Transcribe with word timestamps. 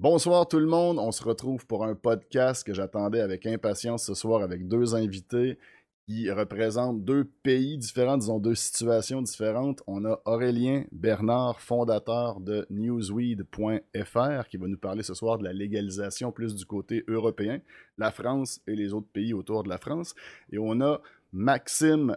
Bonsoir 0.00 0.48
tout 0.48 0.58
le 0.58 0.66
monde, 0.66 0.98
on 0.98 1.12
se 1.12 1.22
retrouve 1.22 1.66
pour 1.66 1.84
un 1.84 1.94
podcast 1.94 2.64
que 2.64 2.72
j'attendais 2.72 3.20
avec 3.20 3.44
impatience 3.44 4.06
ce 4.06 4.14
soir 4.14 4.40
avec 4.40 4.66
deux 4.66 4.94
invités 4.94 5.58
qui 6.06 6.30
représentent 6.30 7.04
deux 7.04 7.24
pays 7.42 7.76
différents, 7.76 8.16
disons 8.16 8.38
deux 8.38 8.54
situations 8.54 9.20
différentes. 9.20 9.82
On 9.86 10.06
a 10.06 10.18
Aurélien 10.24 10.84
Bernard, 10.90 11.60
fondateur 11.60 12.40
de 12.40 12.66
newsweed.fr, 12.70 14.48
qui 14.48 14.56
va 14.56 14.68
nous 14.68 14.78
parler 14.78 15.02
ce 15.02 15.12
soir 15.12 15.36
de 15.36 15.44
la 15.44 15.52
légalisation 15.52 16.32
plus 16.32 16.54
du 16.54 16.64
côté 16.64 17.04
européen, 17.06 17.60
la 17.98 18.10
France 18.10 18.62
et 18.66 18.76
les 18.76 18.94
autres 18.94 19.10
pays 19.12 19.34
autour 19.34 19.64
de 19.64 19.68
la 19.68 19.76
France. 19.76 20.14
Et 20.50 20.56
on 20.56 20.80
a 20.80 21.02
Maxime 21.34 22.16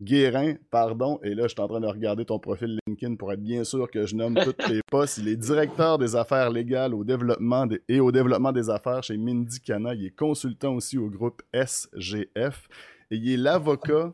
Guérin, 0.00 0.54
pardon, 0.70 1.18
et 1.24 1.34
là, 1.34 1.44
je 1.44 1.48
suis 1.48 1.60
en 1.60 1.66
train 1.66 1.80
de 1.80 1.86
regarder 1.86 2.24
ton 2.24 2.38
profil 2.38 2.78
LinkedIn 2.86 3.16
pour 3.16 3.32
être 3.32 3.42
bien 3.42 3.64
sûr 3.64 3.90
que 3.90 4.06
je 4.06 4.14
nomme 4.14 4.34
tous 4.44 4.68
les 4.68 4.80
postes. 4.88 5.18
Il 5.18 5.28
est 5.28 5.36
directeur 5.36 5.98
des 5.98 6.14
affaires 6.14 6.50
légales 6.50 6.94
au 6.94 7.02
développement 7.02 7.66
et 7.88 7.98
au 7.98 8.12
développement 8.12 8.52
des 8.52 8.70
affaires 8.70 9.02
chez 9.02 9.16
Mindy 9.16 9.60
Cana. 9.60 9.94
Il 9.94 10.06
est 10.06 10.16
consultant 10.16 10.74
aussi 10.74 10.98
au 10.98 11.10
groupe 11.10 11.42
SGF. 11.52 12.68
Et 13.10 13.16
il 13.16 13.32
est 13.32 13.36
l'avocat 13.36 14.12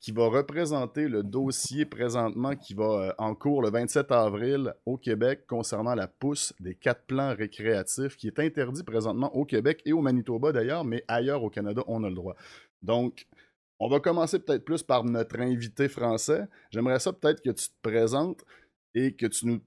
qui 0.00 0.12
va 0.12 0.28
représenter 0.28 1.08
le 1.08 1.22
dossier 1.22 1.84
présentement 1.84 2.54
qui 2.54 2.72
va 2.72 2.84
euh, 2.84 3.12
en 3.18 3.34
cours 3.34 3.62
le 3.62 3.70
27 3.70 4.12
avril 4.12 4.72
au 4.86 4.96
Québec 4.96 5.40
concernant 5.46 5.94
la 5.94 6.06
pousse 6.06 6.54
des 6.60 6.74
quatre 6.74 7.02
plans 7.06 7.34
récréatifs 7.34 8.16
qui 8.16 8.28
est 8.28 8.38
interdit 8.38 8.84
présentement 8.84 9.34
au 9.34 9.44
Québec 9.44 9.82
et 9.84 9.92
au 9.92 10.00
Manitoba 10.00 10.52
d'ailleurs, 10.52 10.84
mais 10.84 11.04
ailleurs 11.08 11.42
au 11.42 11.50
Canada, 11.50 11.82
on 11.88 12.04
a 12.04 12.08
le 12.08 12.14
droit. 12.14 12.36
Donc, 12.82 13.26
on 13.80 13.88
va 13.88 14.00
commencer 14.00 14.38
peut-être 14.38 14.64
plus 14.64 14.82
par 14.82 15.04
notre 15.04 15.38
invité 15.40 15.88
français. 15.88 16.46
J'aimerais 16.70 16.98
ça 16.98 17.12
peut-être 17.12 17.42
que 17.42 17.50
tu 17.50 17.68
te 17.68 17.74
présentes 17.82 18.44
et 18.94 19.14
que 19.14 19.26
tu 19.26 19.46
nous 19.46 19.60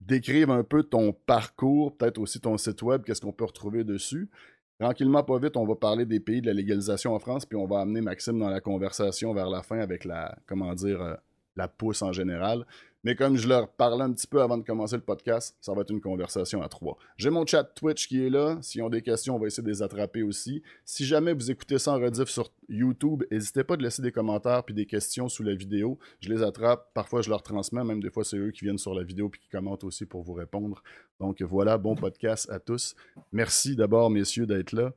décrives 0.00 0.50
un 0.50 0.62
peu 0.62 0.82
ton 0.82 1.12
parcours, 1.12 1.96
peut-être 1.96 2.18
aussi 2.18 2.40
ton 2.40 2.56
site 2.56 2.82
web, 2.82 3.02
qu'est-ce 3.04 3.20
qu'on 3.20 3.32
peut 3.32 3.44
retrouver 3.44 3.84
dessus. 3.84 4.30
Tranquillement, 4.78 5.24
pas 5.24 5.38
vite, 5.38 5.56
on 5.56 5.66
va 5.66 5.74
parler 5.74 6.06
des 6.06 6.20
pays 6.20 6.40
de 6.40 6.46
la 6.46 6.52
légalisation 6.52 7.12
en 7.14 7.18
France, 7.18 7.44
puis 7.44 7.58
on 7.58 7.66
va 7.66 7.80
amener 7.80 8.00
Maxime 8.00 8.38
dans 8.38 8.48
la 8.48 8.60
conversation 8.60 9.34
vers 9.34 9.50
la 9.50 9.62
fin 9.62 9.80
avec 9.80 10.04
la, 10.04 10.38
comment 10.46 10.72
dire, 10.74 11.02
euh, 11.02 11.14
la 11.56 11.66
pousse 11.66 12.02
en 12.02 12.12
général. 12.12 12.64
Mais 13.08 13.14
comme 13.14 13.38
je 13.38 13.48
leur 13.48 13.70
parlais 13.70 14.04
un 14.04 14.12
petit 14.12 14.26
peu 14.26 14.42
avant 14.42 14.58
de 14.58 14.62
commencer 14.62 14.94
le 14.94 15.00
podcast, 15.00 15.56
ça 15.62 15.72
va 15.72 15.80
être 15.80 15.90
une 15.90 16.02
conversation 16.02 16.60
à 16.60 16.68
trois. 16.68 16.98
J'ai 17.16 17.30
mon 17.30 17.46
chat 17.46 17.64
Twitch 17.64 18.06
qui 18.06 18.22
est 18.22 18.28
là. 18.28 18.58
S'ils 18.60 18.82
ont 18.82 18.90
des 18.90 19.00
questions, 19.00 19.34
on 19.34 19.38
va 19.38 19.46
essayer 19.46 19.62
de 19.62 19.68
les 19.70 19.80
attraper 19.80 20.22
aussi. 20.22 20.62
Si 20.84 21.06
jamais 21.06 21.32
vous 21.32 21.50
écoutez 21.50 21.78
ça 21.78 21.92
en 21.92 21.98
rediff 21.98 22.28
sur 22.28 22.52
YouTube, 22.68 23.24
n'hésitez 23.30 23.64
pas 23.64 23.78
de 23.78 23.82
laisser 23.82 24.02
des 24.02 24.12
commentaires 24.12 24.62
puis 24.62 24.74
des 24.74 24.84
questions 24.84 25.30
sous 25.30 25.42
la 25.42 25.54
vidéo. 25.54 25.98
Je 26.20 26.28
les 26.28 26.42
attrape. 26.42 26.92
Parfois, 26.92 27.22
je 27.22 27.30
leur 27.30 27.42
transmets. 27.42 27.82
Même 27.82 28.02
des 28.02 28.10
fois, 28.10 28.24
c'est 28.24 28.36
eux 28.36 28.50
qui 28.50 28.66
viennent 28.66 28.76
sur 28.76 28.92
la 28.92 29.04
vidéo 29.04 29.30
puis 29.30 29.40
qui 29.40 29.48
commentent 29.48 29.84
aussi 29.84 30.04
pour 30.04 30.22
vous 30.22 30.34
répondre. 30.34 30.82
Donc 31.18 31.40
voilà, 31.40 31.78
bon 31.78 31.94
podcast 31.94 32.50
à 32.50 32.58
tous. 32.58 32.94
Merci 33.32 33.74
d'abord, 33.74 34.10
messieurs, 34.10 34.44
d'être 34.44 34.72
là. 34.72 34.92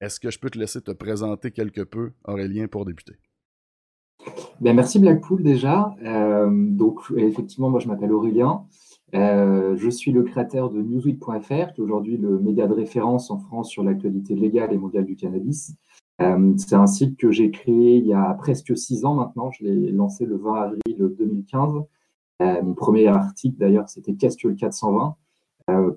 Est-ce 0.00 0.20
que 0.20 0.30
je 0.30 0.38
peux 0.38 0.48
te 0.48 0.58
laisser 0.60 0.80
te 0.80 0.92
présenter 0.92 1.50
quelque 1.50 1.80
peu, 1.80 2.12
Aurélien, 2.22 2.68
pour 2.68 2.84
débuter? 2.84 3.16
Ben, 4.60 4.74
merci 4.74 4.98
Blackpool 4.98 5.42
déjà. 5.42 5.94
Euh, 6.04 6.50
donc 6.50 7.00
effectivement, 7.16 7.70
moi 7.70 7.78
je 7.78 7.86
m'appelle 7.86 8.12
Aurélien. 8.12 8.64
Euh, 9.14 9.76
je 9.76 9.88
suis 9.88 10.10
le 10.10 10.24
créateur 10.24 10.70
de 10.70 10.82
newsweek.fr, 10.82 11.72
qui 11.72 11.80
est 11.80 11.84
aujourd'hui 11.84 12.16
le 12.16 12.38
média 12.40 12.66
de 12.66 12.74
référence 12.74 13.30
en 13.30 13.38
France 13.38 13.70
sur 13.70 13.84
l'actualité 13.84 14.34
légale 14.34 14.72
et 14.72 14.78
mondiale 14.78 15.04
du 15.04 15.16
cannabis. 15.16 15.74
Euh, 16.20 16.54
c'est 16.56 16.74
un 16.74 16.88
site 16.88 17.16
que 17.16 17.30
j'ai 17.30 17.50
créé 17.52 17.98
il 17.98 18.06
y 18.06 18.12
a 18.12 18.34
presque 18.34 18.76
six 18.76 19.04
ans 19.04 19.14
maintenant. 19.14 19.50
Je 19.52 19.64
l'ai 19.64 19.92
lancé 19.92 20.26
le 20.26 20.36
20 20.36 20.54
avril 20.54 21.14
2015. 21.16 21.84
mon 22.40 22.74
premier 22.74 23.06
article 23.06 23.56
d'ailleurs, 23.58 23.88
c'était 23.88 24.14
Qu'est-ce 24.14 24.36
que 24.36 24.48
le 24.48 24.54
420 24.54 25.16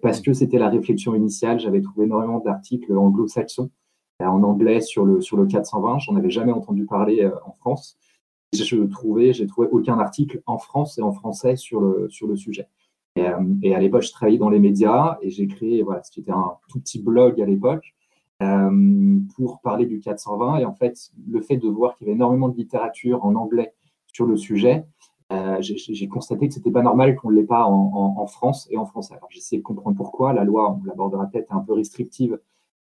Parce 0.03 0.21
que 0.21 0.33
c'était 0.33 0.59
la 0.59 0.69
réflexion 0.69 1.15
initiale. 1.15 1.59
J'avais 1.59 1.81
trouvé 1.81 2.05
énormément 2.05 2.39
d'articles 2.39 2.95
anglo-saxons 2.95 3.71
en 4.19 4.43
anglais 4.43 4.81
sur 4.81 5.03
le, 5.03 5.19
sur 5.19 5.35
le 5.35 5.47
420. 5.47 5.97
J'en 5.97 6.15
avais 6.15 6.29
jamais 6.29 6.51
entendu 6.51 6.85
parler 6.85 7.27
en 7.45 7.53
France 7.53 7.97
je 8.53 8.83
trouvais, 8.83 9.33
j'ai 9.33 9.47
trouvé 9.47 9.67
aucun 9.71 9.99
article 9.99 10.41
en 10.45 10.57
France 10.57 10.97
et 10.97 11.01
en 11.01 11.11
français 11.11 11.55
sur 11.55 11.79
le, 11.79 12.09
sur 12.09 12.27
le 12.27 12.35
sujet. 12.35 12.67
Et, 13.15 13.27
euh, 13.27 13.75
à 13.75 13.79
l'époque, 13.79 14.03
je 14.03 14.11
travaillais 14.11 14.37
dans 14.37 14.49
les 14.49 14.59
médias 14.59 15.17
et 15.21 15.29
j'ai 15.29 15.47
créé, 15.47 15.83
voilà, 15.83 16.01
c'était 16.03 16.31
un 16.31 16.53
tout 16.69 16.79
petit 16.79 17.01
blog 17.01 17.41
à 17.41 17.45
l'époque 17.45 17.93
euh, 18.41 19.19
pour 19.35 19.59
parler 19.61 19.85
du 19.85 19.99
420. 19.99 20.57
Et 20.57 20.65
en 20.65 20.73
fait, 20.73 21.11
le 21.29 21.41
fait 21.41 21.57
de 21.57 21.67
voir 21.67 21.95
qu'il 21.95 22.07
y 22.07 22.09
avait 22.09 22.15
énormément 22.15 22.49
de 22.49 22.55
littérature 22.55 23.23
en 23.25 23.35
anglais 23.35 23.73
sur 24.07 24.25
le 24.25 24.37
sujet, 24.37 24.85
euh, 25.31 25.57
j'ai 25.61 26.07
constaté 26.09 26.49
que 26.49 26.53
c'était 26.53 26.71
pas 26.71 26.81
normal 26.81 27.15
qu'on 27.15 27.31
ne 27.31 27.35
l'ait 27.35 27.45
pas 27.45 27.63
en, 27.63 28.17
en, 28.17 28.27
France 28.27 28.67
et 28.69 28.77
en 28.77 28.85
français. 28.85 29.13
Alors, 29.13 29.29
j'essaie 29.29 29.57
de 29.57 29.61
comprendre 29.61 29.95
pourquoi. 29.95 30.33
La 30.33 30.43
loi, 30.43 30.77
on 30.77 30.83
l'abordera 30.85 31.25
peut-être, 31.27 31.51
est 31.51 31.55
un 31.55 31.61
peu 31.61 31.73
restrictive 31.73 32.37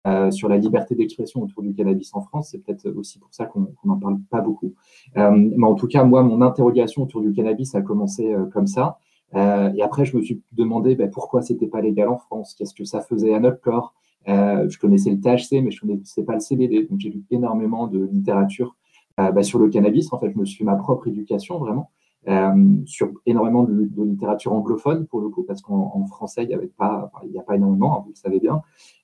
euh, 0.06 0.30
sur 0.30 0.48
la 0.48 0.56
liberté 0.56 0.94
d'expression 0.94 1.42
autour 1.42 1.62
du 1.62 1.74
cannabis 1.74 2.14
en 2.14 2.22
France. 2.22 2.48
C'est 2.50 2.58
peut-être 2.58 2.88
aussi 2.96 3.18
pour 3.18 3.28
ça 3.32 3.44
qu'on 3.44 3.68
n'en 3.84 3.98
parle 3.98 4.18
pas 4.30 4.40
beaucoup. 4.40 4.72
Euh, 5.18 5.30
mais 5.30 5.66
en 5.66 5.74
tout 5.74 5.88
cas, 5.88 6.04
moi, 6.04 6.22
mon 6.22 6.40
interrogation 6.40 7.02
autour 7.02 7.20
du 7.20 7.34
cannabis 7.34 7.74
a 7.74 7.82
commencé 7.82 8.32
euh, 8.32 8.46
comme 8.46 8.66
ça. 8.66 8.96
et 9.34 9.82
après, 9.82 10.06
je 10.06 10.16
me 10.16 10.22
suis 10.22 10.40
demandé 10.52 10.94
ben, 10.94 11.10
pourquoi 11.10 11.42
c'était 11.42 11.66
pas 11.66 11.82
légal 11.82 12.08
en 12.08 12.16
France, 12.16 12.54
qu'est-ce 12.54 12.72
que 12.72 12.84
ça 12.84 13.02
faisait 13.02 13.34
à 13.34 13.40
notre 13.40 13.60
corps? 13.60 13.94
je 14.26 14.78
connaissais 14.78 15.10
le 15.10 15.20
THC, 15.20 15.62
mais 15.62 15.70
je 15.70 15.80
connaissais 15.80 16.22
pas 16.24 16.34
le 16.34 16.40
CBD. 16.40 16.86
Donc, 16.88 16.98
j'ai 16.98 17.10
lu 17.10 17.22
énormément 17.30 17.86
de 17.86 18.08
littérature 18.10 18.76
ben, 19.18 19.42
sur 19.42 19.58
le 19.58 19.68
cannabis. 19.68 20.10
En 20.14 20.18
fait, 20.18 20.30
je 20.30 20.38
me 20.38 20.46
suis 20.46 20.58
fait 20.58 20.64
ma 20.64 20.76
propre 20.76 21.08
éducation, 21.08 21.58
vraiment. 21.58 21.90
Euh, 22.28 22.76
sur 22.84 23.12
énormément 23.24 23.62
de, 23.62 23.88
littérature 24.04 24.52
anglophone 24.52 25.06
pour 25.06 25.22
le 25.22 25.30
coup, 25.30 25.42
parce 25.42 25.62
qu'en 25.62 26.04
français, 26.06 26.42
il 26.42 26.48
n'y 26.48 26.54
avait 26.54 26.66
pas, 26.66 27.10
il 27.24 27.30
n'y 27.30 27.38
a 27.38 27.42
pas 27.42 27.56
énormément, 27.56 27.96
hein, 27.96 28.02
vous 28.04 28.10
le 28.10 28.16
savez 28.16 28.40
bien. 28.40 28.60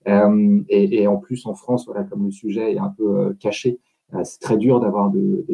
Euh, 0.06 0.62
et, 0.68 1.06
en 1.06 1.16
plus, 1.16 1.46
en 1.46 1.54
France, 1.54 1.86
voilà, 1.86 2.04
comme 2.04 2.26
le 2.26 2.30
sujet 2.30 2.74
est 2.74 2.78
un 2.78 2.90
peu 2.90 3.18
euh, 3.18 3.32
caché, 3.40 3.78
c'est 4.22 4.38
très 4.38 4.56
dur 4.58 4.80
d'avoir 4.80 5.10
de, 5.10 5.44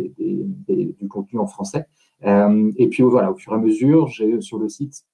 du 0.68 1.08
contenu 1.08 1.38
en 1.38 1.46
français. 1.46 1.86
et 2.22 2.88
puis 2.90 3.02
voilà, 3.02 3.30
au 3.30 3.34
fur 3.34 3.52
et 3.52 3.56
à 3.56 3.58
mesure, 3.58 4.08
j'ai 4.08 4.40
sur 4.42 4.58
le 4.58 4.68
site, 4.68 5.06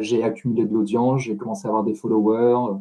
j'ai 0.00 0.22
accumulé 0.22 0.64
de 0.64 0.72
l'audience, 0.72 1.20
j'ai 1.20 1.36
commencé 1.36 1.66
à 1.66 1.68
avoir 1.68 1.84
des 1.84 1.94
followers, 1.94 2.78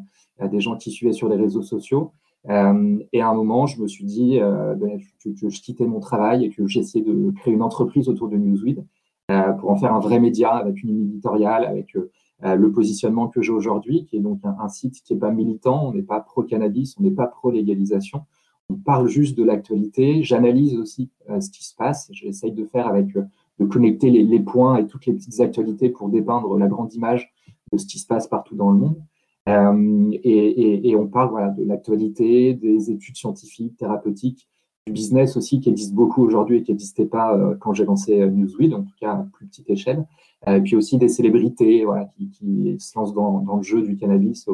des 0.50 0.62
gens 0.62 0.78
qui 0.78 0.92
suivaient 0.92 1.12
sur 1.12 1.28
les 1.28 1.36
réseaux 1.36 1.62
sociaux. 1.62 2.14
Euh, 2.50 3.00
et 3.12 3.22
à 3.22 3.30
un 3.30 3.34
moment, 3.34 3.66
je 3.66 3.82
me 3.82 3.88
suis 3.88 4.06
dit 4.06 4.40
euh, 4.40 4.76
ben, 4.76 5.00
que, 5.24 5.50
je 5.50 5.62
quittais 5.62 5.86
mon 5.86 6.00
travail 6.00 6.46
et 6.46 6.50
que 6.50 6.68
j'essayais 6.68 7.04
de 7.04 7.32
créer 7.32 7.54
une 7.54 7.64
entreprise 7.64 8.08
autour 8.08 8.30
de 8.30 8.38
Newsweed 8.38 8.86
euh, 9.32 9.52
pour 9.54 9.72
en 9.72 9.78
faire 9.78 9.94
un 9.94 10.00
vrai 10.00 10.20
média 10.20 10.50
avec 10.52 10.84
une 10.84 11.02
éditoriale, 11.02 11.66
avec 11.66 11.96
le 12.44 12.72
positionnement 12.72 13.28
que 13.28 13.42
j'ai 13.42 13.54
aujourd'hui, 13.54 14.06
qui 14.06 14.18
est 14.18 14.20
donc 14.20 14.42
un, 14.44 14.68
site 14.68 15.02
qui 15.04 15.14
n'est 15.14 15.20
pas 15.20 15.32
militant, 15.32 15.88
on 15.88 15.94
n'est 15.94 16.04
pas 16.04 16.20
pro-cannabis, 16.20 16.96
on 17.00 17.04
n'est 17.04 17.10
pas 17.12 17.28
pro-légalisation. 17.28 18.26
On 18.70 18.76
parle 18.76 19.08
juste 19.08 19.38
de 19.38 19.44
l'actualité. 19.44 20.22
J'analyse 20.22 20.78
aussi 20.78 21.10
ce 21.40 21.50
qui 21.50 21.64
se 21.64 21.74
passe. 21.74 22.10
J'essaye 22.12 22.52
de 22.52 22.66
faire 22.66 22.88
avec, 22.88 23.08
de 23.14 23.66
connecter 23.66 24.12
les, 24.12 24.24
les, 24.24 24.40
points 24.42 24.78
et 24.78 24.86
toutes 24.86 25.06
les 25.06 25.14
petites 25.14 25.40
actualités 25.40 25.90
pour 25.90 26.10
dépeindre 26.10 26.58
la 26.58 26.68
grande 26.68 26.94
image 26.94 27.32
de 27.72 27.78
ce 27.78 27.88
qui 27.88 28.00
se 28.00 28.06
passe 28.06 28.28
partout 28.28 28.56
dans 28.56 28.70
le 28.70 28.78
monde. 28.78 29.02
Euh, 29.48 30.10
et, 30.24 30.96
on 30.96 31.08
parle 31.08 31.30
voilà, 31.30 31.50
de 31.50 31.64
l'actualité, 31.64 32.54
des 32.54 32.92
études 32.92 33.16
scientifiques, 33.16 33.78
thérapeutiques, 33.78 34.48
du 34.88 34.94
business 34.94 35.36
aussi 35.36 35.60
qui 35.60 35.70
existe 35.70 35.94
beaucoup 35.94 36.24
aujourd'hui 36.24 36.58
et 36.58 36.64
qui 36.64 36.72
n'existait 36.72 37.06
pas 37.06 37.36
euh, 37.36 37.56
quand 37.60 37.74
j'ai 37.74 37.86
lancé 37.86 38.22
euh, 38.22 38.30
Newsweed, 38.30 38.74
en 38.74 38.84
tout 38.84 38.94
cas 39.00 39.14
à 39.14 39.28
plus 39.34 39.48
petite 39.48 39.70
échelle. 39.70 40.06
Et 40.48 40.62
puis 40.62 40.76
aussi 40.76 41.00
des 41.00 41.08
célébrités 41.08 41.86
voilà, 41.86 42.08
qui, 42.32 42.78
se 42.80 43.00
lancent 43.00 43.16
dans, 43.16 43.58
le 43.58 43.64
jeu 43.64 43.82
du 43.82 43.98
cannabis 43.98 44.48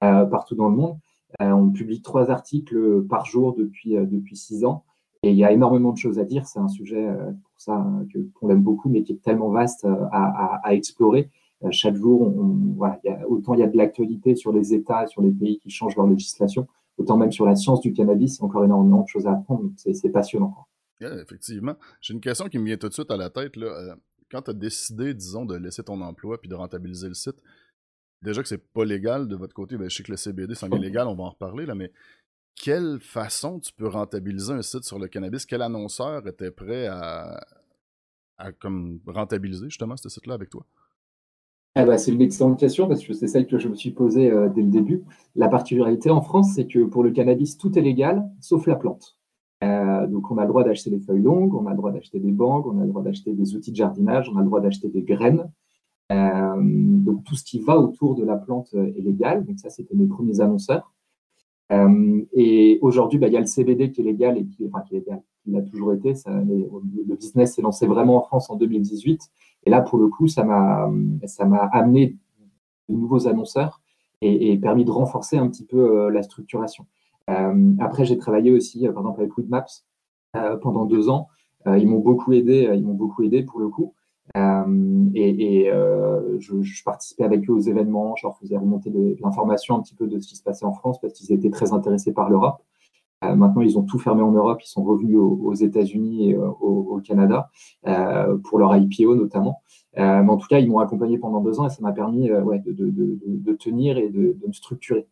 partout 0.00 0.54
dans 0.54 0.70
le 0.70 0.76
monde. 0.76 0.96
on 1.38 1.68
publie 1.68 2.00
trois 2.00 2.30
articles 2.30 3.02
par 3.10 3.26
jour 3.26 3.54
depuis, 3.54 3.90
depuis 3.90 4.36
six 4.36 4.64
ans. 4.64 4.84
Et 5.22 5.32
il 5.32 5.36
y 5.36 5.44
a 5.44 5.52
énormément 5.52 5.92
de 5.92 5.98
choses 5.98 6.18
à 6.18 6.24
dire. 6.24 6.46
C'est 6.46 6.60
un 6.60 6.68
sujet 6.68 7.06
pour 7.06 7.60
ça 7.60 7.86
qu'on 8.32 8.48
aime 8.48 8.62
beaucoup, 8.62 8.88
mais 8.88 9.02
qui 9.02 9.12
est 9.12 9.22
tellement 9.22 9.50
vaste 9.50 9.86
à, 10.12 10.60
à 10.64 10.72
explorer. 10.72 11.28
Euh, 11.64 11.68
chaque 11.70 11.96
jour, 11.96 12.22
on, 12.22 12.76
autant 13.28 13.54
il 13.54 13.60
y 13.60 13.62
a 13.62 13.66
de 13.66 13.76
l'actualité 13.76 14.36
sur 14.36 14.52
les 14.52 14.74
États 14.74 15.04
et 15.04 15.06
sur 15.06 15.22
les 15.22 15.30
pays 15.30 15.58
qui 15.58 15.70
changent 15.70 15.96
leur 15.96 16.06
législation, 16.06 16.66
autant 16.98 17.16
même 17.16 17.32
sur 17.32 17.46
la 17.46 17.56
science 17.56 17.80
du 17.80 17.92
cannabis, 17.92 18.40
encore 18.42 18.64
énormément 18.64 19.02
de 19.02 19.08
choses 19.08 19.26
à 19.26 19.32
apprendre. 19.32 19.70
C'est 19.76 20.10
passionnant. 20.10 20.54
effectivement. 21.00 21.74
J'ai 22.00 22.14
une 22.14 22.20
question 22.20 22.48
qui 22.48 22.58
me 22.58 22.64
vient 22.64 22.76
tout 22.76 22.88
de 22.88 22.94
suite 22.94 23.10
à 23.10 23.16
la 23.16 23.30
tête. 23.30 23.56
Là. 23.56 23.66
Euh, 23.66 23.94
quand 24.30 24.42
tu 24.42 24.50
as 24.50 24.54
décidé, 24.54 25.14
disons, 25.14 25.44
de 25.44 25.56
laisser 25.56 25.82
ton 25.82 26.00
emploi 26.00 26.40
puis 26.40 26.48
de 26.48 26.54
rentabiliser 26.54 27.08
le 27.08 27.14
site, 27.14 27.36
déjà 28.22 28.42
que 28.42 28.48
c'est 28.48 28.72
pas 28.72 28.84
légal 28.84 29.28
de 29.28 29.36
votre 29.36 29.54
côté, 29.54 29.76
ben, 29.76 29.88
je 29.88 29.96
sais 29.96 30.02
que 30.02 30.10
le 30.10 30.16
CBD, 30.16 30.54
c'est 30.54 30.66
illégal, 30.66 31.06
on 31.06 31.14
va 31.14 31.24
en 31.24 31.30
reparler, 31.30 31.66
là, 31.66 31.74
mais 31.74 31.92
quelle 32.56 33.00
façon 33.00 33.58
tu 33.58 33.72
peux 33.72 33.88
rentabiliser 33.88 34.52
un 34.52 34.62
site 34.62 34.84
sur 34.84 34.98
le 34.98 35.08
cannabis? 35.08 35.44
Quel 35.44 35.62
annonceur 35.62 36.26
était 36.26 36.50
prêt 36.50 36.86
à, 36.86 37.44
à 38.38 38.52
comme 38.52 39.00
rentabiliser 39.06 39.66
justement 39.68 39.96
ce 39.96 40.08
site-là 40.08 40.34
avec 40.34 40.50
toi? 40.50 40.64
Eh 41.76 41.84
ben, 41.84 41.98
c'est 41.98 42.12
une 42.12 42.22
excellente 42.22 42.58
question 42.58 42.86
parce 42.86 43.04
que 43.04 43.12
c'est 43.14 43.26
celle 43.26 43.48
que 43.48 43.58
je 43.58 43.68
me 43.68 43.74
suis 43.74 43.90
posée 43.90 44.30
euh, 44.30 44.48
dès 44.48 44.62
le 44.62 44.68
début. 44.68 45.02
La 45.34 45.48
particularité 45.48 46.08
en 46.08 46.22
France, 46.22 46.52
c'est 46.54 46.68
que 46.68 46.84
pour 46.84 47.02
le 47.02 47.10
cannabis, 47.10 47.58
tout 47.58 47.76
est 47.76 47.82
légal 47.82 48.30
sauf 48.40 48.66
la 48.66 48.76
plante. 48.76 49.18
Euh, 49.64 50.06
donc, 50.06 50.30
on 50.30 50.38
a 50.38 50.42
le 50.42 50.48
droit 50.48 50.62
d'acheter 50.62 50.90
des 50.90 51.00
feuilles 51.00 51.22
longues, 51.22 51.52
on 51.54 51.66
a 51.66 51.70
le 51.70 51.76
droit 51.76 51.90
d'acheter 51.90 52.20
des 52.20 52.30
banques, 52.30 52.66
on 52.66 52.78
a 52.78 52.82
le 52.82 52.90
droit 52.90 53.02
d'acheter 53.02 53.32
des 53.32 53.56
outils 53.56 53.72
de 53.72 53.76
jardinage, 53.76 54.30
on 54.32 54.36
a 54.36 54.40
le 54.40 54.46
droit 54.46 54.60
d'acheter 54.60 54.88
des 54.88 55.02
graines. 55.02 55.50
donc 56.10 57.24
tout 57.24 57.34
ce 57.34 57.44
qui 57.44 57.58
va 57.60 57.78
autour 57.78 58.14
de 58.14 58.24
la 58.24 58.36
plante 58.36 58.74
est 58.74 59.02
légal. 59.02 59.44
Donc 59.44 59.58
ça, 59.58 59.70
c'était 59.70 59.96
mes 59.96 60.06
premiers 60.06 60.40
annonceurs. 60.40 60.92
et 61.70 62.78
aujourd'hui, 62.82 63.18
bah, 63.18 63.28
il 63.28 63.32
y 63.32 63.36
a 63.36 63.40
le 63.40 63.46
CBD 63.46 63.90
qui 63.90 64.02
est 64.02 64.04
légal 64.04 64.38
et 64.38 64.46
qui, 64.46 64.66
enfin, 64.66 64.82
qui 64.82 64.96
est 64.96 64.98
légal. 65.00 65.22
Il 65.46 65.56
a 65.56 65.62
toujours 65.62 65.92
été. 65.92 66.14
Ça, 66.14 66.30
le 66.30 67.14
business 67.16 67.54
s'est 67.54 67.62
lancé 67.62 67.86
vraiment 67.86 68.16
en 68.16 68.22
France 68.22 68.50
en 68.50 68.56
2018. 68.56 69.30
Et 69.66 69.70
là, 69.70 69.80
pour 69.80 69.98
le 69.98 70.08
coup, 70.08 70.26
ça 70.28 70.44
m'a, 70.44 70.90
amené 71.72 72.16
de 72.88 72.94
nouveaux 72.94 73.28
annonceurs 73.28 73.80
et, 74.20 74.56
permis 74.58 74.84
de 74.84 74.90
renforcer 74.90 75.36
un 75.36 75.48
petit 75.48 75.64
peu 75.64 76.08
la 76.08 76.22
structuration. 76.22 76.86
après, 77.26 78.04
j'ai 78.04 78.16
travaillé 78.16 78.52
aussi, 78.52 78.86
par 78.88 78.98
exemple, 78.98 79.20
avec 79.20 79.36
Weedmaps 79.36 79.86
pendant 80.62 80.86
deux 80.86 81.08
ans. 81.08 81.28
ils 81.66 81.88
m'ont 81.88 82.00
beaucoup 82.00 82.32
aidé. 82.32 82.70
Ils 82.74 82.84
m'ont 82.84 82.94
beaucoup 82.94 83.22
aidé 83.22 83.42
pour 83.42 83.60
le 83.60 83.68
coup. 83.68 83.94
Euh, 84.36 85.10
et, 85.14 85.70
euh, 85.70 86.38
je, 86.40 86.84
participais 86.84 87.24
avec 87.24 87.48
eux 87.48 87.52
aux 87.52 87.60
événements, 87.60 88.16
je 88.16 88.26
leur 88.26 88.36
faisais 88.38 88.56
remonter 88.56 88.90
l'information 89.22 89.76
un 89.76 89.80
petit 89.80 89.94
peu 89.94 90.06
de 90.06 90.18
ce 90.18 90.28
qui 90.28 90.36
se 90.36 90.42
passait 90.42 90.64
en 90.64 90.72
France 90.72 91.00
parce 91.00 91.12
qu'ils 91.12 91.32
étaient 91.32 91.50
très 91.50 91.72
intéressés 91.72 92.12
par 92.12 92.30
l'Europe. 92.30 92.62
Euh, 93.24 93.34
maintenant, 93.34 93.62
ils 93.62 93.78
ont 93.78 93.82
tout 93.82 93.98
fermé 93.98 94.22
en 94.22 94.32
Europe, 94.32 94.60
ils 94.62 94.68
sont 94.68 94.82
revenus 94.82 95.18
aux, 95.18 95.54
États-Unis 95.54 96.30
et 96.30 96.36
au, 96.36 97.00
Canada 97.04 97.50
pour 98.44 98.58
leur 98.58 98.74
IPO 98.76 99.14
notamment. 99.14 99.62
mais 99.96 100.28
en 100.28 100.36
tout 100.36 100.46
cas, 100.48 100.58
ils 100.58 100.68
m'ont 100.68 100.78
accompagné 100.78 101.18
pendant 101.18 101.40
deux 101.40 101.60
ans 101.60 101.66
et 101.66 101.70
ça 101.70 101.82
m'a 101.82 101.92
permis 101.92 102.28
de, 102.28 103.52
tenir 103.54 103.98
et 103.98 104.08
de, 104.08 104.36
me 104.46 104.52
structurer. 104.52 105.06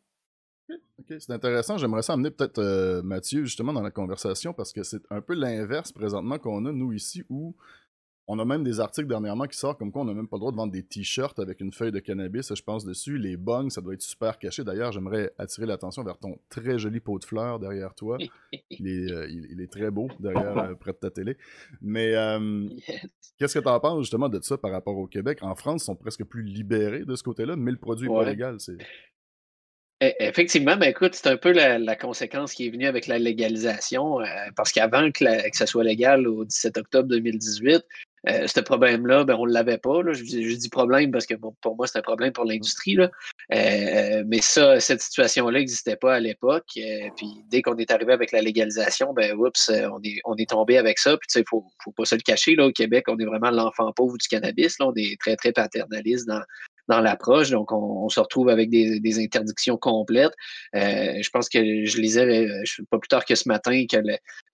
C'est 1.19 1.31
intéressant. 1.31 1.77
J'aimerais 1.77 2.03
ça 2.03 2.15
amener 2.15 2.31
peut-être 2.31 3.03
Mathieu 3.03 3.45
justement 3.45 3.73
dans 3.73 3.83
la 3.83 3.91
conversation 3.91 4.53
parce 4.53 4.73
que 4.73 4.83
c'est 4.83 5.03
un 5.11 5.21
peu 5.21 5.35
l'inverse 5.35 5.93
présentement 5.93 6.39
qu'on 6.39 6.65
a 6.65 6.73
nous 6.73 6.93
ici 6.93 7.25
où 7.29 7.55
on 8.29 8.39
a 8.39 8.45
même 8.45 8.63
des 8.63 8.81
articles 8.81 9.09
dernièrement 9.09 9.47
qui 9.47 9.59
sortent 9.59 9.79
comme 9.79 9.91
quoi 9.91 10.03
on 10.03 10.05
n'a 10.05 10.15
même 10.15 10.29
pas 10.29 10.37
le 10.37 10.41
droit 10.41 10.53
de 10.53 10.57
vendre 10.57 10.73
des 10.73 10.83
t-shirts 10.83 11.39
avec 11.39 11.61
une 11.61 11.73
feuille 11.73 11.93
de 11.93 11.99
cannabis, 11.99 12.55
je 12.55 12.63
pense 12.63 12.85
dessus. 12.85 13.19
Les 13.19 13.37
bongs, 13.37 13.69
ça 13.69 13.81
doit 13.81 13.95
être 13.95 14.03
super 14.03 14.39
caché. 14.39 14.63
D'ailleurs, 14.65 14.93
j'aimerais 14.93 15.33
attirer 15.39 15.67
l'attention 15.67 16.05
vers 16.05 16.19
ton 16.19 16.39
très 16.49 16.79
joli 16.79 17.01
pot 17.01 17.19
de 17.19 17.25
fleurs 17.25 17.59
derrière 17.59 17.95
toi. 17.95 18.19
Il 18.71 18.89
est, 18.89 19.11
euh, 19.11 19.29
il, 19.29 19.61
est 19.61 19.71
très 19.71 19.91
beau 19.91 20.09
derrière, 20.19 20.59
euh, 20.59 20.75
près 20.75 20.93
de 20.93 20.97
ta 20.97 21.11
télé. 21.11 21.37
Mais 21.81 22.15
euh, 22.15 22.69
qu'est-ce 23.39 23.59
que 23.59 23.63
tu 23.63 23.69
en 23.69 23.81
penses 23.81 24.01
justement 24.01 24.29
de 24.29 24.41
ça 24.41 24.57
par 24.57 24.71
rapport 24.71 24.97
au 24.97 25.07
Québec? 25.07 25.39
En 25.43 25.55
France, 25.55 25.83
ils 25.83 25.87
sont 25.87 25.97
presque 25.97 26.25
plus 26.25 26.43
libérés 26.43 27.05
de 27.05 27.15
ce 27.15 27.23
côté-là, 27.23 27.57
mais 27.57 27.71
le 27.71 27.77
produit 27.77 28.09
n'est 28.09 28.15
pas 28.15 28.25
légal. 28.25 28.61
C'est... 28.61 28.79
E, 30.03 30.13
effectivement, 30.19 30.77
mais 30.77 30.91
écoute, 30.91 31.15
c'est 31.15 31.29
un 31.29 31.37
peu 31.37 31.53
la, 31.53 31.97
conséquence 31.97 32.55
qui 32.55 32.67
est 32.67 32.71
venue 32.71 32.87
avec 32.87 33.07
la 33.07 33.19
légalisation, 33.19 34.19
parce 34.57 34.73
qu'avant 34.73 35.11
que, 35.13 35.25
ça 35.53 35.67
soit 35.67 35.85
légal 35.85 36.27
au 36.27 36.45
17 36.45 36.79
octobre 36.79 37.09
2018, 37.09 37.85
euh, 38.29 38.47
ce 38.47 38.61
problème-là, 38.61 39.25
ben, 39.25 39.35
on 39.35 39.47
ne 39.47 39.53
l'avait 39.53 39.79
pas. 39.79 40.01
Je, 40.13 40.23
dis 40.23 40.69
problème 40.69 41.11
parce 41.11 41.27
que 41.27 41.35
pour 41.35 41.77
moi, 41.77 41.87
c'est 41.87 41.99
un 41.99 42.03
problème 42.03 42.33
pour 42.33 42.45
l'industrie. 42.45 42.97
Euh, 42.99 44.23
mais 44.27 44.41
ça, 44.41 44.79
cette 44.79 45.03
situation-là 45.03 45.59
n'existait 45.59 45.97
pas 45.97 46.15
à 46.15 46.21
l'époque. 46.21 46.67
Euh, 46.77 47.09
puis 47.17 47.27
dès 47.49 47.63
qu'on 47.63 47.77
est 47.77 47.91
arrivé 47.91 48.13
avec 48.13 48.31
la 48.33 48.41
légalisation, 48.41 49.13
ben 49.13 49.35
oups, 49.37 49.71
on 50.25 50.37
est, 50.37 50.49
tombé 50.49 50.79
avec 50.79 50.99
ça. 50.99 51.17
Puis 51.17 51.29
il 51.35 51.39
ne 51.41 51.45
faut, 51.49 51.65
faut, 51.83 51.93
pas 51.93 52.05
se 52.05 52.15
le 52.15 52.21
cacher. 52.21 52.55
Là, 52.55 52.67
au 52.67 52.73
Québec, 52.73 53.05
on 53.09 53.19
est 53.19 53.25
vraiment 53.25 53.51
l'enfant 53.51 53.93
pauvre 53.93 54.17
du 54.17 54.29
cannabis. 54.29 54.79
Là. 54.79 54.87
On 54.87 54.95
est 54.95 55.19
très, 55.21 55.35
très 55.37 55.53
paternaliste 55.53 56.29
dans, 56.29 56.43
dans 56.89 57.01
l'approche. 57.01 57.51
Donc, 57.51 57.73
on, 57.73 58.09
se 58.09 58.21
retrouve 58.21 58.49
avec 58.49 58.71
des, 58.71 59.19
interdictions 59.19 59.77
complètes. 59.77 60.33
Euh, 60.75 61.15
je 61.21 61.31
pense 61.31 61.49
que 61.49 61.59
je 61.85 62.01
lisais 62.01 62.47
euh, 62.47 62.63
pas 62.91 62.99
plus 62.99 63.09
tard 63.09 63.25
que 63.25 63.35
ce 63.35 63.49
matin 63.49 63.85
que 63.91 63.99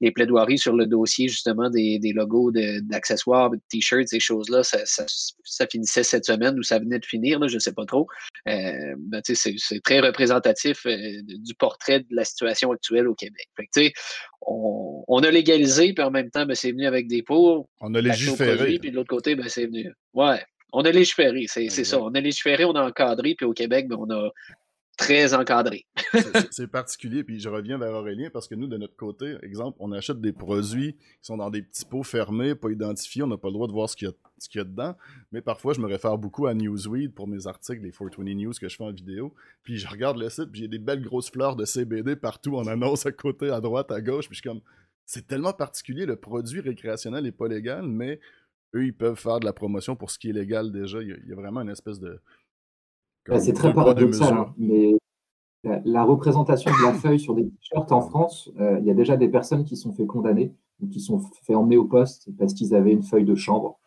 les 0.00 0.10
plaidoiries 0.10 0.58
sur 0.58 0.75
le 0.75 0.86
dossier 0.86 1.28
justement 1.28 1.70
des, 1.70 2.00
logos 2.14 2.52
d'accessoires, 2.82 3.50
de, 3.50 3.58
t-shirts, 3.70 4.08
ces 4.08 4.20
choses-là, 4.20 4.62
ça, 4.62 5.66
finissait 5.70 6.02
cette 6.02 6.25
semaine 6.25 6.58
ou 6.58 6.62
ça 6.62 6.78
venait 6.78 6.98
de 6.98 7.06
finir, 7.06 7.46
je 7.48 7.54
ne 7.54 7.58
sais 7.58 7.72
pas 7.72 7.84
trop. 7.84 8.06
Euh, 8.48 8.94
ben, 8.98 9.20
c'est 9.25 9.82
très 9.82 10.00
représentatif 10.00 10.86
du 10.86 11.54
portrait 11.54 12.00
de 12.00 12.06
la 12.10 12.25
situation 12.25 12.72
actuelle 12.72 13.08
au 13.08 13.14
Québec. 13.14 13.48
on, 14.42 15.22
a 15.22 15.30
légalisé, 15.30 15.92
puis 15.92 16.04
en 16.04 16.10
même 16.10 16.30
temps, 16.30 16.46
ben, 16.46 16.54
c'est 16.54 16.72
venu 16.72 16.86
avec 16.86 17.08
des 17.08 17.22
pots. 17.22 17.69
On 17.80 17.94
a 17.94 18.00
légiféré. 18.00 18.78
Puis 18.78 18.90
de 18.90 18.96
l'autre 18.96 19.10
côté, 19.10 19.34
ben, 19.34 19.48
c'est 19.48 19.66
venu. 19.66 19.92
Ouais, 20.14 20.40
on 20.73 20.82
a 20.82 20.91
légiféré, 20.91 21.47
c'est 21.49 21.69
ça. 21.69 22.00
On 22.00 22.15
a 22.15 22.20
légiféré, 22.20 22.65
on 22.65 22.75
a 22.75 22.87
encadré, 22.87 23.35
puis 23.35 23.47
au 23.47 23.53
Québec, 23.53 23.88
ben, 23.88 23.97
on 23.99 24.11
a 24.11 24.31
très 24.99 25.32
encadré. 25.32 25.87
c'est 26.50 26.67
particulier, 26.67 27.23
puis 27.23 27.38
je 27.38 27.49
reviens 27.49 27.79
vers 27.79 27.93
Aurélien 27.93 28.31
parce 28.31 28.49
que 28.49 28.56
nous, 28.56 28.67
de 28.67 28.76
notre 28.76 28.97
côté, 28.97 29.37
exemple, 29.43 29.76
on 29.81 29.93
achète 29.93 30.20
des 30.20 30.32
produits 30.32 30.94
qui 30.94 31.19
sont 31.23 31.37
dans 31.37 31.50
des 31.50 31.62
petits 31.62 31.85
pots 31.85 32.03
fermés, 32.03 32.56
pas 32.56 32.70
identifiés, 32.70 33.23
on 33.23 33.29
n'a 33.29 33.38
pas 33.38 33.49
le 33.49 33.55
droit 33.55 33.69
de 33.69 33.73
voir 33.73 33.88
ce 33.88 33.97
qu'il 33.97 34.09
y, 34.09 34.59
a 34.59 34.65
dedans, 34.65 34.97
mais 35.31 35.41
parfois 35.41 35.73
je 35.73 35.81
me 35.81 35.87
réfère 35.87 36.19
beaucoup 36.19 36.49
à 36.49 36.55
Newsweed 36.55 37.14
pour 37.14 37.29
mes 37.29 37.47
articles, 37.47 37.81
les 37.81 37.93
420 37.93 38.35
News 38.35 38.53
que 38.61 38.69
je 38.69 38.76
fais 38.76 38.85
en 38.85 38.91
vidéo, 38.91 39.32
puis 39.62 39.79
je 39.79 39.87
regarde 39.87 40.19
le 40.19 40.29
site, 40.31 40.50
puis 40.50 40.62
j'ai 40.62 40.69
des 40.69 40.81
belles 40.81 41.03
grosses 41.03 41.31
fleurs 41.31 41.55
de 41.55 41.64
CBD 41.64 42.17
partout 42.17 42.56
en 42.56 42.67
annonce 42.67 43.06
à 43.06 43.12
côté, 43.12 43.50
à 43.50 43.61
droite, 43.61 43.93
à 43.93 44.00
gauche, 44.00 44.26
puis 44.26 44.35
je 44.35 44.41
suis 44.41 44.49
comme, 44.49 44.62
c'est 45.06 45.29
tellement 45.29 45.53
particulier, 45.53 46.06
le 46.06 46.17
produit 46.17 46.61
récréationnel 46.61 47.23
n'est 47.23 47.32
pas 47.32 47.47
légal, 47.47 47.87
mais 47.87 48.19
eux, 48.75 48.85
ils 48.85 48.94
peuvent 48.94 49.19
faire 49.19 49.41
de 49.41 49.44
la 49.44 49.53
promotion 49.53 49.97
pour 49.97 50.11
ce 50.11 50.19
qui 50.19 50.31
est 50.31 50.32
légal 50.32 50.73
déjà. 50.73 51.03
Il 51.03 51.09
y 51.26 51.32
a, 51.32 51.37
vraiment 51.37 51.61
une 51.61 51.70
espèce 51.70 51.99
de. 51.99 52.20
Ben, 53.26 53.38
c'est 53.38 53.53
très 53.53 53.75
paradoxal, 53.75 54.32
hein, 54.32 54.55
mais 54.56 54.94
la, 55.65 56.05
représentation 56.05 56.70
de 56.70 56.87
la 56.87 56.93
feuille 56.99 57.20
sur 57.20 57.35
des 57.35 57.44
t-shirts 57.44 57.93
en 57.93 58.00
France, 58.00 58.50
euh, 58.61 58.79
il 58.81 58.87
y 58.87 58.91
a 58.91 58.94
déjà 58.94 59.17
des 59.17 59.29
personnes 59.29 59.65
qui 59.65 59.76
sont 59.76 59.93
fait 59.93 60.06
condamner 60.06 60.55
ou 60.81 60.88
qui 60.88 61.00
sont 61.00 61.20
fait 61.43 61.55
emmener 61.55 61.76
au 61.76 61.85
poste 61.85 62.31
parce 62.38 62.55
qu'ils 62.55 62.75
avaient 62.75 62.93
une 62.93 63.03
feuille 63.03 63.25
de 63.25 63.35
chambre 63.35 63.79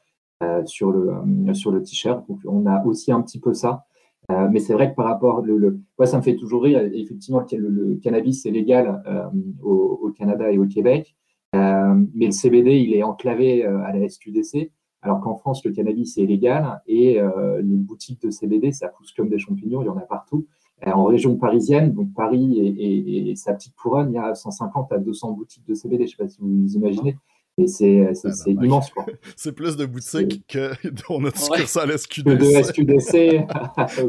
euh, 0.43 0.65
sur 0.65 0.91
le, 0.91 1.11
euh, 1.11 1.53
sur 1.53 1.71
le 1.71 1.81
t-shirt. 1.81 2.27
Donc, 2.27 2.39
on 2.45 2.65
a 2.65 2.83
aussi 2.85 3.11
un 3.11 3.21
petit 3.21 3.39
peu 3.39 3.53
ça. 3.53 3.85
mais 4.29 4.59
c'est 4.59 4.73
vrai 4.73 4.91
que 4.91 4.95
par 4.95 5.05
rapport, 5.05 5.41
le, 5.41 5.57
le... 5.57 5.79
Moi, 5.97 6.05
ça 6.05 6.17
me 6.17 6.21
fait 6.21 6.35
toujours 6.35 6.63
rire. 6.63 6.79
Effectivement, 6.93 7.43
le, 7.51 7.69
le 7.69 7.95
cannabis 7.95 8.45
est 8.45 8.51
légal 8.51 9.03
au, 9.61 9.99
au, 10.03 10.11
Canada 10.11 10.51
et 10.51 10.57
au 10.57 10.65
Québec. 10.67 11.15
Euh, 11.55 12.05
mais 12.13 12.27
le 12.27 12.31
CBD, 12.31 12.79
il 12.79 12.93
est 12.93 13.03
enclavé 13.03 13.65
euh, 13.65 13.83
à 13.83 13.91
la 13.91 14.07
SQDC, 14.07 14.71
alors 15.01 15.19
qu'en 15.19 15.35
France, 15.35 15.65
le 15.65 15.71
cannabis 15.71 16.17
est 16.17 16.25
légal 16.25 16.81
et 16.87 17.19
euh, 17.19 17.61
les 17.61 17.75
boutiques 17.75 18.21
de 18.21 18.29
CBD, 18.29 18.71
ça 18.71 18.87
pousse 18.87 19.11
comme 19.11 19.29
des 19.29 19.39
champignons, 19.39 19.81
il 19.81 19.85
y 19.85 19.89
en 19.89 19.97
a 19.97 20.01
partout. 20.01 20.47
En 20.83 21.03
région 21.03 21.35
parisienne, 21.35 21.93
donc 21.93 22.11
Paris 22.15 22.57
et, 22.57 23.29
et, 23.29 23.35
sa 23.35 23.53
petite 23.53 23.75
couronne, 23.75 24.13
il 24.13 24.15
y 24.15 24.17
a 24.17 24.33
150 24.33 24.91
à 24.91 24.97
200 24.97 25.33
boutiques 25.33 25.67
de 25.67 25.75
CBD. 25.75 26.07
Je 26.07 26.13
ne 26.13 26.17
sais 26.17 26.23
pas 26.23 26.27
si 26.27 26.39
vous 26.41 26.73
imaginez. 26.75 27.17
Et 27.57 27.67
c'est 27.67 28.07
ah 28.07 28.29
immense, 28.47 28.89
quoi. 28.91 29.05
c'est 29.35 29.51
plus 29.51 29.75
de 29.75 29.85
boutiques 29.85 30.47
que 30.47 30.71
on 31.09 31.25
a 31.25 31.35
succursale 31.35 31.97
SQDC. 31.97 32.37
de 32.37 32.63
SQDC. 32.63 33.45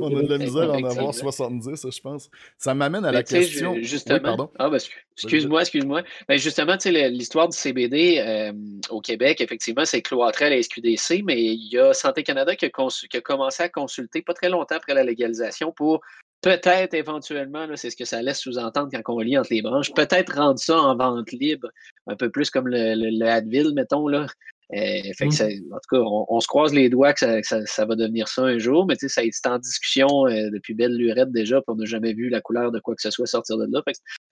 on 0.00 0.16
a 0.16 0.22
de 0.22 0.28
la 0.28 0.38
misère 0.38 0.70
à 0.70 0.76
en 0.76 0.84
avoir 0.84 1.12
70, 1.12 1.86
je 1.90 2.00
pense. 2.00 2.30
Ça 2.56 2.72
m'amène 2.74 3.04
à 3.04 3.10
la 3.10 3.22
question. 3.22 3.74
Justement. 3.82 4.50
Ah, 4.58 4.70
bah, 4.70 4.78
excuse-moi, 5.16 5.62
excuse-moi. 5.62 6.02
Ben, 6.28 6.38
justement, 6.38 6.76
l'histoire 6.84 7.48
du 7.48 7.56
CBD 7.56 8.18
euh, 8.18 8.52
au 8.90 9.00
Québec, 9.00 9.40
effectivement, 9.40 9.84
c'est 9.84 10.02
cloîtré 10.02 10.46
à 10.46 10.50
la 10.50 10.62
SQDC, 10.62 11.22
mais 11.24 11.42
il 11.42 11.68
y 11.72 11.78
a 11.78 11.92
Santé 11.92 12.22
Canada 12.22 12.54
qui 12.54 12.66
a, 12.66 12.70
qui 12.70 13.16
a 13.16 13.20
commencé 13.20 13.62
à 13.64 13.68
consulter 13.68 14.22
pas 14.22 14.34
très 14.34 14.48
longtemps 14.50 14.76
après 14.76 14.94
la 14.94 15.02
légalisation 15.02 15.72
pour 15.72 16.00
peut-être 16.42 16.92
éventuellement, 16.94 17.66
c'est 17.76 17.90
ce 17.90 17.96
que 17.96 18.04
ça 18.04 18.20
laisse 18.20 18.40
sous-entendre 18.40 18.90
quand 18.92 19.14
on 19.14 19.20
lit 19.20 19.38
entre 19.38 19.52
les 19.52 19.62
branches, 19.62 19.92
peut-être 19.94 20.34
rendre 20.34 20.58
ça 20.58 20.76
en 20.76 20.96
vente 20.96 21.32
libre, 21.32 21.68
un 22.06 22.16
peu 22.16 22.30
plus 22.30 22.50
comme 22.50 22.68
le, 22.68 22.94
le, 22.94 23.26
Advil, 23.26 23.72
mettons. 23.74 24.08
Là. 24.08 24.26
Euh, 24.74 25.02
fait 25.16 25.28
que 25.28 25.60
mm. 25.60 25.72
en 25.72 25.76
tout 25.76 25.96
cas, 25.96 25.98
on, 26.00 26.40
se 26.40 26.46
croise 26.46 26.72
les 26.72 26.88
doigts 26.88 27.12
que 27.12 27.42
ça, 27.42 27.84
va 27.84 27.94
devenir 27.94 28.26
ça 28.26 28.42
un 28.42 28.58
jour, 28.58 28.86
mais 28.86 28.96
ça 28.96 29.22
est 29.22 29.46
en 29.46 29.58
discussion 29.58 30.26
euh, 30.26 30.50
depuis 30.50 30.74
belle 30.74 30.96
lurette 30.96 31.30
déjà, 31.30 31.56
puis 31.56 31.66
on 31.68 31.76
n'a 31.76 31.84
jamais 31.84 32.14
vu 32.14 32.28
la 32.28 32.40
couleur 32.40 32.72
de 32.72 32.80
quoi 32.80 32.94
que 32.94 33.02
ce 33.02 33.10
soit 33.10 33.26
sortir 33.26 33.58
de 33.58 33.68
là. 33.70 33.82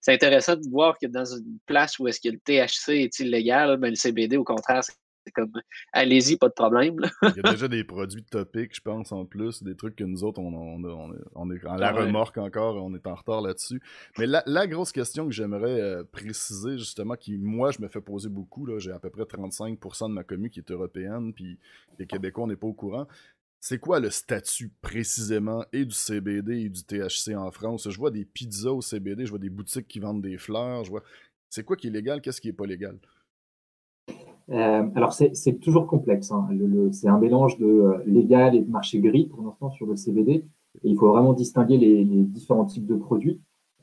C'est 0.01 0.15
intéressant 0.15 0.57
de 0.57 0.69
voir 0.71 0.97
que 0.99 1.07
dans 1.07 1.27
une 1.27 1.59
place 1.67 1.99
où 1.99 2.09
est-ce 2.09 2.21
que 2.21 2.31
le 2.31 2.39
THC 2.39 3.03
est 3.03 3.19
illégal, 3.21 3.73
mais 3.73 3.89
ben, 3.89 3.91
le 3.91 3.97
CBD, 3.97 4.37
au 4.37 4.45
contraire, 4.45 4.83
c'est 5.25 5.33
comme 5.33 5.53
allez-y, 5.93 6.37
pas 6.37 6.49
de 6.49 6.55
problème. 6.55 6.97
Il 7.23 7.43
y 7.45 7.49
a 7.49 7.53
déjà 7.53 7.69
des 7.69 7.85
produits 7.85 8.25
topiques, 8.25 8.75
je 8.75 8.81
pense, 8.81 9.13
en 9.13 9.25
plus, 9.25 9.63
des 9.63 9.77
trucs 9.77 9.97
que 9.97 10.05
nous 10.05 10.25
autres, 10.25 10.41
on, 10.41 10.85
est 10.85 11.65
en 11.65 11.77
la 11.77 11.93
remorque 11.93 12.39
encore, 12.39 12.77
on 12.77 12.95
est 12.95 13.07
en 13.07 13.15
retard 13.15 13.41
là-dessus. 13.43 13.81
Mais 14.19 14.27
la, 14.27 14.67
grosse 14.67 14.93
question 14.93 15.27
que 15.27 15.33
j'aimerais 15.33 15.81
euh, 15.81 16.05
préciser, 16.05 16.79
justement, 16.79 17.17
qui, 17.17 17.37
moi, 17.37 17.71
je 17.71 17.81
me 17.83 17.89
fais 17.89 18.01
poser 18.01 18.29
beaucoup, 18.29 18.67
j'ai 18.79 18.93
à 18.93 18.99
peu 18.99 19.11
près 19.11 19.25
35% 19.25 20.09
de 20.09 20.15
ma 20.15 20.25
commune 20.25 20.51
qui 20.51 20.61
est 20.61 20.71
européenne, 20.71 21.33
puis 21.35 21.59
les 21.99 22.07
Québécois, 22.07 22.45
on 22.45 22.47
n'est 22.47 22.57
pas 22.57 22.67
au 22.67 22.73
courant. 22.73 23.07
C'est 23.63 23.79
quoi 23.79 24.01
le 24.01 24.09
statut 24.09 24.73
précisément 24.81 25.67
et 25.75 25.85
du 25.85 25.95
CBD 25.95 26.63
et 26.63 26.69
du 26.71 26.83
THC 26.83 27.37
en 27.37 27.51
France? 27.51 27.91
Je 27.91 27.97
vois 27.99 28.11
des 28.11 28.25
pizzas 28.25 28.71
au 28.71 28.81
CBD, 28.81 29.27
je 29.27 29.31
vois 29.31 29.39
des 29.39 29.51
boutiques 29.51 29.87
qui 29.87 30.01
vendent 30.01 30.23
des 30.23 30.39
fleurs, 30.39 30.85
je 30.85 30.91
vois. 30.91 31.03
C'est 31.51 31.63
quoi 31.63 31.77
qui 31.77 31.89
est 31.89 31.91
légal, 31.91 32.23
qu'est-ce 32.23 32.41
qui 32.41 32.49
est 32.49 32.55
pas 32.55 32.65
légal? 32.65 32.99
Euh, 34.51 34.89
alors, 34.95 35.13
c'est 35.13 35.61
toujours 35.61 35.87
complexe. 35.87 36.33
Hein. 36.33 36.49
c'est 36.93 37.09
un 37.09 37.19
mélange 37.19 37.59
de 37.59 37.67
euh, 37.67 37.99
légal 38.07 38.55
et 38.57 38.61
de 38.61 38.71
marché 38.71 38.99
gris 39.01 39.27
pour 39.27 39.43
l'instant 39.43 39.71
sur 39.71 39.87
le 39.87 39.97
CBD. 39.97 40.45
il 40.83 40.97
faut 40.97 41.09
vraiment 41.09 41.33
distinguer 41.33 41.79
les, 41.79 42.05
différents 42.05 42.65
types 42.65 42.87
de 42.87 42.97
produits, 42.97 43.41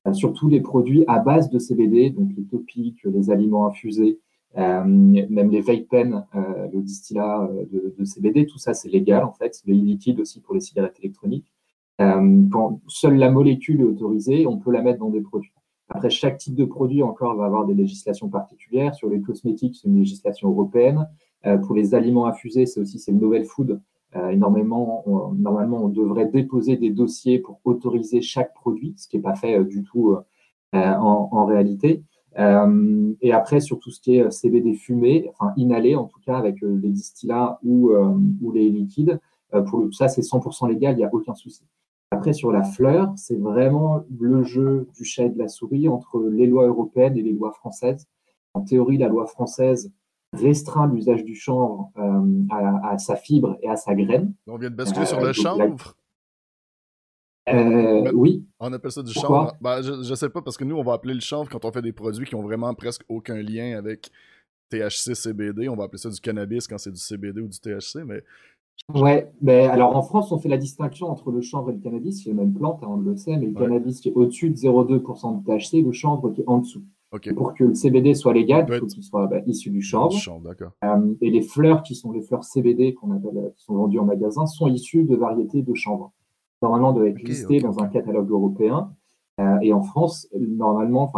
euh, 0.08 0.14
surtout 0.14 0.50
les 0.50 0.62
produits 0.62 1.04
à 1.08 1.20
base 1.20 1.50
de 1.50 1.60
CBD, 1.60 2.10
donc 2.10 2.32
les 2.36 2.44
topiques, 2.44 3.04
les 3.06 3.32
aliments 3.32 3.68
infusés, 3.68 4.20
même 4.56 5.52
les 5.52 5.62
vape 5.62 5.88
pens, 5.90 6.24
le 6.34 6.82
distillat 6.82 7.50
de, 7.72 7.94
de, 7.98 8.06
CBD, 8.06 8.48
tout 8.48 8.58
ça 8.58 8.74
c'est 8.74 8.90
légal 8.90 9.24
en 9.24 9.34
fait. 9.34 9.62
Les 9.66 9.76
liquides 9.76 10.20
aussi 10.20 10.42
pour 10.42 10.56
les 10.56 10.62
cigarettes 10.62 10.98
électroniques. 11.00 11.52
quand 12.00 12.82
seule 12.88 13.18
la 13.18 13.30
molécule 13.30 13.82
est 13.82 13.84
autorisée, 13.84 14.48
on 14.48 14.58
peut 14.58 14.72
la 14.72 14.82
mettre 14.82 15.00
dans 15.00 15.10
des 15.10 15.22
produits. 15.22 15.54
Après, 15.90 16.10
chaque 16.10 16.38
type 16.38 16.56
de 16.56 16.66
produit 16.66 17.02
encore 17.02 17.36
va 17.36 17.46
avoir 17.46 17.66
des 17.66 17.74
législations 17.74 18.30
particulières. 18.30 18.94
Sur 18.94 19.10
les 19.10 19.22
cosmétiques, 19.22 19.78
c'est 19.82 19.88
une 19.88 19.98
législation 19.98 20.50
européenne. 20.50 21.08
Euh, 21.46 21.58
pour 21.58 21.76
les 21.76 21.96
aliments 21.96 22.26
infusés, 22.26 22.66
c'est 22.66 22.80
aussi 22.80 23.02
le 23.12 23.18
novel 23.18 23.46
food. 23.46 23.80
Euh, 24.16 24.30
énormément, 24.30 25.04
normalement, 25.36 25.84
on 25.84 25.90
devrait 25.90 26.28
déposer 26.28 26.78
des 26.78 26.90
dossiers 26.90 27.40
pour 27.40 27.60
autoriser 27.66 28.22
chaque 28.22 28.54
produit, 28.54 28.96
ce 28.98 29.08
qui 29.08 29.18
n'est 29.18 29.24
pas 29.24 29.36
fait 29.36 29.60
euh, 29.60 29.64
du 29.64 29.84
tout 29.84 30.18
en, 30.74 31.46
réalité. 31.46 32.04
et 32.38 33.32
après, 33.32 33.62
sur 33.62 33.80
tout 33.80 33.90
ce 33.90 34.02
qui 34.02 34.18
est 34.18 34.30
CBD 34.30 34.74
fumé, 34.74 35.30
enfin 35.30 35.54
inhalé 35.56 35.96
en 35.96 36.06
tout 36.06 36.20
cas, 36.26 36.38
avec 36.38 36.62
les 36.62 36.90
distillats 36.90 37.58
ou, 37.64 37.92
ou 38.42 38.52
les 38.52 38.70
liquides, 38.70 39.20
pour 39.68 39.80
le, 39.80 39.92
ça, 39.92 40.08
c'est 40.08 40.22
100% 40.22 40.68
légal, 40.68 40.96
il 40.96 40.98
n'y 40.98 41.06
a 41.06 41.10
aucun 41.12 41.34
souci. 41.34 41.64
Après, 42.18 42.34
sur 42.34 42.52
la 42.52 42.64
fleur, 42.64 43.14
c'est 43.16 43.38
vraiment 43.38 44.04
le 44.20 44.42
jeu 44.42 44.88
du 44.96 45.06
chat 45.06 45.26
et 45.26 45.30
de 45.30 45.38
la 45.38 45.48
souris 45.48 45.88
entre 45.88 46.20
les 46.32 46.48
lois 46.48 46.66
européennes 46.66 47.16
et 47.16 47.22
les 47.22 47.32
lois 47.32 47.52
françaises. 47.52 48.08
En 48.56 48.62
théorie, 48.62 48.98
la 48.98 49.08
loi 49.08 49.28
française 49.28 49.92
restreint 50.34 50.88
l'usage 50.88 51.24
du 51.24 51.36
chanvre 51.36 51.92
euh, 52.00 52.44
à, 52.50 52.98
sa 52.98 53.18
fibre 53.18 53.56
et 53.62 53.70
à 53.70 53.76
sa 53.76 53.94
graine. 53.94 54.34
On 54.48 54.58
vient 54.58 54.72
de 54.72 54.76
basculer 54.76 55.06
sur 55.06 55.20
le 55.20 55.28
euh, 55.28 55.34
chanvre 55.34 55.96
euh, 57.50 58.12
oui. 58.14 58.44
On 58.60 58.74
appelle 58.74 58.92
ça 58.92 59.04
du 59.04 59.14
chanvre. 59.14 59.56
Ben, 59.62 59.84
je, 59.84 59.94
ne 59.94 60.16
sais 60.16 60.30
pas, 60.30 60.42
parce 60.42 60.58
que 60.58 60.64
nous, 60.64 60.76
on 60.76 60.84
va 60.84 60.94
appeler 60.94 61.14
le 61.14 61.22
chanvre 61.22 61.50
quand 61.50 61.64
on 61.66 61.72
fait 61.72 61.84
des 61.84 61.94
produits 61.94 62.26
qui 62.26 62.34
ont 62.34 62.42
vraiment 62.42 62.74
presque 62.74 63.04
aucun 63.08 63.42
lien 63.42 63.78
avec 63.78 64.10
THC, 64.70 65.14
CBD. 65.14 65.70
On 65.70 65.76
va 65.76 65.84
appeler 65.84 66.00
ça 66.00 66.10
du 66.10 66.20
cannabis 66.20 66.68
quand 66.68 66.80
c'est 66.80 66.92
du 66.92 67.00
CBD 67.00 67.42
ou 67.42 67.48
du 67.48 67.60
THC, 67.60 68.04
mais 68.06 68.24
Ouais, 68.94 69.30
mais 69.42 69.66
alors 69.66 69.98
en 69.98 70.02
France, 70.02 70.32
on 70.32 70.40
fait 70.40 70.48
la 70.48 70.58
distinction 70.58 71.08
entre 71.08 71.32
le 71.32 71.42
chanvre 71.42 71.72
et 71.72 71.74
le 71.74 71.80
cannabis, 71.80 72.24
c'est 72.24 72.30
la 72.30 72.36
même 72.36 72.54
plante, 72.54 72.80
hein, 72.84 72.88
on 72.90 72.98
le 72.98 73.18
sait, 73.18 73.36
mais 73.36 73.48
le 73.48 73.54
cannabis 73.54 74.00
qui 74.00 74.10
est 74.10 74.14
au-dessus 74.14 74.50
de 74.50 74.56
0,2% 74.56 75.44
de 75.44 75.46
THC, 75.46 75.84
le 75.86 75.92
chanvre 75.92 76.30
qui 76.30 76.42
est 76.42 76.48
en 76.48 76.60
dessous. 76.60 76.84
Pour 77.36 77.54
que 77.54 77.64
le 77.64 77.74
CBD 77.74 78.14
soit 78.14 78.34
légal, 78.34 78.66
il 78.70 78.80
faut 78.80 78.86
qu'il 78.86 79.04
soit 79.04 79.28
bah, 79.28 79.40
issu 79.46 79.70
du 79.70 79.82
chanvre. 79.82 80.18
Euh, 80.84 81.16
et 81.22 81.30
les 81.30 81.42
fleurs 81.42 81.84
qui 81.84 81.96
sont 81.96 82.12
les 82.12 82.22
fleurs 82.22 82.44
CBD 82.44 82.94
qu'on 82.94 83.12
appelle, 83.12 83.54
qui 83.56 83.64
sont 83.64 83.76
vendues 83.76 84.00
en 84.00 84.06
magasin, 84.06 84.46
sont 84.46 84.68
issues 84.68 85.04
de 85.04 85.16
variétés 85.16 85.62
de 85.62 85.74
chanvre. 85.74 86.12
Normalement, 86.62 86.92
doivent 86.92 87.08
être 87.08 87.22
listées 87.22 87.60
dans 87.60 87.80
un 87.80 87.88
catalogue 87.88 88.30
européen. 88.30 88.92
Euh, 89.40 89.60
et 89.62 89.72
en 89.72 89.84
France, 89.84 90.28
normalement, 90.38 91.12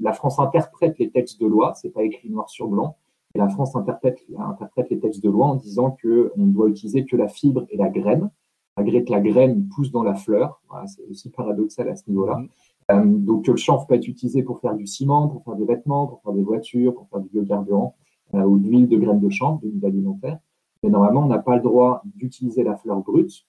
la 0.00 0.12
France 0.12 0.38
interprète 0.38 0.98
les 0.98 1.10
textes 1.10 1.40
de 1.40 1.46
loi, 1.46 1.74
c'est 1.74 1.90
pas 1.90 2.04
écrit 2.04 2.30
noir 2.30 2.48
sur 2.48 2.68
blanc. 2.68 2.96
Et 3.34 3.38
la 3.38 3.48
France 3.48 3.74
interprète, 3.74 4.24
interprète 4.38 4.90
les 4.90 4.98
textes 5.00 5.22
de 5.22 5.30
loi 5.30 5.46
en 5.46 5.56
disant 5.56 5.96
qu'on 6.00 6.30
ne 6.36 6.52
doit 6.52 6.68
utiliser 6.68 7.04
que 7.04 7.16
la 7.16 7.28
fibre 7.28 7.66
et 7.70 7.76
la 7.76 7.88
graine, 7.88 8.30
malgré 8.76 9.04
que 9.04 9.10
la 9.10 9.20
graine 9.20 9.68
pousse 9.74 9.90
dans 9.90 10.02
la 10.02 10.14
fleur. 10.14 10.60
c'est 10.86 11.04
aussi 11.10 11.30
paradoxal 11.30 11.88
à 11.88 11.96
ce 11.96 12.08
niveau-là. 12.08 12.38
Mm. 12.38 12.48
Euh, 12.90 13.04
donc, 13.04 13.46
le 13.46 13.56
chanvre 13.56 13.86
peut 13.86 13.94
être 13.94 14.06
utilisé 14.06 14.42
pour 14.42 14.60
faire 14.60 14.74
du 14.74 14.86
ciment, 14.86 15.28
pour 15.28 15.42
faire 15.42 15.56
des 15.56 15.64
vêtements, 15.64 16.06
pour 16.06 16.20
faire 16.22 16.32
des 16.32 16.42
voitures, 16.42 16.94
pour 16.94 17.08
faire 17.08 17.20
du 17.20 17.28
biocarburant 17.28 17.96
euh, 18.34 18.42
ou 18.42 18.58
de 18.58 18.68
l'huile 18.68 18.88
de 18.88 18.98
graines 18.98 19.20
de 19.20 19.30
chanvre, 19.30 19.60
de 19.62 19.68
l'huile 19.68 19.86
alimentaire. 19.86 20.38
Mais 20.82 20.90
normalement, 20.90 21.22
on 21.22 21.28
n'a 21.28 21.38
pas 21.38 21.56
le 21.56 21.62
droit 21.62 22.02
d'utiliser 22.04 22.62
la 22.62 22.76
fleur 22.76 23.00
brute 23.00 23.46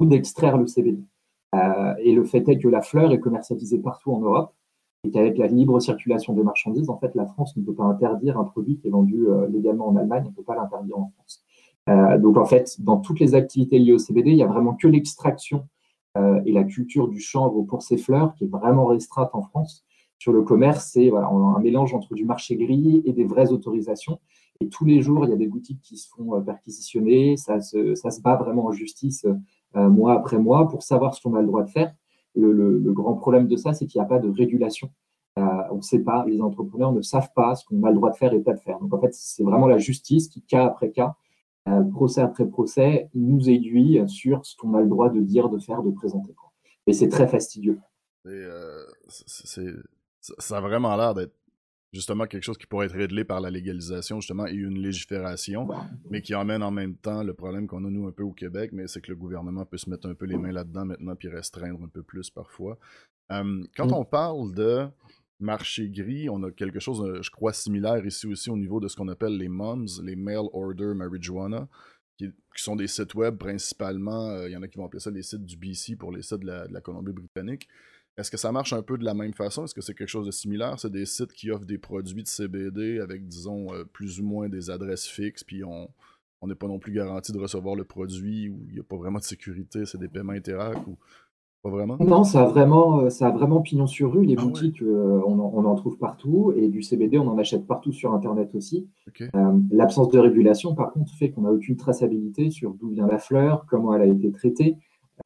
ou 0.00 0.06
d'extraire 0.06 0.58
le 0.58 0.66
CBD. 0.66 1.02
Euh, 1.54 1.94
et 1.98 2.12
le 2.12 2.24
fait 2.24 2.48
est 2.48 2.58
que 2.58 2.68
la 2.68 2.82
fleur 2.82 3.12
est 3.12 3.20
commercialisée 3.20 3.78
partout 3.78 4.12
en 4.12 4.18
Europe 4.18 4.52
et 5.04 5.10
qu'avec 5.10 5.36
la 5.36 5.46
libre 5.46 5.78
circulation 5.80 6.32
des 6.32 6.42
marchandises, 6.42 6.88
en 6.88 6.98
fait, 6.98 7.14
la 7.14 7.26
France 7.26 7.56
ne 7.56 7.62
peut 7.62 7.74
pas 7.74 7.84
interdire 7.84 8.38
un 8.38 8.44
produit 8.44 8.78
qui 8.78 8.88
est 8.88 8.90
vendu 8.90 9.26
euh, 9.28 9.46
légalement 9.48 9.88
en 9.88 9.96
Allemagne, 9.96 10.24
on 10.26 10.30
ne 10.30 10.34
peut 10.34 10.42
pas 10.42 10.56
l'interdire 10.56 10.98
en 10.98 11.12
France. 11.14 11.44
Euh, 11.90 12.18
donc, 12.18 12.38
en 12.38 12.46
fait, 12.46 12.80
dans 12.80 12.96
toutes 12.96 13.20
les 13.20 13.34
activités 13.34 13.78
liées 13.78 13.92
au 13.92 13.98
CBD, 13.98 14.30
il 14.30 14.36
n'y 14.36 14.42
a 14.42 14.46
vraiment 14.46 14.74
que 14.74 14.88
l'extraction 14.88 15.68
euh, 16.16 16.40
et 16.46 16.52
la 16.52 16.64
culture 16.64 17.08
du 17.08 17.20
chanvre 17.20 17.62
pour 17.62 17.82
ces 17.82 17.98
fleurs 17.98 18.34
qui 18.34 18.44
est 18.44 18.48
vraiment 18.48 18.86
restreinte 18.86 19.30
en 19.34 19.42
France. 19.42 19.84
Sur 20.18 20.32
le 20.32 20.42
commerce, 20.42 20.90
c'est 20.92 21.10
voilà, 21.10 21.28
un 21.28 21.58
mélange 21.58 21.92
entre 21.92 22.14
du 22.14 22.24
marché 22.24 22.56
gris 22.56 23.02
et 23.04 23.12
des 23.12 23.24
vraies 23.24 23.52
autorisations. 23.52 24.20
Et 24.60 24.68
tous 24.68 24.86
les 24.86 25.02
jours, 25.02 25.26
il 25.26 25.30
y 25.30 25.34
a 25.34 25.36
des 25.36 25.48
boutiques 25.48 25.82
qui 25.82 25.98
se 25.98 26.08
font 26.08 26.40
perquisitionner. 26.40 27.36
Ça 27.36 27.60
se, 27.60 27.94
ça 27.94 28.10
se 28.10 28.22
bat 28.22 28.36
vraiment 28.36 28.66
en 28.66 28.72
justice 28.72 29.26
mois 29.74 30.14
après 30.14 30.38
mois 30.38 30.68
pour 30.68 30.84
savoir 30.84 31.14
ce 31.14 31.20
qu'on 31.20 31.34
a 31.34 31.40
le 31.40 31.48
droit 31.48 31.64
de 31.64 31.68
faire 31.68 31.92
le, 32.34 32.92
grand 32.92 33.14
problème 33.14 33.46
de 33.46 33.56
ça, 33.56 33.72
c'est 33.72 33.86
qu'il 33.86 34.00
n'y 34.00 34.04
a 34.04 34.08
pas 34.08 34.18
de 34.18 34.28
régulation. 34.28 34.90
Euh, 35.38 35.42
on 35.70 35.76
ne 35.76 35.82
sait 35.82 36.00
pas, 36.00 36.24
les 36.26 36.40
entrepreneurs 36.40 36.92
ne 36.92 37.02
savent 37.02 37.30
pas 37.34 37.54
ce 37.54 37.64
qu'on 37.64 37.82
a 37.82 37.88
le 37.88 37.96
droit 37.96 38.10
de 38.10 38.16
faire 38.16 38.32
et 38.32 38.40
pas 38.40 38.52
de 38.52 38.60
faire. 38.60 38.78
Donc 38.78 38.94
en 38.94 39.00
fait, 39.00 39.12
c'est 39.12 39.42
vraiment 39.42 39.66
la 39.66 39.78
justice 39.78 40.28
qui, 40.28 40.42
cas 40.42 40.66
après 40.66 40.90
cas, 40.90 41.16
euh, 41.68 41.82
procès 41.82 42.20
après 42.20 42.46
procès, 42.46 43.08
nous 43.14 43.48
aiguille 43.48 44.04
sur 44.08 44.44
ce 44.46 44.56
qu'on 44.56 44.74
a 44.74 44.80
le 44.80 44.88
droit 44.88 45.10
de 45.10 45.20
dire, 45.20 45.48
de 45.48 45.58
faire, 45.58 45.82
de 45.82 45.90
présenter. 45.90 46.34
Et 46.86 46.92
c'est 46.92 47.08
très 47.08 47.26
fastidieux. 47.26 47.78
Euh, 48.26 48.84
ça 49.08 50.58
a 50.58 50.60
vraiment 50.60 50.96
l'air 50.96 51.14
d'être 51.14 51.34
justement 51.94 52.26
quelque 52.26 52.42
chose 52.42 52.58
qui 52.58 52.66
pourrait 52.66 52.86
être 52.86 52.96
réglé 52.96 53.24
par 53.24 53.40
la 53.40 53.50
légalisation 53.50 54.20
justement 54.20 54.46
et 54.46 54.54
une 54.54 54.78
légifération, 54.78 55.68
mais 56.10 56.20
qui 56.20 56.34
emmène 56.34 56.62
en 56.62 56.70
même 56.70 56.96
temps 56.96 57.22
le 57.22 57.32
problème 57.32 57.66
qu'on 57.66 57.84
a 57.84 57.90
nous 57.90 58.06
un 58.06 58.12
peu 58.12 58.24
au 58.24 58.32
Québec, 58.32 58.70
mais 58.72 58.88
c'est 58.88 59.00
que 59.00 59.10
le 59.10 59.16
gouvernement 59.16 59.64
peut 59.64 59.78
se 59.78 59.88
mettre 59.88 60.08
un 60.08 60.14
peu 60.14 60.26
les 60.26 60.36
mains 60.36 60.52
là-dedans 60.52 60.84
maintenant 60.84 61.14
puis 61.14 61.28
restreindre 61.28 61.82
un 61.82 61.88
peu 61.88 62.02
plus 62.02 62.30
parfois. 62.30 62.78
Euh, 63.32 63.64
quand 63.76 63.86
mm. 63.86 63.94
on 63.94 64.04
parle 64.04 64.54
de 64.54 64.86
marché 65.40 65.88
gris, 65.88 66.28
on 66.28 66.42
a 66.42 66.50
quelque 66.50 66.80
chose, 66.80 67.00
euh, 67.02 67.22
je 67.22 67.30
crois, 67.30 67.52
similaire 67.52 68.04
ici 68.04 68.26
aussi 68.26 68.50
au 68.50 68.56
niveau 68.56 68.80
de 68.80 68.88
ce 68.88 68.96
qu'on 68.96 69.08
appelle 69.08 69.36
les 69.36 69.48
MOMS, 69.48 69.86
les 70.02 70.16
Mail 70.16 70.48
Order 70.52 70.92
Marijuana, 70.94 71.68
qui, 72.18 72.30
sont 72.56 72.76
des 72.76 72.86
sites 72.86 73.14
web 73.14 73.36
principalement, 73.36 74.30
euh, 74.30 74.48
il 74.48 74.52
y 74.52 74.56
en 74.56 74.62
a 74.62 74.68
qui 74.68 74.78
vont 74.78 74.86
appeler 74.86 75.00
ça 75.00 75.10
les 75.10 75.22
sites 75.22 75.44
du 75.44 75.56
BC 75.56 75.96
pour 75.96 76.12
les 76.12 76.22
sites 76.22 76.40
de 76.40 76.72
la 76.72 76.80
Colombie-Britannique, 76.80 77.68
est-ce 78.16 78.30
que 78.30 78.36
ça 78.36 78.52
marche 78.52 78.72
un 78.72 78.82
peu 78.82 78.96
de 78.96 79.04
la 79.04 79.14
même 79.14 79.34
façon? 79.34 79.64
Est-ce 79.64 79.74
que 79.74 79.80
c'est 79.80 79.94
quelque 79.94 80.08
chose 80.08 80.26
de 80.26 80.30
similaire? 80.30 80.78
C'est 80.78 80.92
des 80.92 81.06
sites 81.06 81.32
qui 81.32 81.50
offrent 81.50 81.66
des 81.66 81.78
produits 81.78 82.22
de 82.22 82.28
CBD 82.28 83.00
avec, 83.00 83.26
disons, 83.26 83.72
euh, 83.74 83.84
plus 83.84 84.20
ou 84.20 84.24
moins 84.24 84.48
des 84.48 84.70
adresses 84.70 85.06
fixes, 85.06 85.42
puis 85.42 85.64
on 85.64 85.88
n'est 86.46 86.54
pas 86.54 86.68
non 86.68 86.78
plus 86.78 86.92
garanti 86.92 87.32
de 87.32 87.38
recevoir 87.38 87.74
le 87.74 87.84
produit 87.84 88.48
ou 88.48 88.66
il 88.68 88.74
n'y 88.74 88.80
a 88.80 88.84
pas 88.84 88.96
vraiment 88.96 89.18
de 89.18 89.24
sécurité, 89.24 89.86
c'est 89.86 89.98
des 89.98 90.08
paiements 90.08 90.34
interacts 90.34 90.86
ou 90.86 90.96
pas 91.64 91.70
vraiment? 91.70 91.96
Non, 91.98 92.24
ça 92.24 92.42
a 92.42 92.46
vraiment, 92.46 93.00
euh, 93.00 93.10
ça 93.10 93.28
a 93.28 93.30
vraiment 93.30 93.62
pignon 93.62 93.86
sur 93.86 94.12
rue. 94.12 94.26
Les 94.26 94.36
ah 94.38 94.42
boutiques, 94.42 94.82
euh, 94.82 95.20
on, 95.26 95.40
en, 95.40 95.74
trouve 95.74 95.96
partout 95.96 96.52
et 96.54 96.68
du 96.68 96.82
CBD, 96.82 97.18
on 97.18 97.26
en 97.26 97.38
achète 97.38 97.66
partout 97.66 97.90
sur 97.90 98.12
Internet 98.12 98.54
aussi. 98.54 98.86
L'absence 99.70 100.10
de 100.10 100.18
régulation, 100.18 100.74
par 100.74 100.92
contre, 100.92 101.12
fait 101.14 101.30
qu'on 101.30 101.42
n'a 101.42 101.50
aucune 101.50 101.76
traçabilité 101.76 102.50
sur 102.50 102.74
d'où 102.74 102.90
vient 102.90 103.06
la 103.06 103.18
fleur, 103.18 103.64
comment 103.68 103.94
elle 103.94 104.02
a 104.02 104.06
été 104.06 104.30
traitée. 104.30 104.76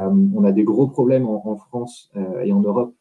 Euh, 0.00 0.10
on 0.34 0.44
a 0.44 0.52
des 0.52 0.64
gros 0.64 0.86
problèmes 0.86 1.26
en, 1.26 1.56
France 1.56 2.10
euh, 2.16 2.42
et 2.42 2.52
en 2.52 2.60
Europe 2.60 2.94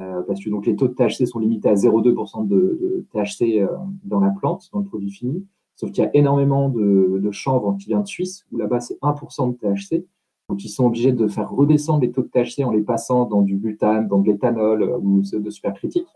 euh, 0.00 0.22
parce 0.22 0.42
que 0.42 0.48
donc, 0.48 0.66
les 0.66 0.76
taux 0.76 0.88
de 0.88 0.94
THC 0.94 1.26
sont 1.26 1.38
limités 1.38 1.68
à 1.68 1.74
0,2% 1.74 2.46
de, 2.46 3.04
THC 3.12 3.66
dans 4.04 4.20
la 4.20 4.30
plante, 4.30 4.70
dans 4.72 4.78
le 4.78 4.84
produit 4.86 5.10
fini. 5.10 5.44
Sauf 5.76 5.92
qu'il 5.92 6.04
y 6.04 6.06
a 6.06 6.10
énormément 6.14 6.68
de, 6.68 7.30
chanvre 7.32 7.76
qui 7.78 7.88
vient 7.88 8.00
de 8.00 8.06
Suisse, 8.06 8.46
où 8.50 8.56
là-bas 8.56 8.80
c'est 8.80 8.98
1% 9.00 9.52
de 9.52 9.56
THC. 9.56 10.06
Donc 10.48 10.64
ils 10.64 10.68
sont 10.68 10.86
obligés 10.86 11.12
de 11.12 11.28
faire 11.28 11.50
redescendre 11.50 12.00
les 12.00 12.10
taux 12.10 12.22
de 12.22 12.28
THC 12.28 12.64
en 12.64 12.72
les 12.72 12.82
passant 12.82 13.24
dans 13.24 13.42
du 13.42 13.56
butane, 13.56 14.08
dans 14.08 14.18
de 14.18 14.30
l'éthanol 14.30 14.82
ou 15.00 15.20
de 15.20 15.50
supercritique 15.50 16.06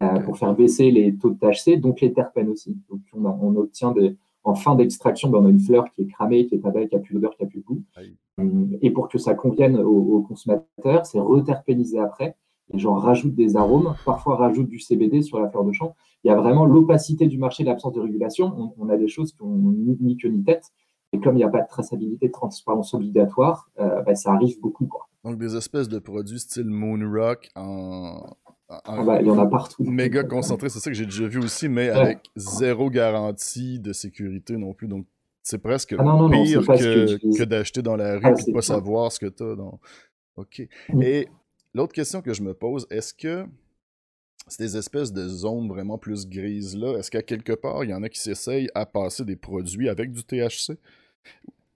ah 0.00 0.20
pour 0.20 0.36
faire 0.36 0.54
baisser 0.54 0.90
les 0.90 1.14
taux 1.14 1.30
de 1.30 1.38
THC, 1.38 1.80
donc 1.80 2.00
les 2.00 2.12
terpènes 2.12 2.50
aussi. 2.50 2.76
Donc 2.90 3.00
on 3.14 3.56
obtient 3.56 3.92
des, 3.92 4.16
en 4.44 4.54
fin 4.54 4.74
d'extraction, 4.74 5.28
ben, 5.28 5.38
on 5.38 5.46
a 5.46 5.50
une 5.50 5.60
fleur 5.60 5.84
qui 5.92 6.02
est 6.02 6.06
cramée, 6.06 6.46
qui 6.46 6.54
est 6.54 6.58
pas 6.58 6.70
belle, 6.70 6.88
qui 6.88 6.94
n'a 6.94 7.00
plus 7.00 7.14
d'odeur, 7.14 7.36
qui 7.36 7.42
n'a 7.42 7.48
plus 7.48 7.60
de 7.60 7.64
goût. 7.64 7.82
Euh, 8.38 8.78
et 8.80 8.90
pour 8.90 9.08
que 9.08 9.18
ça 9.18 9.34
convienne 9.34 9.78
aux, 9.78 10.22
consommateurs, 10.22 11.06
c'est 11.06 11.20
reterpénisé 11.20 11.98
après. 11.98 12.36
Les 12.72 12.78
gens 12.78 12.94
rajoutent 12.94 13.34
des 13.34 13.56
arômes, 13.56 13.94
parfois 14.04 14.36
rajoutent 14.36 14.68
du 14.68 14.78
CBD 14.78 15.22
sur 15.22 15.40
la 15.40 15.48
fleur 15.50 15.64
de 15.64 15.72
champ. 15.72 15.94
Il 16.22 16.28
y 16.28 16.30
a 16.30 16.36
vraiment 16.36 16.66
l'opacité 16.66 17.26
du 17.26 17.36
marché, 17.36 17.64
l'absence 17.64 17.92
de 17.92 18.00
régulation. 18.00 18.72
On, 18.78 18.88
a 18.88 18.96
des 18.96 19.08
choses 19.08 19.32
qui 19.32 19.42
ont 19.42 19.56
ni, 19.56 20.16
queue 20.16 20.28
ni 20.28 20.44
tête. 20.44 20.70
Et 21.12 21.18
comme 21.18 21.34
il 21.34 21.38
n'y 21.38 21.44
a 21.44 21.48
pas 21.48 21.62
de 21.62 21.68
traçabilité, 21.68 22.28
de 22.28 22.32
transparence 22.32 22.94
obligatoire, 22.94 23.68
euh, 23.80 24.02
ben, 24.02 24.14
ça 24.14 24.32
arrive 24.32 24.60
beaucoup. 24.60 24.88
Donc 25.24 25.36
des 25.38 25.56
espèces 25.56 25.88
de 25.88 25.98
produits 25.98 26.38
style 26.38 26.70
Moon 26.70 27.00
Rock 27.12 27.50
en, 27.56 28.36
ah 28.70 29.02
bah, 29.02 29.20
il 29.20 29.26
y 29.26 29.30
en 29.30 29.38
a 29.38 29.46
partout. 29.46 29.82
Méga 29.82 30.22
concentré, 30.22 30.68
c'est 30.68 30.78
ça 30.78 30.90
que 30.90 30.96
j'ai 30.96 31.04
déjà 31.04 31.26
vu 31.26 31.38
aussi, 31.38 31.68
mais 31.68 31.88
avec 31.88 32.20
zéro 32.36 32.88
garantie 32.88 33.80
de 33.80 33.92
sécurité 33.92 34.56
non 34.56 34.74
plus. 34.74 34.86
Donc, 34.86 35.06
c'est 35.42 35.58
presque 35.58 35.94
ah 35.98 36.28
pire 36.30 36.64
que, 36.64 37.44
d'acheter 37.44 37.82
dans 37.82 37.96
la 37.96 38.18
rue 38.18 38.26
et 38.26 38.44
de 38.44 38.52
pas 38.52 38.62
savoir 38.62 39.10
ce 39.10 39.18
que 39.18 39.26
tu 39.26 39.42
as. 39.42 39.56
Dans... 39.56 39.80
OK. 40.36 40.62
Mm. 40.90 41.02
Et 41.02 41.28
l'autre 41.74 41.92
question 41.92 42.22
que 42.22 42.32
je 42.32 42.42
me 42.42 42.54
pose, 42.54 42.86
est-ce 42.90 43.12
que 43.12 43.44
ces 44.46 44.76
espèces 44.76 45.12
de 45.12 45.28
zones 45.28 45.68
vraiment 45.68 45.98
plus 45.98 46.28
grises-là, 46.28 46.98
est-ce 46.98 47.10
qu'à 47.10 47.22
quelque 47.22 47.52
part, 47.52 47.84
il 47.84 47.90
y 47.90 47.94
en 47.94 48.02
a 48.02 48.08
qui 48.08 48.20
s'essayent 48.20 48.70
à 48.74 48.86
passer 48.86 49.24
des 49.24 49.36
produits 49.36 49.88
avec 49.88 50.12
du 50.12 50.22
THC? 50.24 50.78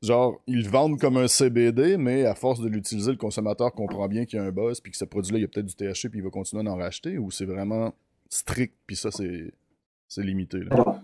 Genre, 0.05 0.41
ils 0.47 0.69
vendent 0.69 0.99
comme 0.99 1.17
un 1.17 1.29
CBD, 1.29 1.97
mais 1.97 2.27
à 2.27 2.35
force 2.35 2.61
de 2.61 2.69
l'utiliser, 2.69 3.11
le 3.11 3.17
consommateur 3.17 3.73
comprend 3.73 4.07
bien 4.07 4.27
qu'il 4.27 4.39
y 4.39 4.43
a 4.43 4.45
un 4.45 4.53
buzz, 4.53 4.81
puis 4.81 4.93
que 4.93 4.99
ce 4.99 5.05
produit-là, 5.07 5.39
il 5.39 5.43
y 5.43 5.45
a 5.45 5.49
peut-être 5.49 5.67
du 5.67 5.75
THC, 5.75 6.11
puis 6.11 6.21
il 6.21 6.23
va 6.23 6.31
continuer 6.31 6.67
à 6.69 6.71
en 6.71 6.77
racheter, 6.77 7.17
ou 7.17 7.31
c'est 7.31 7.47
vraiment 7.47 7.95
strict, 8.29 8.75
puis 8.87 8.97
ça, 8.97 9.11
c'est 9.11 10.23
limité? 10.23 10.61
Alors, 10.71 11.01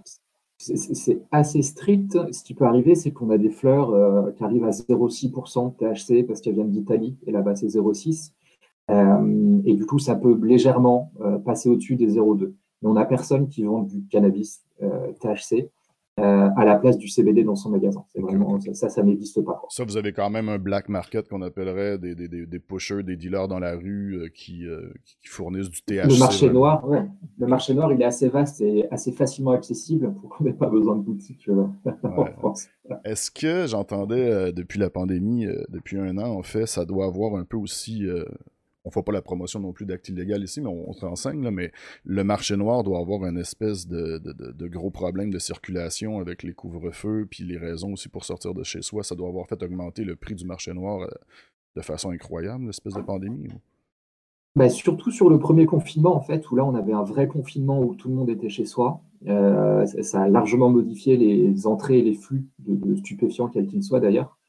c'est 0.58 1.22
assez 1.32 1.62
strict. 1.62 2.18
Ce 2.32 2.44
qui 2.44 2.52
peut 2.52 2.66
arriver, 2.66 2.94
c'est 2.94 3.12
qu'on 3.12 3.30
a 3.30 3.38
des 3.38 3.48
fleurs 3.48 3.90
euh, 3.90 4.30
qui 4.32 4.44
arrivent 4.44 4.64
à 4.64 4.70
0,6% 4.70 5.76
THC 5.76 6.26
parce 6.26 6.42
qu'elles 6.42 6.54
viennent 6.54 6.70
d'Italie 6.70 7.16
et 7.26 7.32
là-bas 7.32 7.56
c'est 7.56 7.66
0,6. 7.66 8.32
Euh, 8.90 9.62
et 9.64 9.74
du 9.74 9.86
coup, 9.86 9.98
ça 9.98 10.16
peut 10.16 10.38
légèrement 10.42 11.12
euh, 11.22 11.38
passer 11.38 11.70
au-dessus 11.70 11.96
des 11.96 12.16
0,2. 12.16 12.52
Mais 12.82 12.88
on 12.90 12.92
n'a 12.92 13.06
personne 13.06 13.48
qui 13.48 13.64
vend 13.64 13.82
du 13.82 14.04
cannabis 14.08 14.62
THC 15.20 15.70
euh, 16.20 16.48
à 16.56 16.64
la 16.64 16.76
place 16.76 16.98
du 16.98 17.08
CBD 17.08 17.44
dans 17.44 17.54
son 17.54 17.70
magasin. 17.70 18.04
C'est 18.12 18.20
vraiment, 18.20 18.58
ça, 18.72 18.88
ça 18.88 19.02
n'existe 19.02 19.42
pas. 19.42 19.62
Ça, 19.68 19.84
vous 19.84 19.96
avez 19.96 20.12
quand 20.12 20.28
même 20.30 20.48
un 20.48 20.58
black 20.58 20.88
market 20.88 21.28
qu'on 21.28 21.42
appellerait 21.42 21.98
des, 21.98 22.14
des, 22.14 22.28
des, 22.28 22.58
pushers, 22.58 23.02
des 23.02 23.16
dealers 23.16 23.48
dans 23.48 23.58
la 23.58 23.76
rue 23.76 24.14
euh, 24.16 24.28
qui, 24.28 24.66
euh, 24.66 24.92
qui, 25.04 25.28
fournissent 25.28 25.70
du 25.70 25.82
THC. 25.82 26.08
Le 26.08 26.18
marché 26.18 26.50
noir, 26.50 26.88
ouais. 26.88 27.04
Le 27.38 27.46
marché 27.46 27.74
noir, 27.74 27.92
il 27.92 28.02
est 28.02 28.04
assez 28.04 28.28
vaste 28.28 28.60
et 28.60 28.86
assez 28.90 29.12
facilement 29.12 29.52
accessible 29.52 30.12
pour 30.20 30.30
qu'on 30.30 30.44
n'ait 30.44 30.52
pas 30.52 30.68
besoin 30.68 30.96
de 30.96 31.04
en 32.02 32.26
France? 32.38 32.68
Est-ce 33.04 33.30
que 33.30 33.66
j'entendais 33.66 34.52
depuis 34.52 34.78
la 34.78 34.90
pandémie, 34.90 35.46
depuis 35.68 35.98
un 35.98 36.18
an, 36.18 36.30
en 36.30 36.42
fait, 36.42 36.66
ça 36.66 36.84
doit 36.84 37.06
avoir 37.06 37.34
un 37.36 37.44
peu 37.44 37.56
aussi 37.56 38.06
on 38.84 38.90
fait 38.90 39.02
pas 39.02 39.12
la 39.12 39.22
promotion 39.22 39.60
non 39.60 39.72
plus 39.72 39.86
d'actes 39.86 40.08
illégaux 40.08 40.40
ici, 40.42 40.60
mais 40.60 40.68
on, 40.68 40.92
se 40.92 41.04
renseigne, 41.04 41.42
là, 41.42 41.50
mais 41.50 41.70
le 42.04 42.24
marché 42.24 42.56
noir 42.56 42.82
doit 42.82 42.98
avoir 42.98 43.24
une 43.26 43.38
espèce 43.38 43.86
de, 43.86 44.68
gros 44.68 44.90
problème 44.90 45.30
de 45.30 45.38
circulation 45.38 46.18
avec 46.18 46.42
les 46.42 46.54
couvre-feux, 46.54 47.26
puis 47.30 47.44
les 47.44 47.58
raisons 47.58 47.92
aussi 47.92 48.08
pour 48.08 48.24
sortir 48.24 48.54
de 48.54 48.62
chez 48.62 48.82
soi. 48.82 49.02
Ça 49.02 49.14
doit 49.14 49.28
avoir 49.28 49.46
fait 49.46 49.62
augmenter 49.62 50.04
le 50.04 50.16
prix 50.16 50.34
du 50.34 50.46
marché 50.46 50.72
noir 50.72 51.02
euh, 51.02 51.08
de 51.76 51.82
façon 51.82 52.10
incroyable, 52.10 52.66
l'espèce 52.66 52.94
de 52.94 53.02
pandémie. 53.02 53.48
Ben, 54.56 54.68
surtout 54.68 55.10
sur 55.10 55.30
le 55.30 55.38
premier 55.38 55.66
confinement, 55.66 56.16
en 56.16 56.20
fait, 56.20 56.50
où 56.50 56.56
là, 56.56 56.64
on 56.64 56.74
avait 56.74 56.92
un 56.92 57.04
vrai 57.04 57.28
confinement 57.28 57.80
où 57.80 57.94
tout 57.94 58.08
le 58.08 58.14
monde 58.14 58.30
était 58.30 58.48
chez 58.48 58.64
soi. 58.64 59.02
Euh, 59.28 59.84
ça 59.84 60.22
a 60.22 60.28
largement 60.28 60.70
modifié 60.70 61.16
les 61.16 61.66
entrées 61.66 61.98
et 61.98 62.02
les 62.02 62.14
flux 62.14 62.48
de, 62.58 62.74
de 62.74 62.96
stupéfiants, 62.96 63.48
quels 63.48 63.68
qu'ils 63.68 63.84
soient 63.84 64.00
d'ailleurs. 64.00 64.39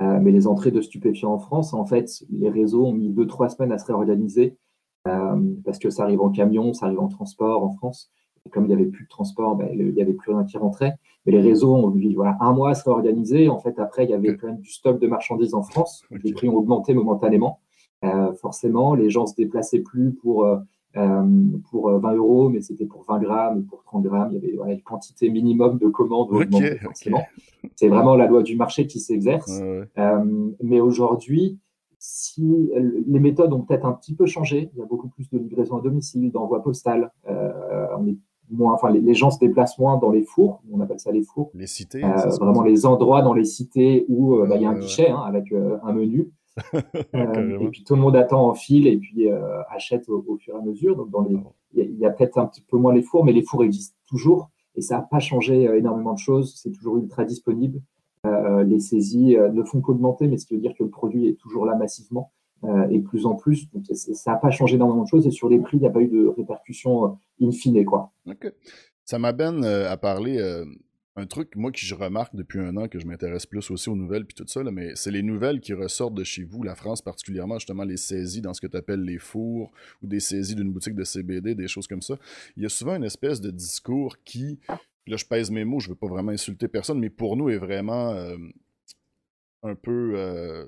Euh, 0.00 0.18
mais 0.20 0.30
les 0.30 0.46
entrées 0.46 0.70
de 0.70 0.80
stupéfiants 0.80 1.32
en 1.32 1.38
France, 1.38 1.74
en 1.74 1.84
fait, 1.84 2.24
les 2.30 2.50
réseaux 2.50 2.86
ont 2.86 2.92
mis 2.92 3.10
deux, 3.10 3.26
trois 3.26 3.48
semaines 3.48 3.72
à 3.72 3.78
se 3.78 3.86
réorganiser 3.86 4.56
euh, 5.08 5.54
parce 5.64 5.78
que 5.78 5.90
ça 5.90 6.04
arrive 6.04 6.20
en 6.20 6.30
camion, 6.30 6.72
ça 6.72 6.86
arrive 6.86 7.00
en 7.00 7.08
transport 7.08 7.64
en 7.64 7.70
France. 7.70 8.10
Et 8.46 8.50
comme 8.50 8.64
il 8.64 8.68
n'y 8.68 8.74
avait 8.74 8.86
plus 8.86 9.04
de 9.04 9.08
transport, 9.08 9.56
ben, 9.56 9.68
il 9.72 9.92
n'y 9.92 10.00
avait 10.00 10.12
plus 10.12 10.32
rien 10.32 10.44
qui 10.44 10.56
rentrait. 10.56 10.94
Mais 11.26 11.32
les 11.32 11.40
réseaux 11.40 11.74
ont 11.74 11.90
mis 11.90 12.14
voilà, 12.14 12.36
un 12.40 12.52
mois 12.52 12.70
à 12.70 12.74
se 12.74 12.84
réorganiser. 12.84 13.48
En 13.48 13.58
fait, 13.58 13.78
après, 13.78 14.04
il 14.04 14.10
y 14.10 14.14
avait 14.14 14.36
quand 14.36 14.46
même 14.46 14.60
du 14.60 14.70
stock 14.70 15.00
de 15.00 15.06
marchandises 15.08 15.54
en 15.54 15.62
France. 15.62 16.04
Les 16.22 16.32
prix 16.32 16.48
ont 16.48 16.56
augmenté 16.56 16.94
momentanément. 16.94 17.60
Euh, 18.04 18.32
forcément, 18.34 18.94
les 18.94 19.10
gens 19.10 19.26
se 19.26 19.34
déplaçaient 19.34 19.80
plus 19.80 20.12
pour 20.14 20.46
pour 21.70 21.90
20 21.90 22.12
euh, 22.12 22.16
euros, 22.16 22.48
mais 22.48 22.60
c'était 22.60 22.86
pour 22.86 23.04
20 23.04 23.18
grammes, 23.20 23.64
pour 23.64 23.82
30 23.84 24.02
grammes. 24.04 24.30
Il 24.32 24.54
y 24.54 24.60
avait 24.60 24.74
une 24.74 24.82
quantité 24.82 25.30
minimum 25.30 25.78
de 25.78 25.88
commandes. 25.88 26.28
C'est 27.74 27.88
vraiment 27.88 28.14
la 28.14 28.26
loi 28.26 28.42
du 28.42 28.56
marché 28.56 28.86
qui 28.86 29.00
s'exerce. 29.00 29.60
Euh, 29.98 30.24
mais 30.62 30.80
aujourd'hui, 30.80 31.58
si 31.98 32.70
les 33.06 33.18
méthodes 33.20 33.52
ont 33.52 33.60
peut-être 33.60 33.86
un 33.86 33.92
petit 33.92 34.14
peu 34.14 34.26
changé, 34.26 34.70
il 34.72 34.78
y 34.78 34.82
a 34.82 34.86
beaucoup 34.86 35.08
plus 35.08 35.28
de 35.30 35.38
livraison 35.38 35.78
à 35.78 35.80
domicile, 35.80 36.30
d'envoi 36.30 36.62
postal. 36.62 37.10
on 37.26 38.06
est 38.06 38.16
moins, 38.50 38.72
enfin, 38.72 38.90
les, 38.90 39.14
gens 39.14 39.30
se 39.30 39.38
déplacent 39.38 39.78
moins 39.78 39.98
dans 39.98 40.10
les 40.10 40.22
fours, 40.22 40.62
on 40.72 40.80
appelle 40.80 41.00
ça 41.00 41.12
les 41.12 41.22
fours. 41.22 41.50
Les 41.54 41.66
cités. 41.66 42.00
vraiment 42.40 42.62
les 42.62 42.86
endroits 42.86 43.22
dans 43.22 43.34
les 43.34 43.44
cités 43.44 44.06
où 44.08 44.38
bah, 44.46 44.56
il 44.56 44.62
y 44.62 44.64
a 44.64 44.70
un 44.70 44.78
guichet 44.78 45.10
hein, 45.10 45.22
avec 45.26 45.52
un 45.52 45.92
menu. 45.92 46.30
Euh, 47.14 47.58
et 47.60 47.68
puis 47.68 47.84
tout 47.84 47.94
le 47.94 48.00
monde 48.00 48.16
attend 48.16 48.48
en 48.48 48.54
file 48.54 48.86
et 48.86 48.96
puis 48.96 49.28
euh, 49.28 49.62
achète 49.70 50.08
au, 50.08 50.36
fur 50.38 50.54
et 50.54 50.58
à 50.58 50.60
mesure. 50.60 50.96
Donc 50.96 51.10
dans 51.10 51.22
les, 51.22 51.36
il 51.74 51.98
y 51.98 52.06
a, 52.06 52.10
peut-être 52.10 52.38
un 52.38 52.46
petit 52.46 52.60
peu 52.60 52.76
moins 52.76 52.94
les 52.94 53.02
fours, 53.02 53.24
mais 53.24 53.32
les 53.32 53.42
fours 53.42 53.64
existent 53.64 53.96
toujours 54.06 54.50
et 54.74 54.80
ça 54.80 54.96
n'a 54.96 55.02
pas 55.02 55.18
changé 55.18 55.68
euh, 55.68 55.78
énormément 55.78 56.12
de 56.12 56.18
choses. 56.18 56.54
C'est 56.56 56.70
toujours 56.70 56.98
ultra 56.98 57.24
disponible. 57.24 57.80
les 58.24 58.80
saisies 58.80 59.36
ne 59.36 59.62
font 59.62 59.80
qu'augmenter, 59.80 60.28
mais 60.28 60.36
ce 60.36 60.46
qui 60.46 60.54
veut 60.54 60.60
dire 60.60 60.74
que 60.78 60.84
le 60.84 60.90
produit 60.90 61.28
est 61.28 61.34
toujours 61.34 61.64
là 61.64 61.74
massivement 61.76 62.32
et 62.90 62.98
de 62.98 63.04
plus 63.04 63.24
en 63.26 63.34
plus. 63.34 63.70
Donc 63.70 63.84
ça 63.86 64.32
n'a 64.32 64.36
pas 64.36 64.50
changé 64.50 64.74
énormément 64.76 65.04
de 65.04 65.08
choses 65.08 65.26
et 65.26 65.30
sur 65.30 65.48
les 65.48 65.58
prix, 65.58 65.78
il 65.78 65.80
n'y 65.80 65.86
a 65.86 65.90
pas 65.90 66.00
eu 66.00 66.08
de 66.08 66.26
répercussions 66.26 67.16
in 67.40 67.50
fine. 67.50 67.84
Quoi. 67.84 68.12
Ça 69.04 69.18
m'amène 69.18 69.64
à 69.64 69.96
parler 69.96 70.38
un 71.18 71.26
truc, 71.26 71.56
moi, 71.56 71.72
que 71.72 71.78
je 71.78 71.94
remarque 71.94 72.34
depuis 72.36 72.60
un 72.60 72.76
an, 72.76 72.86
que 72.86 72.98
je 72.98 73.06
m'intéresse 73.06 73.44
plus 73.44 73.70
aussi 73.70 73.88
aux 73.88 73.96
nouvelles 73.96 74.24
puis 74.24 74.34
tout 74.34 74.46
ça, 74.46 74.62
mais 74.62 74.94
c'est 74.94 75.10
les 75.10 75.22
nouvelles 75.22 75.60
qui 75.60 75.72
ressortent 75.72 76.14
de 76.14 76.22
chez 76.24 76.44
vous, 76.44 76.62
la 76.62 76.76
France 76.76 77.02
particulièrement, 77.02 77.58
justement, 77.58 77.84
les 77.84 77.96
saisies 77.96 78.40
dans 78.40 78.54
ce 78.54 78.60
que 78.60 78.66
tu 78.66 78.76
appelles 78.76 79.02
les 79.02 79.18
fours 79.18 79.72
ou 80.02 80.06
des 80.06 80.20
saisies 80.20 80.54
d'une 80.54 80.72
boutique 80.72 80.94
de 80.94 81.04
CBD, 81.04 81.54
des 81.54 81.68
choses 81.68 81.88
comme 81.88 82.02
ça. 82.02 82.18
Il 82.56 82.62
y 82.62 82.66
a 82.66 82.68
souvent 82.68 82.94
une 82.94 83.04
espèce 83.04 83.40
de 83.40 83.50
discours 83.50 84.16
qui, 84.24 84.60
là, 85.06 85.16
je 85.16 85.24
pèse 85.24 85.50
mes 85.50 85.64
mots, 85.64 85.80
je 85.80 85.88
veux 85.88 85.96
pas 85.96 86.08
vraiment 86.08 86.30
insulter 86.30 86.68
personne, 86.68 87.00
mais 87.00 87.10
pour 87.10 87.36
nous 87.36 87.50
est 87.50 87.58
vraiment 87.58 88.12
euh, 88.12 88.36
un 89.64 89.74
peu. 89.74 90.12
Euh, 90.16 90.66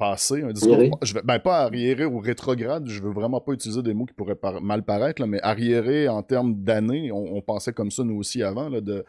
passé, 0.00 0.42
un 0.42 0.52
discours, 0.52 0.98
je 1.02 1.12
vais, 1.12 1.20
ben 1.22 1.38
pas 1.38 1.58
arriéré 1.58 2.06
ou 2.06 2.18
rétrograde, 2.20 2.88
je 2.88 3.02
veux 3.02 3.12
vraiment 3.12 3.38
pas 3.38 3.52
utiliser 3.52 3.82
des 3.82 3.92
mots 3.92 4.06
qui 4.06 4.14
pourraient 4.14 4.38
mal 4.62 4.82
paraître, 4.82 5.20
là, 5.20 5.26
mais 5.26 5.40
arriéré 5.42 6.08
en 6.08 6.22
termes 6.22 6.54
d'années, 6.54 7.12
on, 7.12 7.42
pensait 7.42 7.74
comme 7.74 7.90
ça 7.90 8.02
nous 8.02 8.16
aussi 8.16 8.42
avant, 8.42 8.70
là, 8.70 8.80
de 8.80 9.04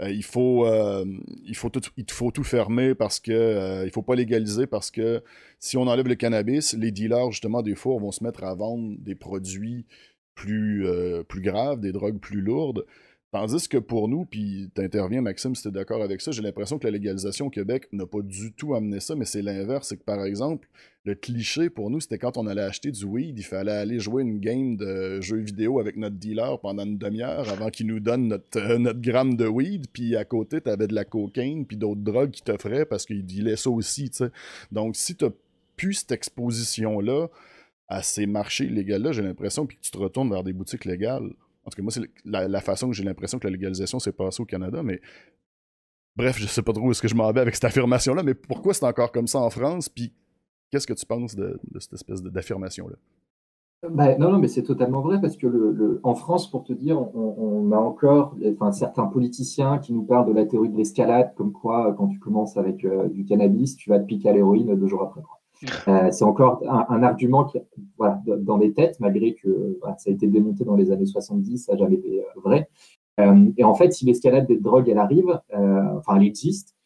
euh, 0.00 0.10
il, 0.10 0.22
faut, 0.22 0.66
euh, 0.66 1.06
il, 1.46 1.56
faut 1.56 1.70
tout, 1.70 1.80
il 1.96 2.04
faut 2.10 2.30
tout 2.30 2.44
fermer 2.44 2.94
parce 2.94 3.20
que 3.20 3.32
euh, 3.32 3.86
il 3.86 3.90
faut 3.90 4.02
pas 4.02 4.14
légaliser 4.14 4.66
parce 4.66 4.90
que 4.90 5.22
si 5.58 5.78
on 5.78 5.86
enlève 5.86 6.06
le 6.06 6.14
cannabis, 6.14 6.74
les 6.74 6.92
dealers, 6.92 7.30
justement, 7.30 7.62
des 7.62 7.74
fois, 7.74 7.98
vont 7.98 8.12
se 8.12 8.22
mettre 8.22 8.44
à 8.44 8.54
vendre 8.54 8.96
des 8.98 9.14
produits 9.14 9.86
plus, 10.34 10.86
plus 11.26 11.40
graves, 11.40 11.80
des 11.80 11.90
drogues 11.90 12.20
plus 12.20 12.42
lourdes. 12.42 12.84
Tandis 13.30 13.68
que 13.68 13.76
pour 13.76 14.08
nous, 14.08 14.24
puis 14.24 14.70
tu 14.74 14.80
interviens, 14.80 15.20
Maxime, 15.20 15.54
si 15.54 15.60
tu 15.60 15.68
es 15.68 15.70
d'accord 15.70 16.02
avec 16.02 16.22
ça, 16.22 16.30
j'ai 16.30 16.40
l'impression 16.40 16.78
que 16.78 16.86
la 16.86 16.92
légalisation 16.92 17.46
au 17.46 17.50
Québec 17.50 17.86
n'a 17.92 18.06
pas 18.06 18.22
du 18.22 18.54
tout 18.54 18.74
amené 18.74 19.00
ça, 19.00 19.14
mais 19.16 19.26
c'est 19.26 19.42
l'inverse. 19.42 19.88
C'est 19.88 19.98
que, 19.98 20.04
par 20.04 20.24
exemple, 20.24 20.66
le 21.04 21.14
cliché 21.14 21.68
pour 21.68 21.90
nous, 21.90 22.00
c'était 22.00 22.16
quand 22.16 22.38
on 22.38 22.46
allait 22.46 22.62
acheter 22.62 22.90
du 22.90 23.04
weed, 23.04 23.38
il 23.38 23.44
fallait 23.44 23.72
aller 23.72 24.00
jouer 24.00 24.22
une 24.22 24.40
game 24.40 24.76
de 24.76 25.20
jeux 25.20 25.40
vidéo 25.40 25.78
avec 25.78 25.96
notre 25.96 26.16
dealer 26.16 26.58
pendant 26.60 26.86
une 26.86 26.96
demi-heure 26.96 27.50
avant 27.50 27.68
qu'il 27.68 27.88
nous 27.88 28.00
donne 28.00 28.28
notre, 28.28 28.58
euh, 28.58 28.94
gramme 28.94 29.36
de 29.36 29.46
weed, 29.46 29.88
puis 29.92 30.16
à 30.16 30.24
côté, 30.24 30.62
tu 30.62 30.70
avais 30.70 30.86
de 30.86 30.94
la 30.94 31.04
cocaïne, 31.04 31.66
puis 31.66 31.76
d'autres 31.76 32.00
drogues 32.00 32.30
qu'il 32.30 32.44
t'offrait 32.44 32.86
parce 32.86 33.04
qu'il 33.04 33.26
dealait 33.26 33.56
ça 33.56 33.68
aussi, 33.68 34.08
tu 34.08 34.16
sais. 34.18 34.30
Donc, 34.72 34.96
si 34.96 35.14
tu 35.16 35.26
plus 35.76 35.94
cette 35.94 36.12
exposition-là 36.12 37.28
à 37.88 38.02
ces 38.02 38.26
marchés 38.26 38.64
illégaux-là, 38.64 39.12
j'ai 39.12 39.22
l'impression, 39.22 39.66
que 39.66 39.74
tu 39.80 39.90
te 39.90 39.98
retournes 39.98 40.30
vers 40.30 40.44
des 40.44 40.52
boutiques 40.52 40.84
légales, 40.84 41.30
en 41.68 41.70
tout 41.70 41.76
cas, 41.76 41.82
moi, 41.82 41.92
c'est 41.92 42.00
la, 42.24 42.60
façon 42.60 42.88
que 42.88 42.94
j'ai 42.94 43.04
l'impression 43.04 43.38
que 43.38 43.46
la 43.46 43.52
légalisation 43.52 43.98
s'est 43.98 44.12
passée 44.12 44.42
au 44.42 44.46
Canada, 44.46 44.82
mais 44.82 45.00
bref, 46.16 46.38
je 46.38 46.46
sais 46.46 46.62
pas 46.62 46.72
trop 46.72 46.86
où 46.86 46.90
est-ce 46.90 47.02
que 47.02 47.08
je 47.08 47.14
m'en 47.14 47.30
vais 47.30 47.40
avec 47.40 47.54
cette 47.54 47.66
affirmation-là, 47.66 48.22
mais 48.22 48.34
pourquoi 48.34 48.72
c'est 48.72 48.86
encore 48.86 49.12
comme 49.12 49.26
ça 49.26 49.38
en 49.40 49.50
France, 49.50 49.90
puis 49.90 50.14
qu'est-ce 50.70 50.86
que 50.86 50.94
tu 50.94 51.04
penses 51.04 51.36
de, 51.36 51.60
cette 51.78 51.92
espèce 51.92 52.22
d'affirmation-là? 52.22 52.96
Ben, 53.88 54.18
non, 54.18 54.32
non, 54.32 54.38
mais 54.38 54.48
c'est 54.48 54.62
totalement 54.62 55.02
vrai 55.02 55.20
parce 55.20 55.36
que 55.36 56.00
en 56.02 56.14
France, 56.14 56.50
pour 56.50 56.64
te 56.64 56.72
dire, 56.72 56.98
on, 57.14 57.70
a 57.70 57.76
encore 57.76 58.34
enfin, 58.54 58.72
certains 58.72 59.06
politiciens 59.06 59.78
qui 59.78 59.92
nous 59.92 60.02
parlent 60.02 60.26
de 60.26 60.32
la 60.32 60.46
théorie 60.46 60.70
de 60.70 60.76
l'escalade, 60.76 61.32
comme 61.36 61.52
quoi 61.52 61.94
quand 61.96 62.08
tu 62.08 62.18
commences 62.18 62.56
avec 62.56 62.84
euh, 62.84 63.08
du 63.08 63.24
cannabis, 63.24 63.76
tu 63.76 63.90
vas 63.90 64.00
te 64.00 64.06
piquer 64.06 64.30
à 64.30 64.32
l'héroïne 64.32 64.74
deux 64.74 64.86
jours 64.88 65.02
après. 65.02 65.20
Euh, 65.88 66.10
c'est 66.12 66.24
encore 66.24 66.62
un, 66.68 67.02
argument 67.02 67.44
qui, 67.44 67.58
voilà, 67.96 68.20
dans 68.26 68.56
les 68.56 68.72
têtes, 68.72 68.98
malgré 69.00 69.34
que 69.34 69.78
ça 69.98 70.10
a 70.10 70.12
été 70.12 70.26
démonté 70.26 70.64
dans 70.64 70.76
les 70.76 70.90
années 70.90 71.06
70, 71.06 71.58
ça 71.58 71.72
n'a 71.72 71.78
jamais 71.78 71.96
été 71.96 72.20
euh, 72.20 72.40
vrai. 72.42 72.68
Euh, 73.20 73.50
et 73.56 73.64
en 73.64 73.74
fait, 73.74 73.92
si 73.92 74.04
l'escalade 74.04 74.46
des 74.46 74.58
drogues, 74.58 74.88
elle 74.88 74.98
arrive, 74.98 75.40
enfin, 75.50 76.16
elle 76.16 76.24
existe, 76.24 76.76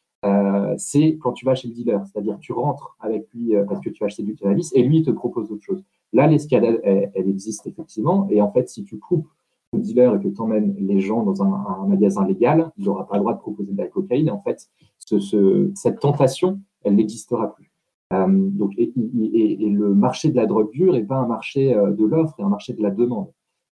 c'est 0.77 1.19
quand 1.21 1.33
tu 1.33 1.45
vas 1.45 1.55
chez 1.55 1.69
le 1.69 1.75
dealer, 1.75 2.01
c'est-à-dire 2.07 2.39
tu 2.41 2.53
rentres 2.53 2.97
avec 3.01 3.29
lui 3.35 3.53
parce 3.69 3.81
que 3.81 3.91
tu 3.91 4.01
vas 4.01 4.07
acheter 4.07 4.23
du 4.23 4.35
cannabis 4.35 4.73
et 4.75 4.83
lui 4.83 4.99
il 4.99 5.05
te 5.05 5.11
propose 5.11 5.51
autre 5.51 5.63
chose. 5.63 5.85
Là, 6.13 6.27
l'escalade, 6.27 6.81
elle, 6.85 7.29
existe 7.29 7.67
effectivement, 7.67 8.29
et 8.31 8.41
en 8.41 8.51
fait, 8.51 8.69
si 8.69 8.85
tu 8.85 8.99
coupes 8.99 9.27
le 9.73 9.81
dealer 9.81 10.15
et 10.15 10.21
que 10.21 10.29
tu 10.29 10.41
emmènes 10.41 10.75
les 10.79 11.01
gens 11.01 11.23
dans 11.23 11.43
un, 11.43 11.87
magasin 11.87 12.27
légal, 12.27 12.71
il 12.79 12.85
n'aura 12.85 13.07
pas 13.07 13.17
le 13.17 13.21
droit 13.21 13.35
de 13.35 13.41
proposer 13.41 13.73
de 13.73 13.79
la 13.79 13.89
cocaïne. 13.89 14.29
Et 14.29 14.31
en 14.31 14.41
fait, 14.41 14.71
ce, 14.99 15.71
cette 15.75 16.01
tentation, 16.01 16.61
elle 16.85 16.95
n'existera 16.95 17.55
plus. 17.55 17.72
Euh, 18.13 18.27
donc, 18.29 18.73
et, 18.77 18.93
le 18.95 19.95
marché 19.95 20.31
de 20.31 20.37
la 20.37 20.47
drogue 20.47 20.71
dure 20.73 20.93
n'est 20.93 21.05
pas 21.05 21.17
un 21.17 21.27
marché 21.27 21.75
euh, 21.75 21.91
de 21.93 22.05
l'offre, 22.05 22.35
et 22.39 22.43
un 22.43 22.49
marché 22.49 22.73
de 22.75 22.83
la 22.83 22.91
demande. 22.91 23.29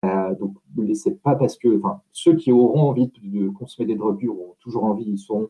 Euh, 0.04 0.34
donc, 0.34 0.56
c'est 0.94 1.22
pas 1.22 1.34
parce 1.34 1.56
que 1.56 1.80
ceux 2.12 2.34
qui 2.34 2.52
auront 2.52 2.80
envie 2.90 3.10
de, 3.22 3.48
consommer 3.48 3.86
des 3.86 3.94
drogues 3.94 4.18
dures 4.18 4.34
ont 4.34 4.54
toujours 4.60 4.84
envie, 4.84 5.04
ils 5.06 5.18
sont 5.18 5.48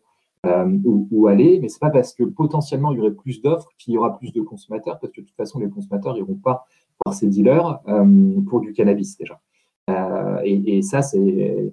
où, 0.84 1.26
aller, 1.26 1.58
mais 1.60 1.68
c'est 1.68 1.80
pas 1.80 1.88
parce 1.88 2.12
que 2.12 2.22
potentiellement 2.22 2.92
il 2.92 2.98
y 2.98 3.00
aurait 3.00 3.14
plus 3.14 3.40
d'offres 3.40 3.70
qu'il 3.78 3.94
y 3.94 3.96
aura 3.96 4.18
plus 4.18 4.30
de 4.30 4.42
consommateurs, 4.42 4.98
parce 5.00 5.10
que 5.10 5.22
de 5.22 5.26
toute 5.26 5.36
façon 5.36 5.58
les 5.58 5.70
consommateurs 5.70 6.12
n'iront 6.12 6.34
pas 6.34 6.66
voir 7.02 7.14
ces 7.14 7.28
dealers 7.28 7.80
pour 8.46 8.60
du 8.60 8.74
cannabis 8.74 9.16
déjà. 9.16 9.40
Et, 10.44 10.76
et, 10.76 10.82
ça, 10.82 11.00
c'est 11.00 11.72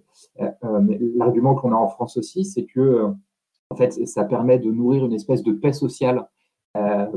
l'argument 1.16 1.56
qu'on 1.56 1.74
a 1.74 1.76
en 1.76 1.90
France 1.90 2.16
aussi, 2.16 2.46
c'est 2.46 2.64
que 2.64 3.14
en 3.72 3.76
fait, 3.76 3.92
ça 4.08 4.24
permet 4.24 4.58
de 4.58 4.72
nourrir 4.72 5.06
une 5.06 5.14
espèce 5.14 5.44
de 5.44 5.52
paix 5.52 5.74
sociale 5.74 6.20
euh, 6.20 6.24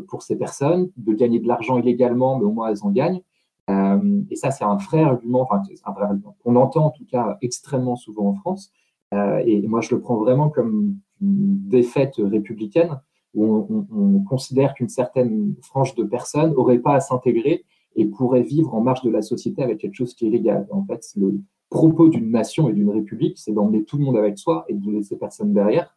pour 0.08 0.22
ces 0.22 0.36
personnes, 0.36 0.90
de 0.96 1.12
gagner 1.12 1.38
de 1.38 1.46
l'argent 1.46 1.78
illégalement, 1.78 2.38
mais 2.38 2.44
au 2.44 2.52
moins 2.52 2.68
elles 2.68 2.82
en 2.82 2.90
gagnent. 2.90 3.22
Euh, 3.70 4.22
et 4.30 4.36
ça, 4.36 4.50
c'est 4.50 4.64
un 4.64 4.76
vrai 4.76 5.02
argument, 5.02 5.42
enfin, 5.42 5.62
un 5.84 5.92
vrai 5.92 6.04
argument 6.04 6.36
qu'on 6.42 6.56
entend 6.56 6.86
en 6.86 6.90
tout 6.90 7.06
cas 7.06 7.38
extrêmement 7.40 7.96
souvent 7.96 8.28
en 8.28 8.34
France. 8.34 8.72
et 9.12 9.62
moi, 9.68 9.80
je 9.80 9.94
le 9.94 10.00
prends 10.00 10.16
vraiment 10.16 10.48
comme 10.48 10.96
une 11.20 11.68
défaite 11.68 12.14
républicaine 12.18 12.98
où 13.34 13.86
on, 13.92 14.20
considère 14.24 14.74
qu'une 14.74 14.88
certaine 14.88 15.54
frange 15.60 15.94
de 15.94 16.04
personnes 16.04 16.54
n'aurait 16.54 16.78
pas 16.78 16.94
à 16.94 17.00
s'intégrer 17.00 17.64
et 17.96 18.06
pourrait 18.06 18.42
vivre 18.42 18.74
en 18.74 18.80
marge 18.80 19.02
de 19.02 19.10
la 19.10 19.22
société 19.22 19.62
avec 19.62 19.78
quelque 19.78 19.94
chose 19.94 20.14
qui 20.14 20.26
est 20.26 20.30
légal. 20.30 20.66
En 20.70 20.84
fait, 20.84 21.04
le 21.16 21.40
propos 21.70 22.08
d'une 22.08 22.30
nation 22.30 22.68
et 22.68 22.72
d'une 22.72 22.90
république, 22.90 23.38
c'est 23.38 23.52
d'emmener 23.52 23.84
tout 23.84 23.98
le 23.98 24.04
monde 24.04 24.16
avec 24.16 24.38
soi 24.38 24.64
et 24.68 24.74
de 24.74 24.90
laisser 24.90 25.16
personne 25.16 25.52
derrière. 25.52 25.94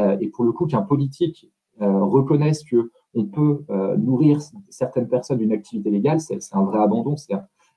Euh, 0.00 0.16
et 0.20 0.28
pour 0.28 0.44
le 0.44 0.52
coup, 0.52 0.66
qu'un 0.66 0.82
politique 0.82 1.50
euh, 1.82 2.04
reconnaisse 2.04 2.62
que 2.64 2.90
on 3.14 3.24
peut 3.24 3.64
euh, 3.70 3.96
nourrir 3.96 4.40
certaines 4.68 5.08
personnes 5.08 5.38
d'une 5.38 5.52
activité 5.52 5.90
légale, 5.90 6.20
c'est 6.20 6.38
un 6.52 6.62
vrai 6.62 6.80
abandon, 6.80 7.16
c'est 7.16 7.34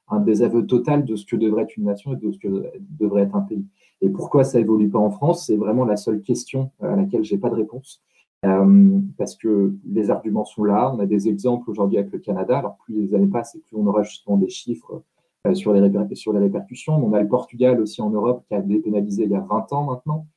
un, 0.10 0.20
désaveu 0.20 0.66
total 0.66 1.04
de 1.04 1.16
ce 1.16 1.26
que 1.26 1.36
devrait 1.36 1.64
être 1.64 1.76
une 1.76 1.86
nation 1.86 2.14
et 2.14 2.16
de 2.16 2.32
ce 2.32 2.38
que 2.40 2.72
devrait 2.98 3.24
être 3.24 3.36
un 3.36 3.42
pays. 3.42 3.66
Et 4.02 4.10
pourquoi 4.10 4.44
ça 4.46 4.60
évolue 4.60 4.90
pas 4.90 5.00
en 5.00 5.12
France 5.12 5.46
C'est 5.46 5.58
vraiment 5.58 5.84
la 5.84 5.98
seule 5.98 6.22
question 6.22 6.72
à 6.82 6.96
laquelle 6.96 7.24
j'ai 7.24 7.38
pas 7.38 7.50
de 7.50 7.56
réponse. 7.56 8.02
Euh, 8.46 9.00
parce 9.18 9.36
que 9.36 9.74
les 9.86 10.12
arguments 10.12 10.46
sont 10.46 10.64
là. 10.64 10.94
On 10.94 11.00
a 11.00 11.06
des 11.06 11.28
exemples 11.28 11.70
aujourd'hui 11.70 11.98
avec 11.98 12.12
le 12.14 12.20
Canada. 12.20 12.60
Alors, 12.60 12.78
plus 12.78 12.94
les 12.94 13.16
années 13.16 13.28
passent 13.28 13.56
et 13.56 13.60
plus 13.60 13.76
on 13.76 13.86
aura 13.88 14.04
justement 14.04 14.38
des 14.38 14.50
chiffres 14.50 15.04
euh, 15.48 15.56
sur, 15.56 15.74
les 15.74 16.16
sur 16.16 16.34
les 16.34 16.40
répercussions. 16.40 16.94
On 16.94 17.14
a 17.14 17.22
le 17.22 17.28
Portugal 17.28 17.82
aussi 17.82 18.02
en 18.02 18.12
Europe 18.12 18.44
qui 18.48 18.54
a 18.54 18.62
dépénalisé 18.62 19.24
il 19.24 19.32
y 19.32 19.36
a 19.36 19.42
20 19.42 19.74
ans 19.74 19.84
maintenant 19.86 20.28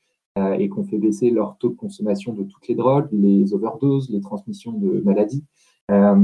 et 0.59 0.69
qu'on 0.69 0.85
fait 0.85 0.99
baisser 0.99 1.31
leur 1.31 1.57
taux 1.59 1.71
de 1.71 1.77
consommation 1.77 2.33
de 2.33 2.45
toutes 2.45 2.69
les 2.69 2.75
drogues, 2.75 3.09
les 3.13 3.53
overdoses, 3.55 4.11
les 4.11 4.21
transmissions 4.21 4.73
de 4.73 5.01
maladies. 5.05 5.45
la 5.89 6.17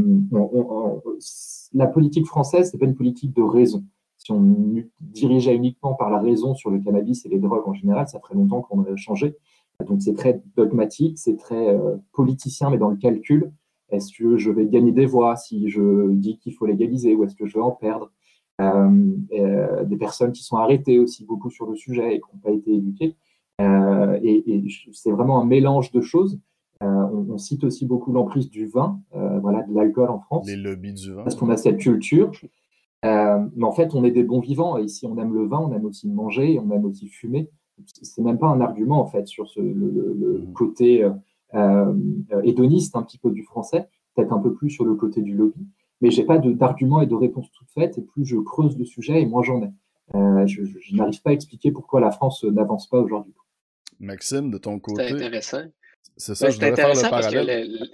politique 1.87 2.27
française, 2.27 2.71
c'est 2.71 2.79
pas 2.79 2.87
une 2.87 2.95
politique 2.95 3.35
de 3.35 3.43
raison. 3.43 3.85
Si 4.19 4.33
on 4.33 4.57
dirigeait 5.01 5.55
uniquement 5.55 5.95
par 5.95 6.11
la 6.11 6.19
raison 6.19 6.55
sur 6.55 6.71
le 6.71 6.81
cannabis 6.81 7.25
et 7.25 7.29
les 7.29 7.39
drogues 7.39 7.69
en 7.69 7.75
général, 7.75 8.09
ça 8.09 8.19
ferait 8.19 8.35
longtemps 8.35 8.61
qu'on 8.61 8.81
aurait 8.81 8.97
changé. 8.97 9.37
Donc 9.85 10.03
c'est 10.03 10.15
très 10.15 10.43
dogmatique, 10.57 11.19
c'est 11.19 11.37
très 11.37 11.69
euh, 11.69 11.97
politicien, 12.13 12.71
mais 12.71 12.79
dans 12.79 12.89
le 12.89 12.97
calcul. 12.97 13.53
Est-ce 13.91 14.13
que 14.13 14.37
je 14.37 14.51
vais 14.51 14.67
gagner 14.67 14.93
des 14.93 15.07
voix 15.07 15.37
si 15.37 15.69
je 15.69 16.11
dis 16.13 16.39
qu'il 16.39 16.55
faut 16.55 16.67
légaliser 16.67 17.15
ou 17.15 17.25
est-ce 17.25 17.37
que 17.37 17.47
je 17.47 17.55
vais 17.55 17.65
en 17.65 17.71
perdre? 17.71 18.11
Euh, 18.61 19.13
euh, 19.33 19.85
Des 19.85 19.97
personnes 19.97 20.33
qui 20.33 20.43
sont 20.43 20.57
arrêtées 20.57 20.99
aussi 20.99 21.25
beaucoup 21.25 21.51
sur 21.51 21.67
le 21.67 21.77
sujet 21.77 22.17
et 22.17 22.21
qui 22.21 22.35
n'ont 22.35 22.41
pas 22.41 22.51
été 22.51 22.75
éduquées. 22.75 23.17
Et, 23.59 24.65
c'est 24.93 25.11
vraiment 25.11 25.41
un 25.41 25.45
mélange 25.45 25.93
de 25.93 26.01
choses. 26.01 26.39
On, 26.81 27.39
cite 27.39 27.65
aussi 27.65 27.85
beaucoup 27.85 28.13
l'emprise 28.13 28.49
du 28.51 28.67
vin, 28.67 29.01
voilà, 29.13 29.63
de 29.63 29.75
l'alcool 29.75 30.11
en 30.11 30.21
France. 30.21 30.47
Les 30.47 30.57
lobbies 30.57 30.95
du 30.95 31.13
vin. 31.13 31.23
Parce 31.23 31.35
qu'on 31.35 31.51
a 31.51 31.57
cette 31.57 31.79
culture. 31.79 32.31
mais 33.03 33.65
en 33.65 33.73
fait, 33.73 33.95
on 33.95 34.05
est 34.05 34.11
des 34.11 34.25
bons 34.25 34.41
vivants. 34.41 34.77
Et 34.79 34.89
si 34.89 35.07
on 35.07 35.17
aime 35.19 35.35
le 35.35 35.47
vin, 35.47 35.59
on 35.59 35.73
aime 35.73 35.85
aussi 35.85 36.09
manger, 36.09 36.59
on 36.59 36.71
aime 36.71 36.85
aussi 36.85 37.09
fumer 37.09 37.51
c'est 37.85 38.23
même 38.23 38.39
pas 38.39 38.49
un 38.49 38.61
argument 38.61 39.01
en 39.01 39.07
fait 39.07 39.27
sur 39.27 39.49
ce, 39.49 39.61
le, 39.61 40.45
mmh. 40.49 40.53
côté 40.53 41.05
euh, 41.05 41.11
euh, 41.55 41.95
hédoniste 42.43 42.97
un 42.97 43.03
petit 43.03 43.19
peu 43.19 43.31
du 43.31 43.43
français, 43.43 43.89
peut-être 44.15 44.33
un 44.33 44.39
peu 44.39 44.53
plus 44.55 44.71
sur 44.71 44.85
le 44.85 44.95
côté 44.95 45.23
du 45.23 45.35
lobby. 45.35 45.67
Mais 46.01 46.11
j'ai 46.11 46.25
pas 46.25 46.39
d'argument 46.39 47.01
et 47.01 47.07
de 47.07 47.15
réponse 47.15 47.51
toutes 47.53 47.71
faites. 47.71 47.97
Et 47.99 48.03
plus 48.03 48.25
je 48.25 48.37
creuse 48.37 48.77
le 48.79 48.85
sujet, 48.85 49.23
et 49.23 49.27
moins 49.27 49.43
j'en 49.43 49.63
ai. 49.63 49.71
Euh, 50.15 50.47
je, 50.47 50.63
n'arrive 50.95 51.23
pas 51.23 51.31
à 51.31 51.33
expliquer 51.33 51.73
pourquoi 51.73 52.01
la 52.01 52.11
France 52.11 52.45
n'avance 52.45 52.87
pas 52.87 53.01
aujourd'hui. 53.01 53.33
Maxime, 54.01 54.51
de 54.51 54.59
ton 54.59 54.79
côté? 54.79 55.09
C'est 55.09 55.15
intéressant. 55.15 55.63
C'est 56.17 56.35
ça, 56.35 56.49
je 56.51 56.55
voudrais 56.55 56.77
faire 56.77 56.95
le 56.95 57.11
parallèle 57.11 57.91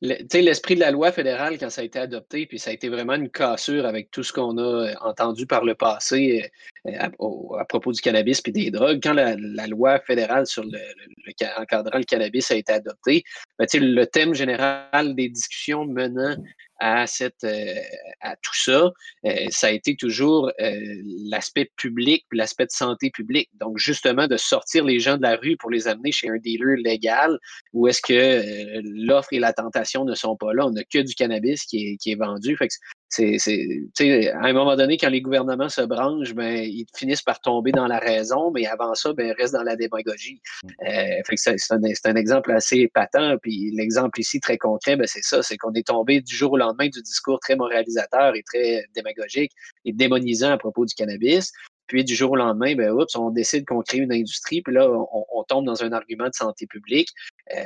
l'esprit 0.00 0.74
de 0.76 0.80
la 0.80 0.90
loi 0.90 1.12
fédérale, 1.12 1.58
quand 1.58 1.70
ça 1.70 1.82
a 1.82 1.84
été 1.84 1.98
adopté, 1.98 2.46
puis 2.46 2.58
ça 2.58 2.70
a 2.70 2.72
été 2.72 2.88
vraiment 2.88 3.14
une 3.14 3.28
cassure 3.28 3.84
avec 3.84 4.10
tout 4.10 4.22
ce 4.22 4.32
qu'on 4.32 4.56
a 4.56 4.62
euh, 4.62 4.94
entendu 5.02 5.46
par 5.46 5.64
le 5.64 5.74
passé 5.74 6.50
euh, 6.86 6.92
à, 6.98 7.64
propos 7.66 7.92
du 7.92 8.00
cannabis 8.00 8.40
et 8.46 8.52
des 8.52 8.70
drogues. 8.70 9.00
Quand 9.02 9.12
la, 9.12 9.36
loi 9.66 10.00
fédérale 10.00 10.46
sur 10.46 10.64
le, 10.64 10.78
encadrant 11.58 11.98
le 11.98 12.04
cannabis 12.04 12.50
a 12.50 12.56
été 12.56 12.72
adoptée, 12.72 13.24
ben, 13.58 13.66
le 13.74 14.04
thème 14.04 14.34
général 14.34 15.14
des 15.14 15.28
discussions 15.28 15.84
menant 15.84 16.36
euh, 16.82 17.74
à 18.20 18.36
tout 18.36 18.54
ça, 18.54 18.90
euh, 19.26 19.46
ça 19.50 19.68
a 19.68 19.70
été 19.70 19.96
toujours 19.96 20.50
euh, 20.60 21.02
l'aspect 21.30 21.70
public, 21.76 22.24
l'aspect 22.32 22.66
de 22.66 22.70
santé 22.70 23.10
publique. 23.10 23.50
Donc, 23.54 23.78
justement, 23.78 24.26
de 24.26 24.36
sortir 24.36 24.84
les 24.84 24.98
gens 24.98 25.16
de 25.16 25.22
la 25.22 25.36
rue 25.36 25.56
pour 25.56 25.70
les 25.70 25.88
amener 25.88 26.12
chez 26.12 26.28
un 26.28 26.38
dealer 26.38 26.76
légal, 26.76 27.38
où 27.72 27.86
est-ce 27.86 28.00
que 28.00 28.80
l'offre 29.06 29.32
et 29.32 29.38
la 29.38 29.52
tentation 29.52 30.04
ne 30.04 30.14
sont 30.14 30.36
pas 30.36 30.52
là. 30.54 30.66
On 30.66 30.70
n'a 30.70 30.84
que 30.84 30.98
du 30.98 31.14
cannabis 31.14 31.64
qui 31.64 31.98
est, 32.04 32.14
vendu. 32.14 32.56
C'est, 33.10 34.30
à 34.30 34.44
un 34.44 34.52
moment 34.52 34.76
donné, 34.76 34.96
quand 34.96 35.08
les 35.08 35.20
gouvernements 35.20 35.68
se 35.68 35.82
branchent, 35.82 36.34
ben, 36.34 36.64
ils 36.64 36.86
finissent 36.96 37.22
par 37.22 37.40
tomber 37.40 37.72
dans 37.72 37.86
la 37.86 37.98
raison, 37.98 38.50
mais 38.52 38.66
avant 38.66 38.94
ça, 38.94 39.12
ben, 39.12 39.26
ils 39.26 39.40
restent 39.40 39.54
dans 39.54 39.62
la 39.62 39.76
démagogie. 39.76 40.40
Mm. 40.62 40.68
Euh, 40.86 41.36
c'est, 41.36 41.56
un, 41.70 41.78
un, 41.82 42.14
exemple 42.16 42.52
assez 42.52 42.88
patent. 42.88 43.36
Puis 43.42 43.72
l'exemple 43.72 44.20
ici 44.20 44.40
très 44.40 44.58
concret, 44.58 44.96
ben, 44.96 45.06
c'est 45.06 45.22
ça, 45.22 45.42
c'est 45.42 45.56
qu'on 45.56 45.72
est 45.72 45.86
tombé 45.86 46.20
du 46.20 46.34
jour 46.34 46.52
au 46.52 46.56
lendemain 46.56 46.88
du 46.88 47.02
discours 47.02 47.40
très 47.40 47.56
moralisateur 47.56 48.34
et 48.36 48.42
très 48.42 48.84
démagogique 48.94 49.52
et 49.84 49.92
démonisant 49.92 50.52
à 50.52 50.58
propos 50.58 50.86
du 50.86 50.94
cannabis. 50.94 51.52
Puis 51.88 52.04
du 52.04 52.14
jour 52.14 52.30
au 52.30 52.36
lendemain, 52.36 52.76
ben, 52.76 52.92
oups, 52.92 53.16
on 53.16 53.30
décide 53.30 53.64
qu'on 53.66 53.82
crée 53.82 53.98
une 53.98 54.12
industrie, 54.12 54.62
puis 54.62 54.72
là, 54.72 54.88
on, 54.88 55.42
tombe 55.48 55.66
dans 55.66 55.82
un 55.82 55.90
argument 55.90 56.28
de 56.28 56.34
santé 56.34 56.68
publique. 56.68 57.08
Euh, 57.52 57.64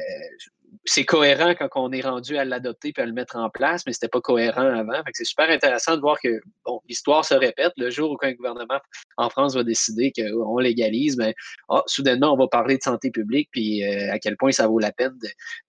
c'est 0.84 1.04
cohérent 1.04 1.54
quand 1.58 1.68
on 1.76 1.92
est 1.92 2.02
rendu 2.02 2.36
à 2.36 2.44
l'adopter 2.44 2.92
puis 2.92 3.02
à 3.02 3.06
le 3.06 3.12
mettre 3.12 3.36
en 3.36 3.48
place, 3.48 3.84
mais 3.86 3.92
c'était 3.92 4.08
pas 4.08 4.20
cohérent 4.20 4.66
avant. 4.66 5.02
c'est 5.12 5.24
super 5.24 5.48
intéressant 5.48 5.96
de 5.96 6.00
voir 6.00 6.18
que 6.22 6.40
bon, 6.64 6.80
l'histoire 6.88 7.24
se 7.24 7.34
répète. 7.34 7.72
Le 7.76 7.90
jour 7.90 8.12
où 8.12 8.18
un 8.22 8.32
gouvernement 8.32 8.78
en 9.16 9.30
France 9.30 9.54
va 9.54 9.64
décider 9.64 10.12
qu'on 10.12 10.58
légalise, 10.58 11.16
ben, 11.16 11.32
ah, 11.70 11.82
soudainement, 11.86 12.34
on 12.34 12.36
va 12.36 12.48
parler 12.48 12.76
de 12.76 12.82
santé 12.82 13.10
publique 13.10 13.48
puis 13.50 13.84
euh, 13.84 14.12
à 14.12 14.18
quel 14.18 14.36
point 14.36 14.52
ça 14.52 14.66
vaut 14.66 14.78
la 14.78 14.92
peine 14.92 15.16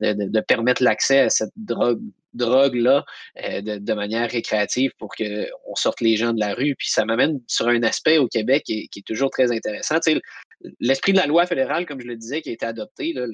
de, 0.01 0.39
permettre 0.41 0.83
l'accès 0.83 1.19
à 1.19 1.29
cette 1.29 1.53
drogue 1.55 2.01
drogue-là 2.35 3.05
euh, 3.43 3.61
de, 3.61 3.93
manière 3.93 4.29
récréative 4.29 4.91
pour 4.97 5.09
qu'on 5.15 5.75
sorte 5.75 6.01
les 6.01 6.17
gens 6.17 6.33
de 6.33 6.39
la 6.39 6.53
rue. 6.53 6.75
Puis 6.77 6.89
ça 6.89 7.05
m'amène 7.05 7.39
sur 7.47 7.67
un 7.67 7.81
aspect 7.83 8.17
au 8.17 8.27
Québec 8.27 8.63
qui 8.65 8.89
est, 8.95 9.05
toujours 9.05 9.29
très 9.29 9.51
intéressant. 9.51 9.95
L'esprit 10.79 11.13
de 11.13 11.17
la 11.17 11.27
loi 11.27 11.45
fédérale, 11.45 11.85
comme 11.85 12.01
je 12.01 12.07
le 12.07 12.15
disais, 12.15 12.41
qui 12.41 12.49
a 12.49 12.53
été 12.53 12.65
adopté, 12.65 13.13
le, 13.15 13.27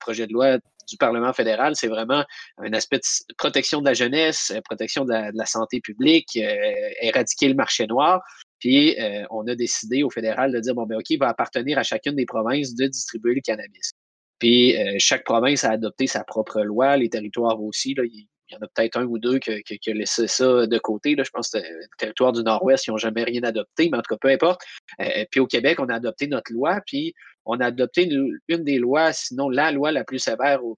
projet 0.00 0.26
de 0.26 0.32
loi 0.32 0.58
du 0.88 0.96
Parlement 0.96 1.32
fédéral, 1.32 1.76
c'est 1.76 1.86
vraiment 1.86 2.24
un 2.56 2.72
aspect 2.72 2.96
de 2.98 3.34
protection 3.36 3.80
de 3.80 3.84
la 3.84 3.92
jeunesse, 3.92 4.50
euh, 4.54 4.60
protection 4.62 5.04
de 5.04 5.12
la, 5.12 5.46
santé 5.46 5.80
publique, 5.80 6.36
euh, 6.36 6.90
éradiquer 7.02 7.48
le 7.48 7.54
marché 7.54 7.86
noir. 7.86 8.22
Puis 8.58 8.96
on 9.30 9.46
a 9.46 9.54
décidé 9.54 10.02
au 10.02 10.10
fédéral 10.10 10.52
de 10.52 10.60
dire 10.60 10.74
bon 10.74 10.84
ben 10.84 10.98
ok, 10.98 11.08
il 11.08 11.18
va 11.18 11.28
appartenir 11.28 11.78
à 11.78 11.82
chacune 11.82 12.14
des 12.14 12.26
provinces 12.26 12.74
de 12.74 12.86
distribuer 12.86 13.34
le 13.34 13.40
cannabis. 13.40 13.92
Puis 14.40 14.76
euh, 14.76 14.96
chaque 14.98 15.24
province 15.24 15.64
a 15.64 15.70
adopté 15.70 16.08
sa 16.08 16.24
propre 16.24 16.62
loi, 16.62 16.96
les 16.96 17.08
territoires 17.08 17.62
aussi. 17.62 17.94
Là, 17.94 18.02
il 18.04 18.26
y 18.50 18.56
en 18.56 18.60
a 18.60 18.68
peut-être 18.74 18.96
un 18.96 19.04
ou 19.04 19.18
deux 19.18 19.38
qui, 19.38 19.50
ont 19.52 19.92
laissé 19.92 20.26
ça 20.26 20.66
de 20.66 20.78
côté. 20.78 21.14
Là. 21.14 21.22
Je 21.22 21.30
pense 21.30 21.50
que 21.50 21.58
le 21.58 21.86
territoire 21.98 22.32
du 22.32 22.42
Nord-Ouest, 22.42 22.86
ils 22.86 22.90
n'ont 22.90 22.96
jamais 22.96 23.22
rien 23.22 23.42
adopté, 23.44 23.88
mais 23.90 23.98
en 23.98 24.02
tout 24.02 24.14
cas, 24.14 24.18
peu 24.20 24.28
importe. 24.28 24.62
Euh, 25.00 25.24
puis 25.30 25.40
au 25.40 25.46
Québec, 25.46 25.78
on 25.78 25.88
a 25.88 25.94
adopté 25.94 26.26
notre 26.26 26.52
loi, 26.52 26.80
puis 26.86 27.14
on 27.44 27.60
a 27.60 27.66
adopté 27.66 28.08
une, 28.08 28.64
des 28.64 28.78
lois, 28.78 29.12
sinon 29.12 29.48
la 29.48 29.70
loi 29.70 29.92
la 29.92 30.04
plus 30.04 30.18
sévère 30.18 30.60
au, 30.64 30.76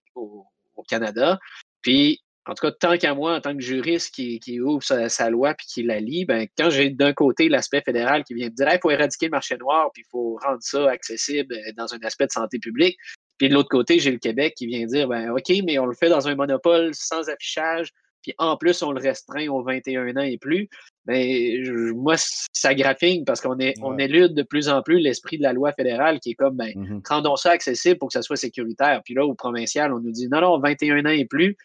Canada. 0.89 1.39
Puis 1.81 2.21
en 2.45 2.55
tout 2.55 2.67
cas, 2.67 2.73
tant 2.73 2.99
qu'à 2.99 3.15
moi, 3.15 3.37
en 3.37 3.41
tant 3.41 3.55
que 3.55 3.63
juriste 3.63 4.13
qui, 4.13 4.61
ouvre 4.61 4.83
sa, 4.83 5.31
loi 5.31 5.55
puis 5.55 5.67
qui 5.69 5.83
la 5.85 6.01
lit, 6.01 6.25
ben, 6.25 6.49
quand 6.59 6.71
j'ai 6.71 6.91
d'un 6.91 7.13
côté 7.13 7.49
l'aspect 7.49 7.83
fédéral 7.83 8.25
qui 8.25 8.35
vient 8.35 8.49
me 8.49 8.55
dire 8.55 8.67
il 8.69 8.81
faut 8.83 8.91
éradiquer 8.91 9.27
le 9.27 9.31
marché 9.31 9.57
noir 9.59 9.91
puis 9.95 10.03
il 10.05 10.11
faut 10.11 10.41
rendre 10.43 10.59
ça 10.61 10.91
accessible 10.91 11.55
euh, 11.55 11.73
dans 11.77 11.95
un 11.95 12.01
aspect 12.01 12.27
de 12.27 12.33
santé 12.33 12.59
publique, 12.59 12.97
puis 13.39 13.49
de 13.49 13.55
l'autre 13.55 13.69
côté, 13.69 13.99
j'ai 13.99 14.11
le 14.11 14.19
Québec 14.19 14.55
qui 14.57 14.67
vient 14.67 14.87
dire 14.87 15.09
ben, 15.09 15.31
OK, 15.31 15.53
mais 15.65 15.79
on 15.79 15.87
le 15.87 15.95
fait 15.95 16.09
dans 16.09 16.29
un 16.29 16.35
monopole 16.35 16.91
sans 16.95 17.29
affichage, 17.29 17.93
puis 18.23 18.35
en 18.39 18.57
plus, 18.57 18.83
on 18.83 18.93
le 18.93 19.01
restreint 19.01 19.49
aux 19.49 19.63
21 19.63 20.17
ans 20.17 20.23
et 20.23 20.39
plus. 20.39 20.69
Mais 21.07 21.59
ben, 21.65 21.93
moi, 21.95 22.15
ça 22.17 22.75
graphine 22.75 23.25
parce 23.25 23.41
qu'on 23.41 23.59
est, 23.59 23.75
on 23.83 23.99
élude 23.99 24.35
de 24.35 24.45
plus 24.45 24.69
en 24.69 24.83
plus 24.83 25.01
l'esprit 25.01 25.39
de 25.39 25.43
la 25.43 25.53
loi 25.53 25.73
fédérale 25.73 26.21
qui 26.21 26.31
est 26.31 26.35
comme 26.35 26.57
ben, 26.57 26.73
mmh 26.75 27.03
rendons 27.09 27.37
ça 27.37 27.51
accessible 27.51 27.99
pour 27.99 28.09
que 28.09 28.13
ça 28.13 28.23
soit 28.23 28.37
sécuritaire. 28.37 29.03
Puis 29.05 29.15
là, 29.15 29.27
au 29.27 29.35
provincial, 29.35 29.93
on 29.93 29.99
nous 29.99 30.13
dit 30.13 30.29
non, 30.29 30.41
non, 30.41 30.61
21 30.61 31.05
ans 31.05 31.11
et 31.11 31.25
plus. 31.25 31.57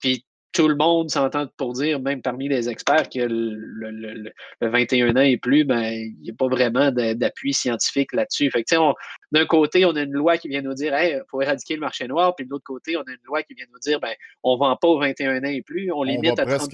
Puis 0.00 0.24
tout 0.54 0.68
le 0.68 0.76
monde 0.76 1.10
s'entend 1.10 1.48
pour 1.56 1.72
dire, 1.72 2.00
même 2.00 2.22
parmi 2.22 2.48
les 2.48 2.68
experts, 2.68 3.08
que 3.10 3.18
le, 3.18 4.32
21 4.60 5.16
ans 5.16 5.20
et 5.20 5.36
plus, 5.36 5.64
ben, 5.64 5.82
il 5.82 6.16
n'y 6.22 6.30
a 6.30 6.34
pas 6.34 6.46
vraiment 6.46 6.92
d'appui 6.92 7.52
scientifique 7.52 8.12
là-dessus. 8.12 8.50
Fait 8.50 8.62
que, 8.62 8.74
d'un 9.32 9.46
côté, 9.46 9.84
on 9.84 9.90
a 9.96 10.02
une 10.02 10.12
loi 10.12 10.38
qui 10.38 10.48
vient 10.48 10.62
nous 10.62 10.74
dire, 10.74 10.94
il 11.02 11.22
faut 11.28 11.42
éradiquer 11.42 11.74
le 11.74 11.80
marché 11.80 12.06
noir, 12.06 12.36
puis 12.36 12.46
de 12.46 12.50
l'autre 12.50 12.64
côté, 12.64 12.96
on 12.96 13.00
a 13.00 13.10
une 13.10 13.24
loi 13.24 13.42
qui 13.42 13.54
vient 13.54 13.66
nous 13.72 13.80
dire, 13.80 13.98
ben, 13.98 14.14
on 14.44 14.54
ne 14.54 14.60
vend 14.60 14.76
pas 14.76 14.86
aux 14.86 15.00
21 15.00 15.40
ans 15.40 15.42
et 15.44 15.62
plus, 15.62 15.90
on, 15.90 16.04
limite 16.04 16.38
à 16.38 16.46
30 16.46 16.72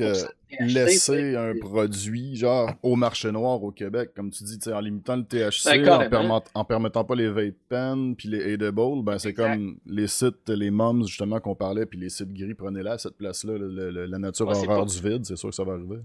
laisser 0.61 1.37
un 1.37 1.55
produit, 1.59 2.37
genre, 2.37 2.71
au 2.83 2.97
marché 2.97 3.33
noir 3.33 3.63
au 3.63 3.71
Québec, 3.71 4.11
comme 4.15 4.31
tu 4.31 4.45
dis, 4.45 4.59
en 4.71 4.81
limitant 4.81 5.17
le 5.17 5.25
THC, 5.25 5.89
en, 5.89 6.43
en, 6.55 6.65
permettant 6.65 7.05
pas 7.05 7.15
les 7.15 7.29
vape 7.29 7.55
pens, 7.69 8.15
puis 8.17 8.29
les 8.29 8.53
edibles, 8.53 9.03
ben, 9.03 9.19
c'est 9.19 9.33
comme 9.33 9.79
les 9.87 10.07
sites, 10.07 10.49
les 10.49 10.71
moms, 10.71 11.05
justement, 11.07 11.41
qu'on 11.41 11.55
parlait, 11.55 11.87
puis 11.87 11.99
les 11.99 12.11
sites 12.11 12.33
gris, 12.33 12.55
prenez-la, 12.55 12.99
cette 12.99 13.17
place-là, 13.17 13.55
la 13.71 14.19
nature 14.19 14.49
horreur 14.49 14.87
du 14.87 15.01
vide, 15.01 15.25
c'est 15.25 15.37
sûr 15.37 15.51
que 15.51 15.55
ça 15.55 15.65
va 15.65 15.73
arriver. 15.73 15.99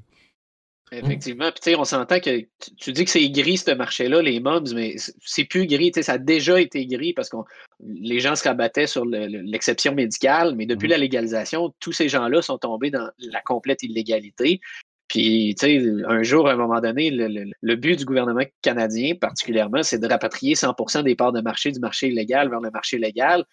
Effectivement. 0.91 1.49
Puis, 1.51 1.75
on 1.75 1.83
s'entend 1.83 2.19
que 2.19 2.41
tu, 2.77 2.91
dis 2.91 3.05
que 3.05 3.09
c'est 3.09 3.27
gris, 3.29 3.57
ce 3.57 3.71
marché-là, 3.71 4.21
les 4.21 4.39
mobs, 4.39 4.69
mais 4.75 4.95
c'est 5.21 5.43
plus 5.45 5.65
gris. 5.65 5.91
Ça 5.99 6.13
a 6.13 6.17
déjà 6.19 6.61
été 6.61 6.85
gris 6.85 7.13
parce 7.13 7.29
que 7.29 7.37
les 7.79 8.19
gens 8.19 8.35
se 8.35 8.43
rabattaient 8.43 8.85
sur 8.85 9.03
l'exception 9.05 9.95
médicale, 9.95 10.55
mais 10.55 10.65
depuis 10.67 10.87
mm-hmm. 10.87 10.91
la 10.91 10.97
légalisation, 10.97 11.73
tous 11.79 11.91
ces 11.91 12.07
gens-là 12.07 12.41
sont 12.41 12.59
tombés 12.59 12.91
dans 12.91 13.09
la 13.17 13.41
complète 13.41 13.81
illégalité. 13.81 14.59
Puis, 15.07 15.55
tu 15.59 15.65
sais, 15.65 16.03
un 16.07 16.23
jour, 16.23 16.47
à 16.47 16.53
un 16.53 16.55
moment 16.55 16.81
donné, 16.81 17.09
le, 17.11 17.75
but 17.75 17.97
du 17.97 18.05
gouvernement 18.05 18.43
canadien, 18.61 19.15
particulièrement, 19.15 19.83
c'est 19.83 19.99
de 19.99 20.07
rapatrier 20.07 20.55
100 20.55 21.03
des 21.03 21.15
parts 21.15 21.31
de 21.31 21.41
marché 21.41 21.71
du 21.71 21.79
marché 21.79 22.07
illégal 22.07 22.49
vers 22.49 22.61
le 22.61 22.71
marché 22.71 22.97
légal. 22.97 23.43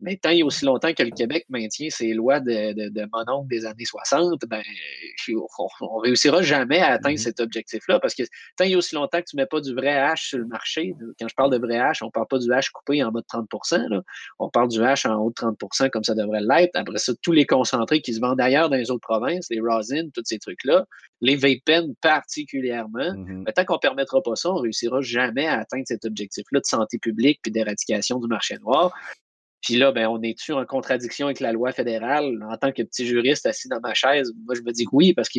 Mais 0.00 0.16
tant 0.16 0.30
et 0.30 0.42
aussi 0.42 0.64
longtemps 0.64 0.92
que 0.94 1.02
le 1.02 1.10
Québec 1.10 1.44
maintient 1.48 1.90
ses 1.90 2.12
lois 2.12 2.40
de, 2.40 2.72
de, 2.72 3.48
des 3.48 3.66
années 3.66 3.84
60, 3.84 4.40
ben, 4.48 4.62
on 5.80 5.98
ne 5.98 6.02
réussira 6.02 6.42
jamais 6.42 6.78
à 6.78 6.92
atteindre 6.92 7.16
mm-hmm. 7.16 7.22
cet 7.22 7.40
objectif-là 7.40 8.00
parce 8.00 8.14
que 8.14 8.22
tant 8.56 8.64
et 8.64 8.76
aussi 8.76 8.94
longtemps 8.94 9.20
que 9.20 9.26
tu 9.28 9.36
ne 9.36 9.42
mets 9.42 9.46
pas 9.46 9.60
du 9.60 9.74
vrai 9.74 9.96
hash 9.96 10.28
sur 10.28 10.38
le 10.38 10.46
marché, 10.46 10.94
quand 11.18 11.28
je 11.28 11.34
parle 11.34 11.50
de 11.50 11.58
vrai 11.58 11.78
hash, 11.78 12.02
on 12.02 12.06
ne 12.06 12.10
parle 12.10 12.26
pas 12.28 12.38
du 12.38 12.52
hash 12.52 12.70
coupé 12.70 13.02
en 13.02 13.10
bas 13.10 13.20
de 13.20 13.26
30 13.26 13.48
là. 13.88 14.02
on 14.38 14.48
parle 14.48 14.68
du 14.68 14.82
hash 14.82 15.06
en 15.06 15.16
haut 15.16 15.30
de 15.30 15.34
30% 15.34 15.90
comme 15.90 16.04
ça 16.04 16.14
devrait 16.14 16.40
l'être. 16.40 16.74
Après 16.74 16.98
ça, 16.98 17.12
tous 17.22 17.32
les 17.32 17.46
concentrés 17.46 18.00
qui 18.00 18.14
se 18.14 18.20
vendent 18.20 18.40
ailleurs 18.40 18.70
dans 18.70 18.76
les 18.76 18.90
autres 18.90 19.06
provinces, 19.06 19.46
les 19.50 19.60
rosin, 19.60 20.08
tous 20.14 20.22
ces 20.24 20.38
trucs-là, 20.38 20.86
les 21.20 21.36
vape 21.36 21.58
particulièrement, 22.00 23.14
ben, 23.16 23.52
tant 23.54 23.64
qu'on 23.64 23.74
ne 23.74 23.80
permettra 23.80 24.22
pas 24.22 24.36
ça, 24.36 24.50
on 24.50 24.56
ne 24.56 24.62
réussira 24.62 25.00
jamais 25.00 25.46
à 25.46 25.58
atteindre 25.58 25.84
cet 25.86 26.04
objectif-là 26.04 26.60
de 26.60 26.66
santé 26.66 26.98
publique 26.98 27.40
et 27.46 27.50
d'éradication 27.50 28.18
du 28.18 28.28
marché 28.28 28.56
noir. 28.58 28.92
Puis 29.62 29.76
là, 29.76 29.92
ben, 29.92 30.06
on 30.08 30.22
est-tu 30.22 30.52
en 30.52 30.64
contradiction 30.64 31.26
avec 31.26 31.40
la 31.40 31.52
loi 31.52 31.72
fédérale? 31.72 32.42
En 32.50 32.56
tant 32.56 32.72
que 32.72 32.82
petit 32.82 33.06
juriste 33.06 33.46
assis 33.46 33.68
dans 33.68 33.80
ma 33.80 33.94
chaise, 33.94 34.32
moi, 34.46 34.54
je 34.54 34.62
me 34.62 34.72
dis 34.72 34.84
que 34.84 34.90
oui, 34.92 35.12
parce 35.12 35.28
que 35.28 35.38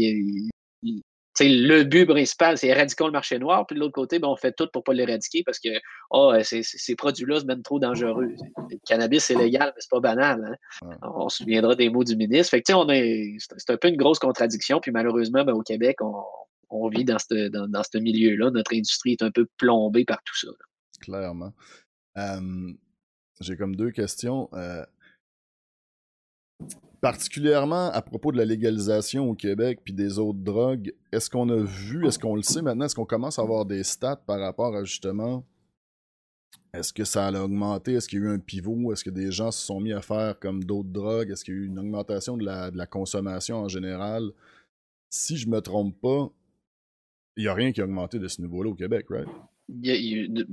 le 1.40 1.84
but 1.84 2.06
principal, 2.06 2.58
c'est 2.58 2.68
éradiquer 2.68 3.06
le 3.06 3.12
marché 3.12 3.40
noir. 3.40 3.66
Puis 3.66 3.76
de 3.76 3.80
l'autre 3.80 3.94
côté, 3.94 4.20
ben, 4.20 4.28
on 4.28 4.36
fait 4.36 4.52
tout 4.52 4.68
pour 4.72 4.82
ne 4.82 4.84
pas 4.84 4.94
l'éradiquer 4.94 5.44
parce 5.44 5.60
que 5.60 5.70
oh, 6.12 6.34
ces, 6.44 6.96
produits-là 6.96 7.40
se 7.40 7.46
mènent 7.46 7.64
trop 7.64 7.80
dangereux. 7.80 8.30
Le 8.70 8.78
cannabis, 8.86 9.26
c'est 9.26 9.36
légal, 9.36 9.72
mais 9.76 9.82
c'est 9.82 9.90
pas 9.90 10.00
banal. 10.00 10.58
Hein. 10.84 10.98
On 11.02 11.30
se 11.30 11.38
souviendra 11.38 11.76
des 11.76 11.90
mots 11.90 12.04
du 12.04 12.16
ministre. 12.16 12.52
Fait 12.52 12.62
que, 12.62 12.74
on 12.74 12.88
est, 12.90 13.38
c'est 13.58 13.72
un 13.72 13.78
peu 13.78 13.88
une 13.88 13.98
grosse 13.98 14.20
contradiction. 14.20 14.80
Puis 14.80 14.92
malheureusement, 14.92 15.44
ben, 15.44 15.54
au 15.54 15.64
Québec, 15.64 15.98
on, 16.02 16.90
vit 16.90 17.06
dans 17.06 17.20
ce 17.20 17.50
dans, 17.50 17.68
dans 17.68 17.84
milieu-là. 17.96 18.52
Notre 18.52 18.74
industrie 18.74 19.14
est 19.14 19.24
un 19.24 19.32
peu 19.32 19.48
plombée 19.58 20.06
par 20.06 20.22
tout 20.24 20.38
ça. 20.38 20.48
Clairement. 21.02 21.54
J'ai 23.42 23.58
comme 23.58 23.76
deux 23.76 23.92
questions. 23.92 24.50
Euh, 24.54 24.86
particulièrement 27.02 27.90
à 27.92 28.02
propos 28.02 28.32
de 28.32 28.38
la 28.38 28.46
légalisation 28.46 29.30
au 29.30 29.34
Québec 29.34 29.80
puis 29.84 29.94
des 29.94 30.20
autres 30.20 30.40
drogues, 30.40 30.94
est-ce 31.12 31.30
qu'on 31.30 31.50
a 31.50 31.58
vu, 31.58 32.08
est-ce 32.08 32.20
qu'on 32.20 32.36
le 32.36 32.44
sait 32.44 32.62
maintenant, 32.62 32.86
est-ce 32.86 32.96
qu'on 32.96 33.06
commence 33.06 33.40
à 33.40 33.42
avoir 33.42 33.66
des 33.66 33.84
stats 33.84 34.22
par 34.28 34.40
rapport 34.40 34.76
à 34.76 34.84
justement 34.84 35.44
est-ce 36.74 36.94
que 36.94 37.04
ça 37.04 37.28
a 37.28 37.42
augmenté? 37.42 37.94
Est-ce 37.94 38.08
qu'il 38.08 38.20
y 38.20 38.22
a 38.22 38.26
eu 38.26 38.30
un 38.30 38.40
pivot? 38.40 38.94
Est-ce 38.94 39.04
que 39.04 39.10
des 39.10 39.32
gens 39.32 39.52
se 39.52 39.66
sont 39.66 39.82
mis 39.82 39.92
à 39.92 40.02
faire 40.02 40.40
comme 40.40 40.64
d'autres 40.64 40.90
drogues? 40.90 41.32
Est-ce 41.32 41.44
qu'il 41.44 41.54
y 41.54 41.58
a 41.58 41.60
eu 41.62 41.66
une 41.66 41.80
augmentation 41.80 42.38
de 42.38 42.46
la, 42.46 42.72
de 42.72 42.78
la 42.78 42.86
consommation 42.86 43.58
en 43.58 43.68
général? 43.68 44.32
Si 45.10 45.36
je 45.36 45.50
me 45.50 45.60
trompe 45.60 46.00
pas, 46.00 46.30
il 47.36 47.44
n'y 47.44 47.50
a 47.50 47.54
rien 47.54 47.74
qui 47.74 47.82
a 47.82 47.84
augmenté 47.84 48.20
de 48.20 48.28
ce 48.28 48.42
niveau-là 48.42 48.70
au 48.70 48.76
Québec, 48.76 49.08
right? 49.10 49.28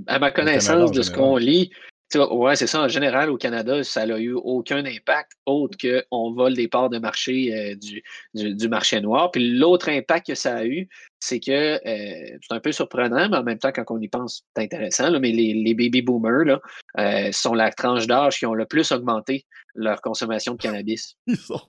à 0.07 0.19
ma 0.19 0.31
connaissance 0.31 0.93
de 0.93 1.03
ce 1.03 1.11
qu'on 1.11 1.37
lit, 1.37 1.71
oui, 2.15 2.57
c'est 2.57 2.67
ça. 2.67 2.83
En 2.83 2.89
général, 2.89 3.31
au 3.31 3.37
Canada, 3.37 3.85
ça 3.85 4.07
n'a 4.07 4.19
eu 4.19 4.33
aucun 4.33 4.85
impact 4.85 5.33
autre 5.47 5.77
qu'on 5.79 6.33
vole 6.33 6.55
des 6.55 6.69
parts 6.69 6.89
de 6.89 6.99
marché 6.99 7.55
euh, 7.55 7.75
du, 7.75 8.03
du, 8.55 8.69
marché 8.69 9.01
noir. 9.01 9.31
Puis 9.31 9.57
l'autre 9.59 9.91
impact 9.91 10.29
que 10.29 10.35
ça 10.35 10.57
a 10.57 10.65
eu, 10.65 10.89
c'est 11.21 11.41
que 11.41 11.51
euh, 11.51 12.39
c'est 12.41 12.55
un 12.55 12.61
peu 12.61 12.73
surprenant, 12.73 13.29
mais 13.29 13.37
en 13.37 13.43
même 13.43 13.59
temps, 13.59 13.73
quand 13.73 13.85
on 13.91 14.01
y 14.01 14.09
pense, 14.09 14.43
c'est 14.57 14.63
intéressant. 14.63 15.11
mais 15.21 15.33
les, 15.33 15.53
les, 15.53 15.75
baby 15.75 16.01
boomers 16.01 16.45
là, 16.45 16.61
euh, 16.99 17.31
sont 17.33 17.55
la 17.55 17.71
tranche 17.71 18.07
d'âge 18.07 18.39
qui 18.39 18.47
ont 18.47 18.55
le 18.55 18.65
plus 18.65 18.91
augmenté 18.93 19.45
leur 19.75 20.01
consommation 20.01 20.55
de 20.55 20.59
cannabis. 20.59 21.17
Ils 21.27 21.37
sont 21.37 21.61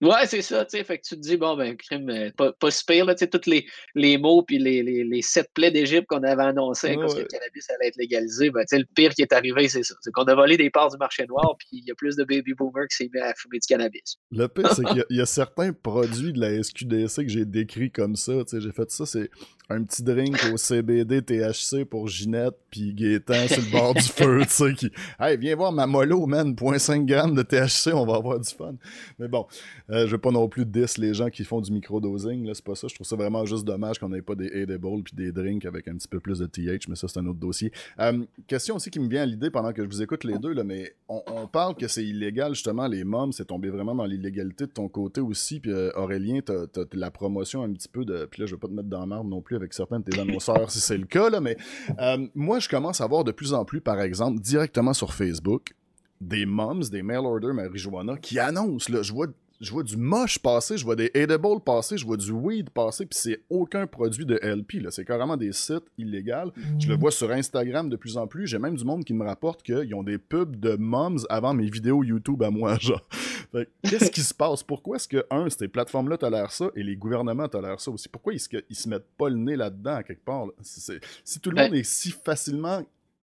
Ouais, 0.00 0.26
c'est 0.26 0.42
ça, 0.42 0.64
tu 0.64 0.76
sais. 0.76 0.84
Fait 0.84 0.98
que 0.98 1.02
tu 1.02 1.16
te 1.16 1.20
dis, 1.20 1.36
bon, 1.36 1.56
ben, 1.56 1.76
crime, 1.76 2.08
euh, 2.08 2.30
pas, 2.36 2.52
pas 2.52 2.70
super, 2.70 3.04
là, 3.04 3.14
tu 3.14 3.24
sais, 3.24 3.26
tous 3.28 3.50
les, 3.50 3.66
les 3.96 4.16
mots 4.16 4.42
puis 4.42 4.58
les, 4.58 4.82
les, 4.84 5.02
les 5.02 5.22
sept 5.22 5.50
plaies 5.54 5.72
d'Égypte 5.72 6.06
qu'on 6.06 6.22
avait 6.22 6.44
annoncés 6.44 6.94
parce 6.94 7.14
que 7.14 7.20
le 7.20 7.26
cannabis 7.26 7.68
allait 7.70 7.88
être 7.88 7.96
légalisé, 7.96 8.50
ben, 8.50 8.60
tu 8.60 8.76
sais, 8.76 8.78
le 8.78 8.86
pire 8.94 9.12
qui 9.12 9.22
est 9.22 9.32
arrivé, 9.32 9.68
c'est 9.68 9.82
ça. 9.82 9.94
C'est 10.00 10.12
qu'on 10.12 10.24
a 10.24 10.34
volé 10.36 10.56
des 10.56 10.70
parts 10.70 10.90
du 10.90 10.96
marché 10.98 11.26
noir 11.26 11.56
puis 11.58 11.68
il 11.72 11.84
y 11.84 11.90
a 11.90 11.94
plus 11.96 12.14
de 12.14 12.22
baby 12.22 12.54
boomers 12.54 12.86
qui 12.88 12.96
s'est 12.96 13.10
mis 13.12 13.20
à 13.20 13.34
fumer 13.34 13.58
du 13.58 13.66
cannabis. 13.66 14.18
Le 14.30 14.46
pire, 14.46 14.72
c'est 14.72 14.84
qu'il 14.84 15.04
y, 15.10 15.20
a 15.20 15.26
certains 15.26 15.72
produits 15.72 16.32
de 16.32 16.40
la 16.40 16.62
SQDC 16.62 17.22
que 17.24 17.28
j'ai 17.28 17.44
décrits 17.44 17.90
comme 17.90 18.14
ça, 18.14 18.32
tu 18.44 18.56
sais. 18.56 18.60
J'ai 18.60 18.72
fait 18.72 18.90
ça, 18.90 19.04
c'est 19.04 19.30
un 19.70 19.82
petit 19.82 20.02
drink 20.02 20.36
au 20.52 20.56
CBD 20.56 21.20
THC 21.20 21.84
pour 21.84 22.08
Ginette 22.08 22.56
puis 22.70 22.94
Gaétan 22.94 23.46
sur 23.48 23.62
le 23.62 23.70
bord 23.70 23.94
du 23.94 24.02
feu, 24.02 24.40
tu 24.42 24.48
sais, 24.48 24.74
qui, 24.74 24.90
hey, 25.20 25.36
viens 25.36 25.56
voir 25.56 25.72
ma 25.72 25.86
mollo, 25.86 26.26
man, 26.26 26.54
0.5 26.54 27.04
grammes 27.04 27.34
de 27.34 27.42
THC, 27.42 27.92
on 27.92 28.06
va 28.06 28.16
avoir 28.16 28.40
du 28.40 28.48
fun. 28.48 28.74
Mais 29.18 29.28
bon, 29.28 29.46
euh, 29.90 30.06
je 30.06 30.12
veux 30.12 30.18
pas 30.18 30.30
non 30.30 30.48
plus 30.48 30.64
dis 30.64 30.84
les 30.98 31.12
gens 31.12 31.28
qui 31.28 31.44
font 31.44 31.60
du 31.60 31.70
micro-dosing, 31.70 32.46
là, 32.46 32.54
c'est 32.54 32.64
pas 32.64 32.74
ça. 32.74 32.88
Je 32.88 32.94
trouve 32.94 33.06
ça 33.06 33.16
vraiment 33.16 33.44
juste 33.44 33.66
dommage 33.66 33.98
qu'on 33.98 34.12
ait 34.14 34.22
pas 34.22 34.34
des 34.34 34.46
edibles 34.46 35.02
puis 35.02 35.14
des 35.14 35.32
drinks 35.32 35.66
avec 35.66 35.86
un 35.88 35.96
petit 35.96 36.08
peu 36.08 36.20
plus 36.20 36.38
de 36.38 36.46
TH, 36.46 36.88
mais 36.88 36.96
ça, 36.96 37.06
c'est 37.06 37.18
un 37.18 37.26
autre 37.26 37.38
dossier. 37.38 37.70
Euh, 38.00 38.24
question 38.46 38.76
aussi 38.76 38.90
qui 38.90 39.00
me 39.00 39.08
vient 39.08 39.22
à 39.22 39.26
l'idée 39.26 39.50
pendant 39.50 39.72
que 39.72 39.82
je 39.82 39.88
vous 39.88 40.02
écoute 40.02 40.24
les 40.24 40.38
deux, 40.38 40.54
là, 40.54 40.64
mais 40.64 40.94
on, 41.08 41.46
parle 41.46 41.74
que 41.74 41.88
c'est 41.88 42.04
illégal, 42.04 42.54
justement, 42.54 42.86
les 42.86 43.04
mômes, 43.04 43.32
c'est 43.32 43.46
tombé 43.46 43.70
vraiment 43.70 43.94
dans 43.94 44.04
l'illégalité 44.04 44.66
de 44.66 44.72
ton 44.72 44.88
côté 44.88 45.20
aussi, 45.20 45.60
puis 45.60 45.72
euh, 45.72 45.90
Aurélien, 45.94 46.40
t'as, 46.44 46.64
as, 46.64 46.84
la 46.94 47.10
promotion 47.10 47.62
un 47.62 47.72
petit 47.72 47.88
peu 47.88 48.04
de, 48.04 48.26
puis 48.30 48.42
là, 48.42 48.46
je 48.46 48.52
veux 48.52 48.58
pas 48.58 48.68
te 48.68 48.72
mettre 48.72 48.88
dans 48.88 49.00
la 49.00 49.06
marde 49.06 49.28
non 49.28 49.40
plus 49.40 49.57
avec 49.58 49.74
certains 49.74 50.00
de 50.00 50.04
tes 50.04 50.18
annonceurs 50.18 50.70
si 50.70 50.80
c'est 50.80 50.96
le 50.96 51.06
cas, 51.06 51.30
là, 51.30 51.40
mais 51.40 51.56
euh, 51.98 52.26
moi, 52.34 52.58
je 52.58 52.68
commence 52.68 53.00
à 53.00 53.06
voir 53.06 53.24
de 53.24 53.32
plus 53.32 53.52
en 53.52 53.64
plus, 53.64 53.80
par 53.80 54.00
exemple, 54.00 54.40
directement 54.40 54.94
sur 54.94 55.12
Facebook, 55.12 55.74
des 56.20 56.46
moms, 56.46 56.80
des 56.90 57.02
mail 57.02 57.18
order 57.18 57.52
marijuana 57.52 58.16
qui 58.16 58.38
annoncent, 58.38 58.92
là, 58.92 59.02
je 59.02 59.12
vois 59.12 59.28
je 59.60 59.72
vois 59.72 59.82
du 59.82 59.96
moche 59.96 60.38
passer, 60.38 60.76
je 60.76 60.84
vois 60.84 60.96
des 60.96 61.10
edibles 61.14 61.60
passer, 61.64 61.98
je 61.98 62.06
vois 62.06 62.16
du 62.16 62.30
weed 62.30 62.70
passer, 62.70 63.06
puis 63.06 63.18
c'est 63.20 63.40
aucun 63.50 63.86
produit 63.86 64.24
de 64.24 64.36
LP. 64.36 64.86
C'est 64.90 65.04
carrément 65.04 65.36
des 65.36 65.52
sites 65.52 65.84
illégaux. 65.96 66.52
Je 66.78 66.88
le 66.88 66.96
mm. 66.96 67.00
vois 67.00 67.10
sur 67.10 67.30
Instagram 67.30 67.88
de 67.88 67.96
plus 67.96 68.16
en 68.16 68.26
plus. 68.26 68.46
J'ai 68.46 68.58
même 68.58 68.76
du 68.76 68.84
monde 68.84 69.04
qui 69.04 69.14
me 69.14 69.24
rapporte 69.24 69.62
qu'ils 69.62 69.94
ont 69.94 70.02
des 70.02 70.18
pubs 70.18 70.56
de 70.56 70.76
moms 70.76 71.24
avant 71.28 71.54
mes 71.54 71.68
vidéos 71.68 72.04
YouTube 72.04 72.42
à 72.42 72.50
moi, 72.50 72.78
genre. 72.80 73.02
Qu'est-ce 73.82 74.10
qui 74.10 74.20
se 74.20 74.34
passe? 74.34 74.62
Pourquoi 74.62 74.96
est-ce 74.96 75.08
que, 75.08 75.26
un, 75.30 75.48
ces 75.50 75.68
plateformes-là 75.68 76.18
tolèrent 76.18 76.52
ça 76.52 76.70
et 76.74 76.82
les 76.82 76.96
gouvernements 76.96 77.48
tolèrent 77.48 77.80
ça 77.80 77.90
aussi? 77.90 78.08
Pourquoi 78.08 78.32
ils 78.34 78.40
se, 78.40 78.48
se 78.70 78.88
mettent 78.88 79.10
pas 79.16 79.28
le 79.28 79.36
nez 79.36 79.56
là-dedans 79.56 79.96
à 79.96 80.02
quelque 80.02 80.24
part? 80.24 80.46
Si 80.62 81.40
tout 81.40 81.50
le 81.50 81.56
monde 81.56 81.70
ben 81.70 81.80
est 81.80 81.84
si 81.84 82.10
facilement 82.10 82.82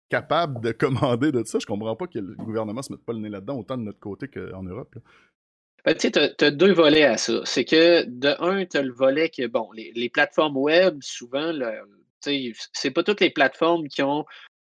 capable 0.08 0.60
de 0.60 0.72
commander 0.72 1.32
de 1.32 1.42
ça, 1.44 1.58
je 1.58 1.66
comprends 1.66 1.96
pas 1.96 2.06
que 2.06 2.18
le 2.18 2.34
gouvernement 2.34 2.82
se 2.82 2.92
mette 2.92 3.04
pas 3.04 3.12
le 3.12 3.20
nez 3.20 3.28
là-dedans 3.28 3.58
autant 3.58 3.78
de 3.78 3.84
notre 3.84 4.00
côté 4.00 4.28
qu'en 4.28 4.62
Europe. 4.62 4.96
Ben, 5.84 5.96
tu 5.96 6.10
as, 6.44 6.50
deux 6.50 6.72
volets 6.72 7.04
à 7.04 7.16
ça. 7.16 7.40
C'est 7.44 7.64
que, 7.64 8.04
de 8.04 8.34
un, 8.40 8.66
tu 8.66 8.76
as 8.76 8.82
le 8.82 8.92
volet 8.92 9.30
que, 9.30 9.46
bon, 9.46 9.70
les, 9.72 10.10
plateformes 10.10 10.56
web, 10.56 10.98
souvent, 11.00 11.52
c'est 12.20 12.90
pas 12.90 13.02
toutes 13.02 13.20
les 13.20 13.30
plateformes 13.30 13.88
qui 13.88 14.02
ont 14.02 14.26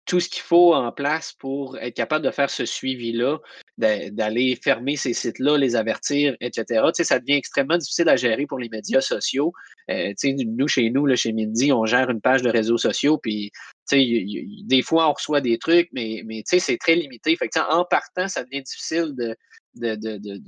tout 0.07 0.21
ce 0.21 0.29
qu'il 0.29 0.41
faut 0.41 0.73
en 0.73 0.91
place 0.91 1.33
pour 1.33 1.77
être 1.79 1.93
capable 1.93 2.25
de 2.25 2.31
faire 2.31 2.49
ce 2.49 2.65
suivi-là, 2.65 3.39
d'aller 3.77 4.57
fermer 4.63 4.95
ces 4.95 5.13
sites-là, 5.13 5.57
les 5.57 5.75
avertir, 5.75 6.35
etc. 6.39 6.63
Tu 6.87 6.91
sais, 6.95 7.03
ça 7.03 7.19
devient 7.19 7.33
extrêmement 7.33 7.77
difficile 7.77 8.07
à 8.07 8.15
gérer 8.15 8.47
pour 8.47 8.57
les 8.57 8.69
médias 8.69 9.01
sociaux. 9.01 9.51
Euh, 9.91 10.09
tu 10.19 10.29
sais, 10.29 10.33
nous, 10.33 10.67
chez 10.67 10.89
nous, 10.89 11.05
là, 11.05 11.15
chez 11.15 11.33
Mindy, 11.33 11.73
on 11.73 11.85
gère 11.85 12.09
une 12.09 12.21
page 12.21 12.41
de 12.41 12.49
réseaux 12.49 12.77
sociaux, 12.77 13.17
puis 13.17 13.51
tu 13.89 13.97
sais, 13.97 14.63
des 14.63 14.81
fois, 14.81 15.09
on 15.09 15.13
reçoit 15.13 15.41
des 15.41 15.57
trucs, 15.57 15.89
mais, 15.91 16.23
mais 16.25 16.37
tu 16.37 16.57
sais, 16.57 16.59
c'est 16.59 16.77
très 16.77 16.95
limité. 16.95 17.37
En 17.69 17.83
partant, 17.83 18.29
ça 18.29 18.43
devient 18.43 18.63
difficile 18.63 19.13
de, 19.15 19.35
de, 19.75 19.95
de, 19.95 20.41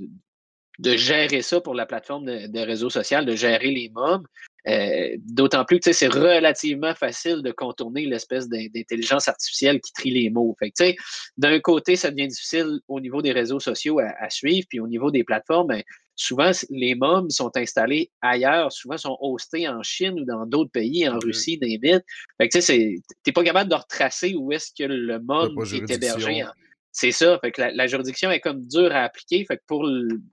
de 0.80 0.96
gérer 0.96 1.42
ça 1.42 1.60
pour 1.60 1.74
la 1.74 1.84
plateforme 1.84 2.24
de, 2.24 2.60
réseau 2.60 2.88
social, 2.88 3.26
de 3.26 3.36
gérer 3.36 3.70
les 3.70 3.90
mobs. 3.90 4.26
Euh, 4.68 5.16
d'autant 5.18 5.64
plus 5.64 5.80
que 5.80 5.92
c'est 5.92 6.08
relativement 6.08 6.94
facile 6.94 7.42
de 7.42 7.50
contourner 7.50 8.06
l'espèce 8.06 8.48
d'intelligence 8.48 9.28
artificielle 9.28 9.80
qui 9.80 9.92
trie 9.92 10.10
les 10.10 10.30
mots. 10.30 10.56
Fait 10.58 10.96
d'un 11.36 11.58
côté, 11.60 11.96
ça 11.96 12.10
devient 12.10 12.28
difficile 12.28 12.80
au 12.88 13.00
niveau 13.00 13.22
des 13.22 13.32
réseaux 13.32 13.60
sociaux 13.60 13.98
à, 14.00 14.30
suivre, 14.30 14.66
puis 14.68 14.80
au 14.80 14.86
niveau 14.86 15.10
des 15.10 15.24
plateformes, 15.24 15.68
ben, 15.68 15.82
souvent 16.14 16.50
les 16.68 16.94
mobs 16.94 17.30
sont 17.30 17.50
installés 17.56 18.10
ailleurs, 18.20 18.70
souvent 18.72 18.98
sont 18.98 19.16
hostés 19.20 19.68
en 19.68 19.82
Chine 19.82 20.20
ou 20.20 20.24
dans 20.24 20.46
d'autres 20.46 20.70
pays, 20.70 21.08
en 21.08 21.18
Russie. 21.18 21.58
Fait 21.60 22.48
que 22.48 22.58
tu 22.58 23.02
n'es 23.26 23.32
pas 23.32 23.44
capable 23.44 23.70
de 23.70 23.76
retracer 23.76 24.34
où 24.34 24.52
est-ce 24.52 24.70
que 24.76 24.84
le 24.84 25.18
mob 25.20 25.52
est 25.72 25.90
hébergé. 25.90 26.44
C'est 26.92 27.12
ça. 27.12 27.38
Fait 27.38 27.52
que 27.52 27.62
la, 27.62 27.86
juridiction 27.86 28.30
est 28.30 28.40
comme 28.40 28.66
dure 28.66 28.92
à 28.92 29.02
appliquer. 29.02 29.44
Fait 29.44 29.56
que 29.56 29.62
pour, 29.66 29.88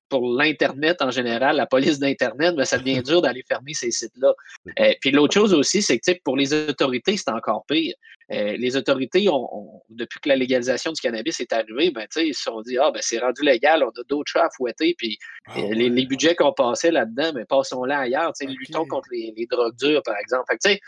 pour 0.09 0.35
l'Internet 0.35 1.01
en 1.01 1.11
général, 1.11 1.55
la 1.55 1.67
police 1.67 1.99
d'Internet, 1.99 2.55
ben, 2.55 2.65
ça 2.65 2.79
devient 2.79 3.01
dur 3.05 3.21
d'aller 3.21 3.43
fermer 3.47 3.73
ces 3.73 3.91
sites-là. 3.91 4.33
Euh, 4.79 4.93
puis 4.99 5.11
l'autre 5.11 5.35
chose 5.35 5.53
aussi, 5.53 5.81
c'est 5.81 5.99
que 5.99 6.11
pour 6.23 6.35
les 6.35 6.53
autorités, 6.53 7.15
c'est 7.15 7.29
encore 7.29 7.63
pire. 7.67 7.93
Euh, 8.31 8.57
les 8.57 8.75
autorités, 8.75 9.29
ont, 9.29 9.81
depuis 9.89 10.19
que 10.19 10.29
la 10.29 10.35
légalisation 10.35 10.91
du 10.91 10.99
cannabis 10.99 11.39
est 11.39 11.53
arrivée, 11.53 11.91
ben, 11.91 12.07
ils 12.17 12.33
se 12.33 12.43
sont 12.43 12.61
dit 12.61 12.77
Ah, 12.77 12.91
ben, 12.91 13.01
c'est 13.03 13.19
rendu 13.19 13.43
légal, 13.43 13.83
on 13.83 13.89
a 13.89 14.03
d'autres 14.09 14.31
chats 14.31 14.45
à 14.45 14.49
fouetter. 14.55 14.95
Puis 14.97 15.17
ah 15.45 15.59
euh, 15.59 15.73
les, 15.73 16.05
budgets 16.05 16.35
qu'on 16.35 16.53
passait 16.53 16.91
là-dedans, 16.91 17.33
mais 17.35 17.41
ben, 17.41 17.45
passons-là 17.45 17.99
ailleurs. 17.99 18.33
Luttons 18.41 18.85
contre 18.87 19.09
les, 19.11 19.47
drogues 19.49 19.75
dures, 19.77 20.01
par 20.03 20.17
exemple. 20.17 20.45
Fait 20.49 20.81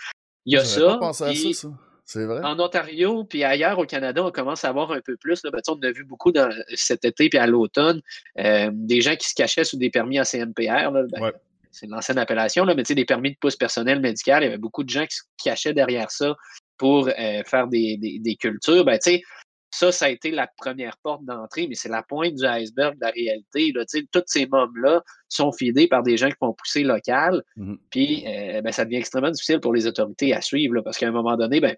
il 0.45 0.53
y 0.55 0.57
a 0.57 0.65
ça. 0.65 0.97
Pas 0.97 1.13
ça, 1.13 1.33
ça. 1.35 1.69
En 2.15 2.59
Ontario, 2.59 3.23
puis 3.23 3.43
ailleurs 3.43 3.77
au 3.77 3.85
Canada, 3.85 4.23
on 4.23 4.31
commence 4.31 4.65
à 4.65 4.69
avoir 4.69 4.91
un 4.91 5.01
peu 5.01 5.15
plus. 5.17 5.43
Là. 5.43 5.51
Ben, 5.51 5.61
on 5.67 5.79
a 5.81 5.91
vu 5.91 6.03
beaucoup 6.03 6.31
dans, 6.31 6.49
cet 6.73 7.05
été 7.05 7.29
puis 7.29 7.37
à 7.37 7.45
l'automne, 7.45 8.01
euh, 8.39 8.69
des 8.73 9.01
gens 9.01 9.15
qui 9.15 9.29
se 9.29 9.35
cachaient 9.35 9.63
sous 9.63 9.77
des 9.77 9.89
permis 9.89 10.17
à 10.17 10.25
CNPR. 10.25 10.91
Ben, 10.91 11.31
c'est 11.71 11.87
l'ancienne 11.87 12.17
appellation, 12.17 12.65
là, 12.65 12.73
mais 12.73 12.83
des 12.83 13.05
permis 13.05 13.31
de 13.31 13.37
pouce 13.39 13.55
personnel 13.55 13.99
médical. 13.99 14.41
Il 14.41 14.45
y 14.45 14.49
avait 14.49 14.57
beaucoup 14.57 14.83
de 14.83 14.89
gens 14.89 15.05
qui 15.05 15.17
se 15.17 15.23
cachaient 15.43 15.73
derrière 15.73 16.09
ça 16.09 16.35
pour 16.77 17.07
euh, 17.07 17.43
faire 17.45 17.67
des, 17.67 17.97
des, 17.97 18.35
cultures. 18.35 18.83
Ben, 18.85 18.97
ça, 19.71 19.91
ça 19.91 20.05
a 20.05 20.09
été 20.09 20.31
la 20.31 20.47
première 20.57 20.97
porte 21.03 21.23
d'entrée, 21.25 21.67
mais 21.67 21.75
c'est 21.75 21.89
la 21.89 22.01
pointe 22.01 22.33
du 22.33 22.45
iceberg 22.45 22.95
de 22.95 23.01
la 23.01 23.11
réalité. 23.11 23.71
Là. 23.73 23.83
Toutes 24.11 24.27
ces 24.27 24.47
mômes-là 24.47 25.03
sont 25.27 25.51
fidés 25.51 25.87
par 25.87 26.01
des 26.01 26.17
gens 26.17 26.29
qui 26.29 26.37
font 26.39 26.53
pousser 26.53 26.83
local. 26.83 27.43
Mm-hmm. 27.57 27.77
Puis, 27.91 28.23
euh, 28.25 28.61
ben, 28.61 28.71
ça 28.71 28.85
devient 28.85 28.97
extrêmement 28.97 29.29
difficile 29.29 29.59
pour 29.59 29.73
les 29.73 29.85
autorités 29.85 30.33
à 30.33 30.41
suivre, 30.41 30.81
parce 30.81 30.97
qu'à 30.97 31.07
un 31.07 31.11
moment 31.11 31.37
donné, 31.37 31.59
ben, 31.59 31.75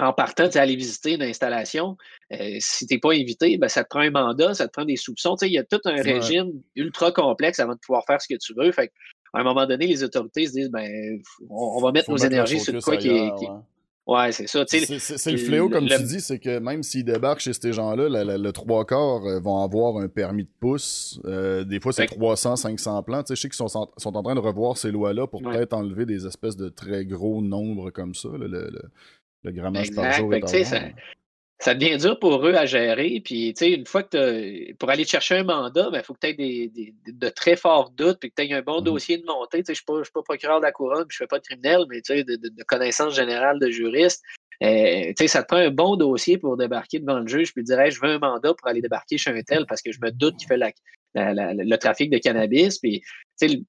en 0.00 0.12
partant, 0.12 0.48
tu 0.48 0.58
aller 0.58 0.76
visiter 0.76 1.14
une 1.14 1.22
installation, 1.22 1.96
euh, 2.32 2.56
si 2.58 2.86
tu 2.86 2.94
n'es 2.94 3.00
pas 3.00 3.12
invité, 3.12 3.58
ben, 3.58 3.68
ça 3.68 3.84
te 3.84 3.88
prend 3.88 4.00
un 4.00 4.10
mandat, 4.10 4.54
ça 4.54 4.66
te 4.66 4.72
prend 4.72 4.84
des 4.84 4.96
soupçons. 4.96 5.36
Il 5.42 5.52
y 5.52 5.58
a 5.58 5.64
tout 5.64 5.80
un 5.84 6.00
régime 6.02 6.52
ultra 6.74 7.12
complexe 7.12 7.60
avant 7.60 7.74
de 7.74 7.78
pouvoir 7.78 8.04
faire 8.06 8.20
ce 8.20 8.28
que 8.32 8.38
tu 8.38 8.54
veux. 8.56 8.72
Fait 8.72 8.90
à 9.32 9.40
un 9.40 9.44
moment 9.44 9.66
donné, 9.66 9.86
les 9.86 10.02
autorités 10.02 10.46
se 10.46 10.52
disent 10.52 10.70
ben, 10.70 11.20
on, 11.48 11.80
va 11.80 11.92
mettre 11.92 12.10
nos 12.10 12.16
énergies 12.16 12.60
sur 12.60 12.80
quoi 12.82 12.96
qui 12.96 13.08
est. 13.08 13.30
Ouais, 14.06 14.32
c'est 14.32 14.48
ça. 14.48 14.64
C'est 14.66 15.30
le 15.30 15.36
fléau, 15.36 15.68
comme 15.68 15.86
tu 15.86 16.02
dis, 16.02 16.20
c'est 16.20 16.40
que 16.40 16.58
même 16.58 16.82
s'ils 16.82 17.04
débarquent 17.04 17.40
chez 17.40 17.52
ces 17.52 17.72
gens-là, 17.72 18.08
le, 18.08 18.50
trois 18.50 18.84
quarts 18.84 19.24
euh, 19.24 19.38
vont 19.38 19.62
avoir 19.62 19.98
un 19.98 20.08
permis 20.08 20.44
de 20.44 20.50
pouce. 20.58 21.20
Euh, 21.26 21.62
des 21.62 21.78
fois, 21.78 21.92
c'est 21.92 22.06
300, 22.06 22.56
500 22.56 23.02
plans. 23.04 23.22
Je 23.28 23.34
sais 23.36 23.48
qu'ils 23.48 23.54
sont, 23.54 23.68
sont, 23.68 24.16
en 24.16 24.22
train 24.22 24.34
de 24.34 24.40
revoir 24.40 24.76
ces 24.76 24.90
lois-là 24.90 25.28
pour 25.28 25.42
peut-être 25.42 25.74
enlever 25.74 26.06
des 26.06 26.26
espèces 26.26 26.56
de 26.56 26.68
très 26.70 27.04
gros 27.04 27.40
nombres 27.40 27.90
comme 27.90 28.14
ça. 28.14 28.30
le, 28.36 28.72
le 29.42 29.52
grammage 29.52 29.92
par 29.94 30.12
jour 30.12 30.32
ça, 31.62 31.74
devient 31.74 31.98
dur 31.98 32.18
pour 32.18 32.46
eux 32.46 32.54
à 32.54 32.64
gérer. 32.64 33.20
Puis, 33.22 33.50
une 33.50 33.84
fois 33.84 34.02
que 34.02 34.72
pour 34.76 34.88
aller 34.88 35.04
chercher 35.04 35.36
un 35.36 35.44
mandat, 35.44 35.88
il 35.88 35.92
ben, 35.92 36.02
faut 36.02 36.14
que 36.14 36.20
tu 36.20 36.28
aies 36.28 36.34
des, 36.34 36.94
de 37.06 37.28
très 37.28 37.54
forts 37.54 37.90
doutes 37.90 38.18
puis 38.18 38.30
que 38.30 38.34
tu 38.34 38.48
aies 38.48 38.54
un 38.54 38.62
bon 38.62 38.80
mmh 38.80 38.84
dossier 38.84 39.18
de 39.18 39.26
montée. 39.26 39.62
Je 39.66 39.72
ne 39.72 39.74
suis, 39.74 40.12
pas 40.12 40.22
procureur 40.22 40.60
de 40.60 40.64
la 40.64 40.72
couronne, 40.72 41.04
je 41.10 41.16
ne 41.16 41.18
fais 41.18 41.26
pas 41.26 41.38
de 41.38 41.44
criminel, 41.44 41.84
mais 41.90 42.00
de, 42.00 42.22
de, 42.22 42.48
de 42.48 42.62
connaissance 42.62 43.14
générale 43.14 43.58
de 43.58 43.68
juriste. 43.68 44.22
Euh, 44.62 45.12
ça 45.26 45.42
te 45.42 45.48
prend 45.48 45.58
un 45.58 45.70
bon 45.70 45.96
dossier 45.96 46.38
pour 46.38 46.56
débarquer 46.56 46.98
devant 46.98 47.20
le 47.20 47.26
juge 47.26 47.54
puis 47.54 47.62
dire 47.62 47.78
je 47.90 47.98
veux 47.98 48.10
un 48.10 48.18
mandat 48.18 48.52
pour 48.52 48.68
aller 48.68 48.82
débarquer 48.82 49.16
chez 49.16 49.30
un 49.30 49.40
tel 49.40 49.64
parce 49.64 49.80
que 49.80 49.90
je 49.90 49.98
me 50.02 50.10
doute 50.10 50.36
qu'il 50.36 50.48
fait 50.48 50.58
la, 50.58 50.70
le 51.14 51.76
trafic 51.76 52.10
de 52.10 52.18
cannabis. 52.18 52.78
Puis, 52.78 53.02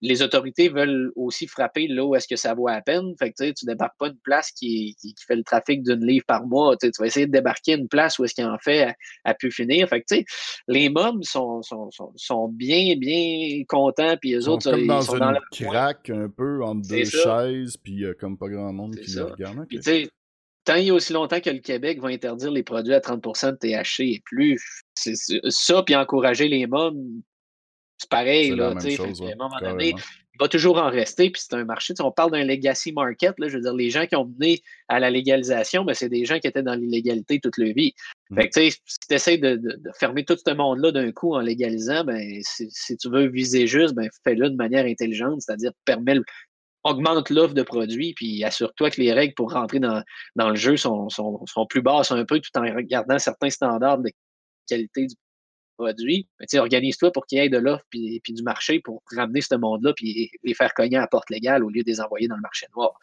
les 0.02 0.22
autorités 0.22 0.70
veulent 0.70 1.12
aussi 1.16 1.48
frapper 1.48 1.88
là 1.88 2.06
où 2.06 2.16
est-ce 2.16 2.28
que 2.28 2.36
ça 2.36 2.54
vaut 2.54 2.68
à 2.68 2.82
peine. 2.82 3.14
Fait 3.18 3.32
que 3.32 3.52
tu 3.52 3.66
débarques 3.66 3.98
pas 3.98 4.08
une 4.08 4.20
place 4.24 4.52
qui, 4.52 4.96
qui, 5.00 5.16
fait 5.26 5.36
le 5.36 5.44
trafic 5.44 5.84
d'une 5.84 6.06
livre 6.06 6.26
par 6.28 6.46
mois. 6.46 6.76
Tu 6.78 6.90
vas 7.00 7.06
essayer 7.06 7.26
de 7.26 7.32
débarquer 7.32 7.74
une 7.74 7.88
place 7.88 8.20
où 8.20 8.26
est-ce 8.26 8.34
qu'il 8.34 8.46
en 8.46 8.58
fait 8.58 8.94
à, 9.24 9.34
pu 9.34 9.52
finir. 9.52 9.88
Fait 9.88 10.02
que, 10.02 10.16
les 10.68 10.90
mobs 10.90 11.24
sont, 11.24 11.62
sont, 11.62 11.90
sont, 12.16 12.48
bien, 12.50 12.96
bien 12.98 13.64
contents. 13.68 14.18
Puis 14.20 14.32
les 14.32 14.48
autres, 14.48 14.70
comme 14.70 14.88
dans 14.88 15.02
sont 15.02 15.18
dans 15.18 15.34
craque 15.52 16.10
un 16.10 16.30
peu 16.30 16.64
entre 16.64 16.88
deux 16.88 17.06
chaises, 17.06 17.78
puis 17.78 18.04
comme 18.20 18.38
pas 18.38 18.50
grand 18.50 18.74
monde 18.74 18.96
qui 18.96 19.12
les 19.12 19.22
regarde. 19.22 19.66
Puis, 19.68 19.80
tant 20.64 20.76
il 20.76 20.86
y 20.86 20.90
a 20.90 20.94
aussi 20.94 21.14
longtemps 21.14 21.40
que 21.40 21.50
le 21.50 21.60
Québec 21.60 22.00
va 22.02 22.10
interdire 22.10 22.52
les 22.52 22.64
produits 22.64 22.94
à 22.94 23.00
30% 23.00 23.52
de 23.52 23.56
THC 23.56 24.02
et 24.02 24.22
plus, 24.26 24.84
c'est 24.94 25.16
ça, 25.16 25.84
puis 25.84 25.96
encourager 25.96 26.48
les 26.48 26.68
mobs, 26.68 26.98
c'est 28.02 28.10
pareil, 28.10 28.56
là, 28.56 28.70
à 28.70 28.72
un 28.72 29.36
moment 29.38 29.60
donné, 29.62 29.90
il 30.34 30.38
va 30.40 30.48
toujours 30.48 30.78
en 30.78 30.90
rester, 30.90 31.30
puis 31.30 31.40
c'est 31.46 31.56
un 31.56 31.66
marché. 31.66 31.94
On 32.00 32.12
parle 32.12 32.32
d'un 32.32 32.44
legacy 32.44 32.92
market, 32.94 33.36
là, 33.38 33.48
je 33.48 33.58
veux 33.58 33.62
dire, 33.62 33.76
les 33.76 33.92
gens 33.92 34.08
qui 34.08 34.16
ont 34.16 34.26
mené 34.26 34.62
à 34.88 35.00
la 35.00 35.12
légalisation, 35.12 35.86
ben, 35.86 35.94
c'est 35.94 36.10
des 36.10 36.26
gens 36.26 36.40
qui 36.40 36.48
étaient 36.48 36.64
dans 36.64 36.74
l'illégalité 36.74 37.40
toute 37.40 37.58
leur 37.58 37.74
vie. 37.76 37.94
Mmh. 38.32 38.36
Fait 38.36 38.50
que, 38.50 38.70
si 38.70 38.80
tu 39.08 39.14
essaies 39.14 39.38
de, 39.38 39.62
fermer 40.00 40.26
tout 40.26 40.36
ce 40.36 40.54
monde-là 40.54 40.92
d'un 40.92 41.12
coup 41.12 41.36
en 41.36 41.42
légalisant, 41.42 42.04
ben, 42.04 42.40
si, 42.42 42.98
tu 42.98 43.10
veux 43.10 43.28
viser 43.28 43.68
juste, 43.68 43.94
ben, 43.94 44.10
fais-le 44.24 44.50
de 44.50 44.56
manière 44.56 44.86
intelligente, 44.86 45.42
c'est-à-dire 45.42 45.74
permet 45.86 46.16
augmente 46.84 47.30
l'offre 47.30 47.54
de 47.54 47.62
produits, 47.62 48.16
puis 48.16 48.44
assure-toi 48.44 48.90
que 48.90 49.00
les 49.00 49.14
règles 49.14 49.36
pour 49.36 49.54
rentrer 49.54 49.80
dans, 49.80 50.02
dans 50.36 50.50
le 50.50 50.56
jeu 50.56 50.76
sont, 50.76 51.10
sont, 51.10 51.46
sont, 51.46 51.68
plus 51.68 51.84
basses 51.84 52.12
un 52.12 52.26
peu, 52.26 52.40
tout 52.40 52.50
en 52.58 52.62
regardant 52.62 53.20
certains 53.20 53.52
standards 53.52 54.00
de 54.00 54.10
qualité 54.68 55.06
du 55.06 55.16
produits, 55.82 56.28
organise-toi 56.54 57.12
pour 57.12 57.26
qu'il 57.26 57.40
y 57.40 57.42
ait 57.42 57.50
de 57.50 57.58
l'offre 57.58 57.86
puis, 57.90 58.20
puis, 58.24 58.34
du 58.34 58.44
marché 58.44 58.80
pour 58.80 59.02
ramener 59.16 59.42
ce 59.42 59.56
monde-là 59.56 59.94
puis 59.96 60.32
les 60.44 60.54
faire 60.54 60.74
cogner 60.74 60.98
à 60.98 61.08
porte 61.08 61.30
légale 61.30 61.64
au 61.64 61.70
lieu 61.70 61.84
de 61.84 61.88
les 61.88 62.02
envoyer 62.02 62.28
dans 62.28 62.36
le 62.36 62.42
marché 62.42 62.68
noir. 62.76 63.00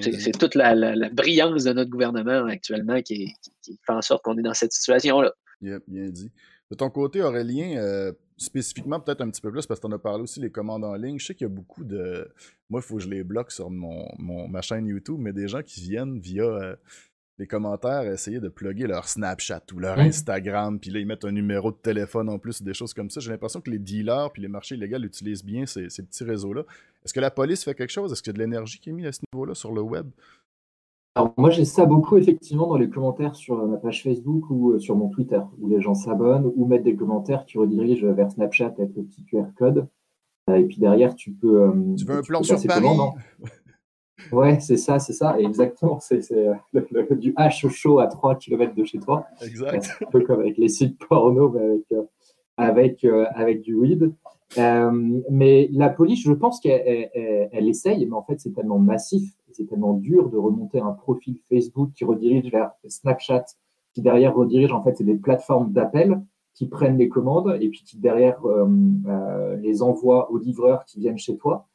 C'est 0.00 0.38
toute 0.38 0.54
la, 0.54 0.74
brillance 1.10 1.64
de 1.64 1.72
notre 1.72 1.90
gouvernement 1.90 2.44
actuellement 2.46 3.00
qui, 3.00 3.34
fait 3.64 3.92
en 3.92 4.02
sorte 4.02 4.22
qu'on 4.22 4.36
est 4.36 4.42
dans 4.42 4.54
cette 4.54 4.72
situation-là. 4.72 5.32
bien 5.60 6.10
dit. 6.10 6.30
De 6.70 6.76
ton 6.76 6.90
côté, 6.90 7.22
Aurélien, 7.22 7.78
euh, 7.78 8.12
spécifiquement 8.36 9.00
peut-être 9.00 9.22
un 9.22 9.30
petit 9.30 9.40
peu 9.40 9.50
plus, 9.50 9.66
parce 9.66 9.80
que 9.80 9.86
tu 9.86 9.92
en 9.92 9.96
as 9.96 9.98
parlé 9.98 10.22
aussi 10.22 10.38
les 10.38 10.50
commandes 10.50 10.84
en 10.84 10.94
ligne. 10.94 11.18
Je 11.18 11.24
sais 11.24 11.34
qu'il 11.34 11.46
y 11.46 11.50
a 11.50 11.54
beaucoup 11.54 11.82
de. 11.82 12.30
Moi, 12.68 12.80
il 12.82 12.86
faut 12.86 12.96
que 12.96 13.02
je 13.02 13.08
les 13.08 13.24
bloque 13.24 13.50
sur 13.50 13.70
mon, 13.70 14.06
ma 14.18 14.60
chaîne 14.60 14.86
YouTube, 14.86 15.16
mais 15.18 15.32
des 15.32 15.48
gens 15.48 15.62
qui 15.62 15.80
viennent 15.80 16.18
via 16.20 16.44
euh, 16.44 16.76
les 17.38 17.46
commentaires 17.46 18.02
essayer 18.02 18.40
de 18.40 18.48
plugger 18.48 18.86
leur 18.86 19.08
Snapchat 19.08 19.62
ou 19.74 19.78
leur 19.78 19.98
Instagram, 19.98 20.78
puis 20.78 20.90
là, 20.90 20.98
ils 20.98 21.06
mettent 21.06 21.24
un 21.24 21.32
numéro 21.32 21.70
de 21.70 21.76
téléphone 21.76 22.28
en 22.28 22.38
plus, 22.38 22.62
des 22.62 22.74
choses 22.74 22.92
comme 22.92 23.10
ça. 23.10 23.20
J'ai 23.20 23.30
l'impression 23.30 23.60
que 23.60 23.70
les 23.70 23.78
dealers 23.78 24.30
puis 24.32 24.42
les 24.42 24.48
marchés 24.48 24.74
illégaux 24.74 24.98
utilisent 24.98 25.44
bien 25.44 25.64
ces, 25.66 25.86
petits 25.86 26.24
réseaux-là. 26.24 26.62
Est-ce 27.04 27.14
que 27.14 27.20
la 27.20 27.30
police 27.30 27.64
fait 27.64 27.74
quelque 27.74 27.92
chose? 27.92 28.12
Est-ce 28.12 28.22
qu'il 28.22 28.32
y 28.32 28.34
a 28.34 28.38
de 28.38 28.40
l'énergie 28.40 28.80
qui 28.80 28.90
est 28.90 28.92
mise 28.92 29.06
à 29.06 29.12
ce 29.12 29.20
niveau-là 29.32 29.54
sur 29.54 29.72
le 29.72 29.82
web? 29.82 30.08
Alors, 31.14 31.34
moi, 31.36 31.50
j'ai 31.50 31.64
ça 31.64 31.84
beaucoup, 31.84 32.16
effectivement, 32.16 32.66
dans 32.66 32.76
les 32.76 32.90
commentaires 32.90 33.34
sur 33.34 33.56
ma 33.66 33.76
page 33.76 34.02
Facebook 34.02 34.50
ou 34.50 34.72
euh, 34.72 34.78
sur 34.78 34.94
mon 34.94 35.08
Twitter, 35.08 35.40
où 35.58 35.68
les 35.68 35.80
gens 35.80 35.94
s'abonnent 35.94 36.50
ou 36.54 36.66
mettent 36.66 36.84
des 36.84 36.94
commentaires 36.94 37.44
qui 37.44 37.58
redirigent 37.58 38.06
vers 38.06 38.30
Snapchat 38.30 38.74
avec 38.78 38.94
le 38.96 39.02
petit 39.04 39.24
QR 39.24 39.46
code. 39.56 39.88
Et 40.54 40.64
puis 40.64 40.78
derrière, 40.78 41.14
tu 41.14 41.32
peux. 41.32 41.62
Euh, 41.62 41.94
tu 41.96 42.04
veux 42.04 42.16
un 42.16 42.22
plan 42.22 42.42
sur 42.42 42.60
Paris? 42.66 42.86
Ouais, 44.32 44.60
c'est 44.60 44.76
ça, 44.76 44.98
c'est 44.98 45.12
ça. 45.12 45.38
exactement, 45.38 45.98
c'est 46.00 46.20
euh, 46.32 46.54
du 47.12 47.32
H 47.34 47.68
chaud 47.70 47.98
à 47.98 48.06
3 48.06 48.36
km 48.36 48.74
de 48.74 48.84
chez 48.84 48.98
toi. 48.98 49.26
Exact. 49.42 49.98
Un 50.02 50.10
peu 50.10 50.20
comme 50.22 50.40
avec 50.40 50.58
les 50.58 50.68
sites 50.68 50.98
porno, 50.98 51.50
mais 51.50 51.60
avec, 51.60 51.84
euh, 51.92 52.02
avec, 52.56 53.04
euh, 53.04 53.26
avec 53.34 53.62
du 53.62 53.74
weed. 53.74 54.12
mais 54.56 55.68
la 55.72 55.88
police, 55.90 56.22
je 56.22 56.32
pense 56.32 56.60
qu'elle 56.60 57.10
elle, 57.52 57.68
essaye, 57.68 58.04
mais 58.06 58.14
en 58.14 58.22
fait, 58.22 58.40
c'est 58.40 58.52
tellement 58.52 58.78
massif, 58.78 59.30
c'est 59.52 59.66
tellement 59.66 59.94
dur 59.94 60.28
de 60.30 60.36
remonter 60.36 60.80
un 60.80 60.92
profil 60.92 61.38
Facebook 61.48 61.90
qui 61.94 62.04
redirige 62.04 62.50
vers 62.50 62.72
Snapchat, 62.86 63.44
qui 63.94 64.02
derrière 64.02 64.34
redirige, 64.34 64.72
en 64.72 64.82
fait, 64.82 64.96
c'est 64.96 65.04
des 65.04 65.16
plateformes 65.16 65.72
d'appel 65.72 66.20
qui 66.54 66.66
prennent 66.66 66.98
les 66.98 67.08
commandes 67.08 67.56
et 67.60 67.68
puis 67.68 67.84
qui 67.84 67.98
derrière 67.98 68.40
les 69.60 69.80
envoient 69.82 70.30
aux 70.32 70.38
livreurs 70.38 70.84
qui 70.84 70.98
viennent 70.98 71.18
chez 71.18 71.36
toi. 71.36 71.67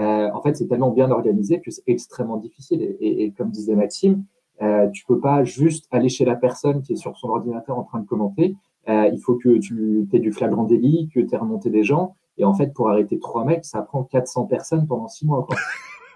Euh, 0.00 0.30
en 0.32 0.40
fait, 0.40 0.56
c'est 0.56 0.66
tellement 0.66 0.90
bien 0.90 1.10
organisé 1.10 1.60
que 1.60 1.70
c'est 1.70 1.82
extrêmement 1.86 2.38
difficile. 2.38 2.96
Et, 3.00 3.32
comme 3.32 3.50
disait 3.50 3.76
Maxime, 3.76 4.24
euh, 4.62 4.88
tu 4.88 5.04
peux 5.06 5.20
pas 5.20 5.44
juste 5.44 5.86
aller 5.90 6.08
chez 6.08 6.24
la 6.24 6.36
personne 6.36 6.82
qui 6.82 6.94
est 6.94 6.96
sur 6.96 7.16
son 7.16 7.28
ordinateur 7.28 7.78
en 7.78 7.84
train 7.84 8.00
de 8.00 8.06
commenter. 8.06 8.56
Euh, 8.88 9.10
il 9.12 9.20
faut 9.20 9.34
que 9.34 9.58
tu 9.58 10.08
aies 10.12 10.18
du 10.18 10.32
flagrant 10.32 10.64
délit, 10.64 11.10
que 11.14 11.20
tu 11.20 11.34
aies 11.34 11.38
remonté 11.38 11.70
des 11.70 11.84
gens. 11.84 12.14
Et 12.38 12.44
en 12.44 12.54
fait, 12.54 12.72
pour 12.72 12.88
arrêter 12.88 13.18
trois 13.18 13.44
mecs, 13.44 13.64
ça 13.64 13.82
prend 13.82 14.04
400 14.04 14.46
personnes 14.46 14.86
pendant 14.86 15.08
six 15.08 15.26
mois. 15.26 15.46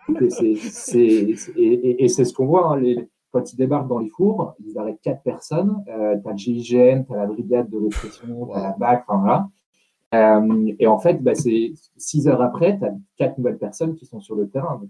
et 0.21 0.31
c'est 0.31 2.25
ce 2.25 2.33
qu'on 2.33 2.47
voit. 2.47 2.73
Hein, 2.73 2.81
les, 2.81 3.09
quand 3.35 3.53
ils 3.53 3.57
débarquent 3.57 3.89
dans 3.89 3.99
les 3.99 4.09
fours, 4.09 4.55
ils 4.65 4.79
arrêtent 4.79 5.01
quatre 5.03 5.23
personnes. 5.23 5.85
Euh, 5.89 6.17
tu 6.23 6.29
as 6.29 6.31
le 6.31 6.37
GIGN, 6.37 7.05
tu 7.05 7.13
as 7.13 7.17
la 7.17 7.27
brigade 7.27 7.69
de 7.69 7.79
répression, 7.79 8.47
tu 8.47 8.57
as 8.57 8.63
la 8.63 8.77
BAC, 8.79 9.05
enfin 9.09 9.19
voilà. 9.19 9.49
Euh, 10.15 10.73
et 10.79 10.87
en 10.87 10.99
fait, 10.99 11.23
bah, 11.23 11.35
c'est 11.35 11.73
six 11.97 12.29
heures 12.29 12.43
après, 12.43 12.79
tu 12.79 12.85
as 12.85 12.95
quatre 13.17 13.39
nouvelles 13.39 13.59
personnes 13.59 13.95
qui 13.95 14.07
sont 14.07 14.21
sur 14.21 14.37
le 14.37 14.49
terrain. 14.49 14.81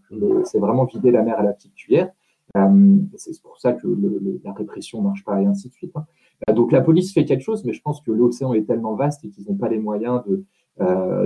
c'est 0.45 0.59
vraiment 0.59 0.85
vider 0.85 1.11
la 1.11 1.23
mer 1.23 1.39
à 1.39 1.43
la 1.43 1.53
petite 1.53 1.75
cuillère. 1.75 2.11
Euh, 2.57 2.99
c'est 3.17 3.41
pour 3.43 3.59
ça 3.59 3.73
que 3.73 3.89
la 4.45 4.53
répression 4.53 4.99
ne 4.99 5.05
marche 5.05 5.25
pas 5.25 5.41
et 5.41 5.47
ainsi 5.47 5.69
de 5.69 5.75
suite. 5.75 5.93
Hein. 5.97 6.05
Euh, 6.49 6.53
donc 6.53 6.73
la 6.73 6.83
police 6.83 7.13
fait 7.13 7.25
quelque 7.25 7.43
chose, 7.43 7.65
mais 7.65 7.73
je 7.73 7.81
pense 7.81 8.01
que 8.03 8.11
l'océan 8.11 8.53
est 8.53 8.67
tellement 8.67 8.95
vaste 8.95 9.25
et 9.25 9.31
qu'ils 9.31 9.47
n'ont 9.49 9.57
pas 9.57 9.69
les 9.69 9.79
moyens 9.79 10.23
de, 10.27 10.45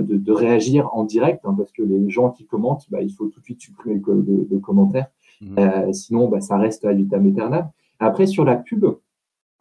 de, 0.01 0.31
réagir 0.31 0.89
en 0.93 1.03
direct, 1.03 1.41
hein, 1.43 1.53
parce 1.57 1.71
que 1.71 1.83
les 1.83 2.09
gens 2.09 2.29
qui 2.29 2.45
commentent, 2.45 2.85
bah, 2.89 3.01
il 3.01 3.11
faut 3.11 3.27
tout 3.27 3.39
de 3.39 3.45
suite 3.45 3.61
supprimer 3.61 4.01
le, 4.05 4.59
commentaire. 4.59 5.07
Mmh. 5.41 5.93
sinon, 5.93 6.27
bah, 6.27 6.41
ça 6.41 6.57
reste 6.57 6.85
à 6.85 6.93
l'état 6.93 7.17
aeternam. 7.17 7.69
Après, 7.99 8.27
sur 8.27 8.45
la 8.45 8.55
pub, 8.55 8.85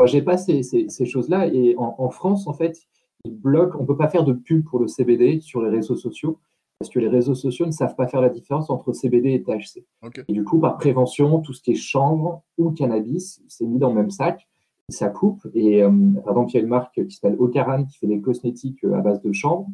J'ai 0.05 0.23
pas 0.23 0.37
ces, 0.37 0.63
ces, 0.63 1.07
choses-là. 1.07 1.49
Et 1.49 1.75
en, 1.77 2.11
France, 2.11 2.47
en 2.47 2.53
fait, 2.53 2.89
ils 3.25 3.37
bloquent. 3.37 3.77
On 3.79 3.83
ne 3.83 3.87
peut 3.87 3.97
pas 3.97 4.09
faire 4.09 4.25
de 4.25 4.33
pub 4.33 4.65
pour 4.65 4.79
le 4.79 4.89
CBD 4.89 5.41
sur 5.41 5.63
les 5.63 5.71
réseaux 5.71 5.97
sociaux 5.97 6.39
parce 6.79 6.91
que 6.91 7.01
les 7.01 7.09
réseaux 7.09 7.35
sociaux 7.35 7.67
ne 7.67 7.73
savent 7.73 7.97
pas 7.97 8.07
faire 8.07 8.21
la 8.21 8.29
différence 8.29 8.71
entre 8.71 8.93
CBD 8.93 9.33
et 9.33 9.43
THC. 9.43 9.85
Et 10.29 10.33
du 10.33 10.45
coup, 10.45 10.61
par 10.61 10.77
prévention, 10.77 11.41
tout 11.41 11.53
ce 11.53 11.61
qui 11.61 11.73
est 11.73 11.75
chanvre 11.75 12.43
ou 12.57 12.71
cannabis, 12.71 13.43
c'est 13.49 13.67
mis 13.67 13.79
dans 13.79 13.89
le 13.89 13.97
même 13.97 14.11
sac, 14.11 14.47
ça 14.89 15.09
coupe. 15.09 15.47
Et 15.55 15.83
euh, 15.83 15.91
par 16.25 16.35
exemple, 16.35 16.53
il 16.53 16.55
y 16.55 16.59
a 16.59 16.63
une 16.63 16.69
marque 16.69 17.05
qui 17.05 17.11
s'appelle 17.11 17.37
Ocaran 17.39 17.85
qui 17.85 17.99
fait 17.99 18.07
des 18.07 18.21
cosmétiques 18.21 18.85
euh, 18.85 18.95
à 18.95 19.01
base 19.01 19.21
de 19.23 19.33
chanvre. 19.33 19.67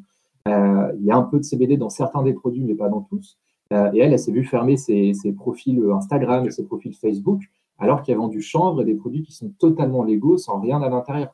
Euh, 0.49 0.93
il 0.99 1.05
y 1.05 1.11
a 1.11 1.17
un 1.17 1.23
peu 1.23 1.39
de 1.39 1.45
CBD 1.45 1.77
dans 1.77 1.91
certains 1.91 2.23
des 2.23 2.33
produits, 2.33 2.65
mais 2.65 2.75
pas 2.75 2.89
dans 2.89 3.03
tous. 3.03 3.39
et 3.71 3.99
elle, 3.99 4.13
elle 4.13 4.19
s'est 4.19 4.33
vue 4.33 4.45
fermer 4.45 4.77
ses, 4.77 5.13
ses, 5.15 5.33
profils 5.33 5.83
Instagram 5.93 6.47
et 6.47 6.51
ses 6.51 6.65
profils 6.65 6.95
Facebook, 6.95 7.43
alors 7.79 8.03
qu'il 8.03 8.13
y 8.13 8.15
a 8.15 8.19
vendu 8.19 8.41
chanvre 8.41 8.83
et 8.83 8.85
des 8.85 8.95
produits 8.95 9.23
qui 9.23 9.33
sont 9.33 9.51
totalement 9.59 10.05
légaux, 10.05 10.39
sans 10.39 10.59
rien 10.61 10.83
à 10.83 10.89
l'intérieur. 10.89 11.33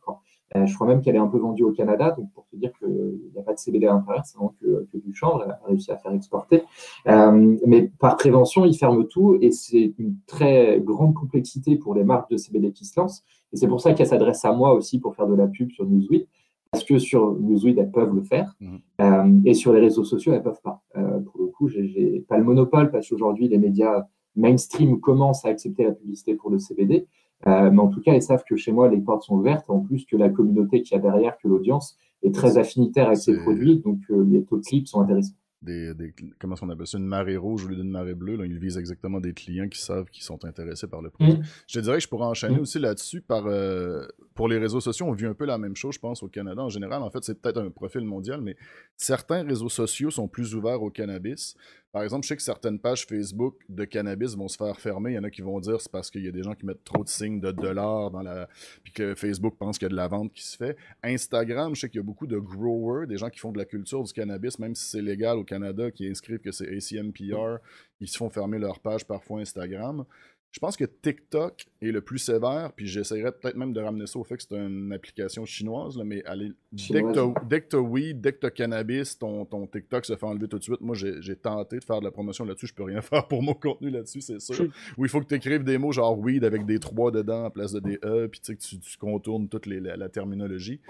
Euh, 0.56 0.66
je 0.66 0.74
crois 0.74 0.86
même 0.86 1.00
qu'elle 1.00 1.14
est 1.14 1.20
un 1.20 1.28
peu 1.28 1.38
vendue 1.38 1.62
au 1.62 1.70
Canada, 1.70 2.10
donc 2.16 2.32
pour 2.32 2.46
te 2.48 2.56
dire 2.56 2.72
qu'il 2.78 3.20
n'y 3.32 3.38
a 3.38 3.42
pas 3.42 3.54
de 3.54 3.58
CBD 3.58 3.86
à 3.86 3.92
l'intérieur, 3.92 4.24
c'est 4.24 4.36
vraiment 4.36 4.54
que, 4.60 4.88
que, 4.92 4.98
du 4.98 5.14
chanvre, 5.14 5.42
elle 5.44 5.52
a 5.52 5.60
réussi 5.66 5.92
à 5.92 5.96
faire 5.96 6.12
exporter. 6.12 6.62
Euh, 7.06 7.56
mais 7.66 7.90
par 7.98 8.16
prévention, 8.16 8.64
ils 8.64 8.76
ferment 8.76 9.04
tout 9.04 9.38
et 9.40 9.52
c'est 9.52 9.94
une 9.98 10.16
très 10.26 10.80
grande 10.80 11.14
complexité 11.14 11.76
pour 11.76 11.94
les 11.94 12.02
marques 12.02 12.30
de 12.30 12.36
CBD 12.36 12.72
qui 12.72 12.84
se 12.84 12.98
lancent. 12.98 13.22
Et 13.52 13.56
c'est 13.56 13.68
pour 13.68 13.80
ça 13.80 13.94
qu'elle 13.94 14.06
s'adresse 14.06 14.44
à 14.44 14.52
moi 14.52 14.74
aussi 14.74 14.98
pour 14.98 15.14
faire 15.14 15.26
de 15.26 15.34
la 15.34 15.46
pub 15.46 15.70
sur 15.70 15.84
Newsweek, 15.84 16.28
parce 16.72 16.84
que 16.84 16.98
sur 16.98 17.34
Newsweek, 17.34 17.78
elles 17.78 17.90
peuvent 17.90 18.14
le 18.14 18.22
faire, 18.22 18.54
mmh. 18.60 18.76
euh, 19.00 19.40
et 19.44 19.54
sur 19.54 19.72
les 19.72 19.80
réseaux 19.80 20.04
sociaux, 20.04 20.32
elles 20.32 20.38
ne 20.38 20.44
peuvent 20.44 20.62
pas. 20.62 20.82
Euh, 20.96 21.20
pour 21.20 21.40
le 21.40 21.46
coup, 21.46 21.68
j'ai 21.68 22.24
pas 22.28 22.38
le 22.38 22.44
monopole, 22.44 22.90
parce 22.90 23.08
qu'aujourd'hui, 23.08 23.48
les 23.48 23.58
médias 23.58 24.06
mainstream 24.36 25.00
commencent 25.00 25.44
à 25.44 25.48
accepter 25.48 25.84
la 25.84 25.92
publicité 25.92 26.34
pour 26.34 26.50
le 26.50 26.58
CBD. 26.58 27.06
Euh, 27.46 27.70
mais 27.70 27.80
en 27.80 27.88
tout 27.88 28.00
cas, 28.00 28.14
ils 28.14 28.22
savent 28.22 28.44
que 28.48 28.56
chez 28.56 28.72
moi, 28.72 28.88
les 28.88 29.00
portes 29.00 29.22
sont 29.24 29.36
ouvertes, 29.36 29.68
en 29.68 29.80
plus 29.80 30.04
que 30.04 30.16
la 30.16 30.28
communauté 30.28 30.82
qu'il 30.82 30.96
y 30.96 30.98
a 30.98 31.02
derrière, 31.02 31.38
que 31.38 31.48
l'audience 31.48 31.96
est 32.22 32.34
très 32.34 32.58
affinitaire 32.58 33.06
avec 33.06 33.18
ces 33.18 33.36
produits, 33.38 33.78
donc 33.78 33.98
euh, 34.10 34.24
les 34.30 34.44
taux 34.44 34.58
de 34.58 34.62
clics 34.62 34.88
sont 34.88 35.00
intéressants. 35.00 35.34
Des, 35.62 35.92
comment 36.38 36.54
on 36.62 36.70
appelle 36.70 36.86
ça, 36.86 36.96
une 36.96 37.04
marée 37.04 37.36
rouge 37.36 37.66
au 37.66 37.68
lieu 37.68 37.76
d'une 37.76 37.90
marée 37.90 38.14
bleue. 38.14 38.36
Là, 38.36 38.46
ils 38.46 38.58
visent 38.58 38.78
exactement 38.78 39.20
des 39.20 39.34
clients 39.34 39.68
qui 39.68 39.78
savent 39.78 40.06
qu'ils 40.06 40.24
sont 40.24 40.42
intéressés 40.46 40.86
par 40.86 41.02
le 41.02 41.10
produit. 41.10 41.34
Mm. 41.34 41.42
Je 41.66 41.78
te 41.78 41.84
dirais 41.84 41.96
que 41.98 42.02
je 42.02 42.08
pourrais 42.08 42.24
enchaîner 42.24 42.56
mm. 42.56 42.60
aussi 42.60 42.78
là-dessus 42.78 43.20
par 43.20 43.46
euh, 43.46 44.06
pour 44.34 44.48
les 44.48 44.56
réseaux 44.56 44.80
sociaux. 44.80 45.04
On 45.06 45.12
vit 45.12 45.26
un 45.26 45.34
peu 45.34 45.44
la 45.44 45.58
même 45.58 45.76
chose, 45.76 45.96
je 45.96 46.00
pense, 46.00 46.22
au 46.22 46.28
Canada 46.28 46.62
en 46.62 46.70
général. 46.70 47.02
En 47.02 47.10
fait, 47.10 47.22
c'est 47.24 47.38
peut-être 47.38 47.58
un 47.58 47.68
profil 47.68 48.06
mondial, 48.06 48.40
mais 48.40 48.56
certains 48.96 49.42
réseaux 49.42 49.68
sociaux 49.68 50.10
sont 50.10 50.28
plus 50.28 50.54
ouverts 50.54 50.82
au 50.82 50.88
cannabis. 50.88 51.54
Par 51.92 52.04
exemple, 52.04 52.24
je 52.24 52.28
sais 52.28 52.36
que 52.36 52.42
certaines 52.42 52.78
pages 52.78 53.04
Facebook 53.04 53.56
de 53.68 53.84
cannabis 53.84 54.36
vont 54.36 54.46
se 54.46 54.56
faire 54.56 54.78
fermer. 54.78 55.12
Il 55.12 55.14
y 55.14 55.18
en 55.18 55.24
a 55.24 55.30
qui 55.30 55.42
vont 55.42 55.58
dire 55.58 55.80
c'est 55.80 55.90
parce 55.90 56.08
qu'il 56.08 56.24
y 56.24 56.28
a 56.28 56.30
des 56.30 56.44
gens 56.44 56.54
qui 56.54 56.64
mettent 56.64 56.84
trop 56.84 57.02
de 57.02 57.08
signes 57.08 57.40
de 57.40 57.50
dollars 57.50 58.12
dans 58.12 58.22
la. 58.22 58.48
puis 58.84 58.92
que 58.92 59.16
Facebook 59.16 59.56
pense 59.58 59.76
qu'il 59.76 59.86
y 59.86 59.90
a 59.90 59.90
de 59.90 59.96
la 59.96 60.06
vente 60.06 60.32
qui 60.32 60.46
se 60.46 60.56
fait. 60.56 60.76
Instagram, 61.02 61.74
je 61.74 61.80
sais 61.80 61.88
qu'il 61.88 61.98
y 61.98 62.02
a 62.02 62.04
beaucoup 62.04 62.28
de 62.28 62.38
growers, 62.38 63.06
des 63.08 63.16
gens 63.16 63.28
qui 63.28 63.40
font 63.40 63.50
de 63.50 63.58
la 63.58 63.64
culture 63.64 64.04
du 64.04 64.12
cannabis, 64.12 64.58
même 64.60 64.76
si 64.76 64.88
c'est 64.88 65.02
légal 65.02 65.36
au 65.36 65.44
Canada, 65.44 65.90
qui 65.90 66.06
inscrivent 66.06 66.38
que 66.38 66.52
c'est 66.52 66.68
ACMPR, 66.68 67.58
ils 68.00 68.08
se 68.08 68.16
font 68.16 68.30
fermer 68.30 68.58
leur 68.58 68.78
page 68.78 69.04
parfois 69.04 69.40
Instagram. 69.40 70.04
Je 70.52 70.58
pense 70.58 70.76
que 70.76 70.84
TikTok 70.84 71.66
est 71.80 71.92
le 71.92 72.00
plus 72.00 72.18
sévère, 72.18 72.72
puis 72.74 72.88
j'essaierais 72.88 73.30
peut-être 73.30 73.56
même 73.56 73.72
de 73.72 73.80
ramener 73.80 74.06
ça 74.08 74.18
au 74.18 74.24
fait 74.24 74.36
que 74.36 74.42
c'est 74.42 74.56
une 74.56 74.92
application 74.92 75.44
chinoise, 75.44 75.96
mais 76.04 76.24
allez, 76.24 76.52
dès 76.72 77.02
que 77.02 77.68
tu 77.68 77.76
as 77.76 77.80
weed, 77.80 78.20
dès 78.20 78.32
que 78.32 78.46
tu 78.46 78.52
cannabis, 78.52 79.16
ton, 79.16 79.44
ton 79.44 79.68
TikTok 79.68 80.04
se 80.04 80.16
fait 80.16 80.26
enlever 80.26 80.48
tout 80.48 80.58
de 80.58 80.64
suite. 80.64 80.80
Moi, 80.80 80.96
j'ai 80.96 81.36
tenté 81.36 81.78
de 81.78 81.84
faire 81.84 82.00
de 82.00 82.04
la 82.04 82.10
promotion 82.10 82.44
là-dessus, 82.44 82.66
je 82.66 82.74
peux 82.74 82.82
rien 82.82 83.00
faire 83.00 83.28
pour 83.28 83.42
mon 83.44 83.54
contenu 83.54 83.90
là-dessus, 83.90 84.22
c'est 84.22 84.40
sûr. 84.40 84.66
Ou 84.98 85.04
il 85.04 85.08
faut 85.08 85.20
que 85.20 85.26
tu 85.26 85.36
écrives 85.36 85.62
des 85.62 85.78
mots 85.78 85.92
genre 85.92 86.18
weed 86.18 86.44
avec 86.44 86.66
des 86.66 86.80
trois 86.80 87.12
dedans 87.12 87.44
en 87.44 87.50
place 87.50 87.72
de 87.72 87.78
des 87.80 87.98
E, 88.04 88.26
puis 88.26 88.40
tu, 88.40 88.56
tu 88.56 88.98
contournes 88.98 89.48
toute 89.48 89.66
la, 89.66 90.08
terminologie. 90.08 90.80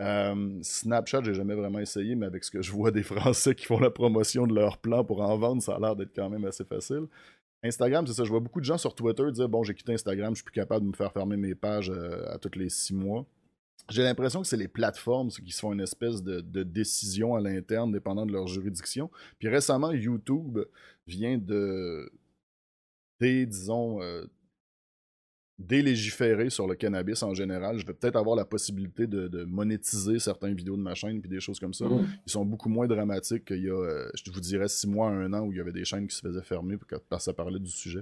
Euh, 0.00 0.58
Snapchat, 0.62 1.22
j'ai 1.22 1.34
jamais 1.34 1.54
vraiment 1.54 1.78
essayé, 1.78 2.14
mais 2.14 2.26
avec 2.26 2.44
ce 2.44 2.50
que 2.50 2.62
je 2.62 2.72
vois 2.72 2.90
des 2.90 3.02
Français 3.02 3.54
qui 3.54 3.66
font 3.66 3.78
la 3.78 3.90
promotion 3.90 4.46
de 4.46 4.54
leur 4.54 4.78
plan 4.78 5.04
pour 5.04 5.20
en 5.20 5.36
vendre, 5.36 5.62
ça 5.62 5.74
a 5.74 5.78
l'air 5.78 5.96
d'être 5.96 6.14
quand 6.14 6.30
même 6.30 6.44
assez 6.46 6.64
facile. 6.64 7.06
Instagram, 7.62 8.06
c'est 8.06 8.14
ça. 8.14 8.24
Je 8.24 8.30
vois 8.30 8.40
beaucoup 8.40 8.60
de 8.60 8.64
gens 8.64 8.78
sur 8.78 8.94
Twitter 8.94 9.30
dire 9.32 9.48
Bon, 9.48 9.62
j'ai 9.62 9.74
quitté 9.74 9.92
Instagram, 9.92 10.34
je 10.34 10.36
suis 10.36 10.44
plus 10.44 10.52
capable 10.52 10.84
de 10.84 10.90
me 10.90 10.96
faire 10.96 11.12
fermer 11.12 11.36
mes 11.36 11.54
pages 11.54 11.90
euh, 11.90 12.32
à 12.32 12.38
tous 12.38 12.58
les 12.58 12.68
six 12.68 12.94
mois. 12.94 13.26
J'ai 13.88 14.02
l'impression 14.02 14.42
que 14.42 14.48
c'est 14.48 14.56
les 14.56 14.68
plateformes 14.68 15.28
qui 15.28 15.52
se 15.52 15.60
font 15.60 15.72
une 15.72 15.80
espèce 15.80 16.22
de, 16.22 16.40
décision 16.64 17.36
à 17.36 17.40
l'interne, 17.40 17.92
dépendant 17.92 18.26
de 18.26 18.32
leur 18.32 18.48
juridiction. 18.48 19.10
Puis 19.38 19.48
récemment, 19.48 19.92
YouTube 19.92 20.58
vient 21.06 21.38
de, 21.38 22.10
disons, 23.20 24.02
euh, 24.02 24.24
délégiférer 25.58 26.50
sur 26.50 26.66
le 26.66 26.74
cannabis 26.74 27.22
en 27.22 27.32
général. 27.32 27.78
Je 27.78 27.86
vais 27.86 27.94
peut-être 27.94 28.16
avoir 28.16 28.36
la 28.36 28.44
possibilité 28.44 29.06
de, 29.06 29.44
monétiser 29.44 30.18
certaines 30.18 30.54
vidéos 30.54 30.76
de 30.76 30.82
ma 30.82 30.94
chaîne 30.94 31.20
puis 31.20 31.30
des 31.30 31.40
choses 31.40 31.58
comme 31.58 31.72
ça. 31.72 31.86
Mmh. 31.86 32.06
Ils 32.26 32.32
sont 32.32 32.44
beaucoup 32.44 32.68
moins 32.68 32.86
dramatiques 32.86 33.46
qu'il 33.46 33.64
y 33.64 33.70
a, 33.70 33.74
euh, 33.74 34.10
je 34.14 34.30
vous 34.30 34.40
dirais, 34.40 34.68
six 34.68 34.86
mois, 34.86 35.08
un 35.08 35.32
an 35.32 35.40
où 35.40 35.52
il 35.52 35.58
y 35.58 35.60
avait 35.60 35.72
des 35.72 35.84
chaînes 35.84 36.06
qui 36.06 36.14
se 36.14 36.20
faisaient 36.20 36.42
fermer 36.42 36.76
parce 36.76 37.02
que 37.02 37.24
ça 37.24 37.32
parlait 37.32 37.58
du 37.58 37.70
sujet. 37.70 38.00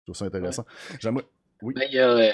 Je 0.00 0.12
trouve 0.12 0.16
ça 0.16 0.26
intéressant. 0.26 0.66
J'aimerais. 1.00 1.24
Oui. 1.62 1.74
Ben, 1.76 1.88
euh, 1.94 2.32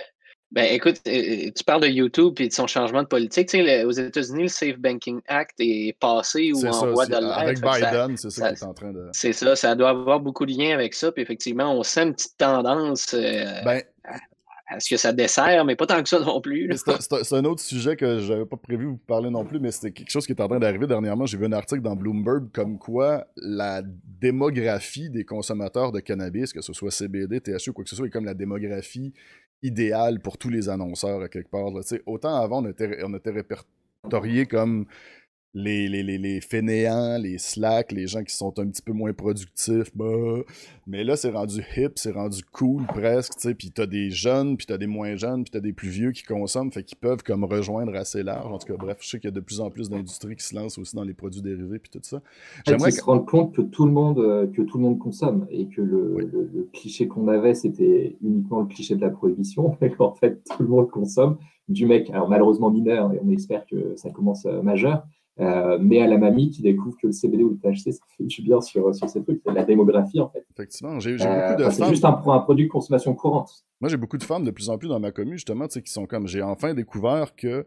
ben, 0.50 0.64
écoute, 0.72 0.96
euh, 1.06 1.50
tu 1.54 1.62
parles 1.64 1.82
de 1.82 1.88
YouTube 1.88 2.34
et 2.40 2.48
de 2.48 2.52
son 2.52 2.66
changement 2.66 3.02
de 3.02 3.08
politique. 3.08 3.48
Tu 3.50 3.58
sais, 3.58 3.84
aux 3.84 3.90
États-Unis, 3.90 4.44
le 4.44 4.48
Safe 4.48 4.78
Banking 4.78 5.20
Act 5.26 5.56
est 5.58 5.94
passé 6.00 6.50
ou 6.52 6.66
en 6.66 6.92
voie 6.92 7.04
de 7.04 7.12
l'être. 7.12 7.38
Avec 7.38 7.60
Biden, 7.60 8.16
c'est 8.16 8.30
ça, 8.30 8.54
qui 8.54 8.64
est 8.64 8.66
en 8.66 8.72
train 8.72 8.92
de. 8.92 9.08
C'est 9.12 9.34
ça, 9.34 9.54
ça 9.54 9.74
doit 9.74 9.90
avoir 9.90 10.20
beaucoup 10.20 10.46
de 10.46 10.52
liens 10.52 10.72
avec 10.72 10.94
ça. 10.94 11.12
Puis 11.12 11.22
effectivement, 11.22 11.78
on 11.78 11.82
sent 11.82 12.04
une 12.04 12.14
petite 12.14 12.38
tendance. 12.38 13.14
ben, 13.14 13.82
est-ce 14.70 14.90
que 14.90 14.96
ça 14.96 15.12
dessert, 15.12 15.64
mais 15.64 15.76
pas 15.76 15.86
tant 15.86 16.02
que 16.02 16.08
ça 16.08 16.20
non 16.20 16.40
plus. 16.40 16.70
C'est 16.76 17.32
un 17.32 17.44
autre 17.44 17.62
sujet 17.62 17.96
que 17.96 18.18
je 18.18 18.32
n'avais 18.32 18.44
pas 18.44 18.56
prévu 18.56 18.86
vous 18.86 18.98
parler 18.98 19.30
non 19.30 19.44
plus, 19.44 19.60
mais 19.60 19.70
c'était 19.70 19.92
quelque 19.92 20.10
chose 20.10 20.26
qui 20.26 20.32
est 20.32 20.40
en 20.40 20.48
train 20.48 20.58
d'arriver 20.58 20.86
dernièrement. 20.86 21.26
J'ai 21.26 21.38
vu 21.38 21.46
un 21.46 21.52
article 21.52 21.80
dans 21.80 21.96
Bloomberg 21.96 22.50
comme 22.52 22.78
quoi 22.78 23.26
la 23.36 23.82
démographie 23.82 25.08
des 25.08 25.24
consommateurs 25.24 25.90
de 25.92 26.00
cannabis, 26.00 26.52
que 26.52 26.60
ce 26.60 26.72
soit 26.72 26.90
CBD, 26.90 27.40
THC 27.40 27.68
ou 27.68 27.72
quoi 27.72 27.84
que 27.84 27.90
ce 27.90 27.96
soit, 27.96 28.06
est 28.06 28.10
comme 28.10 28.26
la 28.26 28.34
démographie 28.34 29.14
idéale 29.62 30.20
pour 30.20 30.38
tous 30.38 30.50
les 30.50 30.68
annonceurs 30.68 31.22
à 31.22 31.28
quelque 31.28 31.50
part. 31.50 31.72
Autant 32.06 32.36
avant, 32.36 32.62
on 32.62 32.68
était, 32.68 33.02
on 33.04 33.14
était 33.14 33.30
répertorié 33.30 34.46
comme 34.46 34.86
les, 35.54 35.88
les, 35.88 36.02
les, 36.02 36.18
les, 36.18 36.40
fainéants, 36.40 37.18
les 37.18 37.38
slacks, 37.38 37.92
les 37.92 38.06
gens 38.06 38.22
qui 38.22 38.34
sont 38.34 38.58
un 38.58 38.68
petit 38.68 38.82
peu 38.82 38.92
moins 38.92 39.12
productifs. 39.12 39.90
Bah. 39.94 40.06
Mais 40.86 41.04
là, 41.04 41.16
c'est 41.16 41.30
rendu 41.30 41.62
hip, 41.76 41.92
c'est 41.96 42.12
rendu 42.12 42.42
cool 42.52 42.86
presque, 42.86 43.34
tu 43.34 43.40
sais. 43.40 43.54
Puis 43.54 43.70
t'as 43.70 43.86
des 43.86 44.10
jeunes, 44.10 44.56
puis 44.56 44.66
t'as 44.66 44.76
des 44.76 44.86
moins 44.86 45.16
jeunes, 45.16 45.44
puis 45.44 45.50
t'as 45.50 45.60
des 45.60 45.72
plus 45.72 45.88
vieux 45.88 46.12
qui 46.12 46.22
consomment, 46.22 46.70
fait 46.70 46.82
qu'ils 46.82 46.98
peuvent 46.98 47.22
comme 47.22 47.44
rejoindre 47.44 47.94
assez 47.94 48.22
large. 48.22 48.52
En 48.52 48.58
tout 48.58 48.66
cas, 48.66 48.76
bref, 48.78 48.98
je 49.00 49.08
sais 49.08 49.18
qu'il 49.18 49.28
y 49.28 49.32
a 49.32 49.34
de 49.34 49.40
plus 49.40 49.60
en 49.60 49.70
plus 49.70 49.88
d'industries 49.88 50.36
qui 50.36 50.44
se 50.44 50.54
lancent 50.54 50.78
aussi 50.78 50.94
dans 50.94 51.04
les 51.04 51.14
produits 51.14 51.42
dérivés, 51.42 51.78
puis 51.78 51.90
tout 51.90 52.00
ça. 52.02 52.20
J'aimerais 52.66 52.90
se 52.90 53.02
rendre 53.02 53.24
compte 53.24 53.54
que 53.54 53.62
tout 53.62 53.86
le 53.86 53.92
monde, 53.92 54.18
euh, 54.18 54.46
que 54.46 54.62
tout 54.62 54.76
le 54.76 54.84
monde 54.84 54.98
consomme 54.98 55.46
et 55.50 55.66
que 55.68 55.80
le, 55.80 56.16
le, 56.18 56.68
cliché 56.72 57.08
qu'on 57.08 57.28
avait, 57.28 57.54
c'était 57.54 58.16
uniquement 58.22 58.60
le 58.60 58.66
cliché 58.66 58.94
de 58.94 59.00
la 59.00 59.10
prohibition, 59.10 59.76
mais 59.80 59.90
qu'en 59.90 60.12
fait, 60.12 60.42
tout 60.44 60.62
le 60.62 60.68
monde 60.68 60.90
consomme. 60.90 61.38
Du 61.68 61.84
mec, 61.84 62.08
alors 62.10 62.30
malheureusement 62.30 62.70
mineur, 62.70 63.12
et 63.12 63.20
on 63.22 63.30
espère 63.30 63.66
que 63.66 63.94
ça 63.96 64.10
commence 64.10 64.46
euh, 64.46 64.62
majeur, 64.62 65.04
euh, 65.40 65.78
mais 65.80 66.00
à 66.00 66.06
la 66.06 66.18
mamie 66.18 66.50
qui 66.50 66.62
découvre 66.62 66.96
que 66.96 67.06
le 67.06 67.12
CBD 67.12 67.44
ou 67.44 67.50
le 67.50 67.58
THC, 67.58 67.92
ça 67.92 68.04
fait 68.16 68.24
du 68.24 68.42
bien 68.42 68.60
sur, 68.60 68.94
sur 68.94 69.08
ces 69.08 69.22
trucs. 69.22 69.40
C'est 69.44 69.52
la 69.52 69.64
démographie, 69.64 70.20
en 70.20 70.28
fait. 70.28 70.44
Effectivement, 70.52 70.98
j'ai 70.98 71.16
euh, 71.20 71.50
beaucoup 71.50 71.62
de 71.62 71.70
C'est 71.70 71.88
juste 71.88 72.04
un, 72.04 72.22
un, 72.26 72.40
produit 72.40 72.66
de 72.66 72.70
consommation 72.70 73.14
courante. 73.14 73.64
Moi, 73.80 73.88
j'ai 73.88 73.96
beaucoup 73.96 74.18
de 74.18 74.24
femmes 74.24 74.44
de 74.44 74.50
plus 74.50 74.68
en 74.68 74.78
plus 74.78 74.88
dans 74.88 75.00
ma 75.00 75.12
commune, 75.12 75.34
justement, 75.34 75.66
qui 75.68 75.90
sont 75.90 76.06
comme 76.06 76.26
j'ai 76.26 76.42
enfin 76.42 76.74
découvert 76.74 77.36
que 77.36 77.66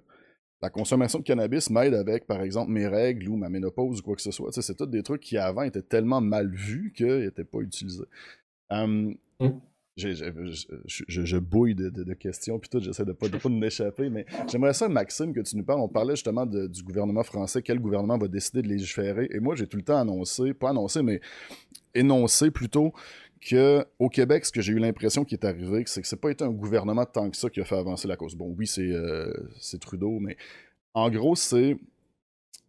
la 0.61 0.69
consommation 0.69 1.19
de 1.19 1.23
cannabis 1.23 1.69
m'aide 1.69 1.93
avec, 1.93 2.27
par 2.27 2.41
exemple, 2.41 2.71
mes 2.71 2.87
règles 2.87 3.29
ou 3.29 3.35
ma 3.35 3.49
ménopause 3.49 3.99
ou 3.99 4.03
quoi 4.03 4.15
que 4.15 4.21
ce 4.21 4.31
soit. 4.31 4.51
C'est 4.51 4.75
tous 4.75 4.85
des 4.85 5.01
trucs 5.01 5.21
qui 5.21 5.37
avant 5.37 5.63
étaient 5.63 5.81
tellement 5.81 6.21
mal 6.21 6.51
vus 6.51 6.93
qu'ils 6.95 7.21
n'étaient 7.21 7.45
pas 7.45 7.59
utilisés. 7.59 8.03
Hum 8.69 9.15
je, 9.97 11.37
bouille 11.37 11.75
de, 11.75 12.13
questions, 12.13 12.59
puis 12.59 12.69
tout, 12.69 12.79
j'essaie 12.79 13.05
de 13.05 13.11
pas, 13.11 13.27
de 13.27 13.37
pas 13.37 13.49
nous 13.49 13.63
échapper, 13.63 14.09
mais 14.09 14.25
j'aimerais 14.49 14.73
ça, 14.73 14.87
Maxime, 14.87 15.33
que 15.33 15.41
tu 15.41 15.57
nous 15.57 15.63
parles. 15.63 15.81
On 15.81 15.89
parlait 15.89 16.15
justement 16.15 16.45
du 16.45 16.83
gouvernement 16.83 17.23
français, 17.23 17.61
quel 17.61 17.79
gouvernement 17.79 18.17
va 18.17 18.27
décider 18.27 18.61
de 18.61 18.67
légiférer, 18.67 19.27
et 19.31 19.39
moi, 19.39 19.55
j'ai 19.55 19.67
tout 19.67 19.77
le 19.77 19.83
temps 19.83 19.99
annoncé, 19.99 20.53
pas 20.53 20.69
annoncé, 20.69 21.01
mais 21.01 21.21
énoncé 21.93 22.51
plutôt, 22.51 22.93
que 23.41 23.83
au 23.97 24.07
Québec, 24.07 24.45
ce 24.45 24.51
que 24.51 24.61
j'ai 24.61 24.71
eu 24.71 24.79
l'impression 24.79 25.25
qui 25.25 25.35
est 25.35 25.45
arrivé, 25.45 25.83
c'est 25.87 26.01
que 26.01 26.07
c'est 26.07 26.21
pas 26.21 26.29
été 26.29 26.43
un 26.43 26.51
gouvernement 26.51 27.05
tant 27.05 27.29
que 27.29 27.35
ça 27.35 27.49
qui 27.49 27.59
a 27.59 27.65
fait 27.65 27.75
avancer 27.75 28.07
la 28.07 28.15
cause. 28.15 28.35
Bon, 28.35 28.53
oui, 28.57 28.67
c'est 28.67 28.91
euh, 28.91 29.33
Trudeau, 29.79 30.19
mais 30.19 30.37
en 30.93 31.09
gros, 31.09 31.35
c'est 31.35 31.77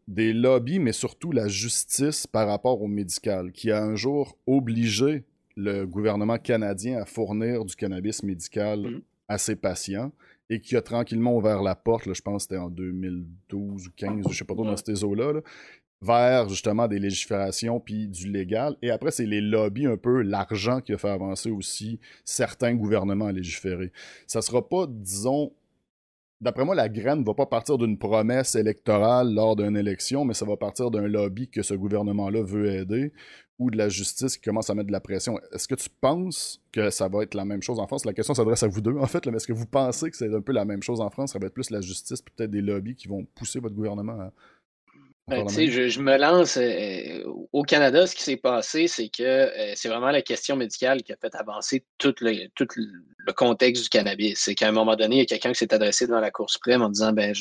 des 0.08 0.32
lobbies, 0.32 0.78
mais 0.78 0.92
surtout 0.92 1.30
la 1.30 1.46
justice 1.48 2.26
par 2.26 2.48
rapport 2.48 2.80
au 2.82 2.88
médical, 2.88 3.52
qui 3.52 3.70
a 3.70 3.82
un 3.82 3.94
jour 3.94 4.36
obligé 4.46 5.24
le 5.56 5.84
gouvernement 5.86 6.38
canadien 6.38 7.00
à 7.00 7.04
fournir 7.04 7.64
du 7.64 7.74
cannabis 7.74 8.22
médical 8.22 8.80
mm. 8.80 9.02
à 9.28 9.38
ses 9.38 9.56
patients 9.56 10.12
et 10.50 10.60
qui 10.60 10.76
a 10.76 10.82
tranquillement 10.82 11.36
ouvert 11.36 11.62
la 11.62 11.74
porte, 11.74 12.12
je 12.12 12.20
pense 12.20 12.46
que 12.46 12.54
c'était 12.54 12.62
en 12.62 12.68
2012 12.68 13.86
ou 13.86 13.90
15, 13.96 14.22
je 14.24 14.28
ne 14.28 14.34
sais 14.34 14.44
pas 14.44 14.54
trop, 14.54 14.64
dans 14.64 14.76
ces 14.76 15.02
eaux-là, 15.02 15.40
vers 16.02 16.48
justement 16.48 16.88
des 16.88 16.98
légiférations 16.98 17.80
puis 17.80 18.08
du 18.08 18.30
légal. 18.30 18.76
Et 18.82 18.90
après, 18.90 19.12
c'est 19.12 19.24
les 19.24 19.40
lobbies, 19.40 19.86
un 19.86 19.96
peu 19.96 20.20
l'argent 20.20 20.80
qui 20.80 20.92
a 20.92 20.98
fait 20.98 21.08
avancer 21.08 21.50
aussi 21.50 22.00
certains 22.24 22.74
gouvernements 22.74 23.26
à 23.26 23.32
légiférer. 23.32 23.92
Ça 24.26 24.42
sera 24.42 24.68
pas, 24.68 24.86
disons, 24.88 25.52
d'après 26.40 26.64
moi, 26.64 26.74
la 26.74 26.88
graine 26.88 27.20
ne 27.20 27.24
va 27.24 27.34
pas 27.34 27.46
partir 27.46 27.78
d'une 27.78 27.96
promesse 27.96 28.56
électorale 28.56 29.32
lors 29.32 29.56
d'une 29.56 29.76
élection, 29.76 30.24
mais 30.24 30.34
ça 30.34 30.44
va 30.44 30.56
partir 30.56 30.90
d'un 30.90 31.06
lobby 31.06 31.48
que 31.48 31.62
ce 31.62 31.74
gouvernement-là 31.74 32.42
veut 32.42 32.66
aider 32.66 33.12
ou 33.62 33.70
de 33.70 33.78
la 33.78 33.88
justice 33.88 34.36
qui 34.36 34.42
commence 34.42 34.68
à 34.70 34.74
mettre 34.74 34.88
de 34.88 34.92
la 34.92 35.00
pression. 35.00 35.38
Est-ce 35.52 35.68
que 35.68 35.74
tu 35.74 35.88
penses 36.00 36.60
que 36.72 36.90
ça 36.90 37.08
va 37.08 37.22
être 37.22 37.34
la 37.34 37.44
même 37.44 37.62
chose 37.62 37.78
en 37.78 37.86
France? 37.86 38.04
La 38.04 38.12
question 38.12 38.34
s'adresse 38.34 38.62
à 38.62 38.68
vous 38.68 38.80
deux, 38.80 38.96
en 38.96 39.06
fait, 39.06 39.26
mais 39.26 39.36
est-ce 39.36 39.46
que 39.46 39.52
vous 39.52 39.66
pensez 39.66 40.10
que 40.10 40.16
c'est 40.16 40.34
un 40.34 40.40
peu 40.40 40.52
la 40.52 40.64
même 40.64 40.82
chose 40.82 41.00
en 41.00 41.10
France? 41.10 41.32
Ça 41.32 41.38
va 41.38 41.46
être 41.46 41.54
plus 41.54 41.70
la 41.70 41.80
justice, 41.80 42.22
peut-être 42.22 42.50
des 42.50 42.60
lobbies 42.60 42.96
qui 42.96 43.08
vont 43.08 43.24
pousser 43.34 43.60
votre 43.60 43.74
gouvernement 43.74 44.18
à, 44.20 44.32
ben, 45.28 45.48
je, 45.48 45.88
je, 45.88 46.00
me 46.00 46.16
lance 46.18 46.56
euh, 46.56 47.22
au 47.52 47.62
Canada. 47.62 48.06
Ce 48.06 48.14
qui 48.14 48.22
s'est 48.22 48.36
passé, 48.36 48.88
c'est 48.88 49.08
que 49.08 49.22
euh, 49.22 49.72
c'est 49.76 49.88
vraiment 49.88 50.10
la 50.10 50.20
question 50.20 50.56
médicale 50.56 51.02
qui 51.02 51.12
a 51.12 51.16
fait 51.16 51.34
avancer 51.36 51.84
tout 51.98 52.14
le, 52.20 52.48
tout 52.56 52.66
le 52.76 53.32
contexte 53.32 53.84
du 53.84 53.88
cannabis. 53.88 54.40
C'est 54.40 54.56
qu'à 54.56 54.68
un 54.68 54.72
moment 54.72 54.96
donné, 54.96 55.16
il 55.16 55.18
y 55.20 55.22
a 55.22 55.26
quelqu'un 55.26 55.52
qui 55.52 55.58
s'est 55.58 55.72
adressé 55.72 56.06
devant 56.06 56.20
la 56.20 56.32
Cour 56.32 56.50
suprême 56.50 56.82
en 56.82 56.88
disant 56.88 57.12
ben, 57.12 57.32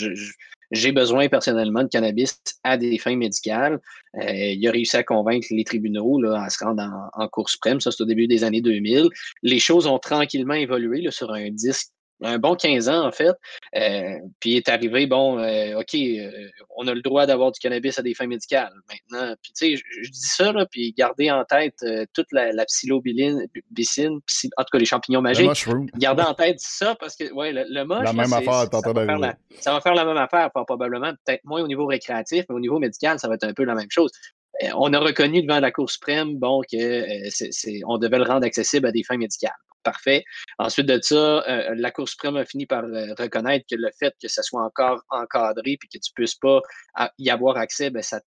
j'ai 0.71 0.91
besoin 0.91 1.27
personnellement 1.27 1.83
de 1.83 1.89
cannabis 1.89 2.39
à 2.63 2.77
des 2.77 2.99
fins 2.99 3.15
médicales. 3.15 3.79
Euh, 4.21 4.31
il 4.31 4.67
a 4.67 4.71
réussi 4.71 4.97
à 4.97 5.03
convaincre 5.03 5.47
les 5.49 5.63
tribunaux 5.63 6.21
là, 6.21 6.43
à 6.43 6.49
se 6.49 6.63
rendre 6.63 6.83
en, 6.83 7.23
en 7.23 7.27
Cour 7.29 7.49
suprême. 7.49 7.81
Ça, 7.81 7.91
c'est 7.91 8.03
au 8.03 8.05
début 8.05 8.27
des 8.27 8.43
années 8.43 8.61
2000. 8.61 9.09
Les 9.41 9.59
choses 9.59 9.87
ont 9.87 9.97
tranquillement 9.97 10.53
évolué 10.53 11.01
là, 11.01 11.09
sur 11.09 11.31
un 11.31 11.49
disque 11.49 11.89
un 12.21 12.37
bon 12.37 12.55
15 12.55 12.89
ans, 12.89 13.07
en 13.07 13.11
fait. 13.11 13.35
Euh, 13.75 14.17
puis 14.39 14.57
est 14.57 14.69
arrivé, 14.69 15.07
bon, 15.07 15.39
euh, 15.39 15.79
OK, 15.79 15.95
euh, 15.95 16.49
on 16.75 16.87
a 16.87 16.93
le 16.93 17.01
droit 17.01 17.25
d'avoir 17.25 17.51
du 17.51 17.59
cannabis 17.59 17.97
à 17.99 18.01
des 18.01 18.13
fins 18.13 18.27
médicales 18.27 18.73
maintenant. 18.89 19.35
Puis, 19.41 19.53
tu 19.53 19.77
sais, 19.77 19.83
je, 20.01 20.09
dis 20.09 20.19
ça, 20.19 20.51
là, 20.51 20.65
puis 20.69 20.93
gardez 20.97 21.31
en 21.31 21.45
tête 21.45 21.83
toute 22.13 22.31
la, 22.31 22.51
la 22.51 22.63
en 22.63 24.63
tout 24.63 24.69
cas, 24.71 24.77
les 24.77 24.85
champignons 24.85 25.21
magiques. 25.21 25.49
Gardez 25.97 26.23
en 26.23 26.33
tête 26.33 26.59
ça, 26.59 26.95
parce 26.95 27.15
que, 27.15 27.31
ouais, 27.33 27.51
le, 27.51 27.65
le 27.67 27.85
moche, 27.85 28.03
La 28.03 28.13
même 28.13 28.33
affaire, 28.33 28.67
ça, 28.71 28.71
va 28.71 28.81
faire 28.81 29.17
la, 29.17 29.35
ça 29.59 29.73
va 29.73 29.81
faire 29.81 29.93
la 29.93 30.05
même 30.05 30.17
affaire, 30.17 30.49
probablement, 30.51 31.11
peut-être 31.25 31.43
moins 31.43 31.61
au 31.61 31.67
niveau 31.67 31.85
récréatif, 31.85 32.45
mais 32.49 32.55
au 32.55 32.59
niveau 32.59 32.79
médical, 32.79 33.19
ça 33.19 33.27
va 33.27 33.35
être 33.35 33.43
un 33.43 33.53
peu 33.53 33.63
la 33.63 33.75
même 33.75 33.89
chose 33.89 34.11
on 34.75 34.93
a 34.93 34.99
reconnu 34.99 35.41
devant 35.41 35.59
la 35.59 35.71
Cour 35.71 35.89
suprême 35.89 36.37
bon, 36.37 36.61
que 36.71 37.83
on 37.87 37.97
devait 37.97 38.19
le 38.19 38.25
rendre 38.25 38.45
accessible 38.45 38.85
à 38.85 38.91
des 38.91 39.03
fins 39.03 39.17
médicales 39.17 39.55
parfait. 39.83 40.23
Ensuite 40.57 40.87
de 40.87 40.99
ça, 41.01 41.43
euh, 41.47 41.73
la 41.75 41.91
Cour 41.91 42.07
suprême 42.07 42.37
a 42.37 42.45
fini 42.45 42.65
par 42.65 42.83
euh, 42.83 43.13
reconnaître 43.17 43.65
que 43.69 43.75
le 43.75 43.89
fait 43.99 44.13
que 44.21 44.27
ça 44.27 44.43
soit 44.43 44.63
encore 44.63 45.01
encadré 45.09 45.71
et 45.71 45.77
que 45.77 45.87
tu 45.91 45.97
ne 45.97 46.13
puisses 46.15 46.35
pas 46.35 46.61
y 47.17 47.29
avoir 47.29 47.57
accès, 47.57 47.89
ben, 47.89 48.01
ça 48.01 48.21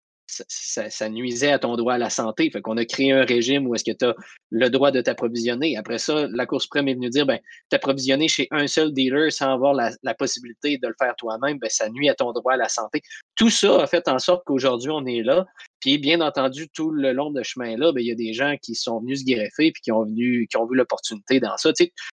ça, 0.48 1.08
nuisait 1.08 1.52
à 1.52 1.58
ton 1.58 1.76
droit 1.76 1.94
à 1.94 1.98
la 1.98 2.10
santé. 2.10 2.50
Fait 2.50 2.60
qu'on 2.60 2.76
a 2.76 2.84
créé 2.84 3.12
un 3.12 3.24
régime 3.24 3.66
où 3.66 3.74
est-ce 3.74 3.84
que 3.84 3.96
tu 3.96 4.04
as 4.04 4.14
le 4.50 4.70
droit 4.70 4.90
de 4.90 5.00
t'approvisionner. 5.00 5.76
Après 5.76 5.98
ça, 5.98 6.26
la 6.32 6.46
Cour 6.46 6.62
suprême 6.62 6.88
est 6.88 6.94
venue 6.94 7.10
dire, 7.10 7.26
ben, 7.26 7.38
t'approvisionner 7.68 8.28
chez 8.28 8.48
un 8.50 8.66
seul 8.66 8.92
dealer 8.92 9.32
sans 9.32 9.52
avoir 9.52 9.74
la, 9.74 10.14
possibilité 10.14 10.78
de 10.78 10.88
le 10.88 10.94
faire 10.98 11.14
toi-même, 11.16 11.58
ben, 11.58 11.70
ça 11.70 11.88
nuit 11.88 12.08
à 12.08 12.14
ton 12.14 12.32
droit 12.32 12.54
à 12.54 12.56
la 12.56 12.68
santé. 12.68 13.00
Tout 13.36 13.50
ça 13.50 13.82
a 13.82 13.86
fait 13.86 14.06
en 14.08 14.18
sorte 14.18 14.42
qu'aujourd'hui, 14.44 14.90
on 14.90 15.06
est 15.06 15.22
là. 15.22 15.46
Puis, 15.80 15.98
bien 15.98 16.20
entendu, 16.20 16.68
tout 16.68 16.90
le 16.90 17.12
long 17.12 17.30
de 17.30 17.42
chemin-là, 17.42 17.92
ben, 17.92 18.00
il 18.00 18.06
y 18.06 18.12
a 18.12 18.16
des 18.16 18.32
gens 18.32 18.56
qui 18.60 18.74
sont 18.74 19.00
venus 19.00 19.20
se 19.20 19.24
greffer 19.24 19.72
puis 19.72 19.82
qui 19.82 19.92
ont, 19.92 20.04
venu, 20.04 20.46
qui 20.48 20.56
ont 20.56 20.66
vu 20.66 20.76
l'opportunité 20.76 21.40
dans 21.40 21.56
ça. 21.56 21.72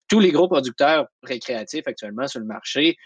tous 0.08 0.20
les 0.20 0.32
gros 0.32 0.48
producteurs 0.48 1.06
récréatifs 1.22 1.86
actuellement 1.86 2.26
sur 2.26 2.40
le 2.40 2.46
marché, 2.46 2.96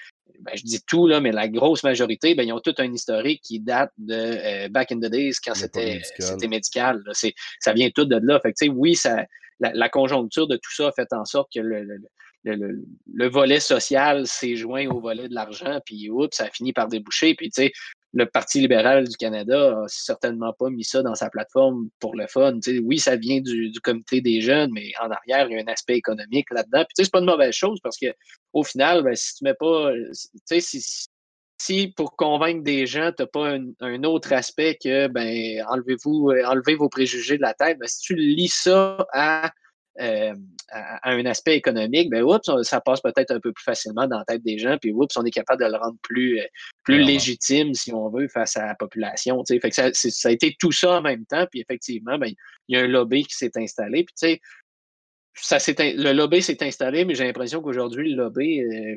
ben, 0.41 0.53
je 0.55 0.62
dis 0.62 0.83
tout, 0.87 1.07
là, 1.07 1.20
mais 1.20 1.33
la 1.33 1.49
grosse 1.49 1.83
majorité, 1.85 2.35
ben, 2.35 2.47
ils 2.47 2.53
ont 2.53 2.61
tout 2.61 2.75
un 2.79 2.93
historique 2.93 3.41
qui 3.43 3.61
date 3.61 3.93
de 3.99 4.14
euh, 4.14 4.68
back 4.68 4.93
in 4.93 4.99
the 4.99 5.11
days 5.11 5.35
quand 5.45 5.55
c'était 5.55 6.01
médical. 6.49 7.03
ça 7.61 7.72
vient 7.72 7.91
tout 7.91 8.05
de 8.05 8.16
là. 8.16 8.41
Fait 8.41 8.55
oui, 8.68 8.95
ça, 8.95 9.25
la, 9.61 9.89
conjoncture 9.89 10.47
de 10.47 10.57
tout 10.57 10.75
ça 10.75 10.89
a 10.89 10.93
fait 10.93 11.12
en 11.12 11.25
sorte 11.25 11.51
que 11.55 11.61
le, 11.61 11.87
le, 12.45 13.29
volet 13.29 13.61
social 13.61 14.27
s'est 14.27 14.57
joint 14.57 14.87
au 14.89 15.01
volet 15.01 15.29
de 15.29 15.35
l'argent, 15.35 15.81
puis 15.85 16.11
oups, 16.11 16.37
ça 16.37 16.45
a 16.45 16.51
fini 16.51 16.72
par 16.72 16.89
déboucher. 16.89 17.35
Puis, 17.35 17.51
tu 17.51 17.62
sais, 17.62 17.72
le 18.12 18.27
Parti 18.27 18.61
libéral 18.61 19.09
du 19.09 19.16
Canada 19.16 19.81
a 19.83 19.85
certainement 19.89 20.53
pas 20.53 20.70
mis 20.70 20.85
ça 20.85 21.03
dans 21.03 21.14
sa 21.14 21.31
plateforme 21.31 21.89
pour 22.01 22.14
le 22.14 22.27
fun. 22.27 22.59
oui, 22.83 22.99
ça 22.99 23.16
vient 23.16 23.41
du, 23.41 23.72
comité 23.83 24.20
des 24.20 24.41
jeunes, 24.41 24.70
mais 24.72 24.93
en 25.01 25.11
arrière, 25.11 25.49
il 25.49 25.57
y 25.57 25.59
a 25.59 25.62
un 25.62 25.72
aspect 25.72 25.97
économique 25.97 26.47
là-dedans. 26.51 26.85
Puis, 26.85 27.05
c'est 27.05 27.11
pas 27.11 27.20
une 27.20 27.27
mauvaise 27.27 27.55
chose 27.55 27.81
parce 27.83 27.99
que 27.99 28.07
au 28.55 28.62
final, 28.62 29.02
ben, 29.02 29.14
si 29.14 29.34
tu 29.34 29.44
mets 29.44 29.55
pas, 29.55 29.92
si, 30.12 31.07
si 31.61 31.88
pour 31.96 32.16
convaincre 32.16 32.62
des 32.62 32.86
gens, 32.86 33.11
tu 33.14 33.22
n'as 33.22 33.26
pas 33.26 33.59
un, 33.80 34.05
autre 34.05 34.32
aspect 34.32 34.78
que 34.82 35.09
ben, 35.09 35.62
enlevez-vous, 35.68 36.30
enlevez 36.46 36.76
vos 36.76 36.88
préjugés 36.88 37.36
de 37.36 37.42
la 37.42 37.52
tête, 37.52 37.78
ben, 37.78 37.88
si 37.88 38.00
tu 38.00 38.14
lis 38.14 38.48
ça 38.48 39.07
à 39.12 39.50
euh, 40.00 40.34
à, 40.70 41.12
un 41.12 41.24
aspect 41.24 41.55
économique, 41.55 42.11
ben 42.11 42.24
oups, 42.24 42.50
ça 42.62 42.80
passe 42.80 43.00
peut-être 43.00 43.30
un 43.30 43.38
peu 43.38 43.52
plus 43.52 43.62
facilement 43.62 44.09
dans 44.09 44.18
la 44.18 44.24
tête 44.24 44.42
des 44.42 44.59
gens, 44.59 44.76
puis 44.76 44.90
oups, 44.92 45.16
on 45.16 45.24
est 45.24 45.30
capable 45.30 45.62
de 45.62 45.70
le 45.70 45.76
rendre 45.76 45.96
plus, 46.02 46.40
euh, 46.40 46.46
plus 46.82 46.98
légitime, 46.98 47.74
si 47.74 47.92
on 47.92 48.09
veut, 48.11 48.26
face 48.26 48.57
à 48.57 48.66
la 48.66 48.74
population. 48.74 49.40
Fait 49.46 49.61
que 49.61 49.72
ça, 49.72 49.90
ça, 49.92 50.28
a 50.28 50.32
été 50.32 50.57
tout 50.59 50.72
ça 50.72 50.98
en 50.98 51.00
même 51.00 51.24
temps, 51.26 51.46
puis 51.48 51.61
effectivement, 51.61 52.18
ben, 52.18 52.32
il 52.66 52.76
y 52.76 52.80
a 52.80 52.82
un 52.82 52.88
lobby 52.88 53.22
qui 53.22 53.36
s'est 53.36 53.52
installé. 53.55 54.02
Puis 54.02 54.14
tu 54.18 54.26
sais, 54.26 54.40
ça 55.35 55.59
le 55.59 56.12
lobby 56.12 56.43
s'est 56.43 56.62
installé, 56.62 57.05
mais 57.05 57.14
j'ai 57.14 57.24
l'impression 57.24 57.61
qu'aujourd'hui, 57.61 58.12
le 58.12 58.22
lobby, 58.22 58.61
euh, 58.62 58.97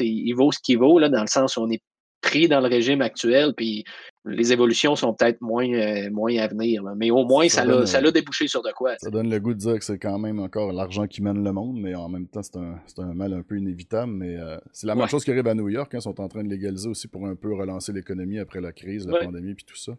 il 0.00 0.32
vaut 0.34 0.52
ce 0.52 0.58
qu'il 0.60 0.78
vaut, 0.78 0.98
là, 0.98 1.08
dans 1.08 1.22
le 1.22 1.28
sens 1.28 1.56
où 1.56 1.62
on 1.62 1.70
est 1.70 1.82
pris 2.20 2.48
dans 2.48 2.60
le 2.60 2.68
régime 2.68 3.00
actuel, 3.00 3.54
puis 3.56 3.84
les 4.26 4.52
évolutions 4.52 4.94
sont 4.94 5.14
peut-être 5.14 5.40
moins, 5.40 5.68
euh, 5.72 6.10
moins 6.10 6.36
à 6.36 6.48
venir. 6.48 6.82
Mais 6.96 7.10
au 7.10 7.24
moins, 7.24 7.48
ça 7.48 7.64
l'a 7.64 7.86
ça 7.86 8.02
débouché 8.10 8.46
sur 8.46 8.62
de 8.62 8.70
quoi. 8.72 8.94
Ça 8.98 9.10
donne 9.10 9.30
le 9.30 9.40
goût 9.40 9.54
de 9.54 9.58
dire 9.58 9.78
que 9.78 9.84
c'est 9.84 9.98
quand 9.98 10.18
même 10.18 10.38
encore 10.38 10.72
l'argent 10.72 11.06
qui 11.06 11.22
mène 11.22 11.42
le 11.42 11.52
monde, 11.52 11.80
mais 11.80 11.94
en 11.94 12.08
même 12.08 12.26
temps, 12.26 12.42
c'est 12.42 12.58
un, 12.58 12.78
un, 12.98 13.14
mal 13.14 13.32
un 13.32 13.42
peu 13.42 13.56
inévitable. 13.56 14.12
Mais 14.12 14.36
euh, 14.36 14.58
c'est 14.72 14.86
la 14.86 14.94
même 14.94 15.08
chose 15.08 15.24
qui 15.24 15.30
arrive 15.30 15.46
à 15.48 15.54
New 15.54 15.68
York. 15.68 15.90
Ils 15.92 15.96
hein, 15.96 16.00
sont 16.00 16.20
en 16.20 16.28
train 16.28 16.44
de 16.44 16.50
légaliser 16.50 16.88
aussi 16.88 17.08
pour 17.08 17.26
un 17.26 17.34
peu 17.34 17.54
relancer 17.54 17.92
l'économie 17.92 18.38
après 18.38 18.60
la 18.60 18.72
crise, 18.72 19.06
la 19.06 19.24
pandémie, 19.24 19.54
puis 19.54 19.64
tout 19.64 19.76
ça. 19.76 19.92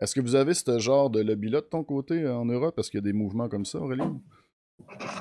Est-ce 0.00 0.14
que 0.14 0.20
vous 0.20 0.36
avez 0.36 0.54
ce 0.54 0.78
genre 0.78 1.10
de 1.10 1.20
lobby-là 1.20 1.60
de 1.60 1.66
ton 1.66 1.82
côté 1.82 2.22
euh, 2.22 2.36
en 2.36 2.44
Europe? 2.44 2.78
Est-ce 2.78 2.90
qu'il 2.90 2.98
y 2.98 3.02
a 3.02 3.04
des 3.04 3.12
mouvements 3.12 3.48
comme 3.48 3.64
ça, 3.64 3.78
Aurélie? 3.78 4.02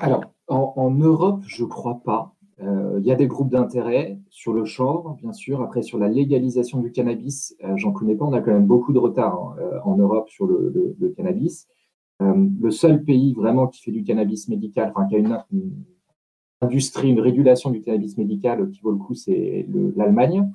Alors, 0.02 0.24
en, 0.48 0.92
Europe, 0.92 1.44
je 1.46 1.66
crois 1.66 2.02
pas. 2.04 2.34
Euh, 2.62 2.98
il 3.00 3.06
y 3.06 3.12
a 3.12 3.16
des 3.16 3.28
groupes 3.28 3.50
d'intérêt 3.50 4.20
sur 4.30 4.54
le 4.54 4.66
champ, 4.66 5.18
bien 5.22 5.34
sûr. 5.34 5.62
Après, 5.62 5.84
sur 5.84 6.00
la 6.00 6.08
légalisation 6.08 6.80
du 6.80 6.92
cannabis, 6.92 7.56
euh, 7.64 7.76
j'en 7.76 7.92
connais 7.92 8.16
pas. 8.16 8.26
On 8.26 8.34
a 8.34 8.42
quand 8.42 8.52
même 8.52 8.66
beaucoup 8.66 8.94
de 8.94 9.00
retard 9.00 9.36
hein, 9.36 9.56
euh, 9.60 9.80
en 9.84 9.98
Europe 9.98 10.30
sur 10.30 10.48
le, 10.48 11.14
cannabis. 11.16 11.68
le 12.20 12.72
seul 12.72 13.04
pays 13.04 13.34
vraiment 13.34 13.68
qui 13.68 13.82
fait 13.82 13.92
du 13.92 14.04
cannabis 14.04 14.48
médical, 14.48 14.92
enfin 14.96 15.08
qui 15.08 15.16
a 15.16 15.20
une, 15.20 15.38
industrie, 16.62 17.10
une 17.10 17.20
régulation 17.20 17.70
du 17.70 17.82
cannabis 17.82 18.18
médical 18.18 18.70
qui 18.72 18.82
vaut 18.82 18.92
le 18.92 18.98
coup, 18.98 19.14
c'est 19.14 19.68
l'Allemagne. 19.96 20.50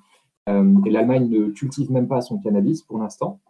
et 0.49 0.91
l'Allemagne 0.91 1.29
ne 1.29 1.51
cultive 1.51 1.93
même 1.93 2.09
pas 2.09 2.21
son 2.21 2.39
cannabis 2.39 2.83
pour 2.83 2.99
l'instant. 2.99 3.41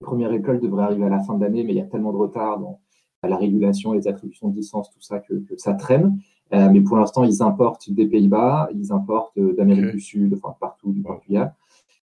La 0.00 0.06
première 0.06 0.32
école 0.32 0.60
devrait 0.60 0.84
arriver 0.84 1.04
à 1.04 1.10
la 1.10 1.20
fin 1.20 1.34
de 1.34 1.42
l'année, 1.44 1.62
mais 1.62 1.72
il 1.72 1.76
y 1.76 1.82
a 1.82 1.86
tellement 1.86 2.12
de 2.12 2.16
retard 2.16 2.58
dans 2.58 2.80
la 3.28 3.36
régulation, 3.36 3.92
les 3.92 4.08
attributions 4.08 4.48
de 4.48 4.56
licence, 4.56 4.90
tout 4.90 5.00
ça, 5.00 5.18
que 5.18 5.34
ça 5.56 5.74
traîne. 5.74 6.18
Euh, 6.52 6.68
mais 6.70 6.80
pour 6.80 6.96
l'instant, 6.96 7.24
ils 7.24 7.42
importent 7.42 7.90
des 7.90 8.06
Pays-Bas, 8.06 8.70
ils 8.74 8.92
importent 8.92 9.38
euh, 9.38 9.54
d'Amérique 9.54 9.92
du 9.92 10.00
Sud, 10.00 10.34
enfin 10.34 10.54
partout 10.58 10.92
du 10.92 11.00
Portugal. 11.00 11.54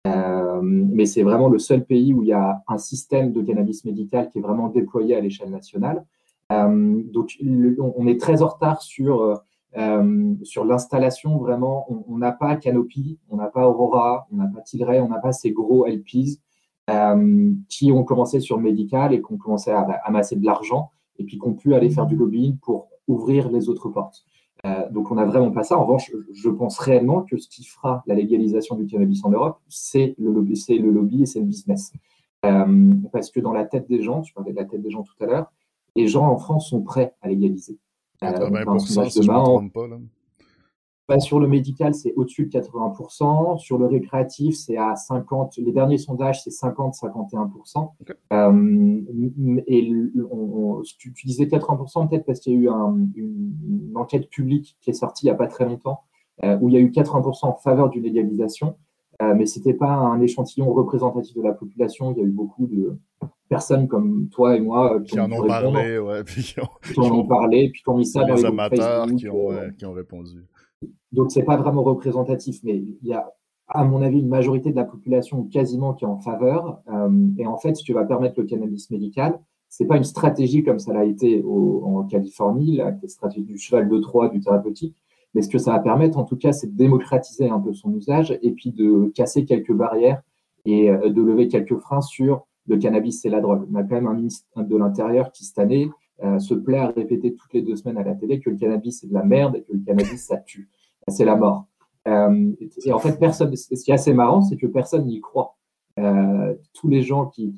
Euh, 0.07 0.59
mais 0.61 1.05
c'est 1.05 1.23
vraiment 1.23 1.47
le 1.47 1.57
seul 1.57 1.85
pays 1.85 2.13
où 2.13 2.21
il 2.21 2.29
y 2.29 2.33
a 2.33 2.61
un 2.67 2.77
système 2.77 3.31
de 3.31 3.41
cannabis 3.41 3.85
médical 3.85 4.29
qui 4.29 4.39
est 4.39 4.41
vraiment 4.41 4.69
déployé 4.69 5.15
à 5.15 5.21
l'échelle 5.21 5.49
nationale. 5.49 6.05
donc, 6.51 7.37
on 7.41 8.07
est 8.07 8.19
très 8.19 8.43
en 8.43 8.47
retard 8.47 8.81
sur, 8.81 9.41
sur 10.43 10.65
l'installation. 10.65 11.37
Vraiment, 11.37 11.87
on 12.07 12.17
n'a 12.17 12.31
pas 12.31 12.55
Canopy, 12.55 13.17
on 13.29 13.37
n'a 13.37 13.47
pas 13.47 13.67
Aurora, 13.67 14.27
on 14.31 14.35
n'a 14.35 14.47
pas 14.47 14.61
Tilray, 14.61 14.99
on 14.99 15.09
n'a 15.09 15.19
pas 15.19 15.31
ces 15.31 15.51
gros 15.51 15.87
LPs 15.87 16.39
qui 17.67 17.91
ont 17.91 18.03
commencé 18.03 18.39
sur 18.39 18.57
le 18.57 18.63
médical 18.63 19.13
et 19.13 19.21
qui 19.21 19.33
ont 19.33 19.37
commencé 19.37 19.71
à, 19.71 19.81
amasser 20.03 20.35
de 20.35 20.45
l'argent 20.45 20.91
et 21.17 21.23
puis 21.23 21.39
qui 21.39 21.47
ont 21.47 21.53
pu 21.53 21.73
aller 21.73 21.89
faire 21.89 22.05
du 22.05 22.15
lobbying 22.15 22.57
pour 22.57 22.89
ouvrir 23.07 23.49
les 23.49 23.69
autres 23.69 23.89
portes. 23.89 24.25
Euh, 24.65 24.89
donc 24.89 25.11
on 25.11 25.15
n'a 25.15 25.25
vraiment 25.25 25.51
pas 25.51 25.63
ça. 25.63 25.77
En 25.77 25.85
revanche, 25.85 26.11
je 26.33 26.49
pense 26.49 26.79
réellement 26.79 27.21
que 27.21 27.37
ce 27.37 27.47
qui 27.47 27.63
fera 27.63 28.03
la 28.07 28.15
légalisation 28.15 28.75
du 28.75 28.85
cannabis 28.87 29.23
en 29.23 29.29
Europe, 29.29 29.59
c'est 29.67 30.15
le 30.17 30.31
lobby, 30.31 30.57
c'est 30.57 30.77
le 30.77 30.91
lobby 30.91 31.23
et 31.23 31.25
c'est 31.25 31.39
le 31.39 31.45
business. 31.45 31.93
Euh, 32.45 32.93
parce 33.11 33.29
que 33.31 33.39
dans 33.39 33.53
la 33.53 33.65
tête 33.65 33.87
des 33.87 34.01
gens, 34.01 34.21
tu 34.21 34.33
parlais 34.33 34.51
de 34.51 34.57
la 34.57 34.65
tête 34.65 34.81
des 34.81 34.89
gens 34.89 35.03
tout 35.03 35.23
à 35.23 35.27
l'heure, 35.27 35.51
les 35.95 36.07
gens 36.07 36.27
en 36.27 36.37
France 36.37 36.69
sont 36.69 36.81
prêts 36.81 37.13
à 37.21 37.29
légaliser. 37.29 37.77
Euh, 38.23 38.29
si 38.79 38.93
je 38.93 39.31
me 39.31 39.69
pas, 39.69 39.87
là. 39.87 39.97
Bah, 41.07 41.19
sur 41.19 41.39
le 41.39 41.47
médical, 41.47 41.93
c'est 41.93 42.13
au-dessus 42.15 42.45
de 42.45 42.49
80%. 42.49 43.59
Sur 43.59 43.77
le 43.77 43.85
récréatif, 43.85 44.55
c'est 44.55 44.77
à 44.77 44.95
50. 44.95 45.57
Les 45.57 45.71
derniers 45.71 45.99
sondages, 45.99 46.43
c'est 46.43 46.49
50-51%. 46.49 47.91
Euh, 48.33 49.01
et 49.67 49.91
tu, 50.97 51.13
disais 51.25 51.45
80% 51.45 52.09
peut-être 52.09 52.25
parce 52.25 52.39
qu'il 52.39 52.53
y 52.53 52.55
a 52.55 52.59
eu 52.59 52.69
une, 53.15 53.91
enquête 53.93 54.29
publique 54.29 54.77
qui 54.81 54.89
est 54.89 54.93
sortie 54.93 55.25
il 55.25 55.29
n'y 55.29 55.31
a 55.31 55.35
pas 55.35 55.47
très 55.47 55.65
longtemps, 55.65 56.01
euh, 56.43 56.57
où 56.59 56.69
il 56.69 56.73
y 56.73 56.77
a 56.77 56.81
eu 56.81 56.89
80% 56.89 57.45
en 57.45 57.53
faveur 57.53 57.89
d'une 57.89 58.03
légalisation. 58.03 58.75
Euh, 59.21 59.33
mais 59.35 59.45
ce 59.45 59.59
n'était 59.59 59.75
pas 59.75 59.93
un 59.93 60.19
échantillon 60.21 60.73
représentatif 60.73 61.35
de 61.35 61.43
la 61.43 61.53
population. 61.53 62.11
Il 62.13 62.17
y 62.17 62.21
a 62.21 62.25
eu 62.25 62.31
beaucoup 62.31 62.65
de 62.65 62.97
personnes 63.47 63.87
comme 63.87 64.27
toi 64.29 64.57
et 64.57 64.59
moi 64.59 64.99
qui, 65.01 65.19
en 65.19 65.31
ont 65.31 65.45
parlé, 65.45 65.99
ouais, 65.99 66.23
puis 66.25 66.41
qui, 66.41 66.99
ont, 66.99 67.27
parlé, 67.27 67.69
puis 67.69 67.83
qui 67.83 67.89
ont 67.89 67.97
mis 67.97 68.07
ça 68.07 68.23
dans 68.23 68.33
les 68.33 68.43
amateurs 68.43 69.05
qui 69.15 69.29
ont, 69.29 69.51
qui 69.77 69.85
ont 69.85 69.93
répondu. 69.93 70.43
Donc, 71.11 71.31
c'est 71.31 71.43
pas 71.43 71.57
vraiment 71.57 71.83
représentatif, 71.83 72.59
mais 72.63 72.77
il 72.77 73.07
y 73.07 73.13
a, 73.13 73.31
à 73.67 73.83
mon 73.83 74.01
avis, 74.01 74.19
une 74.19 74.27
majorité 74.27 74.71
de 74.71 74.75
la 74.75 74.85
population 74.85 75.43
quasiment 75.43 75.93
qui 75.93 76.05
est 76.05 76.07
en 76.07 76.19
faveur. 76.19 76.81
et 77.37 77.47
en 77.47 77.57
fait, 77.57 77.75
ce 77.75 77.83
qui 77.83 77.93
va 77.93 78.03
permettre 78.03 78.39
le 78.39 78.45
cannabis 78.45 78.91
médical, 78.91 79.39
c'est 79.69 79.85
pas 79.85 79.97
une 79.97 80.03
stratégie 80.03 80.63
comme 80.63 80.79
ça 80.79 80.93
l'a 80.93 81.03
été 81.03 81.43
en 81.43 82.03
Californie, 82.03 82.77
la 82.77 82.95
stratégie 83.07 83.43
du 83.43 83.57
cheval 83.57 83.89
de 83.89 83.97
Troie, 83.97 84.29
du 84.29 84.39
thérapeutique. 84.39 84.95
Mais 85.33 85.41
ce 85.41 85.49
que 85.49 85.57
ça 85.57 85.71
va 85.73 85.79
permettre, 85.79 86.17
en 86.17 86.23
tout 86.23 86.37
cas, 86.37 86.53
c'est 86.53 86.67
de 86.67 86.77
démocratiser 86.77 87.49
un 87.49 87.59
peu 87.59 87.73
son 87.73 87.93
usage 87.93 88.39
et 88.41 88.51
puis 88.51 88.71
de 88.71 89.11
casser 89.13 89.43
quelques 89.43 89.73
barrières 89.73 90.21
et 90.63 90.89
euh, 90.89 91.09
de 91.09 91.21
lever 91.21 91.49
quelques 91.49 91.77
freins 91.77 92.01
sur 92.01 92.47
le 92.67 92.77
cannabis 92.77 93.25
et 93.25 93.29
la 93.29 93.41
drogue. 93.41 93.67
On 93.69 93.75
a 93.75 93.83
quand 93.83 93.95
même 93.95 94.07
un 94.07 94.13
ministre 94.13 94.47
de 94.55 94.77
l'Intérieur 94.77 95.31
qui, 95.31 95.43
cette 95.43 95.59
année, 95.59 95.89
euh, 96.23 96.39
se 96.39 96.53
plaît 96.53 96.77
à 96.77 96.87
répéter 96.87 97.35
toutes 97.35 97.53
les 97.53 97.61
deux 97.61 97.75
semaines 97.75 97.97
à 97.97 98.03
la 98.03 98.15
télé 98.15 98.39
que 98.39 98.49
le 98.49 98.55
cannabis, 98.55 99.01
c'est 99.01 99.07
de 99.07 99.13
la 99.13 99.23
merde 99.23 99.57
et 99.57 99.61
que 99.63 99.73
le 99.73 99.83
cannabis, 99.85 100.25
ça 100.25 100.37
tue. 100.37 100.69
C'est 101.07 101.25
la 101.25 101.35
mort. 101.35 101.67
Euh, 102.07 102.51
et 102.83 102.91
en 102.91 102.99
fait, 102.99 103.17
ce 103.31 103.83
qui 103.83 103.91
est 103.91 103.93
assez 103.93 104.13
marrant, 104.13 104.41
c'est 104.41 104.57
que 104.57 104.67
personne 104.67 105.05
n'y 105.05 105.21
croit. 105.21 105.55
Euh, 105.97 106.53
tous 106.73 106.89
les 106.89 107.03
gens 107.03 107.27
qui, 107.27 107.53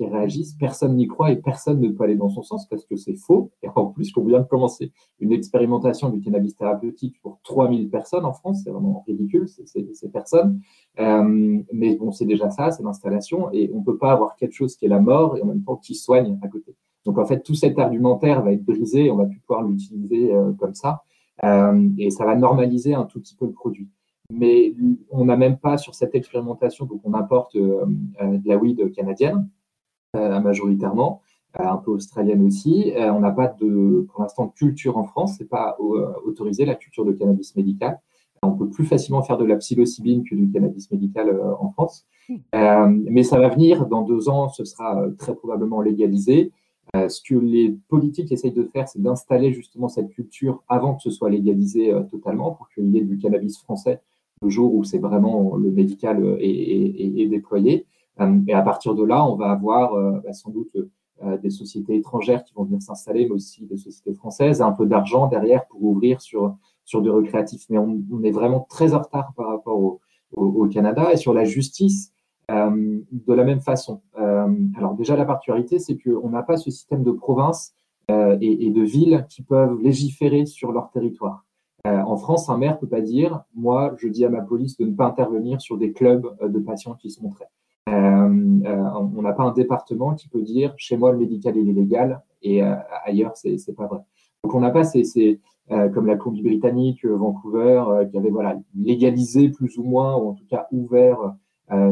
réagissent, 0.00 0.54
personne 0.54 0.96
n'y 0.96 1.06
croit 1.08 1.30
et 1.30 1.36
personne 1.36 1.78
ne 1.78 1.88
peut 1.88 2.04
aller 2.04 2.14
dans 2.14 2.30
son 2.30 2.42
sens 2.42 2.66
parce 2.68 2.86
que 2.86 2.96
c'est 2.96 3.16
faux. 3.16 3.50
Et 3.62 3.68
en 3.74 3.86
plus, 3.86 4.12
qu'on 4.12 4.24
vient 4.24 4.38
de 4.38 4.46
commencer 4.46 4.92
une 5.18 5.32
expérimentation 5.32 6.08
du 6.10 6.20
cannabis 6.20 6.56
thérapeutique 6.56 7.20
pour 7.22 7.40
3000 7.42 7.90
personnes 7.90 8.24
en 8.24 8.32
France, 8.32 8.62
c'est 8.64 8.70
vraiment 8.70 9.04
ridicule, 9.06 9.46
ces 9.48 10.08
personnes. 10.08 10.60
Euh, 11.00 11.60
mais 11.72 11.96
bon, 11.96 12.12
c'est 12.12 12.24
déjà 12.24 12.50
ça, 12.50 12.70
c'est 12.70 12.82
l'installation 12.84 13.50
et 13.52 13.70
on 13.74 13.80
ne 13.80 13.84
peut 13.84 13.98
pas 13.98 14.12
avoir 14.12 14.36
quelque 14.36 14.54
chose 14.54 14.76
qui 14.76 14.86
est 14.86 14.88
la 14.88 15.00
mort 15.00 15.36
et 15.36 15.42
en 15.42 15.46
même 15.46 15.62
temps 15.62 15.76
qui 15.76 15.94
soigne 15.94 16.38
à 16.40 16.48
côté. 16.48 16.76
Donc 17.04 17.18
en 17.18 17.26
fait, 17.26 17.42
tout 17.42 17.54
cet 17.54 17.78
argumentaire 17.78 18.42
va 18.42 18.52
être 18.52 18.64
brisé, 18.64 19.10
on 19.10 19.16
va 19.16 19.26
plus 19.26 19.40
pouvoir 19.40 19.64
l'utiliser 19.64 20.32
comme 20.58 20.74
ça 20.74 21.02
et 21.42 22.10
ça 22.10 22.24
va 22.24 22.36
normaliser 22.36 22.94
un 22.94 23.04
tout 23.04 23.20
petit 23.20 23.34
peu 23.34 23.46
le 23.46 23.52
produit 23.52 23.88
mais 24.32 24.74
on 25.10 25.24
n'a 25.24 25.36
même 25.36 25.58
pas 25.58 25.78
sur 25.78 25.94
cette 25.94 26.14
expérimentation, 26.14 26.86
donc 26.86 27.00
on 27.04 27.14
importe 27.14 27.54
euh, 27.56 27.84
euh, 28.20 28.38
de 28.38 28.48
la 28.48 28.56
weed 28.56 28.92
canadienne 28.92 29.48
euh, 30.16 30.40
majoritairement, 30.40 31.20
un 31.58 31.76
peu 31.76 31.90
australienne 31.90 32.44
aussi. 32.46 32.92
on 32.96 33.20
n'a 33.20 33.30
pas 33.30 33.48
de, 33.48 34.06
pour 34.10 34.22
l'instant, 34.22 34.46
de 34.46 34.52
culture 34.52 34.96
en 34.96 35.04
France, 35.04 35.36
c'est 35.36 35.48
pas 35.48 35.76
autorisé 36.24 36.64
la 36.64 36.74
culture 36.74 37.04
de 37.04 37.12
cannabis 37.12 37.54
médical. 37.56 38.00
On 38.42 38.52
peut 38.52 38.70
plus 38.70 38.86
facilement 38.86 39.22
faire 39.22 39.36
de 39.36 39.44
la 39.44 39.56
psilocybine 39.56 40.24
que 40.24 40.34
du 40.34 40.50
cannabis 40.50 40.90
médical 40.90 41.38
en 41.60 41.70
France. 41.70 42.06
mais 42.54 43.22
ça 43.22 43.38
va 43.38 43.48
venir, 43.48 43.84
dans 43.86 44.00
deux 44.00 44.30
ans, 44.30 44.48
ce 44.48 44.64
sera 44.64 45.04
très 45.18 45.34
probablement 45.34 45.82
légalisé. 45.82 46.52
Ce 46.94 47.20
que 47.22 47.34
les 47.34 47.76
politiques 47.88 48.32
essayent 48.32 48.52
de 48.52 48.64
faire, 48.64 48.88
c'est 48.88 49.00
d'installer 49.00 49.52
justement 49.52 49.88
cette 49.88 50.10
culture 50.10 50.62
avant 50.68 50.94
que 50.94 51.02
ce 51.02 51.10
soit 51.10 51.30
légalisé 51.30 51.92
totalement 52.10 52.52
pour 52.52 52.68
qu'il 52.68 52.90
y 52.90 52.98
ait 52.98 53.04
du 53.04 53.16
cannabis 53.18 53.58
français 53.58 54.00
le 54.42 54.50
jour 54.50 54.74
où 54.74 54.84
c'est 54.84 54.98
vraiment 54.98 55.56
le 55.56 55.70
médical 55.70 56.22
euh, 56.22 56.36
est, 56.40 57.28
déployé. 57.28 57.86
Euh, 58.20 58.40
et 58.46 58.52
à 58.52 58.62
partir 58.62 58.94
de 58.94 59.04
là, 59.04 59.24
on 59.24 59.36
va 59.36 59.50
avoir 59.50 59.94
euh, 59.94 60.20
bah, 60.24 60.32
sans 60.32 60.50
doute 60.50 60.76
des 61.40 61.50
sociétés 61.50 61.94
étrangères 61.94 62.42
qui 62.42 62.52
vont 62.52 62.64
venir 62.64 62.82
s'installer, 62.82 63.26
mais 63.26 63.30
aussi 63.30 63.64
des 63.64 63.76
sociétés 63.76 64.12
françaises, 64.12 64.60
un 64.60 64.72
peu 64.72 64.86
d'argent 64.86 65.28
derrière 65.28 65.64
pour 65.68 65.84
ouvrir 65.84 66.20
sur, 66.20 66.56
sur 66.84 67.00
du 67.00 67.10
recréatif. 67.10 67.64
Mais 67.70 67.78
on, 67.78 68.02
est 68.24 68.32
vraiment 68.32 68.66
très 68.68 68.92
en 68.92 69.02
retard 69.02 69.32
par 69.36 69.46
rapport 69.46 70.00
au, 70.32 70.66
Canada. 70.66 71.12
Et 71.12 71.16
sur 71.16 71.32
la 71.32 71.44
justice, 71.44 72.12
de 72.48 73.32
la 73.32 73.44
même 73.44 73.60
façon. 73.60 74.00
Alors 74.76 74.94
déjà, 74.94 75.16
la 75.16 75.24
particularité, 75.24 75.78
c'est 75.78 75.98
qu'on 75.98 76.30
n'a 76.30 76.42
pas 76.42 76.56
ce 76.56 76.70
système 76.70 77.02
de 77.02 77.12
provinces 77.12 77.74
et, 78.08 78.66
et, 78.66 78.70
de 78.70 78.82
villes 78.82 79.26
qui 79.30 79.42
peuvent 79.42 79.80
légiférer 79.80 80.44
sur 80.44 80.72
leur 80.72 80.90
territoire. 80.90 81.44
Euh, 81.86 82.00
en 82.02 82.16
France, 82.16 82.48
un 82.48 82.58
maire 82.58 82.74
ne 82.74 82.78
peut 82.78 82.88
pas 82.88 83.00
dire 83.00 83.42
Moi, 83.54 83.94
je 83.98 84.06
dis 84.06 84.24
à 84.24 84.28
ma 84.28 84.40
police 84.40 84.76
de 84.76 84.86
ne 84.86 84.94
pas 84.94 85.06
intervenir 85.06 85.60
sur 85.60 85.76
des 85.78 85.92
clubs 85.92 86.26
euh, 86.40 86.48
de 86.48 86.58
patients 86.60 86.94
qui 86.94 87.10
se 87.10 87.20
montraient. 87.22 87.48
Euh, 87.88 88.28
on 88.64 89.22
n'a 89.22 89.32
pas 89.32 89.42
un 89.42 89.52
département 89.52 90.14
qui 90.14 90.28
peut 90.28 90.42
dire 90.42 90.74
Chez 90.76 90.96
moi, 90.96 91.10
le 91.10 91.18
médical 91.18 91.56
est 91.56 91.62
illégal 91.62 92.22
et 92.42 92.62
ailleurs, 93.04 93.36
c'est 93.36 93.50
n'est 93.50 93.74
pas 93.74 93.86
vrai. 93.86 93.98
Donc, 94.42 94.54
on 94.54 94.60
n'a 94.60 94.70
pas 94.70 94.84
ces, 94.84 95.40
comme 95.68 96.06
la 96.06 96.16
Colombie-Britannique, 96.16 97.04
Vancouver, 97.04 97.84
qui 98.10 98.18
avait 98.18 98.30
voilà, 98.30 98.56
légalisé 98.74 99.48
plus 99.48 99.78
ou 99.78 99.84
moins, 99.84 100.16
ou 100.16 100.30
en 100.30 100.34
tout 100.34 100.46
cas 100.48 100.66
ouvert 100.72 101.34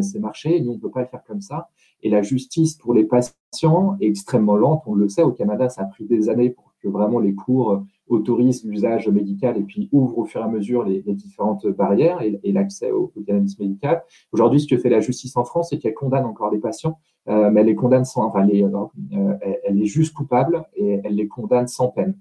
ces 0.01 0.19
marchés. 0.19 0.61
Nous, 0.61 0.73
on 0.73 0.75
ne 0.75 0.81
peut 0.81 0.91
pas 0.91 1.03
le 1.03 1.07
faire 1.07 1.23
comme 1.25 1.41
ça. 1.41 1.69
Et 2.03 2.11
la 2.11 2.23
justice 2.23 2.75
pour 2.75 2.95
les 2.95 3.05
patients 3.05 3.97
est 4.01 4.07
extrêmement 4.07 4.57
lente. 4.57 4.83
On 4.87 4.95
le 4.95 5.09
sait, 5.09 5.23
au 5.23 5.33
Canada, 5.33 5.69
ça 5.69 5.83
a 5.83 5.85
pris 5.87 6.05
des 6.05 6.29
années 6.29 6.51
pour 6.51 6.73
que 6.83 6.89
vraiment 6.89 7.19
les 7.19 7.35
cours 7.35 7.85
autorise 8.11 8.65
l'usage 8.65 9.09
médical 9.09 9.57
et 9.57 9.63
puis 9.63 9.89
ouvre 9.93 10.19
au 10.19 10.25
fur 10.25 10.41
et 10.41 10.45
à 10.45 10.49
mesure 10.49 10.85
les, 10.85 11.01
différentes 11.01 11.67
barrières 11.67 12.21
et, 12.23 12.53
l'accès 12.53 12.91
au, 12.91 13.13
cannabis 13.27 13.59
médical. 13.59 14.03
Aujourd'hui, 14.33 14.61
ce 14.61 14.67
que 14.67 14.77
fait 14.77 14.91
la 14.91 15.01
justice 15.01 15.37
en 15.37 15.45
France, 15.45 15.69
c'est 15.71 15.79
qu'elle 15.79 15.95
condamne 15.95 16.25
encore 16.25 16.51
les 16.51 16.59
patients, 16.59 16.99
euh, 17.29 17.51
mais 17.51 17.61
elle 17.61 17.69
les 17.69 17.75
condamne 17.75 18.05
sans, 18.05 18.25
enfin, 18.25 18.45
les, 18.45 18.65
euh, 18.65 19.59
elle, 19.65 19.77
les 19.77 19.87
juge 19.87 20.13
coupables 20.13 20.65
et 20.75 21.01
elle 21.05 21.15
les 21.15 21.29
condamne 21.29 21.69
sans 21.69 21.89
peine. 21.89 22.17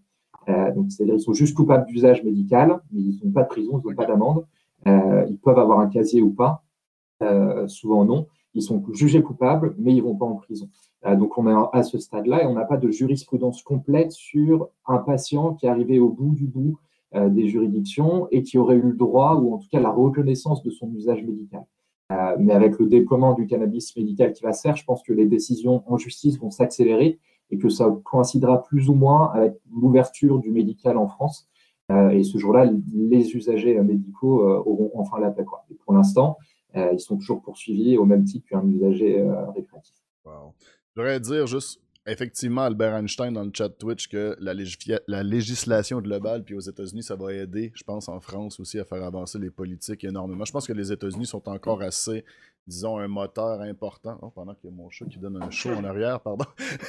Euh, 0.47 0.71
donc, 0.73 0.91
c'est-à-dire 0.91 1.15
ils 1.15 1.21
sont 1.21 1.33
juste 1.33 1.55
coupables 1.55 1.85
d'usage 1.87 2.23
médical, 2.23 2.79
mais 2.91 3.01
ils 3.01 3.19
n'ont 3.23 3.31
pas 3.31 3.43
de 3.43 3.49
prison, 3.49 3.81
ils 3.83 3.89
n'ont 3.89 3.95
pas 3.95 4.05
d'amende. 4.05 4.45
ils 4.85 5.39
peuvent 5.43 5.59
avoir 5.59 5.79
un 5.79 5.87
casier 5.87 6.21
ou 6.21 6.31
pas, 6.31 6.63
souvent 7.67 8.05
non. 8.05 8.27
Ils 8.55 8.63
sont 8.63 8.83
jugés 8.93 9.21
coupables, 9.21 9.75
mais 9.77 9.93
ils 9.93 10.01
vont 10.01 10.15
pas 10.15 10.25
en 10.25 10.35
prison. 10.35 10.69
Euh, 11.05 11.15
donc 11.15 11.37
on 11.37 11.47
est 11.47 11.67
à 11.73 11.83
ce 11.83 11.97
stade-là 11.97 12.43
et 12.43 12.45
on 12.45 12.53
n'a 12.53 12.65
pas 12.65 12.77
de 12.77 12.91
jurisprudence 12.91 13.63
complète 13.63 14.11
sur 14.11 14.69
un 14.85 14.97
patient 14.97 15.53
qui 15.53 15.65
est 15.65 15.69
arrivé 15.69 15.99
au 15.99 16.09
bout 16.09 16.33
du 16.33 16.45
bout 16.45 16.77
euh, 17.15 17.29
des 17.29 17.47
juridictions 17.47 18.27
et 18.31 18.43
qui 18.43 18.57
aurait 18.57 18.75
eu 18.75 18.81
le 18.81 18.93
droit 18.93 19.35
ou 19.35 19.53
en 19.53 19.57
tout 19.57 19.67
cas 19.71 19.79
la 19.79 19.91
reconnaissance 19.91 20.61
de 20.63 20.69
son 20.69 20.91
usage 20.93 21.23
médical. 21.23 21.65
Euh, 22.11 22.35
mais 22.39 22.53
avec 22.53 22.79
le 22.79 22.87
déploiement 22.87 23.33
du 23.33 23.45
cannabis 23.45 23.95
médical 23.95 24.33
qui 24.33 24.43
va 24.43 24.51
se 24.51 24.61
faire, 24.61 24.75
je 24.75 24.83
pense 24.83 25.03
que 25.03 25.13
les 25.13 25.25
décisions 25.25 25.83
en 25.85 25.97
justice 25.97 26.39
vont 26.39 26.49
s'accélérer 26.49 27.19
et 27.51 27.57
que 27.57 27.69
ça 27.69 27.95
coïncidera 28.03 28.63
plus 28.63 28.89
ou 28.89 28.93
moins 28.93 29.31
avec 29.33 29.53
l'ouverture 29.71 30.39
du 30.39 30.51
médical 30.51 30.97
en 30.97 31.07
France. 31.07 31.47
et 32.11 32.23
ce 32.23 32.37
jour-là, 32.37 32.71
les 32.93 33.35
usagers 33.35 33.79
médicaux 33.81 34.43
auront 34.43 34.91
enfin 34.93 35.19
la 35.19 35.31
paix. 35.31 35.43
pour 35.83 35.93
l'instant, 35.93 36.37
ils 36.75 36.99
sont 36.99 37.17
toujours 37.17 37.41
poursuivis 37.41 37.97
au 37.97 38.05
même 38.05 38.23
titre 38.23 38.47
qu'un 38.47 38.65
usager 38.67 39.23
récréatif. 39.55 39.95
Je 40.25 41.01
voudrais 41.01 41.19
dire 41.19 41.47
juste, 41.47 41.79
effectivement, 42.05 42.61
Albert 42.61 42.95
Einstein 42.95 43.33
dans 43.33 43.43
le 43.43 43.51
chat 43.53 43.69
Twitch 43.69 44.07
que 44.07 44.35
la, 44.39 44.53
la 45.07 45.23
législation 45.23 46.01
globale, 46.01 46.43
puis 46.43 46.55
aux 46.55 46.59
États-Unis, 46.59 47.03
ça 47.03 47.15
va 47.15 47.33
aider, 47.33 47.71
je 47.73 47.83
pense, 47.83 48.09
en 48.09 48.19
France 48.19 48.59
aussi, 48.59 48.79
à 48.79 48.85
faire 48.85 49.03
avancer 49.03 49.39
les 49.39 49.49
politiques 49.49 50.03
énormément. 50.03 50.45
Je 50.45 50.51
pense 50.51 50.67
que 50.67 50.73
les 50.73 50.91
États-Unis 50.91 51.25
sont 51.25 51.47
encore 51.47 51.81
assez 51.81 52.25
disons, 52.69 52.97
un 52.97 53.07
moteur 53.07 53.61
important. 53.61 54.17
Oh, 54.21 54.29
pendant 54.29 54.53
qu'il 54.53 54.69
y 54.69 54.73
a 54.73 54.75
mon 54.75 54.89
chat 54.89 55.05
qui 55.05 55.17
donne 55.17 55.41
un 55.41 55.49
show 55.49 55.71
en 55.71 55.83
arrière, 55.83 56.21
pardon. 56.21 56.45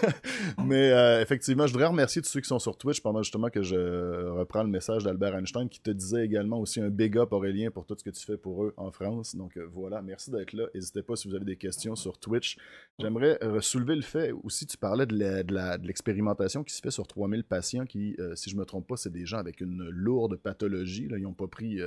Mais 0.64 0.92
euh, 0.92 1.20
effectivement, 1.20 1.66
je 1.66 1.72
voudrais 1.72 1.88
remercier 1.88 2.22
tous 2.22 2.28
ceux 2.28 2.40
qui 2.40 2.48
sont 2.48 2.58
sur 2.58 2.76
Twitch 2.76 3.00
pendant 3.00 3.22
justement 3.22 3.48
que 3.48 3.62
je 3.62 4.28
reprends 4.28 4.62
le 4.62 4.68
message 4.68 5.04
d'Albert 5.04 5.34
Einstein 5.34 5.68
qui 5.68 5.80
te 5.80 5.90
disait 5.90 6.24
également 6.24 6.60
aussi 6.60 6.80
un 6.80 6.90
big 6.90 7.16
up, 7.16 7.32
Aurélien, 7.32 7.70
pour 7.70 7.86
tout 7.86 7.96
ce 7.98 8.04
que 8.04 8.10
tu 8.10 8.24
fais 8.24 8.36
pour 8.36 8.64
eux 8.64 8.74
en 8.76 8.92
France. 8.92 9.34
Donc 9.34 9.56
euh, 9.56 9.66
voilà, 9.72 10.02
merci 10.02 10.30
d'être 10.30 10.52
là. 10.52 10.66
N'hésitez 10.74 11.02
pas 11.02 11.16
si 11.16 11.28
vous 11.28 11.34
avez 11.34 11.44
des 11.44 11.56
questions 11.56 11.96
sur 11.96 12.18
Twitch. 12.18 12.56
J'aimerais 12.98 13.38
euh, 13.42 13.60
soulever 13.60 13.96
le 13.96 14.02
fait 14.02 14.32
aussi, 14.44 14.66
tu 14.66 14.76
parlais 14.76 15.06
de 15.06 15.86
l'expérimentation 15.86 16.62
qui 16.62 16.74
se 16.74 16.80
fait 16.80 16.90
sur 16.90 17.06
3000 17.06 17.44
patients 17.44 17.86
qui, 17.86 18.16
si 18.34 18.50
je 18.50 18.56
me 18.56 18.64
trompe 18.64 18.86
pas, 18.86 18.96
c'est 18.96 19.12
des 19.12 19.26
gens 19.26 19.38
avec 19.38 19.60
une 19.60 19.88
lourde 19.88 20.36
pathologie. 20.36 21.08
Là. 21.08 21.18
Ils 21.18 21.22
n'ont 21.22 21.32
pas 21.32 21.48
pris 21.48 21.80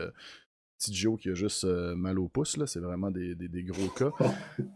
petit 0.84 0.96
Joe 0.96 1.20
qui 1.20 1.30
a 1.30 1.34
juste 1.34 1.64
euh, 1.64 1.96
mal 1.96 2.20
au 2.20 2.28
pouce, 2.28 2.58
là. 2.58 2.68
C'est 2.68 2.80
vraiment 2.80 3.12
des, 3.12 3.36
gros 3.64 3.90
cas. 3.90 4.12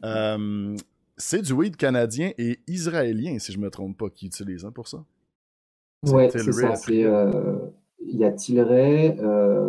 Euh, 0.04 0.76
c'est 1.18 1.42
du 1.42 1.54
weed 1.54 1.76
canadien 1.76 2.32
et 2.38 2.60
israélien, 2.68 3.40
si 3.40 3.52
je 3.52 3.58
me 3.58 3.70
trompe 3.70 3.98
pas, 3.98 4.10
qui 4.10 4.28
utilise 4.28 4.66
hein, 4.66 4.72
pour 4.72 4.88
ça? 4.88 5.04
Ouais, 6.06 6.30
c'est 6.30 6.52
ça. 6.52 6.74
Euh, 6.90 7.58
il 8.00 8.18
y 8.18 8.24
a 8.24 8.32
Tilray, 8.32 9.18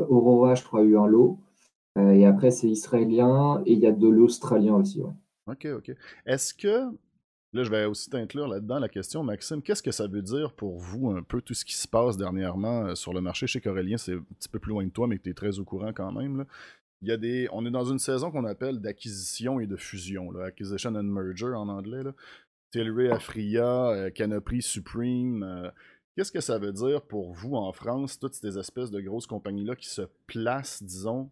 Aurora, 0.08 0.54
je 0.54 0.62
crois, 0.64 0.80
a 0.80 0.82
eu 0.84 0.96
un 0.96 1.06
lot. 1.06 1.38
et 1.98 2.26
après, 2.26 2.50
c'est 2.50 2.68
israélien 2.68 3.62
et 3.64 3.72
il 3.72 3.78
y 3.78 3.86
a 3.86 3.92
de 3.92 4.08
l'australien 4.08 4.74
aussi. 4.74 5.02
Ok, 5.46 5.66
ok. 5.74 5.94
Est-ce 6.26 6.52
que 6.52 6.90
Là, 7.54 7.62
je 7.62 7.70
vais 7.70 7.86
aussi 7.86 8.10
t'inclure 8.10 8.46
là-dedans 8.46 8.78
la 8.78 8.90
question, 8.90 9.22
Maxime. 9.22 9.62
Qu'est-ce 9.62 9.82
que 9.82 9.90
ça 9.90 10.06
veut 10.06 10.20
dire 10.20 10.52
pour 10.52 10.78
vous 10.78 11.10
un 11.10 11.22
peu 11.22 11.40
tout 11.40 11.54
ce 11.54 11.64
qui 11.64 11.74
se 11.74 11.88
passe 11.88 12.18
dernièrement 12.18 12.86
euh, 12.86 12.94
sur 12.94 13.14
le 13.14 13.22
marché? 13.22 13.46
Chez 13.46 13.60
Corélien? 13.60 13.96
C'est 13.96 14.14
un 14.14 14.24
petit 14.38 14.50
peu 14.50 14.58
plus 14.58 14.70
loin 14.70 14.84
de 14.84 14.90
toi, 14.90 15.06
mais 15.06 15.16
que 15.16 15.22
tu 15.22 15.30
es 15.30 15.34
très 15.34 15.58
au 15.58 15.64
courant 15.64 15.92
quand 15.94 16.12
même. 16.12 16.44
Il 17.00 17.08
y 17.08 17.12
a 17.12 17.16
des, 17.16 17.48
on 17.52 17.64
est 17.64 17.70
dans 17.70 17.84
une 17.84 17.98
saison 17.98 18.30
qu'on 18.30 18.44
appelle 18.44 18.80
d'acquisition 18.80 19.60
et 19.60 19.66
de 19.66 19.76
fusion, 19.76 20.30
là, 20.30 20.46
acquisition 20.46 20.94
and 20.94 21.04
merger 21.04 21.54
en 21.54 21.68
anglais. 21.68 22.02
Là. 22.02 22.12
Tilray, 22.70 23.10
Afria, 23.10 23.90
euh, 23.92 24.10
Canopy, 24.10 24.60
Supreme. 24.60 25.42
Euh, 25.42 25.70
qu'est-ce 26.14 26.32
que 26.32 26.40
ça 26.40 26.58
veut 26.58 26.72
dire 26.72 27.00
pour 27.00 27.32
vous 27.32 27.54
en 27.54 27.72
France, 27.72 28.18
toutes 28.18 28.34
ces 28.34 28.58
espèces 28.58 28.90
de 28.90 29.00
grosses 29.00 29.26
compagnies-là 29.26 29.74
qui 29.74 29.88
se 29.88 30.02
placent, 30.26 30.82
disons, 30.82 31.30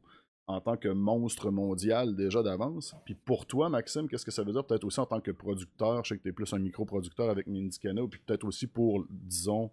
en 0.48 0.60
tant 0.60 0.76
que 0.76 0.88
monstre 0.88 1.50
mondial 1.50 2.14
déjà 2.14 2.42
d'avance. 2.42 2.94
Puis 3.04 3.14
pour 3.14 3.46
toi, 3.46 3.68
Maxime, 3.68 4.08
qu'est-ce 4.08 4.24
que 4.24 4.30
ça 4.30 4.44
veut 4.44 4.52
dire 4.52 4.64
peut-être 4.64 4.84
aussi 4.84 5.00
en 5.00 5.06
tant 5.06 5.20
que 5.20 5.32
producteur? 5.32 6.04
Je 6.04 6.10
sais 6.10 6.18
que 6.18 6.22
tu 6.22 6.28
es 6.28 6.32
plus 6.32 6.52
un 6.52 6.58
micro-producteur 6.58 7.30
avec 7.30 7.46
Mindicano, 7.46 8.06
puis 8.06 8.20
peut-être 8.24 8.44
aussi 8.44 8.66
pour, 8.66 9.04
disons, 9.10 9.70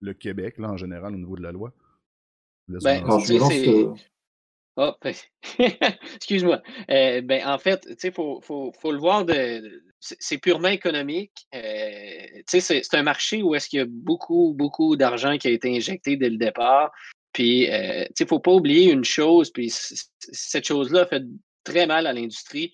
le 0.00 0.14
Québec, 0.14 0.58
là, 0.58 0.70
en 0.70 0.76
général, 0.76 1.14
au 1.14 1.18
niveau 1.18 1.36
de 1.36 1.42
la 1.42 1.52
loi. 1.52 1.72
Ben, 2.68 3.02
Oh, 4.78 4.92
excuse-moi. 6.16 6.62
Euh, 6.90 7.22
ben, 7.22 7.46
en 7.46 7.56
fait, 7.56 7.88
il 8.02 8.12
faut, 8.12 8.42
faut, 8.42 8.72
faut, 8.78 8.92
le 8.92 8.98
voir 8.98 9.24
de. 9.24 9.82
C'est 10.00 10.36
purement 10.36 10.68
économique. 10.68 11.46
Euh, 11.54 12.42
c'est 12.46 12.94
un 12.94 13.02
marché 13.02 13.42
où 13.42 13.54
est-ce 13.54 13.70
qu'il 13.70 13.78
y 13.78 13.82
a 13.82 13.86
beaucoup, 13.88 14.52
beaucoup 14.54 14.96
d'argent 14.96 15.38
qui 15.38 15.48
a 15.48 15.50
été 15.50 15.74
injecté 15.74 16.18
dès 16.18 16.28
le 16.28 16.36
départ. 16.36 16.92
Puis, 17.36 17.70
euh, 17.70 18.06
il 18.18 18.22
ne 18.22 18.26
faut 18.26 18.40
pas 18.40 18.52
oublier 18.52 18.90
une 18.90 19.04
chose, 19.04 19.50
puis 19.52 19.70
cette 19.70 20.66
chose-là 20.66 21.04
fait 21.04 21.22
très 21.64 21.86
mal 21.86 22.06
à 22.06 22.14
l'industrie. 22.14 22.72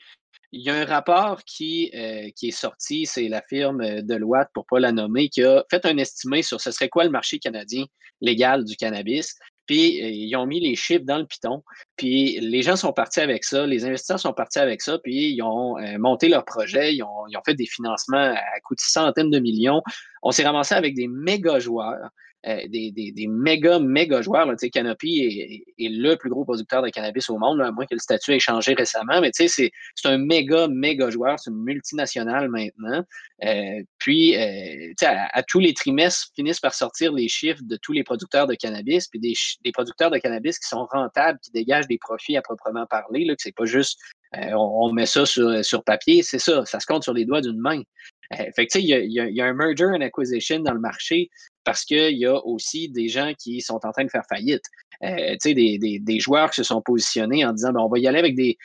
Il 0.52 0.62
y 0.62 0.70
a 0.70 0.76
un 0.76 0.84
rapport 0.84 1.42
qui, 1.42 1.90
euh, 1.96 2.28
qui 2.36 2.48
est 2.48 2.52
sorti, 2.52 3.04
c'est 3.04 3.26
la 3.26 3.42
firme 3.42 4.02
Deloitte, 4.02 4.50
pour 4.54 4.62
ne 4.62 4.76
pas 4.76 4.78
la 4.78 4.92
nommer, 4.92 5.30
qui 5.30 5.42
a 5.42 5.64
fait 5.68 5.84
un 5.84 5.96
estimé 5.96 6.42
sur 6.42 6.60
ce 6.60 6.70
serait 6.70 6.88
quoi 6.88 7.02
le 7.02 7.10
marché 7.10 7.40
canadien 7.40 7.86
légal 8.20 8.64
du 8.64 8.76
cannabis. 8.76 9.34
Puis 9.66 10.00
euh, 10.00 10.10
ils 10.10 10.36
ont 10.36 10.46
mis 10.46 10.60
les 10.60 10.76
chiffres 10.76 11.04
dans 11.04 11.18
le 11.18 11.26
piton. 11.26 11.64
Puis 11.96 12.38
les 12.38 12.62
gens 12.62 12.76
sont 12.76 12.92
partis 12.92 13.18
avec 13.18 13.42
ça, 13.42 13.66
les 13.66 13.84
investisseurs 13.84 14.20
sont 14.20 14.32
partis 14.32 14.60
avec 14.60 14.80
ça, 14.80 15.00
puis 15.02 15.32
ils 15.32 15.42
ont 15.42 15.76
euh, 15.78 15.98
monté 15.98 16.28
leur 16.28 16.44
projet, 16.44 16.94
ils 16.94 17.02
ont, 17.02 17.26
ils 17.28 17.36
ont, 17.36 17.42
fait 17.44 17.54
des 17.54 17.66
financements 17.66 18.32
à 18.32 18.60
coût 18.62 18.76
de 18.76 18.80
centaines 18.80 19.30
de 19.30 19.40
millions. 19.40 19.82
On 20.22 20.30
s'est 20.30 20.44
ramassé 20.44 20.76
avec 20.76 20.94
des 20.94 21.08
méga 21.08 21.58
joueurs. 21.58 22.10
Euh, 22.44 22.66
des, 22.66 22.90
des, 22.90 23.12
des, 23.12 23.28
méga, 23.28 23.78
méga 23.78 24.20
joueurs. 24.20 24.48
Canopy 24.72 25.64
est, 25.78 25.84
est, 25.84 25.88
le 25.88 26.16
plus 26.16 26.28
gros 26.28 26.44
producteur 26.44 26.82
de 26.82 26.88
cannabis 26.88 27.30
au 27.30 27.38
monde, 27.38 27.60
à 27.60 27.70
moins 27.70 27.86
que 27.86 27.94
le 27.94 28.00
statut 28.00 28.32
ait 28.32 28.40
changé 28.40 28.74
récemment. 28.74 29.20
Mais 29.20 29.30
c'est 29.32 29.70
un 30.04 30.18
méga, 30.18 30.66
méga 30.66 31.08
joueur. 31.08 31.38
C'est 31.38 31.50
une 31.50 31.62
multinationale 31.62 32.48
maintenant. 32.48 33.04
Euh, 33.44 33.82
puis, 33.98 34.36
euh, 34.36 34.92
à, 35.02 35.38
à, 35.38 35.42
tous 35.44 35.60
les 35.60 35.72
trimestres, 35.72 36.32
finissent 36.34 36.58
par 36.58 36.74
sortir 36.74 37.12
les 37.12 37.28
chiffres 37.28 37.62
de 37.62 37.76
tous 37.76 37.92
les 37.92 38.02
producteurs 38.02 38.48
de 38.48 38.54
cannabis, 38.54 39.06
puis 39.06 39.20
des, 39.20 39.34
des 39.64 39.70
producteurs 39.70 40.10
de 40.10 40.18
cannabis 40.18 40.58
qui 40.58 40.66
sont 40.66 40.86
rentables, 40.90 41.38
qui 41.44 41.52
dégagent 41.52 41.86
des 41.86 41.98
profits 41.98 42.36
à 42.36 42.42
proprement 42.42 42.86
parler, 42.86 43.24
là, 43.24 43.36
que 43.36 43.42
c'est 43.42 43.54
pas 43.54 43.66
juste 43.66 44.00
on, 44.34 44.86
on, 44.86 44.92
met 44.92 45.06
ça 45.06 45.26
sur, 45.26 45.64
sur 45.64 45.84
papier, 45.84 46.22
c'est 46.22 46.38
ça, 46.38 46.64
ça 46.64 46.80
se 46.80 46.86
compte 46.86 47.02
sur 47.02 47.12
les 47.12 47.24
doigts 47.24 47.40
d'une 47.40 47.60
main. 47.60 47.82
fait 48.30 48.66
que, 48.66 48.78
il 48.78 48.86
y 48.86 49.40
a, 49.40 49.44
un 49.44 49.52
merger 49.52 49.86
and 49.86 50.00
acquisition 50.00 50.60
dans 50.60 50.72
le 50.72 50.80
marché 50.80 51.30
parce 51.64 51.84
qu'il 51.84 52.16
y 52.16 52.26
a 52.26 52.34
aussi 52.44 52.88
des 52.88 53.08
gens 53.08 53.32
qui 53.38 53.60
sont 53.60 53.80
en 53.84 53.92
train 53.92 54.04
de 54.04 54.10
faire 54.10 54.24
faillite. 54.28 54.64
Euh, 55.02 55.36
des, 55.44 55.98
des, 56.00 56.20
joueurs 56.20 56.50
qui 56.50 56.56
se 56.56 56.62
sont 56.62 56.80
positionnés 56.80 57.44
en 57.44 57.52
disant 57.52 57.72
ben, 57.72 57.80
on 57.80 57.88
va 57.88 57.98
y 57.98 58.06
aller 58.06 58.20
avec 58.20 58.36
des, 58.36 58.56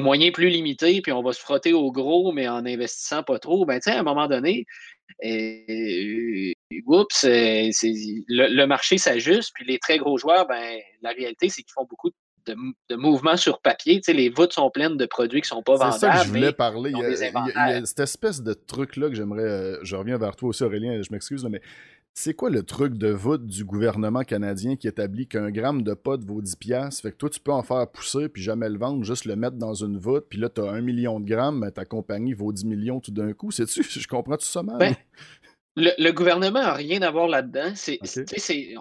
moyens 0.00 0.32
plus 0.32 0.50
limités, 0.50 1.00
puis 1.00 1.10
on 1.10 1.22
va 1.22 1.32
se 1.32 1.40
frotter 1.40 1.72
au 1.72 1.90
gros, 1.90 2.32
mais 2.32 2.48
en 2.48 2.64
investissant 2.64 3.24
pas 3.24 3.38
trop. 3.38 3.66
Ben, 3.66 3.80
à 3.84 3.98
un 3.98 4.02
moment 4.04 4.28
donné, 4.28 4.66
euh, 5.24 6.52
oups, 6.86 7.24
le, 7.24 8.54
le, 8.54 8.66
marché 8.66 8.98
s'ajuste, 8.98 9.50
puis 9.54 9.64
les 9.64 9.78
très 9.78 9.98
gros 9.98 10.16
joueurs, 10.16 10.46
ben, 10.46 10.78
la 11.02 11.10
réalité, 11.10 11.48
c'est 11.48 11.62
qu'ils 11.62 11.72
font 11.74 11.86
beaucoup 11.88 12.10
de 12.10 12.16
de, 12.48 12.96
mouvements 12.96 13.36
sur 13.36 13.60
papier. 13.60 14.00
Les 14.08 14.28
voûtes 14.28 14.52
sont 14.52 14.70
pleines 14.70 14.96
de 14.96 15.06
produits 15.06 15.40
qui 15.40 15.52
ne 15.52 15.56
sont 15.56 15.62
pas 15.62 15.76
vendables. 15.76 15.94
C'est 15.94 16.06
ça 16.06 16.18
que 16.18 16.24
je 16.24 16.28
voulais 16.28 16.52
parler. 16.52 16.92
Il 16.94 16.98
y, 16.98 17.02
a, 17.04 17.84
cette 17.84 18.00
espèce 18.00 18.42
de 18.42 18.52
truc-là 18.52 19.08
que 19.08 19.14
j'aimerais. 19.14 19.42
Euh, 19.42 19.78
je 19.82 19.96
reviens 19.96 20.18
vers 20.18 20.36
toi 20.36 20.50
aussi, 20.50 20.62
Aurélien, 20.64 21.00
je 21.02 21.12
m'excuse, 21.12 21.44
mais 21.44 21.60
c'est 22.14 22.34
quoi 22.34 22.50
le 22.50 22.64
truc 22.64 22.94
de 22.94 23.10
voûte 23.10 23.46
du 23.46 23.64
gouvernement 23.64 24.24
canadien 24.24 24.74
qui 24.74 24.88
établit 24.88 25.28
qu'un 25.28 25.52
gramme 25.52 25.82
de 25.82 25.94
pot 25.94 26.20
vaut 26.24 26.42
10$? 26.42 27.00
Fait 27.00 27.12
que 27.12 27.16
toi, 27.16 27.30
tu 27.30 27.38
peux 27.38 27.52
en 27.52 27.62
faire 27.62 27.88
pousser 27.88 28.28
puis 28.28 28.42
jamais 28.42 28.68
le 28.68 28.76
vendre, 28.76 29.04
juste 29.04 29.24
le 29.24 29.36
mettre 29.36 29.56
dans 29.56 29.74
une 29.74 29.98
voûte, 29.98 30.26
puis 30.28 30.38
là, 30.38 30.48
tu 30.48 30.60
as 30.60 30.70
un 30.70 30.80
million 30.80 31.20
de 31.20 31.28
grammes, 31.28 31.60
mais 31.60 31.70
ta 31.70 31.84
compagnie 31.84 32.32
vaut 32.32 32.52
10 32.52 32.64
millions 32.64 32.98
tout 32.98 33.12
d'un 33.12 33.32
coup. 33.34 33.52
Sais-tu? 33.52 33.82
Je 33.88 34.08
comprends 34.08 34.36
tout 34.36 34.46
ça 34.46 34.64
mal? 34.64 34.78
Ben, 34.78 34.94
le, 35.78 36.10
gouvernement 36.10 36.60
n'a 36.60 36.74
rien 36.74 37.02
à 37.02 37.10
voir 37.10 37.28
là-dedans. 37.28 37.72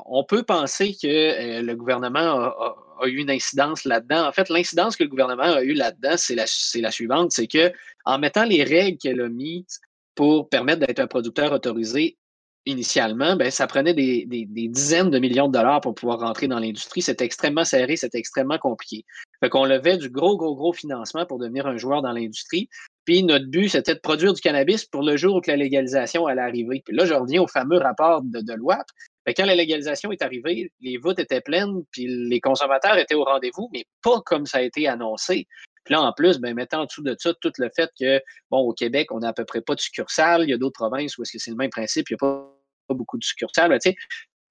On 0.05 0.23
peut 0.23 0.43
penser 0.43 0.95
que 1.01 1.07
euh, 1.07 1.61
le 1.61 1.75
gouvernement 1.75 2.19
a, 2.99 3.07
eu 3.07 3.17
une 3.17 3.29
incidence 3.29 3.85
là-dedans. 3.85 4.27
En 4.27 4.31
fait, 4.31 4.49
l'incidence 4.49 4.95
que 4.95 5.03
le 5.03 5.09
gouvernement 5.09 5.43
a 5.43 5.63
eue 5.63 5.73
là-dedans, 5.73 6.15
c'est 6.17 6.35
la, 6.35 6.45
la, 6.81 6.91
suivante, 6.91 7.31
c'est 7.31 7.47
que 7.47 7.71
en 8.05 8.17
mettant 8.17 8.43
les 8.43 8.63
règles 8.63 8.97
qu'elle 8.97 9.21
a 9.21 9.29
mises 9.29 9.79
pour 10.15 10.49
permettre 10.49 10.85
d'être 10.85 10.99
un 10.99 11.07
producteur 11.07 11.51
autorisé 11.51 12.17
initialement, 12.65 13.35
ben, 13.35 13.49
ça 13.49 13.65
prenait 13.67 13.93
des, 13.93 14.25
dizaines 14.25 15.09
de 15.09 15.19
millions 15.19 15.47
de 15.47 15.53
dollars 15.53 15.81
pour 15.81 15.95
pouvoir 15.95 16.19
rentrer 16.19 16.47
dans 16.47 16.59
l'industrie. 16.59 17.01
C'était 17.01 17.23
extrêmement 17.23 17.63
serré, 17.63 17.95
c'était 17.95 18.17
extrêmement 18.17 18.57
compliqué. 18.57 19.05
Fait 19.39 19.49
qu'on 19.49 19.65
levait 19.65 19.97
du 19.97 20.09
gros, 20.09 20.37
gros, 20.37 20.55
gros 20.55 20.73
financement 20.73 21.25
pour 21.25 21.37
devenir 21.37 21.67
un 21.67 21.77
joueur 21.77 22.01
dans 22.01 22.11
l'industrie. 22.11 22.67
Puis 23.07 23.23
notre 23.23 23.45
but, 23.45 23.69
c'était 23.69 23.95
de 23.95 23.99
produire 23.99 24.33
du 24.33 24.41
cannabis 24.41 24.83
pour 24.83 25.01
le 25.01 25.15
jour 25.15 25.37
où 25.37 25.41
la 25.47 25.55
légalisation 25.55 26.27
allait 26.27 26.41
arriver. 26.41 26.81
Puis 26.85 26.93
là, 26.93 27.05
je 27.05 27.13
reviens 27.13 27.41
au 27.41 27.47
fameux 27.47 27.77
rapport 27.77 28.21
de 28.21 28.41
Deloitte. 28.41 28.89
quand 29.25 29.45
la 29.45 29.55
légalisation 29.55 30.11
est 30.11 30.21
arrivée, 30.21 30.73
les 30.81 30.97
voûtes 30.97 31.17
étaient 31.17 31.39
pleines, 31.39 31.83
puis 31.91 32.05
les 32.05 32.41
consommateurs 32.41 32.97
étaient 32.97 33.15
au 33.15 33.23
rendez-vous, 33.23 33.69
mais 33.71 33.85
pas 34.03 34.19
comme 34.25 34.45
ça 34.45 34.57
a 34.57 34.61
été 34.61 34.89
annoncé. 34.89 35.47
Puis 35.85 35.93
là, 35.93 36.01
en 36.01 36.11
plus, 36.11 36.37
ben, 36.39 36.53
mettant 36.53 36.81
en 36.81 36.85
dessous 36.85 37.01
de 37.01 37.15
ça 37.17 37.33
tout 37.39 37.53
le 37.57 37.69
fait 37.73 37.89
que, 37.97 38.21
bon, 38.51 38.59
au 38.59 38.73
Québec, 38.73 39.09
on 39.13 39.19
n'a 39.19 39.29
à 39.29 39.33
peu 39.33 39.45
près 39.45 39.61
pas 39.61 39.75
de 39.75 39.79
succursales. 39.79 40.43
Il 40.43 40.49
y 40.49 40.53
a 40.53 40.57
d'autres 40.57 40.77
provinces 40.77 41.17
où 41.17 41.21
est-ce 41.21 41.31
que 41.31 41.39
c'est 41.39 41.51
le 41.51 41.55
même 41.55 41.69
principe, 41.69 42.09
il 42.09 42.17
n'y 42.21 42.27
a 42.27 42.51
pas 42.89 42.93
beaucoup 42.93 43.17
de 43.17 43.23
succursales. 43.23 43.69
Ben, 43.69 43.79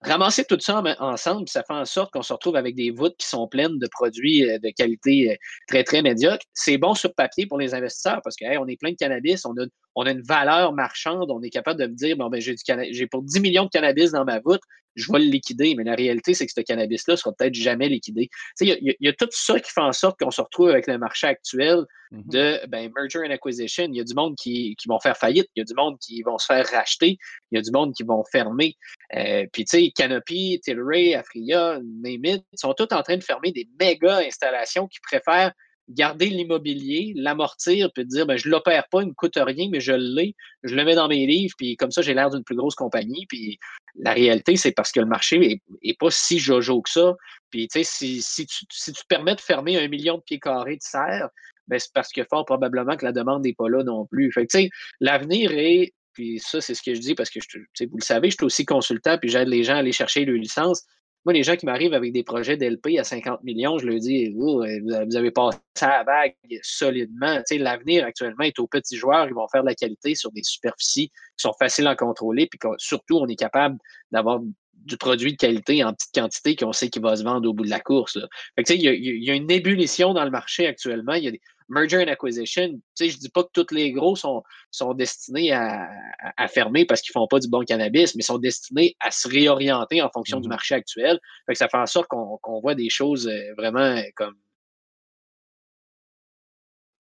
ramasser 0.02 0.44
tout 0.44 0.58
ça 0.60 0.82
ensemble, 1.00 1.48
ça 1.48 1.62
fait 1.62 1.74
en 1.74 1.84
sorte 1.84 2.12
qu'on 2.12 2.22
se 2.22 2.32
retrouve 2.32 2.56
avec 2.56 2.74
des 2.74 2.90
voûtes 2.90 3.16
qui 3.16 3.26
sont 3.26 3.48
pleines 3.48 3.78
de 3.78 3.88
produits 3.90 4.48
euh, 4.48 4.58
de 4.58 4.70
qualité 4.70 5.32
euh, 5.32 5.36
très, 5.68 5.84
très 5.84 6.02
médiocre. 6.02 6.44
C'est 6.52 6.78
bon 6.78 6.94
sur 6.94 7.14
papier 7.14 7.46
pour 7.46 7.58
les 7.58 7.74
investisseurs 7.74 8.20
parce 8.22 8.36
qu'on 8.36 8.46
on 8.58 8.66
est 8.66 8.76
plein 8.76 8.90
de 8.90 8.96
cannabis, 8.96 9.44
on 9.44 9.52
a, 9.52 9.66
on 9.96 10.04
a 10.04 10.10
une 10.10 10.22
valeur 10.22 10.74
marchande, 10.74 11.30
on 11.30 11.42
est 11.42 11.50
capable 11.50 11.80
de 11.80 11.86
me 11.86 11.94
dire, 11.94 12.16
bon, 12.16 12.28
ben, 12.28 12.40
j'ai 12.40 13.06
pour 13.06 13.22
10 13.22 13.40
millions 13.40 13.64
de 13.64 13.70
cannabis 13.70 14.12
dans 14.12 14.24
ma 14.24 14.40
voûte, 14.40 14.60
je 14.94 15.12
vais 15.12 15.18
le 15.18 15.26
liquider. 15.26 15.74
Mais 15.74 15.84
la 15.84 15.94
réalité, 15.94 16.34
c'est 16.34 16.46
que 16.46 16.52
ce 16.52 16.60
cannabis-là 16.60 17.16
sera 17.16 17.32
peut-être 17.32 17.54
jamais 17.54 17.88
liquidé. 17.88 18.28
Il 18.60 18.68
y, 18.68 18.96
y, 18.98 19.08
a 19.08 19.12
tout 19.12 19.28
ça 19.30 19.58
qui 19.60 19.70
fait 19.70 19.80
en 19.80 19.92
sorte 19.92 20.18
qu'on 20.18 20.30
se 20.30 20.40
retrouve 20.40 20.70
avec 20.70 20.86
le 20.86 20.98
marché 20.98 21.26
actuel 21.26 21.84
mm-hmm. 22.12 22.30
de 22.30 22.66
ben, 22.68 22.90
merger 22.94 23.20
and 23.26 23.30
acquisition. 23.30 23.84
Il 23.84 23.96
y 23.96 24.00
a 24.00 24.04
du 24.04 24.14
monde 24.14 24.34
qui, 24.36 24.74
qui, 24.76 24.88
vont 24.88 24.98
faire 24.98 25.16
faillite, 25.16 25.48
il 25.54 25.60
y 25.60 25.62
a 25.62 25.64
du 25.64 25.74
monde 25.74 25.96
qui 25.98 26.22
vont 26.22 26.38
se 26.38 26.46
faire 26.46 26.66
racheter, 26.66 27.18
il 27.50 27.56
y 27.56 27.58
a 27.58 27.62
du 27.62 27.70
monde 27.70 27.94
qui 27.94 28.02
vont 28.02 28.24
fermer. 28.30 28.74
Euh, 29.14 29.46
puis, 29.52 29.64
tu 29.64 29.78
sais, 29.78 29.92
Canopy, 29.94 30.60
Tilray, 30.62 31.14
Afria, 31.14 31.78
Name 32.02 32.40
sont 32.54 32.74
tous 32.74 32.94
en 32.94 33.02
train 33.02 33.16
de 33.16 33.24
fermer 33.24 33.52
des 33.52 33.68
méga 33.78 34.18
installations 34.18 34.88
qui 34.88 34.98
préfèrent 35.00 35.52
garder 35.88 36.26
l'immobilier, 36.26 37.12
l'amortir, 37.16 37.90
puis 37.92 38.04
dire 38.04 38.26
ben, 38.26 38.36
je 38.36 38.48
ne 38.48 38.52
l'opère 38.52 38.88
pas, 38.88 39.02
il 39.02 39.06
ne 39.06 39.10
me 39.10 39.14
coûte 39.14 39.36
rien, 39.36 39.68
mais 39.70 39.80
je 39.80 39.92
l'ai, 39.92 40.34
je 40.62 40.74
le 40.74 40.84
mets 40.84 40.94
dans 40.94 41.08
mes 41.08 41.26
livres, 41.26 41.54
puis 41.56 41.76
comme 41.76 41.90
ça, 41.90 42.02
j'ai 42.02 42.14
l'air 42.14 42.30
d'une 42.30 42.44
plus 42.44 42.56
grosse 42.56 42.74
compagnie. 42.74 43.26
Puis 43.28 43.58
la 43.96 44.12
réalité, 44.12 44.56
c'est 44.56 44.72
parce 44.72 44.92
que 44.92 45.00
le 45.00 45.06
marché 45.06 45.60
n'est 45.82 45.94
pas 45.94 46.10
si 46.10 46.38
jojo 46.38 46.82
que 46.82 46.90
ça. 46.90 47.14
Puis 47.50 47.68
sais, 47.70 47.84
si, 47.84 48.20
si, 48.22 48.46
tu, 48.46 48.64
si 48.70 48.92
tu 48.92 49.02
permets 49.08 49.34
de 49.34 49.40
fermer 49.40 49.78
un 49.78 49.88
million 49.88 50.18
de 50.18 50.22
pieds 50.22 50.40
carrés 50.40 50.76
de 50.76 50.82
serre, 50.82 51.28
ben, 51.68 51.78
c'est 51.78 51.92
parce 51.92 52.12
que 52.12 52.24
fort 52.24 52.44
probablement 52.44 52.96
que 52.96 53.04
la 53.04 53.12
demande 53.12 53.44
n'est 53.44 53.54
pas 53.54 53.68
là 53.68 53.82
non 53.82 54.06
plus. 54.06 54.32
Fait 54.32 54.46
sais, 54.50 54.70
l'avenir 55.00 55.52
est, 55.52 55.94
puis 56.12 56.38
ça, 56.38 56.60
c'est 56.60 56.74
ce 56.74 56.82
que 56.82 56.94
je 56.94 57.00
dis 57.00 57.14
parce 57.14 57.30
que 57.30 57.40
je, 57.40 57.86
vous 57.86 57.98
le 57.98 58.04
savez, 58.04 58.30
je 58.30 58.36
suis 58.36 58.46
aussi 58.46 58.64
consultant, 58.64 59.18
puis 59.18 59.28
j'aide 59.28 59.48
les 59.48 59.64
gens 59.64 59.74
à 59.74 59.78
aller 59.78 59.92
chercher 59.92 60.24
leur 60.24 60.36
licence. 60.36 60.84
Moi, 61.26 61.32
les 61.32 61.42
gens 61.42 61.56
qui 61.56 61.66
m'arrivent 61.66 61.92
avec 61.92 62.12
des 62.12 62.22
projets 62.22 62.56
d'LP 62.56 62.98
à 63.00 63.02
50 63.02 63.42
millions, 63.42 63.78
je 63.78 63.86
leur 63.86 63.98
dis, 63.98 64.32
vous, 64.34 64.60
euh, 64.60 65.04
vous 65.04 65.16
avez 65.16 65.32
passé 65.32 65.58
à 65.80 65.88
la 65.88 66.04
vague 66.04 66.36
solidement. 66.62 67.42
L'avenir 67.50 68.04
actuellement 68.04 68.44
est 68.44 68.56
aux 68.60 68.68
petits 68.68 68.96
joueurs. 68.96 69.26
Ils 69.26 69.34
vont 69.34 69.48
faire 69.48 69.62
de 69.62 69.66
la 69.66 69.74
qualité 69.74 70.14
sur 70.14 70.30
des 70.30 70.44
superficies 70.44 71.08
qui 71.08 71.42
sont 71.42 71.52
faciles 71.58 71.88
à 71.88 71.96
contrôler. 71.96 72.46
Puis 72.46 72.60
surtout, 72.78 73.16
on 73.16 73.26
est 73.26 73.34
capable 73.34 73.76
d'avoir 74.12 74.38
du 74.86 74.96
produit 74.96 75.32
de 75.32 75.36
qualité 75.36 75.84
en 75.84 75.92
petite 75.92 76.14
quantité 76.14 76.56
qu'on 76.56 76.72
sait 76.72 76.88
qu'il 76.88 77.02
va 77.02 77.16
se 77.16 77.24
vendre 77.24 77.48
au 77.48 77.52
bout 77.52 77.64
de 77.64 77.70
la 77.70 77.80
course. 77.80 78.18
il, 78.56 78.80
y 78.80 78.88
a, 78.88 78.92
il 78.92 79.24
y 79.24 79.30
a 79.30 79.34
une 79.34 79.50
ébullition 79.50 80.14
dans 80.14 80.24
le 80.24 80.30
marché 80.30 80.66
actuellement. 80.66 81.14
Il 81.14 81.24
y 81.24 81.28
a 81.28 81.32
des, 81.32 81.40
merger 81.68 82.02
and 82.02 82.08
acquisition, 82.08 82.80
sais, 82.94 83.10
je 83.10 83.18
dis 83.18 83.28
pas 83.28 83.42
que 83.42 83.50
tous 83.52 83.74
les 83.74 83.92
gros 83.92 84.16
sont, 84.16 84.42
sont 84.70 84.94
destinés 84.94 85.52
à, 85.52 85.88
à, 86.36 86.48
fermer 86.48 86.84
parce 86.84 87.00
qu'ils 87.00 87.12
font 87.12 87.26
pas 87.26 87.38
du 87.38 87.48
bon 87.48 87.64
cannabis, 87.64 88.14
mais 88.14 88.22
sont 88.22 88.38
destinés 88.38 88.96
à 89.00 89.10
se 89.10 89.28
réorienter 89.28 90.02
en 90.02 90.10
fonction 90.10 90.40
du 90.40 90.46
mm-hmm. 90.46 90.50
marché 90.50 90.74
actuel. 90.74 91.18
Fait 91.46 91.52
que 91.52 91.58
ça 91.58 91.68
fait 91.68 91.78
en 91.78 91.86
sorte 91.86 92.08
qu'on 92.08 92.60
voit 92.60 92.74
des 92.74 92.90
choses 92.90 93.26
euh, 93.26 93.54
vraiment 93.56 94.00
comme 94.14 94.34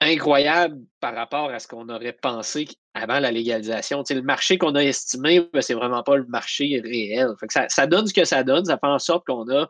incroyables 0.06 0.78
par 1.00 1.14
rapport 1.14 1.50
à 1.50 1.58
ce 1.58 1.68
qu'on 1.68 1.88
aurait 1.88 2.12
pensé 2.12 2.66
avant 2.94 3.20
la 3.20 3.30
légalisation. 3.30 4.02
Le 4.08 4.22
marché 4.22 4.58
qu'on 4.58 4.74
a 4.74 4.82
estimé, 4.82 5.46
ben, 5.52 5.60
c'est 5.60 5.74
vraiment 5.74 6.02
pas 6.02 6.16
le 6.16 6.26
marché 6.26 6.80
réel. 6.82 7.28
Ça, 7.68 7.86
donne 7.86 8.06
ce 8.06 8.14
que 8.14 8.24
ça 8.24 8.42
donne. 8.42 8.64
Ça 8.64 8.78
fait 8.78 8.86
en 8.86 8.98
sorte 8.98 9.26
qu'on 9.26 9.48
a 9.50 9.68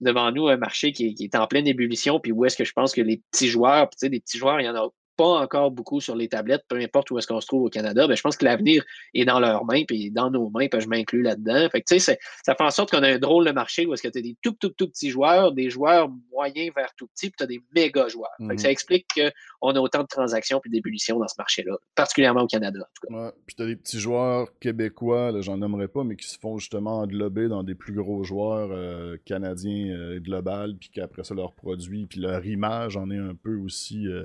devant 0.00 0.30
nous 0.30 0.48
un 0.48 0.56
marché 0.56 0.92
qui 0.92 1.16
est, 1.18 1.34
en 1.34 1.46
pleine 1.46 1.66
ébullition, 1.66 2.20
puis 2.20 2.32
où 2.32 2.44
est-ce 2.44 2.56
que 2.56 2.64
je 2.64 2.72
pense 2.72 2.92
que 2.92 3.00
les 3.00 3.22
petits 3.30 3.48
joueurs, 3.48 3.88
tu 3.90 3.96
sais, 3.98 4.08
des 4.10 4.20
petits 4.20 4.38
joueurs, 4.38 4.60
il 4.60 4.64
y 4.64 4.68
en 4.68 4.76
a 4.76 4.88
pas 5.16 5.40
encore 5.40 5.70
beaucoup 5.70 6.00
sur 6.00 6.16
les 6.16 6.28
tablettes, 6.28 6.64
peu 6.68 6.76
importe 6.76 7.10
où 7.10 7.18
est-ce 7.18 7.26
qu'on 7.26 7.40
se 7.40 7.46
trouve 7.46 7.62
au 7.62 7.70
Canada, 7.70 8.06
ben, 8.06 8.16
je 8.16 8.22
pense 8.22 8.36
que 8.36 8.44
l'avenir 8.44 8.84
est 9.14 9.24
dans 9.24 9.40
leurs 9.40 9.64
mains, 9.64 9.84
puis 9.84 10.10
dans 10.10 10.30
nos 10.30 10.50
mains, 10.50 10.68
puis 10.68 10.80
je 10.80 10.88
m'inclus 10.88 11.22
là-dedans. 11.22 11.68
Fait 11.70 11.82
que, 11.82 11.98
ça 11.98 12.14
fait 12.44 12.56
en 12.60 12.70
sorte 12.70 12.90
qu'on 12.90 13.02
a 13.02 13.08
un 13.08 13.18
drôle 13.18 13.46
de 13.46 13.52
marché 13.52 13.86
où 13.86 13.94
est-ce 13.94 14.02
que 14.02 14.08
tu 14.08 14.18
as 14.18 14.22
des 14.22 14.36
tout, 14.42 14.52
tout, 14.52 14.70
tout 14.70 14.88
petits 14.88 15.10
joueurs, 15.10 15.52
des 15.52 15.70
joueurs 15.70 16.08
moyens 16.30 16.72
vers 16.74 16.94
tout 16.96 17.06
petits, 17.08 17.30
puis 17.30 17.36
tu 17.38 17.44
as 17.44 17.46
des 17.46 17.60
méga 17.74 18.08
joueurs. 18.08 18.30
ça 18.38 18.44
mhm. 18.44 18.66
explique 18.66 19.06
qu'on 19.14 19.70
a 19.70 19.80
autant 19.80 20.02
de 20.02 20.08
transactions 20.08 20.60
puis 20.60 20.70
d'ébullition 20.70 21.18
dans 21.18 21.28
ce 21.28 21.34
marché-là, 21.38 21.76
particulièrement 21.94 22.42
au 22.42 22.46
Canada, 22.46 22.80
en 22.80 23.08
tout 23.08 23.14
cas. 23.14 23.32
puis 23.46 23.56
tu 23.56 23.62
as 23.62 23.66
des 23.66 23.76
petits 23.76 24.00
joueurs 24.00 24.48
québécois, 24.58 25.32
j'en 25.40 25.56
nommerai 25.56 25.88
pas, 25.88 26.04
mais 26.04 26.16
qui 26.16 26.28
se 26.28 26.38
font 26.38 26.58
justement 26.58 26.98
englober 26.98 27.48
dans 27.48 27.62
des 27.62 27.74
plus 27.74 27.94
gros 27.94 28.24
joueurs 28.24 28.70
euh, 28.72 29.16
canadiens 29.24 29.94
euh, 29.96 30.16
et 30.16 30.20
global, 30.20 30.76
puis 30.78 30.90
qu'après 30.90 31.24
ça, 31.24 31.34
leur 31.34 31.52
produit, 31.52 32.06
puis 32.06 32.20
leur 32.20 32.44
image 32.44 32.96
en 32.96 33.10
est 33.10 33.18
un 33.18 33.34
peu 33.34 33.56
aussi 33.56 34.06
euh, 34.06 34.24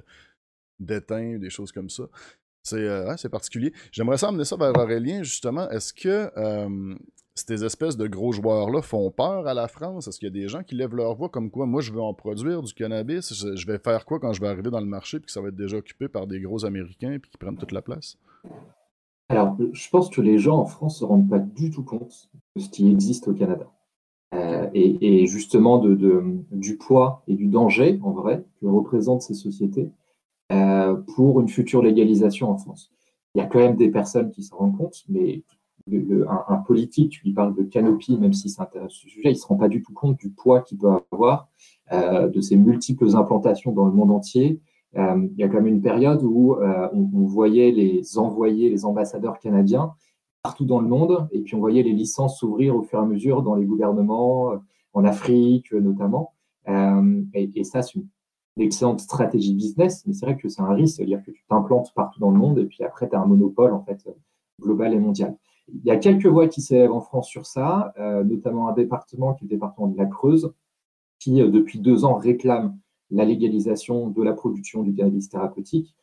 déteint, 0.82 1.38
des 1.38 1.50
choses 1.50 1.72
comme 1.72 1.90
ça. 1.90 2.04
C'est 2.64 3.30
particulier. 3.30 3.74
J'aimerais 3.92 4.18
ça 4.18 4.28
amener 4.28 4.46
ça 4.46 4.56
vers 4.56 4.76
Aurélien, 4.76 5.24
justement. 5.24 5.70
Est-ce 5.70 5.94
que 5.94 6.30
ces 7.34 7.64
espèces 7.64 7.98
de 7.98 8.08
gros 8.08 8.32
joueurs-là 8.32 8.82
font 8.82 9.10
peur 9.10 9.48
à 9.48 9.54
la 9.54 9.68
France? 9.68 10.08
Est-ce 10.08 10.20
qu'il 10.20 10.28
y 10.28 10.32
a 10.32 10.42
des 10.42 10.48
gens 10.48 10.64
qui 10.64 10.76
lèvent 10.76 10.96
leur 10.96 11.16
voix 11.16 11.30
comme 11.30 11.50
quoi, 11.50 11.66
moi, 11.66 11.82
je 11.82 11.92
veux 11.92 12.02
en 12.02 12.14
produire 12.14 12.62
du 12.62 12.74
cannabis, 12.74 13.34
je 13.56 13.68
vais 13.68 13.80
faire 13.80 14.06
quoi 14.06 14.20
quand 14.20 14.34
je 14.34 14.42
vais 14.42 14.48
arriver 14.48 14.70
dans 14.70 14.80
le 14.80 14.86
marché, 14.86 15.20
puis 15.20 15.28
que 15.28 15.32
ça 15.32 15.42
va 15.42 15.48
être 15.48 15.56
déjà 15.56 15.78
occupé 15.78 16.08
par 16.08 16.28
des 16.28 16.40
gros 16.40 16.66
Américains, 16.66 17.18
puis 17.20 17.32
qui 17.32 17.38
prennent 17.38 17.58
toute 17.58 17.72
la 17.72 17.82
place? 17.82 18.18
Alors, 19.30 19.58
je 19.72 19.90
pense 19.90 20.10
que 20.10 20.22
les 20.22 20.38
gens 20.38 20.58
en 20.58 20.66
France 20.66 20.96
ne 20.96 21.00
se 21.00 21.06
rendent 21.06 21.30
pas 21.30 21.40
du 21.40 21.72
tout 21.72 21.84
compte 21.84 22.30
de 22.56 22.62
ce 22.62 22.70
qui 22.70 22.92
existe 22.92 23.28
au 23.28 23.34
Canada. 23.34 23.72
Euh, 24.34 24.70
et, 24.74 25.26
justement 25.28 25.78
de, 25.78 26.22
du 26.52 26.78
poids 26.78 27.24
et 27.28 27.36
du 27.36 27.48
danger, 27.48 28.00
en 28.04 28.12
vrai, 28.12 28.46
que 28.60 28.66
représentent 28.66 29.22
ces 29.22 29.34
sociétés 29.34 29.90
euh, 30.52 30.96
pour 31.16 31.40
une 31.40 31.48
future 31.48 31.82
légalisation 31.82 32.50
en 32.50 32.58
France. 32.58 32.92
Il 33.36 33.40
y 33.40 33.42
a 33.42 33.46
quand 33.46 33.60
même 33.60 33.78
des 33.78 33.90
personnes 33.90 34.32
qui 34.32 34.44
se 34.44 34.54
rendent 34.54 34.78
compte, 34.78 35.04
mais 35.08 35.44
un, 36.48 36.58
politique, 36.58 37.12
tu 37.12 37.24
lui 37.24 37.34
parles 37.34 37.56
de 37.56 37.64
canopie, 37.64 38.18
même 38.18 38.34
s'il 38.34 38.52
s'intéresse 38.52 38.92
au 38.92 39.08
sujet, 39.08 39.30
il 39.30 39.34
ne 39.34 39.36
se 39.36 39.48
rend 39.48 39.56
pas 39.56 39.70
du 39.70 39.82
tout 39.82 39.94
compte 39.94 40.18
du 40.18 40.30
poids 40.30 40.62
qu'il 40.62 40.78
peut 40.78 40.90
avoir, 41.12 41.48
euh, 41.94 42.28
de 42.28 42.42
ses 42.42 42.58
multiples 42.58 43.16
implantations 43.16 43.72
dans 43.72 43.86
le 43.86 43.94
monde 43.94 44.12
entier, 44.12 44.60
euh, 44.98 45.28
il 45.32 45.38
y 45.38 45.44
a 45.44 45.48
quand 45.48 45.56
même 45.56 45.68
une 45.68 45.82
période 45.82 46.22
où 46.24 46.58
on, 46.58 47.26
voyait 47.26 47.72
les 47.72 48.18
envoyés, 48.18 48.70
les 48.70 48.84
ambassadeurs 48.86 49.40
canadiens 49.40 49.94
partout 50.44 50.66
dans 50.66 50.82
le 50.82 50.88
monde, 50.88 51.28
et 51.32 51.40
puis 51.40 51.56
on 51.56 51.60
voyait 51.60 51.84
les 51.84 51.94
licences 51.94 52.40
s'ouvrir 52.40 52.76
au 52.76 52.82
fur 52.82 53.00
et 53.00 53.04
à 53.04 53.06
mesure 53.06 53.42
dans 53.42 53.56
les 53.56 53.66
gouvernements, 53.66 54.54
en 54.94 55.06
Afrique 55.06 55.72
notamment. 55.72 56.34
Et, 56.68 57.64
ça, 57.64 57.82
c'est 57.82 57.96
une, 57.96 58.08
excellente 58.58 59.00
stratégie 59.00 59.54
de 59.54 59.58
business, 59.58 60.04
mais 60.06 60.14
c'est 60.14 60.26
vrai 60.26 60.38
que 60.38 60.50
c'est 60.50 60.62
un 60.62 60.74
risque, 60.74 60.98
c'est-à-dire 60.98 61.24
que 61.24 61.32
tu 61.32 61.44
t'implantes 61.48 61.94
partout 61.96 62.20
dans 62.20 62.32
le 62.32 62.38
monde, 62.38 62.60
et 62.60 62.66
puis 62.66 62.84
après, 62.84 63.10
tu 63.10 63.16
as 63.16 63.20
un 63.20 63.26
monopole 63.26 63.74
en 63.74 63.82
fait 63.82 64.06
global 64.60 64.94
et 64.94 65.00
mondial. 65.00 65.38
Il 65.74 65.84
y 65.86 65.92
a 65.92 65.98
quelques 65.98 66.26
voix 66.26 66.48
qui 66.48 66.62
s'élèvent 66.62 66.92
en 66.92 67.00
France 67.00 67.28
sur 67.28 67.46
ça, 67.46 67.94
notamment 68.26 68.68
un 68.68 68.74
département 68.74 69.34
qui 69.34 69.46
est 69.46 69.48
le 69.48 69.56
département 69.56 69.88
de 69.88 69.98
la 69.98 70.06
Creuse, 70.06 70.54
qui 71.18 71.36
depuis 71.36 71.80
deux 71.80 72.04
ans 72.04 72.16
réclame 72.16 72.78
la 73.12 73.26
légalisation 73.26 74.08
de 74.08 74.24
la 74.24 74.34
production 74.34 74.84
du 74.84 74.94
cannabis 74.94 75.30
thérapeutique. 75.30 75.94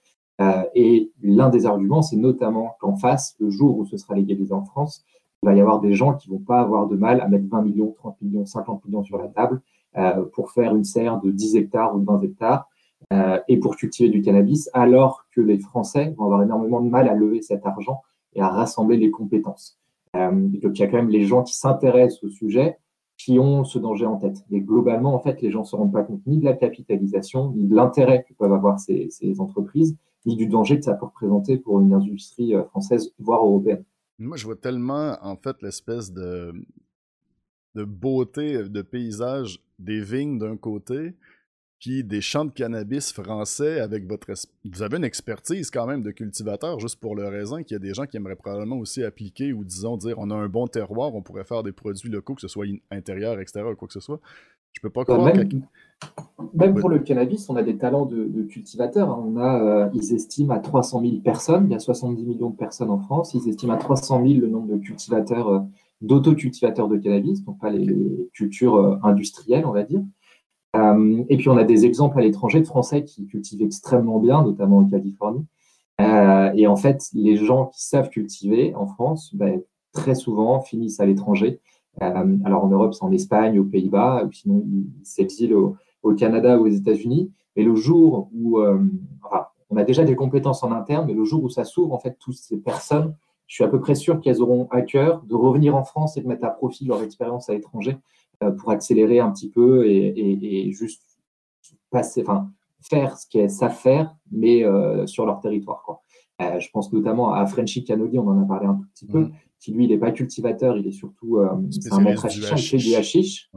Euh, 0.40 0.62
et 0.74 1.10
l'un 1.22 1.48
des 1.48 1.66
arguments, 1.66 2.02
c'est 2.02 2.16
notamment 2.16 2.76
qu'en 2.80 2.96
face, 2.96 3.34
le 3.40 3.50
jour 3.50 3.78
où 3.78 3.86
ce 3.86 3.96
sera 3.96 4.14
légalisé 4.14 4.52
en 4.52 4.64
France, 4.64 5.04
il 5.42 5.46
va 5.46 5.54
y 5.54 5.60
avoir 5.60 5.80
des 5.80 5.94
gens 5.94 6.14
qui 6.14 6.28
vont 6.28 6.38
pas 6.38 6.60
avoir 6.60 6.86
de 6.86 6.96
mal 6.96 7.20
à 7.20 7.28
mettre 7.28 7.48
20 7.48 7.62
millions, 7.62 7.92
30 7.96 8.20
millions, 8.22 8.46
50 8.46 8.84
millions 8.84 9.02
sur 9.02 9.18
la 9.18 9.28
table 9.28 9.56
euh, 9.56 9.60
pour 10.32 10.52
faire 10.52 10.74
une 10.74 10.84
serre 10.84 11.20
de 11.20 11.30
10 11.30 11.56
hectares 11.56 11.94
ou 11.94 12.00
de 12.00 12.06
20 12.06 12.22
hectares 12.22 12.68
euh, 13.12 13.38
et 13.48 13.58
pour 13.58 13.76
cultiver 13.76 14.10
du 14.10 14.22
cannabis, 14.22 14.68
alors 14.72 15.24
que 15.34 15.40
les 15.40 15.58
Français 15.58 16.14
vont 16.16 16.24
avoir 16.24 16.42
énormément 16.42 16.80
de 16.80 16.88
mal 16.88 17.08
à 17.08 17.14
lever 17.14 17.42
cet 17.42 17.64
argent 17.64 18.02
et 18.34 18.40
à 18.40 18.48
rassembler 18.48 18.96
les 18.96 19.10
compétences. 19.10 19.78
donc 20.14 20.78
il 20.78 20.78
y 20.78 20.82
a 20.82 20.88
quand 20.88 20.98
même 20.98 21.08
les 21.08 21.24
gens 21.24 21.42
qui 21.42 21.54
s'intéressent 21.54 22.24
au 22.24 22.28
sujet, 22.28 22.78
qui 23.16 23.38
ont 23.38 23.64
ce 23.64 23.78
danger 23.78 24.06
en 24.06 24.16
tête. 24.16 24.44
Mais 24.50 24.60
globalement, 24.60 25.14
en 25.14 25.18
fait, 25.18 25.42
les 25.42 25.50
gens 25.50 25.60
ne 25.60 25.64
se 25.64 25.74
rendent 25.74 25.92
pas 25.92 26.04
compte 26.04 26.22
ni 26.26 26.38
de 26.38 26.44
la 26.44 26.54
capitalisation, 26.54 27.52
ni 27.52 27.66
de 27.66 27.74
l'intérêt 27.74 28.24
que 28.28 28.32
peuvent 28.34 28.52
avoir 28.52 28.78
ces, 28.78 29.10
entreprises, 29.38 29.96
ni 30.24 30.36
du 30.36 30.46
danger 30.46 30.78
que 30.78 30.84
ça 30.84 30.94
peut 30.94 31.06
représenter 31.06 31.58
pour 31.58 31.80
une 31.80 31.92
industrie 31.92 32.54
euh, 32.54 32.64
française, 32.64 33.12
voire 33.18 33.44
européenne. 33.44 33.84
Moi, 34.18 34.36
je 34.36 34.44
vois 34.44 34.56
tellement, 34.56 35.16
en 35.22 35.36
fait, 35.36 35.62
l'espèce 35.62 36.12
de, 36.12 36.52
de 37.78 37.84
beauté 37.84 38.64
de 38.64 38.82
paysage 38.82 39.60
des 39.78 40.00
vignes 40.00 40.38
d'un 40.38 40.56
côté, 40.56 41.14
puis 41.78 42.02
des 42.02 42.20
champs 42.20 42.44
de 42.44 42.50
cannabis 42.50 43.12
français 43.12 43.78
avec 43.78 44.08
votre... 44.08 44.26
Vous 44.64 44.82
avez 44.82 44.96
une 44.96 45.04
expertise 45.04 45.70
quand 45.70 45.86
même 45.86 46.02
de 46.02 46.10
cultivateur, 46.10 46.80
juste 46.80 46.98
pour 46.98 47.14
le 47.14 47.28
raisin, 47.28 47.62
qu'il 47.62 47.76
y 47.76 47.76
a 47.76 47.78
des 47.78 47.94
gens 47.94 48.06
qui 48.06 48.16
aimeraient 48.16 48.34
probablement 48.34 48.78
aussi 48.78 49.04
appliquer 49.04 49.52
ou 49.52 49.62
disons 49.62 49.96
dire 49.96 50.16
on 50.18 50.30
a 50.30 50.34
un 50.34 50.48
bon 50.48 50.66
terroir, 50.66 51.14
on 51.14 51.22
pourrait 51.22 51.44
faire 51.44 51.62
des 51.62 51.70
produits 51.70 52.10
locaux, 52.10 52.34
que 52.34 52.40
ce 52.40 52.48
soit 52.48 52.66
intérieur, 52.90 53.38
extérieur, 53.38 53.76
quoi 53.76 53.86
que 53.86 53.94
ce 53.94 54.00
soit. 54.00 54.20
Je 54.72 54.80
peux 54.80 54.90
pas 54.90 55.04
bah, 55.04 55.14
croire 55.14 55.34
Même, 55.34 55.62
même 56.54 56.74
pour 56.80 56.88
le 56.88 56.98
cannabis, 56.98 57.48
on 57.48 57.54
a 57.54 57.62
des 57.62 57.78
talents 57.78 58.06
de, 58.06 58.42
cultivateurs. 58.42 59.08
Hein. 59.08 59.24
On 59.24 59.36
a, 59.36 59.62
euh, 59.62 59.90
ils 59.94 60.14
estiment 60.14 60.54
à 60.54 60.58
300 60.58 61.00
000 61.00 61.16
personnes, 61.20 61.66
il 61.66 61.72
y 61.72 61.76
a 61.76 61.78
70 61.78 62.24
millions 62.24 62.50
de 62.50 62.56
personnes 62.56 62.90
en 62.90 62.98
France, 62.98 63.34
ils 63.34 63.48
estiment 63.48 63.74
à 63.74 63.76
300 63.76 64.26
000 64.26 64.40
le 64.40 64.48
nombre 64.48 64.66
de 64.66 64.78
cultivateurs, 64.78 65.48
euh, 65.48 65.60
d'autocultivateurs 66.00 66.88
de 66.88 66.96
cannabis, 66.96 67.44
donc 67.44 67.58
pas 67.60 67.70
les, 67.70 67.88
cultures 68.32 68.76
euh, 68.76 68.96
industrielles, 69.02 69.66
on 69.66 69.72
va 69.72 69.82
dire. 69.82 70.02
Euh, 70.76 71.24
et 71.28 71.36
puis 71.36 71.48
on 71.48 71.56
a 71.56 71.64
des 71.64 71.86
exemples 71.86 72.18
à 72.18 72.22
l'étranger 72.22 72.60
de 72.60 72.66
Français 72.66 73.04
qui 73.04 73.26
cultivent 73.26 73.62
extrêmement 73.62 74.20
bien, 74.20 74.42
notamment 74.42 74.78
en 74.78 74.84
Californie. 74.84 75.46
Euh, 76.00 76.52
et 76.54 76.66
en 76.66 76.76
fait, 76.76 77.08
les 77.14 77.36
gens 77.36 77.66
qui 77.66 77.84
savent 77.84 78.10
cultiver 78.10 78.74
en 78.74 78.86
France, 78.86 79.34
ben, 79.34 79.60
très 79.92 80.14
souvent 80.14 80.60
finissent 80.60 81.00
à 81.00 81.06
l'étranger. 81.06 81.60
Alors 82.00 82.64
en 82.64 82.68
Europe, 82.68 82.94
c'est 82.94 83.02
en 83.02 83.10
Espagne, 83.10 83.58
aux 83.58 83.64
Pays-Bas, 83.64 84.24
ou 84.24 84.30
sinon 84.30 84.64
ils 84.64 85.04
s'exilent 85.04 85.54
au, 85.54 85.74
au, 86.04 86.14
Canada 86.14 86.56
ou 86.56 86.66
aux 86.66 86.70
États-Unis. 86.70 87.32
Mais 87.56 87.64
le 87.64 87.74
jour 87.74 88.30
où, 88.32 88.60
enfin, 88.60 89.46
on 89.68 89.76
a 89.76 89.82
déjà 89.82 90.04
des 90.04 90.14
compétences 90.14 90.62
en 90.62 90.70
interne, 90.70 91.06
mais 91.08 91.14
le 91.14 91.24
jour 91.24 91.42
où 91.42 91.48
ça 91.48 91.64
s'ouvre, 91.64 91.92
en 91.92 91.98
fait, 91.98 92.16
toutes 92.20 92.36
ces 92.36 92.56
personnes, 92.56 93.16
je 93.48 93.54
suis 93.54 93.64
à 93.64 93.68
peu 93.68 93.80
près 93.80 93.94
sûr 93.94 94.20
qu'elles 94.20 94.40
auront 94.42 94.68
à 94.70 94.82
cœur 94.82 95.22
de 95.22 95.34
revenir 95.34 95.74
en 95.74 95.82
France 95.82 96.16
et 96.16 96.20
de 96.20 96.28
mettre 96.28 96.44
à 96.44 96.50
profit 96.50 96.84
leur 96.84 97.02
expérience 97.02 97.48
à 97.48 97.54
l'étranger 97.54 97.96
euh, 98.42 98.50
pour 98.50 98.70
accélérer 98.70 99.20
un 99.20 99.30
petit 99.32 99.48
peu 99.48 99.86
et, 99.86 100.70
juste 100.70 101.02
passer, 101.90 102.20
enfin, 102.20 102.50
faire 102.82 103.16
ce 103.16 103.26
qu'elles 103.26 103.50
savent 103.50 103.74
faire, 103.74 104.14
mais 104.30 104.64
euh, 104.64 105.06
sur 105.06 105.24
leur 105.24 105.40
territoire. 105.40 105.82
Quoi. 105.82 106.02
Euh, 106.42 106.60
je 106.60 106.68
pense 106.70 106.92
notamment 106.92 107.32
à 107.32 107.46
Frenchy 107.46 107.84
Canoli, 107.84 108.18
on 108.18 108.28
en 108.28 108.42
a 108.42 108.44
parlé 108.44 108.66
un 108.66 108.74
tout 108.74 108.86
petit 108.94 109.06
peu, 109.06 109.20
mm. 109.20 109.32
qui 109.58 109.72
lui, 109.72 109.84
il 109.84 109.88
n'est 109.88 109.98
pas 109.98 110.12
cultivateur, 110.12 110.76
il 110.76 110.86
est 110.86 110.92
surtout 110.92 111.38
un 111.38 111.56
maître 112.00 112.26
il 112.30 112.42
fait 112.42 112.76
du 112.76 112.94
hashish. 112.94 113.50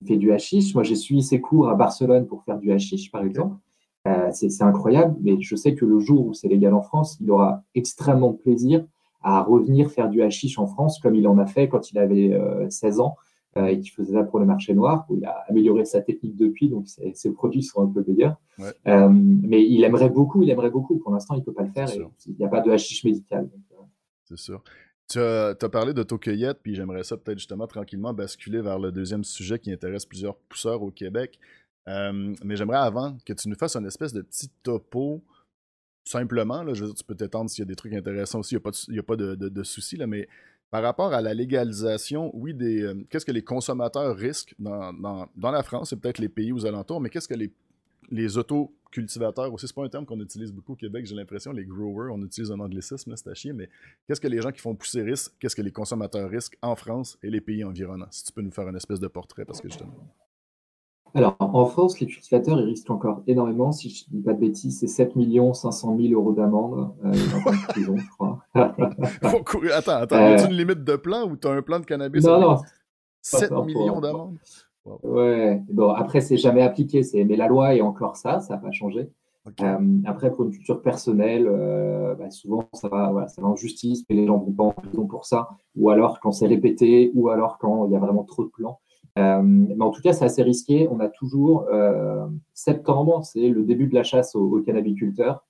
Il 0.00 0.08
fait 0.08 0.16
du 0.16 0.32
hashish. 0.32 0.74
Moi, 0.74 0.82
j'ai 0.82 0.96
suivi 0.96 1.22
ses 1.22 1.42
cours 1.42 1.68
à 1.68 1.74
Barcelone 1.74 2.26
pour 2.26 2.42
faire 2.42 2.58
du 2.58 2.72
hashish, 2.72 3.10
par 3.12 3.22
exemple. 3.22 3.56
c'est 4.32 4.62
incroyable, 4.62 5.14
mais 5.20 5.38
je 5.42 5.56
sais 5.56 5.74
que 5.74 5.84
le 5.84 6.00
jour 6.00 6.26
où 6.26 6.32
c'est 6.32 6.48
légal 6.48 6.72
en 6.72 6.82
France, 6.82 7.18
il 7.20 7.30
aura 7.30 7.62
extrêmement 7.74 8.32
plaisir 8.32 8.86
à 9.28 9.42
revenir 9.42 9.90
faire 9.90 10.08
du 10.08 10.22
hashish 10.22 10.56
en 10.56 10.68
France, 10.68 11.00
comme 11.00 11.16
il 11.16 11.26
en 11.26 11.36
a 11.38 11.46
fait 11.46 11.68
quand 11.68 11.90
il 11.90 11.98
avait 11.98 12.38
16 12.70 13.00
ans 13.00 13.16
euh, 13.56 13.66
et 13.66 13.80
qui 13.80 13.88
faisait 13.88 14.12
ça 14.12 14.22
pour 14.22 14.38
le 14.38 14.44
marché 14.44 14.72
noir, 14.72 15.04
où 15.08 15.16
il 15.16 15.24
a 15.24 15.44
amélioré 15.48 15.84
sa 15.84 16.00
technique 16.00 16.36
depuis, 16.36 16.68
donc 16.68 16.86
ses, 16.86 17.32
produits 17.32 17.62
sont 17.62 17.82
un 17.82 17.92
peu 17.92 18.04
meilleurs. 18.06 18.36
Euh, 18.86 19.08
mais 19.10 19.66
il 19.66 19.82
aimerait 19.82 20.10
beaucoup, 20.10 20.42
il 20.42 20.50
aimerait 20.50 20.70
beaucoup. 20.70 20.98
Pour 20.98 21.10
l'instant, 21.10 21.34
il 21.34 21.40
ne 21.40 21.44
peut 21.44 21.54
pas 21.54 21.62
le 21.62 21.70
faire. 21.70 21.88
il 22.26 22.36
n'y 22.38 22.44
a 22.44 22.48
pas 22.48 22.60
de 22.60 22.70
hashish 22.70 23.02
médical. 23.02 23.48
Euh. 23.72 23.82
C'est 24.24 24.38
sûr. 24.38 24.62
Tu 25.08 25.18
as, 25.18 25.54
parlé 25.72 25.92
d'autocueillette, 25.92 26.58
puis 26.62 26.74
j'aimerais 26.74 27.02
ça 27.02 27.16
peut-être 27.16 27.38
justement 27.38 27.66
tranquillement 27.66 28.12
basculer 28.12 28.60
vers 28.60 28.78
le 28.78 28.92
deuxième 28.92 29.24
sujet 29.24 29.58
qui 29.58 29.72
intéresse 29.72 30.04
plusieurs 30.04 30.36
pousseurs 30.36 30.82
au 30.82 30.90
Québec. 30.90 31.38
mais 31.86 32.56
j'aimerais 32.56 32.78
avant 32.78 33.16
que 33.24 33.32
tu 33.32 33.48
nous 33.48 33.56
fasses 33.56 33.76
une 33.76 33.86
espèce 33.86 34.12
de 34.12 34.20
petit 34.20 34.50
topo, 34.62 35.22
simplement. 36.06 36.62
Là, 36.62 36.74
je 36.74 36.82
veux 36.82 36.86
dire, 36.86 36.94
tu 36.94 37.04
peux 37.04 37.14
t'étendre 37.14 37.50
s'il 37.50 37.62
y 37.62 37.66
a 37.66 37.66
des 37.66 37.76
trucs 37.76 37.92
intéressants 37.92 38.40
aussi, 38.40 38.54
il 38.54 38.92
n'y 38.92 38.98
a 38.98 39.02
pas 39.02 39.16
de, 39.16 39.34
de, 39.34 40.06
mais 40.06 40.28
par 40.70 40.82
rapport 40.82 41.12
à 41.12 41.20
la 41.20 41.34
légalisation, 41.34 42.30
oui, 42.34 42.54
des 42.54 42.82
euh, 42.82 43.06
qu'est-ce 43.10 43.24
que 43.24 43.32
les 43.32 43.42
consommateurs 43.42 44.16
risquent 44.16 44.54
dans, 44.58 45.28
la 45.42 45.62
France 45.62 45.92
et 45.92 45.96
peut-être 45.96 46.18
les 46.18 46.28
pays 46.28 46.52
aux 46.52 46.66
alentours, 46.66 47.00
mais 47.00 47.08
qu'est-ce 47.08 47.28
que 47.28 47.34
les, 47.34 47.52
les 48.10 48.36
autocultivateurs 48.36 49.52
aussi, 49.52 49.66
c'est 49.66 49.74
pas 49.74 49.84
un 49.84 49.88
terme 49.88 50.06
qu'on 50.06 50.20
utilise 50.20 50.52
beaucoup 50.52 50.72
au 50.72 50.76
Québec, 50.76 51.06
j'ai 51.06 51.14
l'impression, 51.14 51.52
les 51.52 51.64
growers, 51.64 52.10
on 52.12 52.22
utilise 52.24 52.50
un 52.50 52.60
anglicisme, 52.60 53.14
c'est 53.16 53.28
à 53.28 53.34
chier, 53.34 53.52
mais 53.52 53.68
qu'est-ce 54.06 54.20
que 54.20 54.28
les 54.28 54.40
gens 54.40 54.50
qui 54.50 54.60
font 54.60 54.74
pousser 54.74 55.02
risquent, 55.02 55.32
qu'est-ce 55.38 55.56
que 55.56 55.62
les 55.62 55.72
consommateurs 55.72 56.28
risquent 56.28 56.58
en 56.62 56.74
France 56.74 57.16
et 57.22 57.30
les 57.30 57.40
pays 57.40 57.62
environnants? 57.62 58.08
Si 58.10 58.24
tu 58.24 58.32
peux 58.32 58.42
nous 58.42 58.52
faire 58.52 58.68
une 58.68 58.76
espèce 58.76 59.00
de 59.00 59.08
portrait, 59.08 59.44
parce 59.44 59.60
que 59.60 59.68
justement. 59.68 59.94
Alors, 61.14 61.36
en 61.40 61.64
France, 61.64 61.98
les 62.00 62.06
cultivateurs, 62.06 62.60
ils 62.60 62.66
risquent 62.66 62.90
encore 62.90 63.22
énormément. 63.26 63.72
Si 63.72 63.88
je 63.88 64.04
ne 64.10 64.18
dis 64.18 64.22
pas 64.22 64.34
de 64.34 64.40
bêtises, 64.40 64.80
c'est 64.80 64.86
7 64.86 65.12
500 65.14 65.96
000 65.98 66.12
euros 66.12 66.32
d'amende 66.32 66.90
euh, 67.04 67.12
prison, 67.68 67.96
je 67.96 68.08
crois. 68.10 68.38
attends, 69.74 69.96
attends, 69.96 70.16
euh... 70.16 70.46
une 70.46 70.56
limite 70.56 70.84
de 70.84 70.96
plan 70.96 71.26
ou 71.26 71.36
tu 71.36 71.48
as 71.48 71.52
un 71.52 71.62
plan 71.62 71.80
de 71.80 71.86
cannabis 71.86 72.24
Non, 72.24 72.40
non. 72.40 72.56
7 73.22 73.50
millions 73.64 74.00
d'amende? 74.00 74.36
Ouais, 75.02 75.62
bon, 75.70 75.90
après, 75.90 76.20
c'est 76.20 76.36
jamais 76.36 76.62
appliqué, 76.62 77.00
mais 77.14 77.36
la 77.36 77.48
loi 77.48 77.74
est 77.74 77.80
encore 77.80 78.16
ça, 78.16 78.40
ça 78.40 78.54
n'a 78.54 78.60
pas 78.60 78.70
changé. 78.70 79.10
après, 80.04 80.30
pour 80.30 80.44
une 80.44 80.50
culture 80.50 80.82
personnelle, 80.82 81.48
bah, 82.18 82.30
souvent 82.30 82.68
ça 82.72 82.88
va, 82.88 83.26
ça 83.28 83.42
va 83.42 83.48
en 83.48 83.56
justice, 83.56 84.04
mais 84.08 84.16
les 84.16 84.26
gens 84.26 84.38
vont 84.38 84.52
pas 84.52 84.64
en 84.64 84.72
prison 84.72 85.06
pour 85.06 85.24
ça, 85.24 85.48
ou 85.76 85.90
alors 85.90 86.20
quand 86.20 86.30
c'est 86.30 86.46
répété, 86.46 87.10
ou 87.14 87.30
alors 87.30 87.58
quand 87.58 87.86
il 87.86 87.92
y 87.92 87.96
a 87.96 87.98
vraiment 87.98 88.22
trop 88.22 88.44
de 88.44 88.50
plans. 88.50 88.80
Mais 89.16 89.82
en 89.82 89.90
tout 89.90 90.02
cas, 90.02 90.12
c'est 90.12 90.24
assez 90.24 90.42
risqué. 90.42 90.88
On 90.90 91.00
a 91.00 91.08
toujours 91.08 91.66
septembre, 92.54 93.24
c'est 93.24 93.48
le 93.48 93.64
début 93.64 93.86
de 93.86 93.94
la 93.94 94.02
chasse 94.02 94.34
aux, 94.34 94.58
aux 94.58 94.60
cannabiculteurs. 94.60 95.46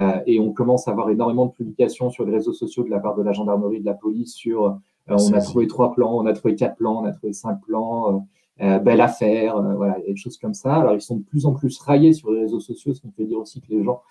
Euh, 0.00 0.20
et 0.26 0.40
on 0.40 0.52
commence 0.52 0.88
à 0.88 0.92
avoir 0.92 1.10
énormément 1.10 1.46
de 1.46 1.52
publications 1.52 2.10
sur 2.10 2.24
les 2.24 2.32
réseaux 2.32 2.52
sociaux 2.52 2.84
de 2.84 2.90
la 2.90 3.00
part 3.00 3.16
de 3.16 3.22
la 3.22 3.32
gendarmerie, 3.32 3.80
de 3.80 3.86
la 3.86 3.94
police 3.94 4.34
sur 4.34 4.64
euh, 4.64 4.70
on 5.08 5.32
a 5.32 5.40
trouvé 5.40 5.66
trois 5.66 5.92
plans, 5.92 6.16
on 6.16 6.26
a 6.26 6.32
trouvé 6.32 6.54
quatre 6.54 6.76
plans, 6.76 7.02
on 7.02 7.04
a 7.04 7.12
trouvé 7.12 7.32
cinq 7.32 7.60
plans, 7.66 8.14
euh, 8.14 8.18
belle 8.60 9.00
affaire, 9.00 9.60
voilà, 9.76 9.98
des 10.06 10.16
choses 10.16 10.36
comme 10.36 10.54
ça. 10.54 10.74
Alors 10.74 10.94
ils 10.94 11.00
sont 11.00 11.16
de 11.16 11.24
plus 11.24 11.46
en 11.46 11.54
plus 11.54 11.78
raillés 11.78 12.12
sur 12.12 12.30
les 12.30 12.40
réseaux 12.40 12.60
sociaux, 12.60 12.92
ce 12.92 13.00
qui 13.00 13.06
me 13.06 13.12
fait 13.12 13.24
dire 13.24 13.38
aussi 13.38 13.60
que 13.60 13.68
les 13.70 13.82
gens 13.82 14.02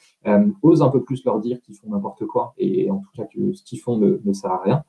osent 0.64 0.82
un 0.82 0.90
peu 0.90 1.04
plus 1.04 1.24
leur 1.24 1.40
dire 1.40 1.62
qu'ils 1.62 1.76
font 1.76 1.90
n'importe 1.90 2.26
quoi 2.26 2.54
et 2.58 2.90
en 2.90 2.98
tout 2.98 3.12
cas 3.16 3.26
que 3.26 3.54
ce 3.54 3.64
qu'ils 3.64 3.80
font 3.80 3.98
ne, 3.98 4.34
sert 4.34 4.52
à 4.52 4.62
rien. 4.64 4.84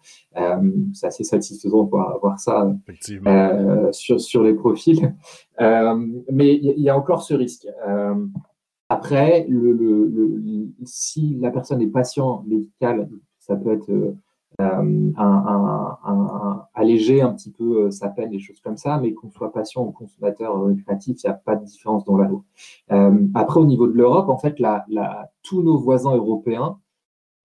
c'est 0.94 1.06
assez 1.06 1.24
satisfaisant 1.24 1.84
de 1.84 1.90
voir, 1.90 2.18
voir 2.20 2.40
ça 2.40 2.72
sur, 3.92 4.20
sur 4.20 4.42
les 4.42 4.54
profils. 4.54 5.14
mais 5.58 6.54
il 6.54 6.80
y, 6.80 6.88
a 6.88 6.96
encore 6.96 7.22
ce 7.22 7.34
risque. 7.34 7.66
Après, 8.90 9.46
le, 9.48 10.72
si 10.84 11.36
la 11.40 11.50
personne 11.52 11.80
est 11.80 11.86
patient 11.86 12.42
médical, 12.46 13.08
ça 13.38 13.54
peut 13.54 13.72
être 13.72 14.14
euh, 14.60 15.12
un, 15.16 16.66
alléger 16.74 17.20
un 17.20 17.32
petit 17.32 17.50
peu 17.50 17.86
euh, 17.86 17.90
sa 17.90 18.08
peine, 18.08 18.30
des 18.30 18.38
choses 18.38 18.60
comme 18.60 18.76
ça, 18.76 18.98
mais 18.98 19.12
qu'on 19.12 19.30
soit 19.30 19.52
patient 19.52 19.84
ou 19.84 19.92
consommateur 19.92 20.62
récréatif, 20.64 21.22
il 21.22 21.26
n'y 21.26 21.30
a 21.30 21.34
pas 21.34 21.56
de 21.56 21.64
différence 21.64 22.04
dans 22.04 22.16
la 22.16 22.28
loi. 22.28 22.42
Euh, 22.92 23.26
après, 23.34 23.60
au 23.60 23.66
niveau 23.66 23.86
de 23.86 23.92
l'Europe, 23.92 24.28
en 24.28 24.38
fait, 24.38 24.56
tous 25.42 25.62
nos 25.62 25.78
voisins 25.78 26.14
européens 26.14 26.78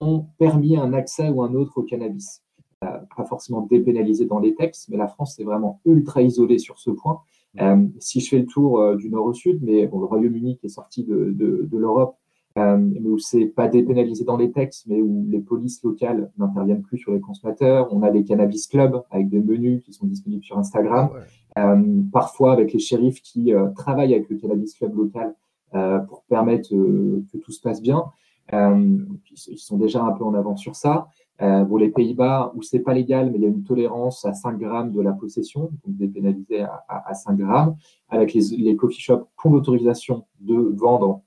ont 0.02 0.26
permis 0.38 0.78
un 0.78 0.94
accès 0.94 1.30
ou 1.30 1.42
un 1.42 1.54
autre 1.54 1.78
au 1.78 1.84
cannabis. 1.84 2.44
pas 2.82 3.26
forcément 3.26 3.62
dépénalisé 3.62 4.26
dans 4.26 4.40
les 4.40 4.54
textes, 4.56 4.90
mais 4.90 4.98
la 4.98 5.08
France 5.08 5.40
est 5.40 5.44
vraiment 5.44 5.80
ultra 5.86 6.22
isolée 6.22 6.60
sur 6.60 6.78
ce 6.78 6.92
point. 6.92 7.22
Euh, 7.62 7.88
si 8.00 8.20
je 8.20 8.30
fais 8.30 8.40
le 8.40 8.46
tour 8.46 8.80
euh, 8.80 8.96
du 8.96 9.10
nord 9.10 9.26
au 9.26 9.34
sud, 9.34 9.60
mais 9.62 9.84
le 9.84 9.88
Royaume-Uni 9.88 10.58
qui 10.58 10.66
est 10.66 10.70
sorti 10.70 11.04
de 11.04 11.68
l'Europe, 11.72 12.18
euh, 12.58 12.78
mais 12.78 13.10
où 13.10 13.18
c'est 13.18 13.46
pas 13.48 13.68
dépénalisé 13.68 14.24
dans 14.24 14.38
les 14.38 14.52
textes, 14.52 14.86
mais 14.88 15.02
où 15.02 15.26
les 15.30 15.40
polices 15.40 15.84
locales 15.84 16.32
n'interviennent 16.38 16.84
plus 16.84 16.98
sur 16.98 17.12
les 17.12 17.20
consommateurs. 17.20 17.90
On 17.92 18.02
a 18.02 18.10
les 18.10 18.24
cannabis 18.24 18.68
clubs 18.68 19.02
avec 19.12 19.30
des 19.30 19.42
menus 19.42 19.84
qui 19.84 19.92
sont 19.92 20.06
disponibles 20.06 20.44
sur 20.44 20.58
Instagram. 20.58 21.10
Euh, 21.58 22.02
parfois 22.12 22.52
avec 22.52 22.74
les 22.74 22.80
shérifs 22.80 23.22
qui 23.22 23.54
euh, 23.54 23.70
travaillent 23.70 24.14
avec 24.14 24.30
le 24.30 24.38
cannabis 24.38 24.74
club 24.74 24.96
local 24.96 25.36
euh, 25.74 26.00
pour 26.00 26.24
permettre 26.24 26.70
que 26.70 27.38
tout 27.38 27.52
se 27.52 27.62
passe 27.62 27.82
bien. 27.82 28.04
ils 28.52 29.58
sont 29.58 29.78
déjà 29.78 30.04
un 30.04 30.12
peu 30.12 30.24
en 30.24 30.34
avance 30.34 30.62
sur 30.62 30.76
ça. 30.76 31.08
Pour 31.38 31.80
les 31.80 31.90
Pays-Bas, 31.90 32.54
où 32.56 32.62
c'est 32.62 32.80
pas 32.80 32.94
légal, 32.94 33.30
mais 33.30 33.38
il 33.40 33.42
y 33.42 33.46
a 33.46 33.50
une 33.50 33.66
tolérance 33.66 34.24
à 34.24 34.34
5 34.34 34.58
grammes 34.58 34.94
de 34.94 35.02
la 35.02 35.12
possession, 35.12 35.64
donc 35.86 35.98
dépénalisé 35.98 36.62
à, 36.62 36.86
à, 36.88 37.14
5 37.14 37.36
grammes, 37.36 37.76
avec 38.08 38.34
les, 38.34 38.56
les 38.58 38.78
coffee 38.78 39.02
shops 39.02 39.26
ont 39.44 39.50
l'autorisation 39.50 40.24
de 40.40 40.56
vendre 40.56 41.24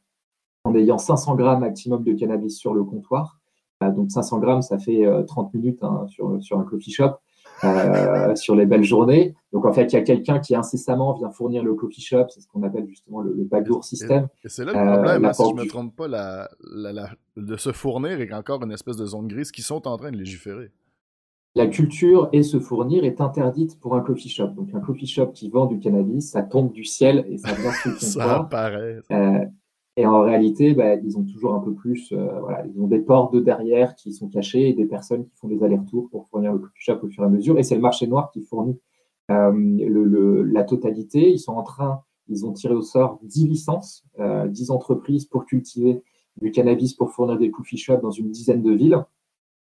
en 0.68 0.74
ayant 0.74 0.98
500 0.98 1.34
grammes 1.36 1.60
maximum 1.60 2.04
de 2.04 2.12
cannabis 2.12 2.58
sur 2.58 2.74
le 2.74 2.84
comptoir. 2.84 3.38
Euh, 3.82 3.90
donc 3.90 4.10
500 4.10 4.38
grammes, 4.38 4.62
ça 4.62 4.78
fait 4.78 5.06
30 5.26 5.46
euh, 5.54 5.58
minutes 5.58 5.82
hein, 5.82 6.06
sur, 6.08 6.42
sur 6.42 6.58
un 6.58 6.64
coffee 6.64 6.90
shop. 6.90 7.12
Euh, 7.64 8.36
sur 8.36 8.54
les 8.54 8.66
belles 8.66 8.84
journées. 8.84 9.34
Donc 9.52 9.64
en 9.66 9.72
fait, 9.72 9.92
il 9.92 9.94
y 9.94 9.98
a 9.98 10.02
quelqu'un 10.02 10.38
qui 10.38 10.54
incessamment 10.54 11.14
vient 11.14 11.30
fournir 11.30 11.64
le 11.64 11.74
coffee 11.74 12.00
shop, 12.00 12.26
c'est 12.28 12.40
ce 12.40 12.46
qu'on 12.46 12.62
appelle 12.62 12.86
justement 12.86 13.20
le, 13.20 13.32
le 13.32 13.42
backdoor 13.42 13.84
system. 13.84 14.28
Et, 14.44 14.48
c'est 14.48 14.64
là 14.64 14.72
le 14.72 14.92
problème, 14.92 15.24
euh, 15.24 15.28
hein, 15.28 15.32
si 15.32 15.42
je 15.42 15.54
ne 15.54 15.62
me 15.62 15.68
trompe 15.68 15.96
pas, 15.96 16.06
la, 16.06 16.48
la, 16.62 17.10
de 17.36 17.56
se 17.56 17.72
fournir 17.72 18.20
et 18.20 18.32
encore 18.32 18.62
une 18.62 18.70
espèce 18.70 18.96
de 18.96 19.06
zone 19.06 19.26
grise 19.26 19.50
qui 19.50 19.62
sont 19.62 19.88
en 19.88 19.96
train 19.96 20.12
de 20.12 20.16
légiférer. 20.16 20.70
La 21.56 21.66
culture 21.66 22.28
et 22.32 22.44
se 22.44 22.60
fournir 22.60 23.04
est 23.04 23.20
interdite 23.20 23.80
pour 23.80 23.96
un 23.96 24.02
coffee 24.02 24.28
shop. 24.28 24.48
Donc 24.48 24.68
un 24.74 24.80
coffee 24.80 25.06
shop 25.06 25.32
qui 25.32 25.50
vend 25.50 25.66
du 25.66 25.80
cannabis, 25.80 26.30
ça 26.30 26.42
tombe 26.42 26.70
du 26.70 26.84
ciel 26.84 27.26
et 27.28 27.38
ça 27.38 27.54
vient 27.54 27.72
sous 27.72 27.88
le 27.88 27.96
Ça 27.98 28.36
apparaît. 28.36 28.98
Euh, 29.10 29.44
et 29.98 30.06
en 30.06 30.22
réalité, 30.22 30.74
bah, 30.74 30.94
ils 30.94 31.18
ont 31.18 31.24
toujours 31.24 31.54
un 31.54 31.58
peu 31.58 31.74
plus, 31.74 32.12
euh, 32.12 32.38
voilà, 32.38 32.64
ils 32.64 32.80
ont 32.80 32.86
des 32.86 33.00
portes 33.00 33.34
de 33.34 33.40
derrière 33.40 33.96
qui 33.96 34.12
sont 34.12 34.28
cachées 34.28 34.68
et 34.68 34.72
des 34.72 34.84
personnes 34.84 35.24
qui 35.24 35.34
font 35.34 35.48
des 35.48 35.60
allers-retours 35.64 36.08
pour 36.08 36.28
fournir 36.28 36.52
le 36.52 36.62
shop 36.74 37.00
au 37.02 37.08
fur 37.08 37.24
et 37.24 37.26
à 37.26 37.28
mesure. 37.28 37.58
Et 37.58 37.64
c'est 37.64 37.74
le 37.74 37.80
marché 37.80 38.06
noir 38.06 38.30
qui 38.30 38.42
fournit 38.42 38.78
euh, 39.32 40.44
la 40.52 40.62
totalité. 40.62 41.32
Ils 41.32 41.40
sont 41.40 41.54
en 41.54 41.64
train, 41.64 42.02
ils 42.28 42.46
ont 42.46 42.52
tiré 42.52 42.74
au 42.74 42.80
sort 42.80 43.18
10 43.24 43.48
licences, 43.48 44.04
euh, 44.20 44.46
10 44.46 44.70
entreprises 44.70 45.24
pour 45.24 45.46
cultiver 45.46 46.00
du 46.40 46.52
cannabis 46.52 46.94
pour 46.94 47.10
fournir 47.10 47.36
des 47.36 47.50
coffee 47.50 47.76
shops 47.76 48.00
dans 48.00 48.12
une 48.12 48.30
dizaine 48.30 48.62
de 48.62 48.70
villes. 48.70 49.04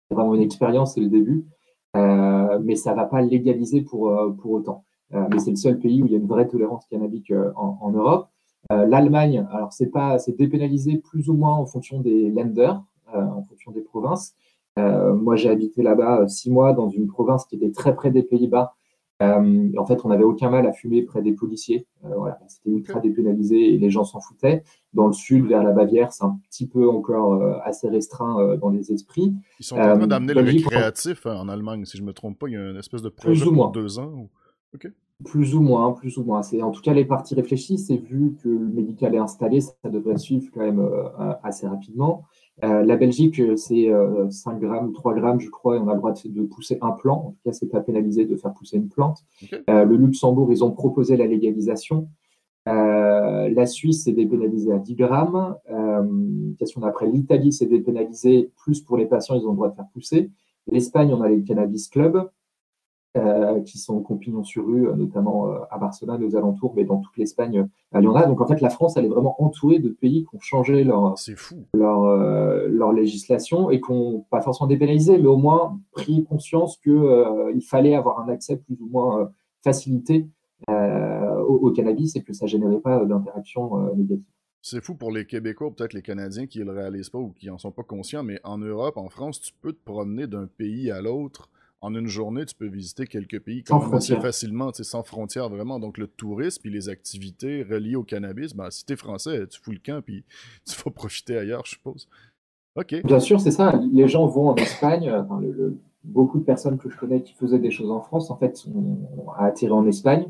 C'est 0.08 0.14
vraiment 0.14 0.36
une 0.36 0.44
expérience, 0.44 0.94
c'est 0.94 1.02
le 1.02 1.10
début. 1.10 1.48
Euh, 1.96 2.60
mais 2.64 2.76
ça 2.76 2.92
ne 2.92 2.98
va 2.98 3.06
pas 3.06 3.24
légaliser 3.24 3.82
pour, 3.82 4.12
euh, 4.12 4.30
pour 4.30 4.52
autant. 4.52 4.84
mais 5.12 5.40
c'est 5.40 5.50
le 5.50 5.56
seul 5.56 5.80
pays 5.80 6.04
où 6.04 6.06
il 6.06 6.12
y 6.12 6.16
a 6.16 6.20
une 6.20 6.28
vraie 6.28 6.48
tolérance 6.48 6.86
cannabique 6.86 7.34
en 7.56 7.90
Europe. 7.90 8.30
Euh, 8.72 8.86
L'Allemagne, 8.86 9.48
alors 9.52 9.74
c'est 9.74 9.90
pas, 9.90 10.20
c'est 10.20 10.38
dépénalisé 10.38 10.98
plus 10.98 11.30
ou 11.30 11.34
moins 11.34 11.56
en 11.56 11.66
fonction 11.66 12.00
des 12.00 12.30
lenders, 12.30 12.84
euh, 13.16 13.22
en 13.22 13.44
fonction 13.44 13.72
des 13.72 13.82
provinces. 13.82 14.36
Euh, 14.78 15.14
moi, 15.14 15.36
j'ai 15.36 15.50
habité 15.50 15.82
là-bas 15.82 16.28
six 16.28 16.52
mois 16.52 16.74
dans 16.74 16.90
une 16.90 17.08
province 17.08 17.46
qui 17.46 17.56
était 17.56 17.72
très 17.72 17.96
près 17.96 18.12
des 18.12 18.24
Pays-Bas. 18.24 18.76
en 19.22 19.86
fait, 19.86 20.06
on 20.06 20.10
n'avait 20.10 20.24
aucun 20.24 20.50
mal 20.50 20.68
à 20.68 20.72
fumer 20.72 21.02
près 21.02 21.22
des 21.22 21.34
policiers. 21.34 21.88
voilà, 22.04 22.40
c'était 22.48 22.70
ultra 22.70 23.00
dépénalisé 23.00 23.74
et 23.74 23.78
les 23.78 23.90
gens 23.90 24.06
s'en 24.06 24.22
foutaient. 24.22 24.64
Dans 24.94 25.08
le 25.08 25.14
sud, 25.14 25.48
vers 25.48 25.64
la 25.64 25.72
Bavière, 25.72 26.14
c'est 26.14 26.24
un 26.24 26.40
petit 26.50 26.68
peu 26.68 26.88
encore 26.88 27.42
assez 27.66 27.90
restreint 27.90 28.56
dans 28.58 28.70
les 28.70 28.94
esprits. 28.94 29.34
Ils 29.60 29.66
sont 29.66 29.78
en 29.78 29.98
train 29.98 30.08
d'amener 30.08 30.34
le 30.34 30.42
récréatif 30.42 31.26
hein, 31.26 31.36
en 31.36 31.50
Allemagne, 31.50 31.84
si 31.86 31.98
je 31.98 32.04
me 32.04 32.14
trompe 32.14 32.40
pas. 32.40 32.48
Il 32.48 32.54
y 32.54 32.58
a 32.58 32.70
une 32.70 32.78
espèce 32.78 33.02
de 33.02 33.10
projet 33.10 33.44
pour 33.44 33.72
deux 33.72 34.00
ans. 34.00 34.30
Ok. 34.74 34.90
Plus 35.26 35.54
ou 35.54 35.60
moins, 35.60 35.92
plus 35.92 36.18
ou 36.18 36.24
moins. 36.24 36.42
C'est 36.44 36.62
en 36.62 36.72
tout 36.72 36.82
cas 36.82 36.94
les 36.94 37.04
parties 37.04 37.36
réfléchies. 37.36 37.78
C'est 37.78 37.98
vu 37.98 38.38
que 38.42 38.48
le 38.48 38.70
médical 38.70 39.14
est 39.14 39.20
installé, 39.20 39.60
ça, 39.60 39.74
devrait 39.90 40.18
suivre 40.18 40.48
quand 40.54 40.62
même 40.62 40.80
euh, 40.80 41.34
assez 41.44 41.68
rapidement. 41.68 42.24
Euh, 42.64 42.84
la 42.84 42.96
Belgique, 42.96 43.42
c'est 43.58 43.90
5 43.90 43.92
euh, 43.92 44.60
grammes, 44.60 44.94
3 44.94 45.14
grammes, 45.16 45.42
je 45.42 45.50
crois, 45.50 45.76
et 45.76 45.80
on 45.80 45.90
a 45.90 45.94
le 45.94 46.00
droit 46.00 46.14
de, 46.14 46.42
pousser 46.44 46.78
un 46.82 46.92
plant. 46.92 47.18
En 47.18 47.32
tout 47.32 47.40
cas, 47.44 47.52
c'est 47.52 47.68
pas 47.68 47.82
pénalisé 47.82 48.26
de 48.26 48.36
faire 48.38 48.54
pousser 48.54 48.78
une 48.78 48.88
plante. 48.88 49.26
le 49.68 49.96
Luxembourg, 49.96 50.52
ils 50.52 50.64
ont 50.64 50.72
proposé 50.72 51.18
la 51.18 51.28
légalisation. 51.28 52.08
la 52.66 53.66
Suisse, 53.66 54.06
c'est 54.06 54.14
dépénalisé 54.14 54.72
à 54.72 54.78
10 54.78 54.96
grammes. 54.96 55.58
question 56.58 56.80
d'après, 56.80 57.08
l'Italie, 57.08 57.52
c'est 57.52 57.66
dépénalisé 57.66 58.52
plus 58.64 58.80
pour 58.82 58.96
les 58.96 59.06
patients, 59.06 59.36
ils 59.36 59.46
ont 59.46 59.52
le 59.52 59.56
droit 59.56 59.70
de 59.70 59.76
faire 59.76 59.88
pousser. 59.94 60.32
L'Espagne, 60.72 61.14
on 61.14 61.22
a 61.22 61.28
les 61.28 61.44
cannabis 61.44 61.90
clubs. 61.90 62.30
Euh, 63.18 63.62
qui 63.62 63.80
sont 63.80 64.02
compagnons 64.02 64.44
sur 64.44 64.68
rue, 64.68 64.88
euh, 64.88 64.94
notamment 64.94 65.52
euh, 65.52 65.58
à 65.72 65.80
Barcelone, 65.80 66.24
aux 66.24 66.36
alentours, 66.36 66.76
mais 66.76 66.84
dans 66.84 67.00
toute 67.00 67.18
l'Espagne, 67.18 67.68
il 67.96 68.04
y 68.04 68.08
en 68.08 68.14
a. 68.14 68.28
Donc 68.28 68.40
en 68.40 68.46
fait, 68.46 68.62
la 68.62 68.70
France, 68.70 68.98
elle 68.98 69.06
est 69.06 69.10
vraiment 69.10 69.36
entourée 69.44 69.80
de 69.80 69.90
pays 69.90 70.28
qui 70.30 70.36
ont 70.36 70.40
changé 70.40 70.84
leur, 70.84 71.16
leur, 71.74 72.18
leur 72.68 72.94
législation 72.94 73.72
et 73.72 73.82
qui 73.82 73.92
n'ont 73.92 74.28
pas 74.30 74.42
forcément 74.42 74.68
dépénalisé, 74.68 75.18
mais 75.18 75.26
au 75.26 75.38
moins 75.38 75.80
pris 75.92 76.24
conscience 76.24 76.78
qu'il 76.78 77.64
fallait 77.68 77.96
avoir 77.96 78.20
un 78.20 78.30
accès 78.30 78.58
plus 78.58 78.78
ou 78.80 78.88
moins 78.88 79.32
facilité 79.64 80.28
au, 80.68 81.72
cannabis 81.72 82.16
et 82.16 82.22
que 82.22 82.34
ça 82.34 82.46
générait 82.46 82.80
pas 82.80 83.04
d'interaction 83.06 83.92
négative. 83.96 84.24
C'est 84.62 84.84
fou 84.84 84.94
pour 84.94 85.12
les 85.12 85.26
Québécois, 85.26 85.72
peut-être 85.76 85.94
les 85.94 86.04
Canadiens 86.04 86.46
qui 86.46 86.60
ne 86.60 86.66
le 86.66 86.74
réalisent 86.74 87.10
pas 87.10 87.18
ou 87.18 87.30
qui 87.30 87.48
n'en 87.48 87.58
sont 87.58 87.72
pas 87.72 87.82
conscients, 87.82 88.22
mais 88.22 88.40
en 88.44 88.60
Europe, 88.60 88.98
en 88.98 89.10
France, 89.10 89.42
tu 89.42 89.52
peux 89.62 89.74
te 89.74 89.84
promener 89.84 90.28
d'un 90.28 90.46
pays 90.46 90.92
à 90.92 91.02
l'autre 91.02 91.50
en 91.82 91.96
une 91.96 92.08
journée, 92.08 92.46
tu 92.46 92.56
peux 92.56 92.68
visiter 92.68 93.08
quelques 93.08 93.40
pays 93.40 93.64
quand 93.64 93.80
même 93.82 93.94
assez 93.94 94.16
facilement, 94.18 94.72
sans 94.74 95.04
frontières 95.04 95.50
vraiment. 95.50 95.80
Donc 95.80 95.98
le 95.98 96.08
tourisme 96.08 96.68
et 96.68 96.72
les 96.72 96.90
activités 96.90 97.64
reliées 97.64 97.96
au 97.96 98.04
cannabis, 98.04 98.54
ben, 98.54 98.70
si 98.70 98.84
es 98.90 98.96
français, 98.96 99.48
tu 99.48 99.60
fous 99.62 99.72
le 99.72 99.80
camp 99.84 100.02
puis 100.02 100.24
tu 100.66 100.76
vas 100.84 100.92
profiter 100.92 101.38
ailleurs, 101.38 101.66
je 101.66 101.72
suppose. 101.72 102.08
OK. 102.76 103.04
Bien 103.04 103.20
sûr, 103.20 103.40
c'est 103.40 103.52
ça. 103.52 103.80
Les 103.92 104.08
gens 104.08 104.28
vont 104.28 104.50
en 104.50 104.56
Espagne. 104.56 105.12
beaucoup 106.04 106.40
de 106.40 106.44
personnes 106.44 106.78
que 106.78 106.90
je 106.90 106.98
connais 106.98 107.22
qui 107.22 107.34
faisaient 107.34 107.60
des 107.60 107.72
choses 107.72 107.92
en 107.92 108.02
France, 108.02 108.30
en 108.32 108.38
fait, 108.38 108.58
sont 108.58 109.06
attirées 109.38 109.72
en 109.72 109.88
Espagne. 109.88 110.26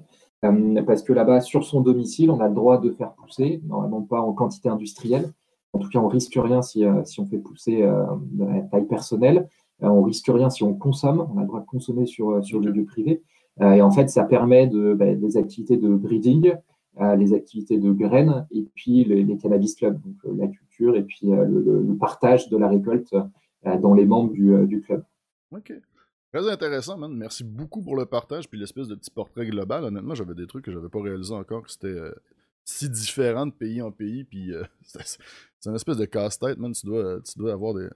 Euh, 0.45 0.81
parce 0.83 1.03
que 1.03 1.13
là-bas, 1.13 1.41
sur 1.41 1.65
son 1.65 1.81
domicile, 1.81 2.31
on 2.31 2.39
a 2.39 2.47
le 2.47 2.55
droit 2.55 2.79
de 2.79 2.91
faire 2.91 3.11
pousser, 3.13 3.61
normalement 3.67 4.01
pas 4.01 4.21
en 4.21 4.33
quantité 4.33 4.69
industrielle. 4.69 5.33
En 5.73 5.79
tout 5.79 5.89
cas, 5.89 5.99
on 5.99 6.07
risque 6.07 6.33
rien 6.35 6.61
si, 6.61 6.85
euh, 6.85 7.03
si 7.03 7.19
on 7.19 7.25
fait 7.25 7.37
pousser 7.37 7.83
euh, 7.83 8.05
la 8.37 8.61
taille 8.61 8.87
personnelle. 8.87 9.47
Euh, 9.83 9.87
on 9.87 10.01
risque 10.03 10.27
rien 10.27 10.49
si 10.49 10.63
on 10.63 10.73
consomme, 10.73 11.25
on 11.33 11.37
a 11.37 11.41
le 11.41 11.47
droit 11.47 11.61
de 11.61 11.65
consommer 11.65 12.05
sur, 12.05 12.31
euh, 12.31 12.41
sur 12.41 12.59
le 12.59 12.71
lieu 12.71 12.85
privé. 12.85 13.23
Euh, 13.61 13.73
et 13.73 13.81
en 13.81 13.91
fait, 13.91 14.09
ça 14.09 14.23
permet 14.23 14.67
de, 14.67 14.93
bah, 14.93 15.13
des 15.13 15.37
activités 15.37 15.77
de 15.77 15.89
breeding, 15.89 16.53
les 17.17 17.33
activités 17.33 17.77
de 17.77 17.93
graines 17.93 18.45
et 18.51 18.63
puis 18.75 19.05
les, 19.05 19.37
cannabis 19.37 19.73
clubs, 19.75 20.01
donc 20.01 20.17
la 20.37 20.47
culture 20.47 20.97
et 20.97 21.03
puis 21.03 21.27
le, 21.27 21.95
partage 21.97 22.49
de 22.49 22.57
la 22.57 22.67
récolte 22.67 23.15
dans 23.63 23.93
les 23.93 24.05
membres 24.05 24.33
du, 24.33 24.67
du 24.67 24.81
club. 24.81 25.05
OK. 25.55 25.71
Très 26.33 26.49
intéressant, 26.49 26.97
man. 26.97 27.15
Merci 27.15 27.45
beaucoup 27.45 27.81
pour 27.81 27.95
le 27.95 28.05
partage 28.05 28.49
puis 28.49 28.59
l'espèce 28.59 28.89
de 28.89 28.95
petit 28.95 29.11
portrait 29.11 29.45
global. 29.45 29.85
Honnêtement, 29.85 30.13
j'avais 30.13 30.35
des 30.35 30.45
trucs 30.45 30.65
que 30.65 30.73
j'avais 30.73 30.89
pas 30.89 31.01
réalisés 31.01 31.33
encore. 31.33 31.69
C'était 31.69 31.95
si 32.65 32.89
différent 32.89 33.45
de 33.45 33.53
pays 33.53 33.81
en 33.81 33.91
pays. 33.91 34.25
Puis 34.25 34.51
c'est 34.83 35.69
une 35.69 35.75
espèce 35.75 35.95
de 35.95 36.05
casse-tête, 36.05 36.57
man. 36.57 36.73
Tu 36.73 36.85
dois, 36.85 37.21
tu 37.21 37.39
dois 37.39 37.53
avoir 37.53 37.75
des, 37.75 37.87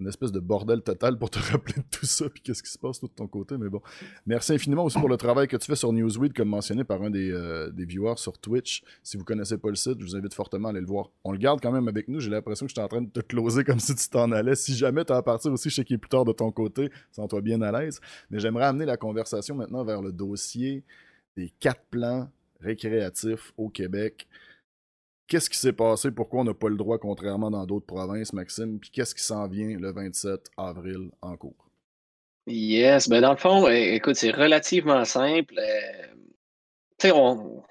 une 0.00 0.08
espèce 0.08 0.32
de 0.32 0.40
bordel 0.40 0.82
total 0.82 1.18
pour 1.18 1.30
te 1.30 1.38
rappeler 1.52 1.76
de 1.76 1.88
tout 1.90 2.06
ça, 2.06 2.28
puis 2.28 2.42
qu'est-ce 2.42 2.62
qui 2.62 2.70
se 2.70 2.78
passe 2.78 3.00
de 3.00 3.06
ton 3.06 3.26
côté, 3.26 3.56
mais 3.58 3.68
bon. 3.68 3.80
Merci 4.26 4.54
infiniment 4.54 4.84
aussi 4.84 4.98
pour 4.98 5.08
le 5.08 5.16
travail 5.16 5.46
que 5.46 5.56
tu 5.56 5.66
fais 5.66 5.76
sur 5.76 5.92
Newsweek, 5.92 6.34
comme 6.34 6.48
mentionné 6.48 6.84
par 6.84 7.02
un 7.02 7.10
des, 7.10 7.30
euh, 7.30 7.70
des 7.70 7.84
viewers 7.84 8.16
sur 8.16 8.38
Twitch. 8.38 8.82
Si 9.02 9.16
vous 9.16 9.24
connaissez 9.24 9.58
pas 9.58 9.68
le 9.68 9.76
site, 9.76 10.00
je 10.00 10.04
vous 10.04 10.16
invite 10.16 10.34
fortement 10.34 10.68
à 10.68 10.70
aller 10.70 10.80
le 10.80 10.86
voir. 10.86 11.10
On 11.24 11.32
le 11.32 11.38
garde 11.38 11.60
quand 11.60 11.72
même 11.72 11.88
avec 11.88 12.08
nous, 12.08 12.20
j'ai 12.20 12.30
l'impression 12.30 12.66
que 12.66 12.70
je 12.70 12.74
suis 12.74 12.84
en 12.84 12.88
train 12.88 13.02
de 13.02 13.10
te 13.10 13.20
closer 13.20 13.64
comme 13.64 13.80
si 13.80 13.94
tu 13.94 14.08
t'en 14.08 14.32
allais. 14.32 14.54
Si 14.54 14.74
jamais 14.74 15.04
tu 15.04 15.12
as 15.12 15.16
à 15.16 15.22
partir 15.22 15.52
aussi, 15.52 15.70
je 15.70 15.76
sais 15.76 15.84
qu'il 15.84 15.96
est 15.96 15.98
plus 15.98 16.08
tard 16.08 16.24
de 16.24 16.32
ton 16.32 16.50
côté, 16.50 16.90
sens-toi 17.12 17.40
bien 17.40 17.60
à 17.62 17.72
l'aise. 17.72 18.00
Mais 18.30 18.40
j'aimerais 18.40 18.64
amener 18.64 18.86
la 18.86 18.96
conversation 18.96 19.54
maintenant 19.54 19.84
vers 19.84 20.02
le 20.02 20.12
dossier 20.12 20.84
des 21.36 21.50
quatre 21.60 21.82
plans 21.90 22.28
récréatifs 22.60 23.52
au 23.56 23.68
Québec. 23.68 24.26
Qu'est-ce 25.30 25.48
qui 25.48 25.58
s'est 25.58 25.72
passé? 25.72 26.10
Pourquoi 26.10 26.40
on 26.40 26.44
n'a 26.44 26.54
pas 26.54 26.68
le 26.68 26.76
droit, 26.76 26.98
contrairement 26.98 27.52
dans 27.52 27.64
d'autres 27.64 27.86
provinces, 27.86 28.32
Maxime? 28.32 28.80
Puis 28.80 28.90
qu'est-ce 28.90 29.14
qui 29.14 29.22
s'en 29.22 29.46
vient 29.46 29.78
le 29.78 29.92
27 29.92 30.50
avril 30.56 31.08
en 31.22 31.36
cours? 31.36 31.68
Yes, 32.48 33.08
ben 33.08 33.20
dans 33.20 33.30
le 33.30 33.36
fond, 33.36 33.68
écoute, 33.68 34.16
c'est 34.16 34.32
relativement 34.32 35.04
simple. 35.04 35.54
Euh, 35.56 36.06
tu 36.98 37.06
sais, 37.06 37.12
on, 37.12 37.62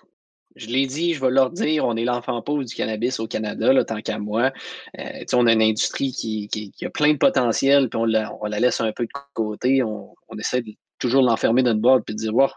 je 0.55 0.68
l'ai 0.68 0.88
dit, 0.88 1.14
je 1.14 1.20
vais 1.20 1.32
leur 1.32 1.49
dire, 1.49 1.86
on 1.86 1.97
est 1.97 2.05
l'enfant 2.05 2.41
pauvre 2.41 2.64
du 2.64 2.74
cannabis 2.74 3.20
au 3.20 3.28
Canada, 3.28 3.74
là, 3.74 3.84
tant 3.84 3.99
qu'à 3.99 4.20
moi. 4.20 4.53
Euh, 4.97 5.26
on 5.34 5.45
a 5.45 5.51
une 5.51 5.62
industrie 5.62 6.14
qui, 6.14 6.72
a 6.82 6.89
plein 6.89 7.12
de 7.12 7.18
potentiel, 7.18 7.89
puis 7.89 7.99
on 7.99 8.05
la, 8.05 8.60
laisse 8.62 8.80
un 8.80 8.93
peu 8.93 9.03
de 9.03 9.12
côté. 9.34 9.84
On, 9.84 10.16
on 10.30 10.38
essaie 10.38 10.62
de 10.62 10.72
toujours 10.97 11.24
l'enfermer 11.24 11.62
dans 11.62 11.74
une 11.74 11.82
boîte, 11.82 12.05
puis 12.05 12.16
de 12.16 12.20
dire, 12.22 12.34
wow, 12.34 12.47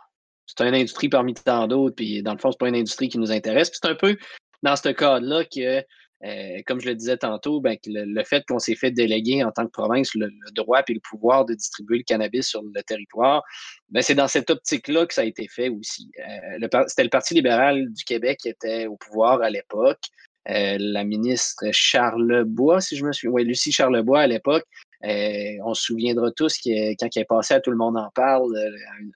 c'est 0.46 0.64
une 0.64 0.76
industrie 0.76 1.08
parmi 1.08 1.34
tant 1.34 1.66
d'autres, 1.66 1.96
puis 1.96 2.22
dans 2.22 2.34
le 2.34 2.38
fond, 2.38 2.52
c'est 2.52 2.60
pas 2.60 2.68
une 2.68 2.76
industrie 2.76 3.08
qui 3.08 3.18
nous 3.18 3.32
intéresse. 3.32 3.68
Puis 3.68 3.80
c'est 3.82 3.90
un 3.90 3.96
peu 3.96 4.16
dans 4.62 4.76
ce 4.76 4.88
cas-là 4.88 5.44
que, 5.44 5.84
euh, 6.24 6.62
comme 6.66 6.80
je 6.80 6.86
le 6.86 6.94
disais 6.94 7.16
tantôt, 7.16 7.60
ben, 7.60 7.76
le, 7.86 8.24
fait 8.24 8.44
qu'on 8.46 8.58
s'est 8.58 8.76
fait 8.76 8.90
déléguer 8.90 9.42
en 9.42 9.50
tant 9.50 9.66
que 9.66 9.72
province 9.72 10.14
le, 10.14 10.30
droit 10.52 10.82
et 10.86 10.94
le 10.94 11.00
pouvoir 11.00 11.44
de 11.44 11.54
distribuer 11.54 11.98
le 11.98 12.04
cannabis 12.04 12.48
sur 12.48 12.62
le 12.62 12.82
territoire, 12.82 13.42
ben, 13.90 14.02
c'est 14.02 14.14
dans 14.14 14.28
cette 14.28 14.50
optique-là 14.50 15.06
que 15.06 15.14
ça 15.14 15.22
a 15.22 15.24
été 15.24 15.48
fait 15.48 15.68
aussi. 15.68 16.10
Euh, 16.20 16.68
c'était 16.86 17.04
le 17.04 17.10
Parti 17.10 17.34
libéral 17.34 17.92
du 17.92 18.04
Québec 18.04 18.38
qui 18.40 18.48
était 18.48 18.86
au 18.86 18.96
pouvoir 18.96 19.42
à 19.42 19.50
l'époque. 19.50 20.00
Euh, 20.48 20.76
la 20.78 21.04
ministre 21.04 21.64
Charlebois, 21.70 22.80
si 22.80 22.96
je 22.96 23.04
me 23.04 23.12
souviens, 23.12 23.30
oui, 23.30 23.44
Lucie 23.44 23.70
Charlebois 23.70 24.20
à 24.20 24.26
l'époque, 24.26 24.64
on 25.04 25.74
se 25.74 25.82
souviendra 25.82 26.30
tous 26.30 26.58
que 26.58 26.92
quand 26.94 27.08
elle 27.16 27.22
est 27.22 27.24
passée 27.24 27.54
à 27.54 27.60
Tout 27.60 27.72
le 27.72 27.76
monde 27.76 27.96
en 27.96 28.10
parle 28.14 28.52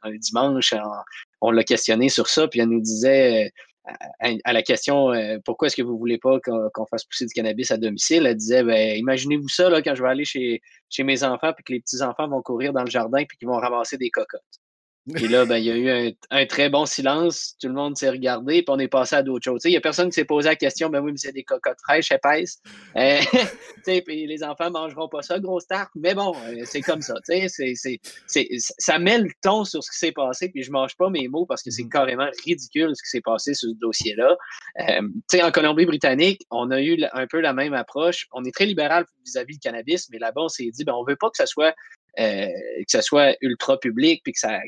un, 0.03 0.17
dimanche, 0.17 0.75
on 1.41 1.51
l'a 1.53 1.63
questionné 1.63 2.09
sur 2.09 2.29
ça, 2.29 2.49
puis 2.49 2.59
elle 2.59 2.69
nous 2.69 2.81
disait 2.81 3.53
à, 4.21 4.53
la 4.53 4.63
question 4.63 5.13
euh, 5.13 5.39
pourquoi 5.45 5.67
est-ce 5.67 5.77
que 5.77 5.83
vous 5.83 5.99
voulez 5.99 6.19
pas 6.19 6.39
qu'on 6.41 6.87
fasse 6.87 7.05
pousser 7.05 7.27
du 7.27 7.33
cannabis 7.33 7.71
à 7.71 7.77
domicile, 7.77 8.27
elle 8.27 8.37
disait 8.37 8.63
ben, 8.63 8.97
imaginez-vous 8.97 9.49
ça 9.49 9.71
là, 9.71 9.83
quand 9.83 9.95
je 9.95 10.03
vais 10.03 10.09
aller 10.09 10.25
chez, 10.25 10.61
chez 10.89 11.05
mes 11.05 11.23
enfants 11.23 11.53
puis 11.53 11.65
que 11.65 11.73
les 11.73 11.81
petits-enfants 11.81 12.29
vont 12.29 12.43
courir 12.43 12.73
dans 12.73 12.83
le 12.83 12.91
jardin 12.91 13.25
puis 13.25 13.39
qu'ils 13.39 13.49
vont 13.49 13.59
ramasser 13.59 13.97
des 13.97 14.11
cocottes. 14.11 14.43
Et 15.15 15.29
là, 15.29 15.45
ben, 15.45 15.59
il 15.59 15.65
y 15.65 15.71
a 15.71 15.77
eu 15.77 16.17
un, 16.31 16.47
très 16.47 16.69
bon 16.69 16.85
silence. 16.85 17.55
Tout 17.61 17.69
le 17.69 17.75
monde 17.75 17.97
s'est 17.97 18.11
regardé, 18.11 18.63
puis 18.63 18.67
on 18.69 18.79
est 18.79 18.89
passé 18.89 19.15
à 19.15 19.23
d'autres 19.23 19.45
choses. 19.45 19.61
Il 19.65 19.71
n'y 19.71 19.77
a 19.77 19.81
personne 19.81 20.09
qui 20.09 20.15
s'est 20.15 20.25
posé 20.25 20.49
la 20.49 20.57
question, 20.57 20.89
ben 20.89 21.01
oui, 21.01 21.13
mais 21.13 21.19
c'est 21.19 21.33
des 21.33 21.45
cocottes 21.45 21.79
fraîches, 21.85 22.11
épaisses. 22.11 22.61
Euh, 22.97 23.21
puis 24.05 24.27
les 24.27 24.43
enfants 24.43 24.67
ne 24.67 24.71
mangeront 24.71 25.09
pas 25.09 25.23
ça, 25.23 25.39
grosse 25.39 25.67
tarte. 25.69 25.91
Mais 25.95 26.15
bon, 26.15 26.35
euh, 26.49 26.63
c'est 26.65 26.81
comme 26.81 27.03
ça. 27.03 27.15
C'est, 27.23 27.47
c'est, 27.49 28.49
ça 28.59 28.99
met 28.99 29.19
le 29.19 29.31
ton 29.43 29.65
sur 29.65 29.83
ce 29.85 29.93
qui 29.93 29.99
s'est 29.99 30.13
passé, 30.13 30.49
puis 30.49 30.65
je 30.65 30.71
ne 30.71 30.73
mange 30.73 30.97
pas 30.97 31.09
mes 31.09 31.29
mots 31.29 31.47
parce 31.47 31.63
que 31.63 31.71
c'est 31.71 31.85
mm-hmm. 31.85 31.89
carrément 31.89 32.29
ridicule 32.45 32.91
ce 32.95 33.03
qui 33.03 33.11
s'est 33.11 33.23
passé 33.25 33.55
sur 33.55 33.69
ce 33.71 33.77
dossier-là. 33.81 34.37
Euh, 34.89 35.41
en 35.41 35.51
Colombie-Britannique, 35.53 36.45
on 36.51 36.73
a 36.73 36.83
eu 36.83 36.99
un 37.13 37.27
peu 37.29 37.41
la 37.41 37.53
même 37.53 37.75
approche. 37.75 38.27
On 38.33 38.45
est 38.45 38.53
très 38.53 38.67
libéral 38.67 39.05
vis-à-vis 39.25 39.55
du 39.55 39.61
cannabis, 39.61 40.09
mais 40.11 40.19
là-bas, 40.19 40.43
on 40.43 40.49
s'est 40.49 40.71
dit, 40.73 40.85
ben, 40.85 40.95
on 40.95 41.05
ne 41.05 41.11
veut 41.11 41.17
pas 41.17 41.31
que 41.31 41.37
ça 41.37 41.47
soit 41.47 41.75
euh, 42.19 42.47
que 42.47 42.85
ce 42.89 43.03
soit 43.03 43.37
ultra 43.43 43.79
public, 43.79 44.23
puis 44.25 44.33
que, 44.33 44.39
ça, 44.39 44.59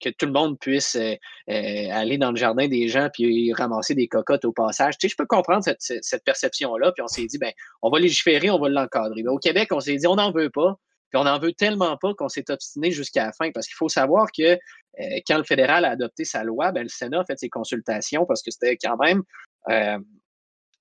que, 0.00 0.08
tout 0.10 0.26
le 0.26 0.32
monde 0.32 0.58
puisse 0.58 0.96
euh, 0.96 1.14
euh, 1.50 1.88
aller 1.90 2.16
dans 2.16 2.30
le 2.30 2.36
jardin 2.36 2.66
des 2.66 2.88
gens 2.88 3.08
puis 3.12 3.52
ramasser 3.52 3.94
des 3.94 4.08
cocottes 4.08 4.44
au 4.46 4.52
passage. 4.52 4.96
Tu 4.96 5.06
sais, 5.06 5.12
je 5.12 5.16
peux 5.16 5.26
comprendre 5.26 5.62
cette, 5.62 5.80
cette 5.80 6.24
perception-là, 6.24 6.92
puis 6.92 7.02
on 7.02 7.08
s'est 7.08 7.26
dit, 7.26 7.38
ben, 7.38 7.52
on 7.82 7.90
va 7.90 7.98
légiférer, 7.98 8.50
on 8.50 8.58
va 8.58 8.70
l'encadrer. 8.70 9.22
au 9.26 9.38
Québec, 9.38 9.68
on 9.72 9.80
s'est 9.80 9.96
dit, 9.96 10.06
on 10.06 10.16
n'en 10.16 10.32
veut 10.32 10.50
pas. 10.50 10.76
Puis 11.10 11.20
on 11.20 11.24
n'en 11.24 11.38
veut 11.38 11.52
tellement 11.52 11.98
pas 11.98 12.14
qu'on 12.14 12.30
s'est 12.30 12.50
obstiné 12.50 12.90
jusqu'à 12.90 13.26
la 13.26 13.32
fin, 13.32 13.50
parce 13.50 13.66
qu'il 13.66 13.76
faut 13.76 13.90
savoir 13.90 14.28
que 14.32 14.58
quand 15.26 15.36
le 15.36 15.44
fédéral 15.44 15.84
a 15.84 15.90
adopté 15.90 16.24
sa 16.24 16.42
loi, 16.42 16.72
ben, 16.72 16.84
le 16.84 16.88
Sénat 16.88 17.20
a 17.20 17.24
fait 17.24 17.38
ses 17.38 17.50
consultations 17.50 18.24
parce 18.24 18.42
que 18.42 18.50
c'était 18.50 18.78
quand 18.78 18.96
même 18.96 19.22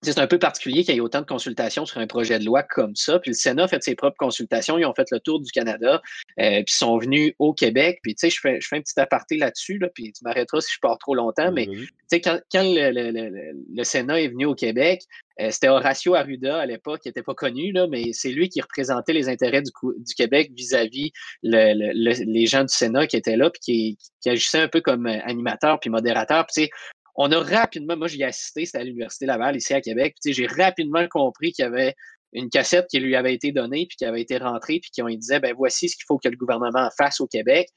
c'est 0.03 0.19
un 0.19 0.27
peu 0.27 0.39
particulier 0.39 0.83
qu'il 0.83 0.95
y 0.95 0.97
ait 0.97 1.01
autant 1.01 1.21
de 1.21 1.25
consultations 1.25 1.85
sur 1.85 1.99
un 1.99 2.07
projet 2.07 2.39
de 2.39 2.45
loi 2.45 2.63
comme 2.63 2.95
ça. 2.95 3.19
Puis 3.19 3.31
le 3.31 3.35
Sénat 3.35 3.65
a 3.65 3.67
fait 3.67 3.83
ses 3.83 3.95
propres 3.95 4.17
consultations, 4.17 4.77
ils 4.79 4.85
ont 4.85 4.95
fait 4.95 5.07
le 5.11 5.19
tour 5.19 5.39
du 5.39 5.51
Canada, 5.51 6.01
euh, 6.39 6.63
puis 6.63 6.73
sont 6.73 6.97
venus 6.97 7.33
au 7.37 7.53
Québec. 7.53 7.99
Puis 8.01 8.15
tu 8.15 8.21
sais, 8.21 8.29
je 8.31 8.39
fais, 8.39 8.59
je 8.59 8.67
fais 8.67 8.77
un 8.77 8.81
petit 8.81 8.99
aparté 8.99 9.37
là-dessus, 9.37 9.77
là, 9.77 9.89
puis 9.93 10.11
tu 10.11 10.23
m'arrêteras 10.23 10.61
si 10.61 10.73
je 10.73 10.79
pars 10.79 10.97
trop 10.97 11.13
longtemps, 11.13 11.51
mais 11.51 11.67
tu 11.67 11.87
sais, 12.07 12.21
quand, 12.21 12.39
quand 12.51 12.63
le, 12.65 13.83
Sénat 13.83 14.21
est 14.21 14.29
venu 14.29 14.45
au 14.45 14.55
Québec, 14.55 15.03
euh, 15.39 15.49
c'était 15.51 15.69
Horacio 15.69 16.15
Arruda 16.15 16.59
à 16.59 16.65
l'époque, 16.65 17.01
qui 17.01 17.09
n'était 17.09 17.23
pas 17.23 17.35
connu, 17.35 17.71
là, 17.71 17.87
mais 17.87 18.11
c'est 18.13 18.31
lui 18.31 18.49
qui 18.49 18.59
représentait 18.59 19.13
les 19.13 19.29
intérêts 19.29 19.61
du, 19.61 19.71
du 19.97 20.13
Québec 20.15 20.51
vis-à-vis 20.55 21.11
les 21.43 22.45
gens 22.47 22.63
du 22.63 22.73
Sénat 22.73 23.05
qui 23.05 23.17
étaient 23.17 23.37
là, 23.37 23.51
puis 23.51 23.61
qui, 23.61 23.97
qui 24.21 24.29
agissait 24.29 24.61
un 24.61 24.67
peu 24.67 24.81
comme 24.81 25.05
animateur 25.05 25.79
puis 25.79 25.89
modérateur. 25.89 26.45
Puis, 26.47 26.69
on 27.15 27.31
a 27.31 27.39
rapidement, 27.39 27.97
moi 27.97 28.07
j'y 28.07 28.23
assisté, 28.23 28.65
c'était 28.65 28.79
à 28.79 28.83
l'Université 28.83 29.25
Laval, 29.25 29.55
ici 29.55 29.73
à 29.73 29.81
Québec, 29.81 30.15
puis 30.23 30.33
j'ai 30.33 30.47
rapidement 30.47 31.07
compris 31.07 31.51
qu'il 31.51 31.63
y 31.63 31.67
avait 31.67 31.95
une 32.33 32.49
cassette 32.49 32.87
qui 32.87 32.99
lui 32.99 33.15
avait 33.15 33.33
été 33.33 33.51
donnée, 33.51 33.85
puis 33.87 33.97
qui 33.97 34.05
avait 34.05 34.21
été 34.21 34.37
rentrée, 34.37 34.79
puis 34.79 34.91
qu'on 34.95 35.09
disait, 35.09 35.39
ben 35.39 35.53
voici 35.53 35.89
ce 35.89 35.95
qu'il 35.95 36.05
faut 36.07 36.17
que 36.17 36.29
le 36.29 36.37
gouvernement 36.37 36.89
fasse 36.97 37.19
au 37.19 37.27
Québec. 37.27 37.67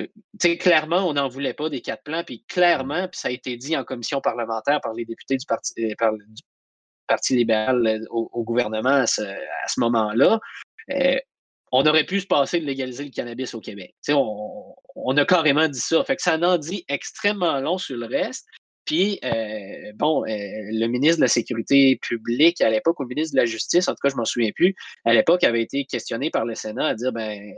Euh, 0.00 0.56
clairement, 0.56 1.08
on 1.08 1.14
n'en 1.14 1.28
voulait 1.28 1.54
pas 1.54 1.68
des 1.70 1.80
quatre 1.80 2.02
plans, 2.02 2.24
puis 2.24 2.44
clairement, 2.48 3.08
puis 3.08 3.18
ça 3.18 3.28
a 3.28 3.30
été 3.30 3.56
dit 3.56 3.76
en 3.76 3.84
commission 3.84 4.20
parlementaire 4.20 4.80
par 4.80 4.94
les 4.94 5.04
députés 5.04 5.36
du 5.36 5.46
Parti, 5.46 5.72
euh, 5.78 6.16
libéral 7.30 7.86
euh, 7.86 8.04
au, 8.10 8.44
gouvernement 8.44 8.90
à 8.90 9.06
ce, 9.06 9.22
moment-là 9.78 10.40
on 11.72 11.86
aurait 11.86 12.04
pu 12.04 12.20
se 12.20 12.26
passer 12.26 12.60
de 12.60 12.66
légaliser 12.66 13.04
le 13.04 13.10
cannabis 13.10 13.54
au 13.54 13.60
Québec. 13.60 13.94
On, 14.08 14.74
on, 14.96 15.16
a 15.16 15.24
carrément 15.24 15.68
dit 15.68 15.80
ça. 15.80 16.02
Fait 16.04 16.16
que 16.16 16.22
ça 16.22 16.38
en 16.38 16.58
dit 16.58 16.84
extrêmement 16.88 17.60
long 17.60 17.78
sur 17.78 17.96
le 17.96 18.06
reste. 18.06 18.46
Puis, 18.88 19.20
euh, 19.22 19.92
bon, 19.96 20.22
euh, 20.22 20.28
le 20.28 20.86
ministre 20.86 21.16
de 21.16 21.22
la 21.22 21.28
Sécurité 21.28 21.98
publique 22.00 22.62
à 22.62 22.70
l'époque, 22.70 22.98
ou 22.98 23.02
le 23.02 23.10
ministre 23.10 23.34
de 23.34 23.40
la 23.40 23.44
Justice, 23.44 23.86
en 23.86 23.92
tout 23.92 24.00
cas, 24.02 24.08
je 24.08 24.16
m'en 24.16 24.24
souviens 24.24 24.50
plus, 24.50 24.74
à 25.04 25.12
l'époque, 25.12 25.44
avait 25.44 25.60
été 25.60 25.84
questionné 25.84 26.30
par 26.30 26.46
le 26.46 26.54
Sénat 26.54 26.86
à 26.86 26.94
dire, 26.94 27.12
ben, 27.12 27.52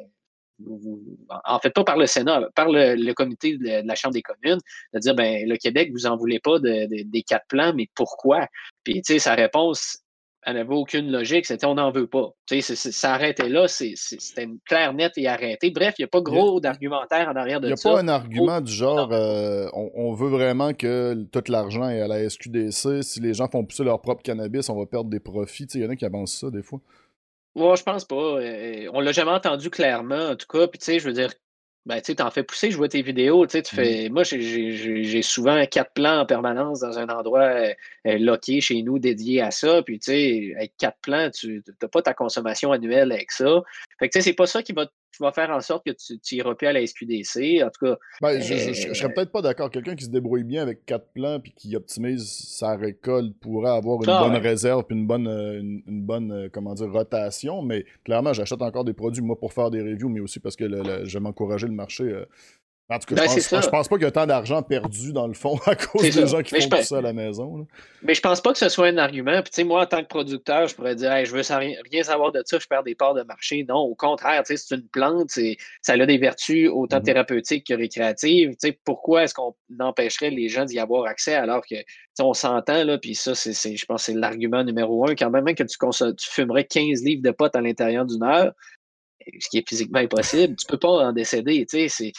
en 1.44 1.60
fait, 1.60 1.70
pas 1.70 1.84
par 1.84 1.98
le 1.98 2.06
Sénat, 2.06 2.48
par 2.56 2.68
le, 2.68 3.12
comité 3.12 3.56
de, 3.56 3.86
la 3.86 3.94
Chambre 3.94 4.14
des 4.14 4.22
communes, 4.22 4.58
de 4.92 4.98
dire, 4.98 5.14
ben, 5.14 5.48
le 5.48 5.56
Québec, 5.56 5.90
vous 5.92 6.06
en 6.06 6.16
voulez 6.16 6.40
pas 6.40 6.58
des 6.58 7.24
quatre 7.24 7.46
plans, 7.46 7.72
mais 7.76 7.88
pourquoi? 7.94 8.48
Puis, 8.82 8.94
tu 9.02 9.12
sais, 9.12 9.18
sa 9.20 9.36
réponse 9.36 10.00
elle 10.42 10.54
n'avait 10.54 10.74
aucune 10.74 11.10
logique. 11.10 11.46
C'était 11.46 11.66
on 11.66 11.74
n'en 11.74 11.90
veut 11.90 12.06
pas. 12.06 12.30
Tu 12.46 12.60
sais, 12.62 12.74
ça 12.74 13.14
arrêtait 13.14 13.48
là. 13.48 13.68
C'était 13.68 14.48
clair, 14.64 14.94
net 14.94 15.12
et 15.16 15.28
arrêté. 15.28 15.70
Bref, 15.70 15.94
il 15.98 16.02
n'y 16.02 16.04
a 16.04 16.08
pas 16.08 16.20
gros 16.20 16.60
d'argumentaire 16.60 17.28
en 17.28 17.36
arrière 17.36 17.60
de 17.60 17.74
ça. 17.74 17.90
Il 17.90 17.92
n'y 17.92 17.98
a 17.98 18.02
pas 18.02 18.02
un 18.02 18.08
argument 18.08 18.60
du 18.60 18.72
genre 18.72 19.10
euh, 19.12 19.68
on, 19.72 20.12
veut 20.14 20.30
vraiment 20.30 20.72
que 20.72 21.14
tout 21.30 21.44
l'argent 21.48 21.88
est 21.88 22.00
à 22.00 22.08
la 22.08 22.28
SQDC. 22.28 23.02
Si 23.02 23.20
les 23.20 23.34
gens 23.34 23.48
font 23.48 23.64
pousser 23.64 23.84
leur 23.84 24.00
propre 24.00 24.22
cannabis, 24.22 24.68
on 24.68 24.78
va 24.78 24.86
perdre 24.86 25.10
des 25.10 25.20
profits. 25.20 25.66
Il 25.74 25.82
y 25.82 25.86
en 25.86 25.90
a 25.90 25.96
qui 25.96 26.04
avancent 26.04 26.38
ça 26.38 26.50
des 26.50 26.62
fois. 26.62 26.80
Ouais, 27.54 27.76
je 27.76 27.82
pense 27.82 28.04
pas. 28.04 28.14
Euh, 28.14 28.88
on 28.92 29.00
l'a 29.00 29.12
jamais 29.12 29.32
entendu 29.32 29.70
clairement, 29.70 30.30
en 30.30 30.36
tout 30.36 30.46
cas. 30.46 30.68
Puis, 30.68 30.78
tu 30.78 30.84
sais, 30.86 30.98
je 31.00 31.06
veux 31.06 31.12
dire, 31.12 31.32
ben, 31.86 32.00
tu 32.02 32.14
t'en 32.14 32.30
fais 32.30 32.42
pousser, 32.42 32.70
je 32.70 32.76
vois 32.76 32.88
tes 32.88 33.00
vidéos, 33.00 33.46
tu 33.46 33.58
mmh. 33.58 33.62
fais. 33.64 34.08
Moi, 34.10 34.22
j'ai 34.22 35.22
souvent 35.22 35.64
quatre 35.66 35.92
plans 35.94 36.20
en 36.20 36.26
permanence 36.26 36.80
dans 36.80 36.98
un 36.98 37.08
endroit 37.08 37.40
euh, 37.40 37.74
euh, 38.06 38.18
loqué 38.18 38.60
chez 38.60 38.82
nous 38.82 38.98
dédié 38.98 39.40
à 39.40 39.50
ça. 39.50 39.82
Puis, 39.82 39.98
tu 39.98 40.12
sais, 40.12 40.52
avec 40.56 40.76
quatre 40.76 40.98
plans, 41.00 41.30
tu 41.30 41.62
n'as 41.80 41.88
pas 41.88 42.02
ta 42.02 42.12
consommation 42.12 42.72
annuelle 42.72 43.12
avec 43.12 43.30
ça. 43.32 43.62
Fait 43.98 44.08
que, 44.08 44.12
tu 44.12 44.20
sais, 44.20 44.30
c'est 44.30 44.36
pas 44.36 44.46
ça 44.46 44.62
qui 44.62 44.72
va 44.72 44.86
tu 45.12 45.22
vas 45.22 45.32
faire 45.32 45.50
en 45.50 45.60
sorte 45.60 45.84
que 45.84 45.92
tu 45.92 46.34
n'iras 46.34 46.54
plus 46.54 46.66
à 46.66 46.72
la 46.72 46.86
SQDC. 46.86 47.62
En 47.64 47.70
tout 47.70 47.86
cas. 47.86 47.96
Ben, 48.20 48.40
je, 48.40 48.54
ne 48.54 48.94
serais 48.94 49.10
euh, 49.10 49.14
peut-être 49.14 49.32
pas 49.32 49.42
d'accord. 49.42 49.70
Quelqu'un 49.70 49.94
qui 49.94 50.04
se 50.04 50.10
débrouille 50.10 50.44
bien 50.44 50.62
avec 50.62 50.84
quatre 50.86 51.08
plans 51.12 51.40
puis 51.40 51.52
qui 51.52 51.74
optimise 51.76 52.26
sa 52.28 52.76
récolte 52.76 53.34
pourrait 53.40 53.70
avoir 53.70 54.02
une 54.02 54.10
ah, 54.10 54.28
bonne 54.28 54.36
réserve 54.36 54.84
puis 54.84 54.96
une 54.96 55.06
bonne, 55.06 55.26
euh, 55.26 55.60
une, 55.60 56.02
bonne 56.02 56.32
euh, 56.32 56.48
comment 56.52 56.74
dire, 56.74 56.90
rotation. 56.90 57.62
Mais 57.62 57.84
clairement, 58.04 58.32
j'achète 58.32 58.62
encore 58.62 58.84
des 58.84 58.94
produits, 58.94 59.22
moi, 59.22 59.38
pour 59.38 59.52
faire 59.52 59.70
des 59.70 59.80
reviews, 59.80 60.08
mais 60.08 60.20
aussi 60.20 60.40
parce 60.40 60.56
que 60.56 60.66
je 60.68 61.12
vais 61.12 61.20
m'encourager 61.20 61.66
le 61.66 61.72
marché 61.72 62.24
En 62.90 62.98
tout 62.98 63.14
cas, 63.14 63.24
ben, 63.24 63.30
je, 63.30 63.48
pense, 63.48 63.68
pense 63.68 63.88
pas 63.88 63.96
qu'il 63.96 64.04
y 64.04 64.08
a 64.08 64.10
tant 64.10 64.26
d'argent 64.26 64.62
perdu 64.62 65.12
dans 65.12 65.28
le 65.28 65.34
fond 65.34 65.56
à 65.66 65.76
cause 65.76 66.02
des 66.02 66.26
gens 66.26 66.42
qui 66.42 66.60
font 66.60 66.68
tout 66.68 66.82
ça 66.82 66.98
à 66.98 67.00
la 67.00 67.12
maison. 67.12 67.66
Mais 68.02 68.14
je 68.14 68.20
pense 68.20 68.40
pas 68.40 68.52
que 68.52 68.58
ce 68.58 68.68
soit 68.68 68.88
un 68.88 68.98
argument. 68.98 69.40
Puis, 69.42 69.62
moi, 69.62 69.82
en 69.82 69.86
tant 69.86 70.02
que 70.02 70.08
producteur, 70.08 70.66
je 70.66 70.74
pourrais 70.74 70.96
dire 70.96 71.24
je 71.24 71.30
veux 71.30 71.42
rien 71.88 72.02
savoir 72.02 72.32
de 72.32 72.42
ça, 72.44 72.58
je 72.58 72.66
perds 72.66 72.82
des 72.82 72.96
parts 72.96 73.14
de 73.14 73.22
marché. 73.22 73.64
Non, 73.68 73.78
au 73.78 73.94
contraire, 73.94 74.42
c'est 74.44 74.74
une 74.74 74.88
plante, 74.88 75.30
ça 75.30 75.92
a 75.92 76.06
des 76.06 76.18
vertus 76.18 76.68
autant 76.68 76.98
mm-hmm. 76.98 77.02
thérapeutiques 77.04 77.66
que 77.68 77.74
récréatives. 77.74 78.56
pourquoi 78.84 79.22
est-ce 79.22 79.34
qu'on 79.34 79.54
empêcherait 79.78 80.30
les 80.30 80.48
gens 80.48 80.64
d'y 80.64 80.80
avoir 80.80 81.06
accès 81.06 81.34
alors 81.34 81.64
que 81.64 81.76
on 82.22 82.34
s'entend, 82.34 82.84
là, 82.84 82.98
puis 82.98 83.14
ça, 83.14 83.34
c'est, 83.34 83.76
je 83.76 83.86
pense 83.86 84.04
c'est 84.04 84.14
l'argument 84.14 84.62
numéro 84.62 85.08
un. 85.08 85.14
Quand 85.14 85.30
même, 85.30 85.44
que 85.54 85.62
tu, 85.62 85.78
tu 85.78 86.30
fumerais 86.30 86.64
15 86.64 87.02
livres 87.02 87.22
de 87.22 87.30
potes 87.30 87.56
à 87.56 87.60
l'intérieur 87.60 88.04
d'une 88.04 88.22
heure, 88.22 88.52
ce 89.38 89.48
qui 89.48 89.58
est 89.58 89.68
physiquement 89.68 90.00
impossible, 90.00 90.56
tu 90.56 90.66
peux 90.66 90.78
pas 90.78 91.08
en 91.08 91.12
décéder. 91.12 91.66
C'est, 91.68 92.12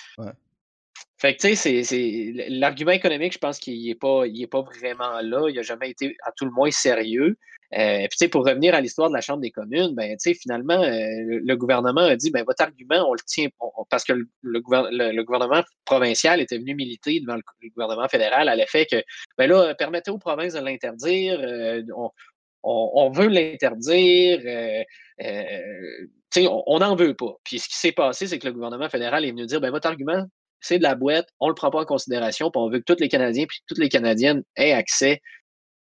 fait 1.22 1.36
que, 1.36 1.42
tu 1.48 1.56
sais, 1.56 1.84
c'est, 1.84 2.34
l'argument 2.50 2.94
économique, 2.94 3.34
je 3.34 3.38
pense 3.38 3.60
qu'il 3.60 3.86
n'est 3.86 3.94
pas, 3.94 4.24
il 4.26 4.48
pas 4.48 4.64
vraiment 4.64 5.22
là. 5.22 5.50
Il 5.50 5.56
n'a 5.56 5.62
jamais 5.62 5.92
été, 5.92 6.18
à 6.24 6.32
tout 6.32 6.46
le 6.46 6.52
moins, 6.52 6.72
sérieux. 6.72 7.38
Euh, 7.78 8.00
puis, 8.00 8.10
tu 8.10 8.18
sais, 8.18 8.28
pour 8.28 8.44
revenir 8.44 8.74
à 8.74 8.82
l'histoire 8.82 9.08
de 9.08 9.14
la 9.14 9.22
Chambre 9.22 9.42
des 9.42 9.52
communes, 9.52 9.94
ben, 9.94 10.18
tu 10.18 10.32
sais, 10.32 10.34
finalement, 10.34 10.82
euh, 10.82 11.40
le, 11.44 11.56
gouvernement 11.56 12.02
a 12.02 12.16
dit, 12.16 12.32
ben, 12.32 12.44
votre 12.44 12.64
argument, 12.64 13.08
on 13.08 13.14
le 13.14 13.20
tient, 13.24 13.50
parce 13.92 14.04
que 14.04 14.14
le, 14.14 14.28
le, 14.42 15.22
gouvernement 15.22 15.62
provincial 15.86 16.42
était 16.42 16.58
venu 16.58 16.74
militer 16.74 17.20
devant 17.20 17.36
le, 17.36 17.70
gouvernement 17.70 18.08
fédéral 18.08 18.50
à 18.50 18.56
l'effet 18.56 18.88
que, 18.88 19.04
ben 19.38 19.48
là, 19.48 19.76
permettez 19.76 20.10
aux 20.10 20.18
provinces 20.18 20.54
de 20.54 20.60
l'interdire, 20.60 21.40
euh, 21.40 21.84
on, 21.96 22.10
on, 22.64 23.12
veut 23.12 23.28
l'interdire, 23.28 24.40
on 26.50 26.80
n'en 26.80 26.96
veut 26.96 27.14
pas. 27.14 27.36
Puis, 27.44 27.60
ce 27.60 27.70
qui 27.70 27.78
s'est 27.78 27.92
passé, 27.92 28.26
c'est 28.26 28.40
que 28.40 28.48
le 28.48 28.54
gouvernement 28.54 28.90
fédéral 28.90 29.24
est 29.24 29.32
venu 29.32 29.46
dire, 29.46 29.62
ben, 29.62 29.70
votre 29.70 29.88
argument, 29.88 30.26
c'est 30.62 30.78
de 30.78 30.84
la 30.84 30.96
boîte, 30.96 31.28
on 31.40 31.48
ne 31.48 31.52
le 31.52 31.56
prend 31.56 31.72
pas 31.72 31.82
en 31.82 31.86
considération, 31.86 32.52
puis 32.52 32.62
on 32.62 32.70
veut 32.70 32.80
que 32.80 32.94
tous 32.94 33.02
les 33.02 33.10
Canadiens 33.10 33.46
puis 33.48 33.60
toutes 33.68 33.80
les 33.80 33.90
Canadiennes 33.90 34.44
aient 34.56 34.74
accès 34.74 35.22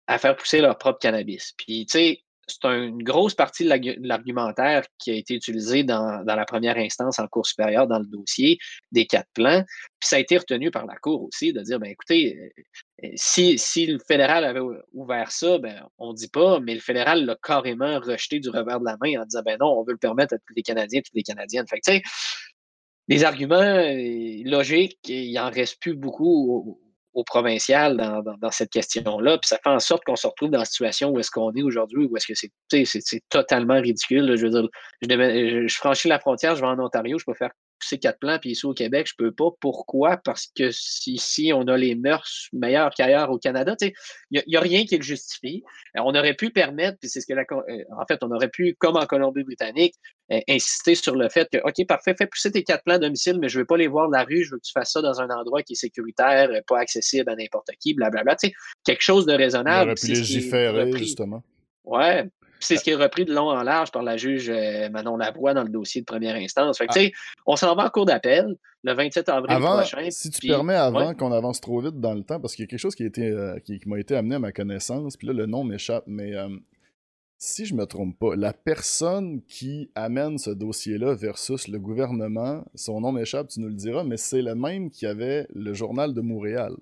à 0.07 0.19
faire 0.19 0.37
pousser 0.37 0.61
leur 0.61 0.77
propre 0.77 0.99
cannabis. 0.99 1.53
Puis, 1.57 1.87
tu 1.87 1.99
sais, 1.99 2.23
c'est 2.51 2.69
une 2.69 3.03
grosse 3.03 3.35
partie 3.35 3.65
de 3.65 4.07
l'argumentaire 4.07 4.85
qui 4.99 5.11
a 5.13 5.15
été 5.15 5.35
utilisé 5.35 5.85
dans, 5.85 6.25
la 6.25 6.45
première 6.45 6.77
instance 6.77 7.19
en 7.19 7.27
cours 7.29 7.47
supérieur 7.47 7.87
dans 7.87 7.99
le 7.99 8.07
dossier 8.07 8.59
des 8.93 9.07
quatre 9.07 9.29
plans. 9.35 9.63
Puis 10.01 10.09
ça 10.09 10.17
a 10.17 10.19
été 10.19 10.37
retenu 10.37 10.71
par 10.71 10.87
la 10.87 10.97
Cour 10.97 11.23
aussi 11.23 11.53
de 11.53 11.61
dire, 11.61 11.79
ben 11.79 11.91
écoutez, 11.91 12.53
euh, 13.05 13.09
si, 13.15 13.59
si 13.59 13.87
le 13.87 13.99
fédéral 14.07 14.45
avait 14.45 14.61
ouvert 14.93 15.31
ça, 15.31 15.59
ben 15.59 15.87
on 15.99 16.11
ne 16.11 16.17
dit 16.17 16.29
pas, 16.29 16.61
mais 16.61 16.75
le 16.75 16.81
fédéral 16.81 17.25
l'a 17.25 17.37
carrément 17.43 17.99
rejeté 18.01 18.41
du 18.41 18.51
revers 18.51 18.81
de 18.81 18.85
la 18.85 18.97
main 19.01 19.23
en 19.23 19.25
disant, 19.25 19.43
ben 19.45 19.57
non, 19.61 19.79
on 19.79 19.85
veut 19.85 19.93
le 19.93 19.99
permettre 19.99 20.35
à 20.35 20.39
tous 20.39 20.55
les 20.57 20.63
Canadiens, 20.63 21.01
toutes 21.01 21.15
les 21.15 21.23
Canadiennes. 21.23 21.67
Fait 21.69 21.81
que, 21.81 21.91
tu 21.91 21.97
sais, 21.99 22.03
les 23.11 23.25
arguments 23.25 23.57
euh, 23.57 24.43
logiques, 24.45 25.01
il 25.09 25.37
en 25.39 25.51
reste 25.51 25.81
plus 25.81 25.95
beaucoup 25.95 26.81
au, 27.13 27.25
provincial 27.25 27.99
dans, 27.99 28.51
cette 28.51 28.71
question-là. 28.71 29.37
Puis 29.37 29.49
ça 29.49 29.59
fait 29.63 29.69
en 29.69 29.79
sorte 29.79 30.05
qu'on 30.05 30.17
se 30.17 30.27
retrouve 30.27 30.49
dans 30.49 30.61
la 30.61 30.65
situation 30.65 31.11
où 31.11 31.19
est-ce 31.19 31.31
qu'on 31.31 31.53
est 31.53 31.63
aujourd'hui, 31.63 32.07
où 32.07 32.17
est-ce 32.17 32.27
que 32.27 32.49
c'est 32.87 33.29
totalement 33.29 33.79
ridicule. 33.79 34.37
Je 34.37 34.47
veux 34.47 34.51
dire, 34.51 34.69
je, 35.03 35.75
franchis 35.75 36.09
la 36.09 36.19
frontière, 36.19 36.55
je 36.57 36.63
vais 36.63 36.69
en 36.69 36.79
Ontario, 36.79 37.19
je 37.19 37.25
peux 37.27 37.35
faire 37.35 37.51
ces 37.87 37.99
quatre 37.99 38.19
plans, 38.19 38.39
puis 38.39 38.51
ici 38.51 38.67
au 38.67 38.75
Québec, 38.75 39.07
je 39.09 39.15
peux 39.17 39.33
pas. 39.33 39.51
Pourquoi? 39.61 40.17
Parce 40.19 40.47
que 40.55 40.71
ici, 41.07 41.53
on 41.55 41.63
a 41.69 41.77
les 41.77 41.95
mœurs 41.95 42.49
meilleures 42.53 42.91
qu'ailleurs 42.91 43.31
au 43.31 43.39
Canada. 43.39 43.75
Il 44.31 44.43
n'y 44.47 44.57
a, 44.57 44.61
rien 44.61 44.85
qui 44.85 44.97
le 44.97 45.03
justifie. 45.03 45.63
Euh, 45.97 46.03
on 46.05 46.15
aurait 46.15 46.35
pu 46.35 46.51
permettre, 46.51 46.99
puis 46.99 47.09
c'est 47.09 47.21
ce 47.21 47.27
que 47.27 47.35
la, 47.35 47.43
euh, 47.43 47.85
en 47.99 48.07
fait, 48.07 48.23
on 48.23 48.31
aurait 48.31 48.49
pu, 48.49 48.77
comme 48.79 48.97
en 48.97 49.07
Colombie-Britannique, 49.07 49.95
euh, 50.33 50.41
insister 50.49 50.95
sur 50.95 51.17
le 51.17 51.29
fait 51.29 51.49
que, 51.51 51.59
OK, 51.59 51.87
parfait, 51.87 52.15
fais 52.17 52.27
pousser 52.27 52.53
tes 52.53 52.63
quatre 52.63 52.85
plans 52.85 52.95
à 52.95 52.99
domicile, 52.99 53.39
mais 53.41 53.49
je 53.49 53.59
ne 53.59 53.63
veux 53.63 53.67
pas 53.67 53.77
les 53.77 53.89
voir 53.89 54.09
de 54.09 54.13
la 54.15 54.25
rue, 54.25 54.45
je 54.45 54.53
veux 54.53 54.59
que 54.59 54.65
tu 54.65 54.73
fasses 54.73 54.93
ça 54.93 55.03
dans 55.03 55.21
un 55.21 55.29
endroit 55.31 55.63
qui 55.63 55.73
est 55.73 55.77
sécuritaire, 55.77 56.49
pas 56.67 56.79
accessible 56.79 57.31
à 57.31 57.37
n'importe 57.37 57.71
qui, 57.81 57.95
blablabla. 57.95 58.37
quelque 58.85 59.03
chose 59.03 59.27
de 59.27 59.33
raisonnable. 59.33 59.91
On 59.91 59.93
aurait 59.93 59.95
pu 59.95 60.09
légiférer, 60.09 60.93
justement. 60.93 61.43
Ouais, 61.85 62.29
c'est 62.61 62.77
ce 62.77 62.85
qui 62.85 62.91
est 62.91 62.95
repris 62.95 63.25
de 63.25 63.35
long 63.35 63.49
en 63.49 63.63
large 63.63 63.91
par 63.91 64.03
la 64.03 64.17
juge 64.17 64.51
euh, 64.51 64.89
Manon 64.91 65.17
Lavoie 65.17 65.55
dans 65.55 65.63
le 65.63 65.69
dossier 65.69 66.03
de 66.03 66.07
première 66.07 66.37
instance. 66.37 66.79
Fait 66.79 66.87
que, 66.87 66.99
ah. 66.99 67.09
On 67.47 67.57
s'en 67.57 67.75
va 67.75 67.87
en 67.87 67.89
cours 67.89 68.07
d'appel 68.07 68.57
le 68.83 68.93
27 68.95 69.29
avril 69.29 69.59
prochain. 69.59 70.11
Si 70.11 70.31
tu 70.31 70.47
permets, 70.47 70.75
avant 70.75 71.15
qu'on 71.15 71.33
avance 71.33 71.61
trop 71.61 71.81
vite 71.81 72.01
dans 72.01 72.15
le 72.15 72.23
temps, 72.23 72.41
parce 72.41 72.55
qu'il 72.55 72.65
y 72.65 72.67
a 72.67 72.69
quelque 72.69 72.81
chose 72.81 72.95
qui, 72.95 73.11
euh, 73.19 73.59
qui, 73.61 73.81
m'a 73.87 73.99
été 73.99 74.17
amené 74.17 74.37
à 74.37 74.39
ma 74.39 74.53
connaissance, 74.53 75.17
puis 75.17 75.27
là, 75.27 75.33
le 75.33 75.47
nom 75.47 75.65
m'échappe, 75.65 76.05
mais 76.07 76.35
euh, 76.37 76.49
si 77.39 77.65
je 77.65 77.75
me 77.75 77.87
trompe 77.87 78.19
pas, 78.19 78.37
la 78.37 78.53
personne 78.53 79.43
qui 79.49 79.91
amène 79.95 80.39
ce 80.39 80.51
dossier-là 80.51 81.15
versus 81.15 81.69
le 81.69 81.79
gouvernement, 81.79 82.65
son 82.75 83.01
nom 83.01 83.13
m'échappe, 83.13 83.49
tu 83.49 83.61
nous 83.61 83.69
le 83.69 83.75
diras, 83.75 84.05
mais 84.05 84.17
c'est 84.17 84.43
le 84.43 84.55
même 84.55 84.91
qui 84.91 85.07
avait 85.07 85.47
le 85.55 85.73
journal 85.73 86.15
de 86.15 86.21
Montréal. 86.21 86.75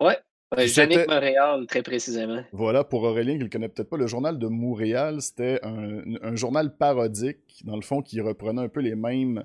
Ouais, 0.00 0.18
Jannick 0.58 1.08
Montréal, 1.08 1.66
très 1.66 1.82
précisément. 1.82 2.42
Voilà, 2.52 2.84
pour 2.84 3.02
Aurélien 3.02 3.32
qui 3.32 3.38
ne 3.38 3.44
le 3.44 3.50
connaît 3.50 3.68
peut-être 3.68 3.88
pas, 3.88 3.96
le 3.96 4.06
journal 4.06 4.38
de 4.38 4.46
Montréal, 4.46 5.20
c'était 5.20 5.60
un, 5.62 6.36
journal 6.36 6.76
parodique, 6.76 7.62
dans 7.64 7.76
le 7.76 7.82
fond, 7.82 8.02
qui 8.02 8.20
reprenait 8.20 8.62
un 8.62 8.68
peu 8.68 8.80
les 8.80 8.94
mêmes 8.94 9.44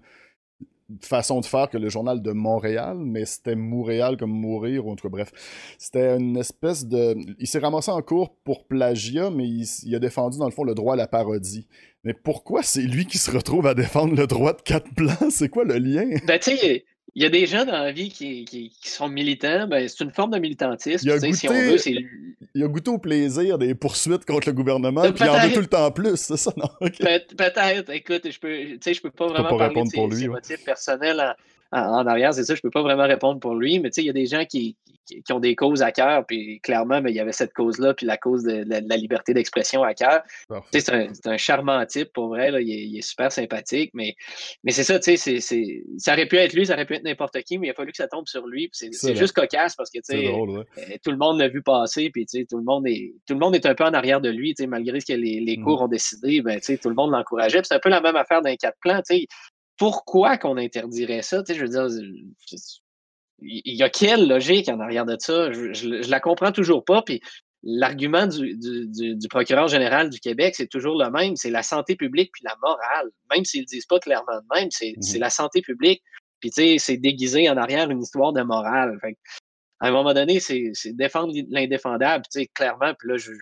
façons 1.02 1.40
de 1.40 1.46
faire 1.46 1.70
que 1.70 1.78
le 1.78 1.88
journal 1.90 2.22
de 2.22 2.32
Montréal, 2.32 2.98
mais 3.00 3.26
c'était 3.26 3.56
Montréal 3.56 4.18
comme 4.18 4.32
mourir, 4.32 4.88
ou 4.88 4.92
en 4.92 4.96
tout 4.96 5.08
cas, 5.08 5.12
bref. 5.12 5.32
C'était 5.78 6.18
une 6.18 6.38
espèce 6.38 6.86
de... 6.86 7.16
Il 7.38 7.48
s'est 7.48 7.60
ramassé 7.60 7.92
en 7.92 8.02
cours 8.02 8.36
pour 8.44 8.66
plagiat, 8.66 9.30
mais 9.30 9.48
il, 9.48 9.96
a 9.96 10.00
défendu, 10.00 10.40
dans 10.40 10.46
le 10.46 10.52
fond, 10.52 10.64
le 10.64 10.74
droit 10.74 10.94
à 10.94 10.98
la 10.98 11.08
parodie. 11.08 11.68
Mais 12.04 12.14
pourquoi 12.14 12.64
c'est 12.64 12.82
lui 12.82 13.06
qui 13.06 13.18
se 13.18 13.30
retrouve 13.30 13.68
à 13.68 13.76
défendre 13.76 14.16
le 14.16 14.26
droit 14.26 14.54
de 14.54 14.62
quatre 14.62 14.92
plans? 14.96 15.30
C'est 15.30 15.50
quoi 15.50 15.64
le 15.64 15.78
lien? 15.78 16.10
Ben, 16.26 16.40
tu 16.40 16.58
sais, 16.58 16.86
il 17.16 17.24
y 17.24 17.26
a 17.26 17.30
des 17.30 17.46
gens 17.46 17.66
dans 17.66 17.72
la 17.72 17.92
vie 17.92 18.10
qui, 18.10 18.46
qui, 18.46 18.72
sont 18.84 19.10
militants, 19.10 19.68
ben, 19.68 19.88
c'est 19.88 20.04
une 20.04 20.12
forme 20.12 20.32
de 20.32 20.40
militantisme. 20.40 21.08
Il 21.08 21.12
a, 21.12 21.16
goûté, 21.18 21.34
si 21.34 21.50
on 21.50 21.54
veut, 21.54 21.78
il 22.56 22.64
a 22.64 22.68
goûté 22.68 22.92
au 22.92 22.98
plaisir 22.98 23.58
des 23.58 23.76
poursuites 23.76 24.26
contre 24.26 24.50
le 24.50 24.54
gouvernement, 24.54 25.02
puis 25.02 25.24
il 25.24 25.30
en 25.30 25.40
veut 25.40 25.54
tout 25.54 25.62
le 25.62 25.68
temps 25.68 25.92
plus, 25.92 26.18
c'est 26.18 26.38
ça, 26.38 26.52
non? 26.58 26.70
Peut-être, 26.80 27.90
écoute, 27.92 28.30
je 28.32 28.40
peux, 28.40 28.94
je 28.94 29.02
peux 29.02 29.12
pas 29.12 29.28
vraiment 29.28 29.58
parler 29.58 29.84
de 29.84 29.88
ses, 29.90 30.08
lui, 30.08 30.28
motifs 30.28 30.64
personnels 30.64 31.36
en, 31.72 32.08
arrière, 32.08 32.34
c'est 32.34 32.44
ça, 32.44 32.56
je 32.56 32.62
peux 32.62 32.72
pas 32.72 32.82
vraiment 32.82 33.08
répondre 33.08 33.40
pour 33.40 33.56
lui, 33.56 33.80
mais 33.80 33.90
il 33.90 34.04
y 34.04 34.10
a 34.10 34.14
des 34.14 34.26
gens 34.26 34.44
qui, 34.46 34.76
qui, 35.06 35.34
ont 35.34 35.40
des 35.40 35.56
causes 35.56 35.84
à 35.84 35.92
cœur, 35.92 36.26
puis 36.26 36.60
clairement, 36.62 37.00
mais 37.02 37.12
il 37.12 37.16
y 37.16 37.20
avait 37.20 37.32
cette 37.32 37.54
cause-là, 37.54 37.94
puis 37.94 38.08
la 38.08 38.18
cause 38.18 38.44
de, 38.44 38.66
la, 38.68 38.98
liberté 38.98 39.34
d'expression 39.34 39.84
à 39.84 39.94
cœur. 39.94 40.24
C'est 40.72 40.90
un, 40.90 41.08
un, 41.26 41.38
charmant 41.38 41.86
type, 41.86 42.12
pour 42.14 42.30
vrai, 42.30 42.50
là, 42.50 42.60
il, 42.60 42.98
est, 42.98 43.02
super 43.02 43.32
sympathique, 43.32 43.92
mais, 43.94 44.16
mais 44.64 44.72
c'est 44.72 44.84
ça, 44.84 45.00
tu 45.00 45.16
sais, 45.16 45.40
ça 45.98 46.14
aurait 46.14 46.28
pu 46.28 46.38
être 46.38 46.54
lui, 46.54 46.66
ça 46.66 46.74
aurait 46.74 46.86
pu 46.86 46.96
être 46.96 47.04
n'importe 47.04 47.40
qui, 47.44 47.60
mais 47.60 47.68
il 47.68 47.72
a 47.72 47.74
fallu 47.76 47.92
que 47.92 47.98
ça 47.98 48.08
tombe 48.08 48.28
sur 48.28 48.48
lui, 48.48 48.70
c'est 48.72 49.16
juste 49.16 49.34
cocasse 49.34 49.76
parce 49.76 49.92
que, 49.92 50.00
tu 50.00 50.18
sais, 50.18 50.28
euh, 50.28 50.64
tout 51.04 51.12
le 51.12 51.18
monde 51.18 51.40
l'a 51.40 51.50
vu 51.50 51.62
passer, 51.62 52.10
puis 52.10 52.26
tout 52.26 52.58
le 52.58 52.64
monde 52.64 52.88
est 52.88 53.14
tout 53.28 53.34
le 53.34 53.40
monde 53.40 53.56
est 53.56 53.66
un 53.66 53.76
peu 53.76 53.84
en 53.84 53.94
arrière 53.94 54.22
de 54.22 54.30
lui, 54.30 54.56
tu 54.56 54.64
sais, 54.64 54.68
malgré 54.68 55.00
ce 55.00 55.06
que 55.06 55.14
les, 55.14 55.40
les 55.40 55.58
mmh. 55.58 55.64
cours 55.64 55.82
ont 55.84 55.88
décidé, 55.88 56.42
ben, 56.42 56.60
tu 56.60 56.66
sais, 56.66 56.78
tout 56.78 56.90
le 56.90 56.96
monde 56.96 57.12
l'encourageait, 57.12 57.62
c'est 57.64 57.76
un 57.76 57.80
peu 57.80 57.90
la 57.90 58.02
même 58.02 58.16
affaire 58.16 58.42
d'un 58.42 58.56
quatre 58.56 58.78
plans, 58.82 59.02
tu 59.08 59.16
sais, 59.16 59.28
pourquoi 59.80 60.38
qu'on 60.38 60.58
interdirait 60.58 61.24
ça? 61.24 61.42
Tu 61.42 61.54
sais, 61.54 61.60
je 61.60 61.66
veux 61.66 61.70
dire, 61.70 61.88
il 63.42 63.76
y 63.76 63.82
a 63.82 63.90
quelle 63.90 64.28
logique 64.28 64.68
en 64.68 64.80
arrière 64.80 65.06
de 65.06 65.16
ça? 65.18 65.52
Je, 65.52 65.74
je, 65.74 66.12
la 66.12 66.20
comprends 66.20 66.52
toujours 66.52 66.84
pas. 66.84 67.02
Puis 67.02 67.22
l'argument 67.64 68.28
du, 68.28 68.58
du, 68.58 69.16
du, 69.16 69.28
procureur 69.30 69.70
général 69.70 70.10
du 70.10 70.20
Québec, 70.20 70.56
c'est 70.56 70.68
toujours 70.68 71.02
le 71.02 71.10
même. 71.10 71.38
C'est 71.38 71.50
la 71.50 71.64
santé 71.64 71.96
publique 71.96 72.32
puis 72.34 72.44
la 72.44 72.56
morale. 72.62 73.10
Même 73.34 73.46
s'ils 73.46 73.62
le 73.62 73.66
disent 73.66 73.86
pas 73.86 74.00
clairement 74.00 74.42
de 74.42 74.60
même, 74.60 74.70
c'est 74.70 74.94
mmh 74.98 75.20
la 75.20 75.30
santé 75.30 75.62
publique. 75.62 76.04
Puis 76.42 76.52
tu 76.52 76.62
sais, 76.62 76.76
c'est 76.78 76.98
déguisé 76.98 77.50
en 77.50 77.56
arrière 77.56 77.90
une 77.90 78.02
histoire 78.02 78.34
de 78.34 78.42
morale. 78.42 78.98
Fait 79.02 79.18
à 79.82 79.88
un 79.88 79.92
moment 79.92 80.14
donné, 80.14 80.42
c'est 80.42 80.74
défendre 80.88 81.34
l'indéfendable, 81.50 82.26
tu 82.26 82.42
sais, 82.42 82.48
clairement, 82.54 82.94
puis 83.00 83.08
là, 83.08 83.18
je 83.18 83.32
ne 83.32 83.38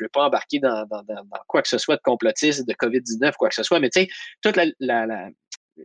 vais 0.00 0.08
pas 0.12 0.24
embarquer 0.24 0.58
dans, 0.58 0.84
dans, 0.86 1.02
dans, 1.02 1.24
quoi 1.46 1.62
que 1.62 1.68
ce 1.68 1.78
soit 1.78 1.96
de 1.96 2.02
complotiste, 2.02 2.68
de 2.68 2.74
COVID-19, 2.74 3.32
quoi 3.38 3.48
que 3.48 3.54
ce 3.54 3.62
soit, 3.62 3.80
mais 3.80 3.88
tu 3.88 4.02
sais, 4.02 4.08
toute 4.42 4.56
la, 4.56 4.66
la, 4.80 5.30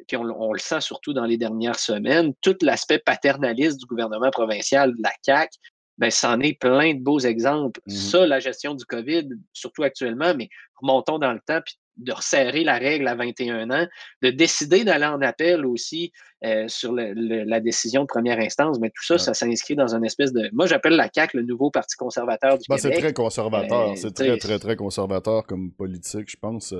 puis 0.07 0.17
on, 0.17 0.53
le 0.53 0.59
sent 0.59 0.81
surtout 0.81 1.13
dans 1.13 1.25
les 1.25 1.37
dernières 1.37 1.79
semaines, 1.79 2.33
tout 2.41 2.55
l'aspect 2.61 2.99
paternaliste 2.99 3.79
du 3.79 3.85
gouvernement 3.85 4.31
provincial, 4.31 4.93
de 4.95 5.01
la 5.01 5.11
CAQ, 5.21 5.49
ben, 5.97 6.09
c'en 6.09 6.39
est 6.39 6.59
plein 6.59 6.95
de 6.95 6.99
beaux 6.99 7.19
exemples. 7.19 7.79
Mmh 7.87 7.91
Ça, 7.91 8.25
la 8.25 8.39
gestion 8.39 8.73
du 8.73 8.85
COVID, 8.85 9.29
surtout 9.53 9.83
actuellement, 9.83 10.33
mais 10.35 10.49
remontons 10.81 11.19
dans 11.19 11.33
le 11.33 11.39
temps, 11.45 11.61
puis 11.63 11.77
de 11.97 12.11
resserrer 12.11 12.63
la 12.63 12.77
règle 12.77 13.07
à 13.07 13.15
21 13.15 13.69
ans, 13.71 13.87
de 14.21 14.29
décider 14.29 14.83
d'aller 14.83 15.05
en 15.05 15.21
appel 15.21 15.65
aussi 15.65 16.11
euh, 16.43 16.67
sur 16.67 16.91
la 16.93 17.59
décision 17.59 18.01
de 18.01 18.07
première 18.07 18.39
instance, 18.39 18.77
mais 18.79 18.89
tout 18.89 19.03
ça, 19.03 19.17
ça 19.17 19.33
s'inscrit 19.33 19.75
dans 19.75 19.95
une 19.95 20.03
espèce 20.03 20.33
de... 20.33 20.49
Moi, 20.51 20.65
j'appelle 20.65 20.95
la 20.95 21.09
CAQ 21.13 21.37
le 21.37 21.43
nouveau 21.43 21.71
Parti 21.71 21.95
conservateur 21.95 22.57
du 22.57 22.65
ben, 22.67 22.75
Québec. 22.75 22.95
C'est 22.95 23.01
très 23.01 23.13
conservateur, 23.13 23.91
euh, 23.91 23.95
c'est 23.95 24.13
très, 24.13 24.37
très, 24.37 24.59
très 24.59 24.75
conservateur 24.75 25.45
comme 25.45 25.71
politique, 25.71 26.29
je 26.29 26.37
pense. 26.37 26.73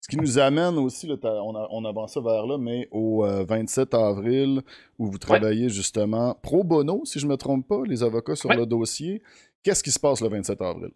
Ce 0.00 0.08
qui 0.08 0.16
nous 0.16 0.38
amène 0.38 0.78
aussi, 0.78 1.10
on, 1.10 1.54
on, 1.70 1.84
avance 1.84 2.16
vers 2.16 2.46
là, 2.46 2.58
mais 2.58 2.86
au 2.92 3.24
27 3.24 3.92
euh, 3.92 3.98
avril, 3.98 4.60
où 4.98 5.10
vous 5.10 5.18
travaillez 5.18 5.68
justement 5.68 6.36
pro 6.42 6.62
bono, 6.62 7.02
si 7.04 7.18
je 7.18 7.26
ne 7.26 7.32
me 7.32 7.36
trompe 7.36 7.66
pas, 7.66 7.82
les 7.86 8.02
avocats 8.02 8.36
sur 8.36 8.50
le 8.50 8.66
dossier. 8.66 9.22
Qu'est-ce 9.64 9.82
qui 9.82 9.90
se 9.90 9.98
passe 9.98 10.20
le 10.20 10.28
27 10.28 10.62
avril? 10.62 10.90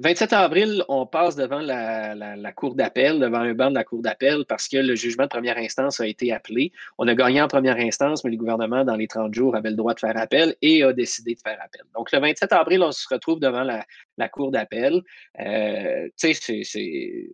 27 0.00 0.32
avril, 0.32 0.82
on 0.88 1.04
passe 1.04 1.36
devant 1.36 1.60
la, 1.60 2.52
Cour 2.52 2.74
d'appel, 2.74 3.20
devant 3.20 3.40
un 3.40 3.52
banc 3.52 3.68
de 3.68 3.74
la 3.74 3.84
Cour 3.84 4.00
d'appel, 4.00 4.46
parce 4.48 4.66
que 4.66 4.78
le 4.78 4.94
jugement 4.94 5.24
de 5.24 5.28
première 5.28 5.58
instance 5.58 6.00
a 6.00 6.06
été 6.06 6.32
appelé. 6.32 6.72
On 6.96 7.06
a 7.06 7.14
gagné 7.14 7.42
en 7.42 7.48
première 7.48 7.76
instance, 7.76 8.24
mais 8.24 8.30
le 8.30 8.38
gouvernement, 8.38 8.82
dans 8.82 8.96
les 8.96 9.06
30 9.06 9.34
jours, 9.34 9.54
avait 9.54 9.68
le 9.68 9.76
droit 9.76 9.92
de 9.92 10.00
faire 10.00 10.16
appel 10.16 10.56
et 10.62 10.82
a 10.82 10.94
décidé 10.94 11.34
de 11.34 11.40
faire 11.40 11.58
appel. 11.62 11.82
Donc, 11.94 12.12
le 12.12 12.18
27 12.18 12.50
avril, 12.52 12.82
on 12.82 12.92
se 12.92 13.06
retrouve 13.10 13.40
devant 13.40 13.62
la, 13.62 14.28
Cour 14.30 14.50
d'appel. 14.50 15.02
Euh, 15.38 16.08
tu 16.18 16.32
sais, 16.32 16.62
c'est 16.64 17.30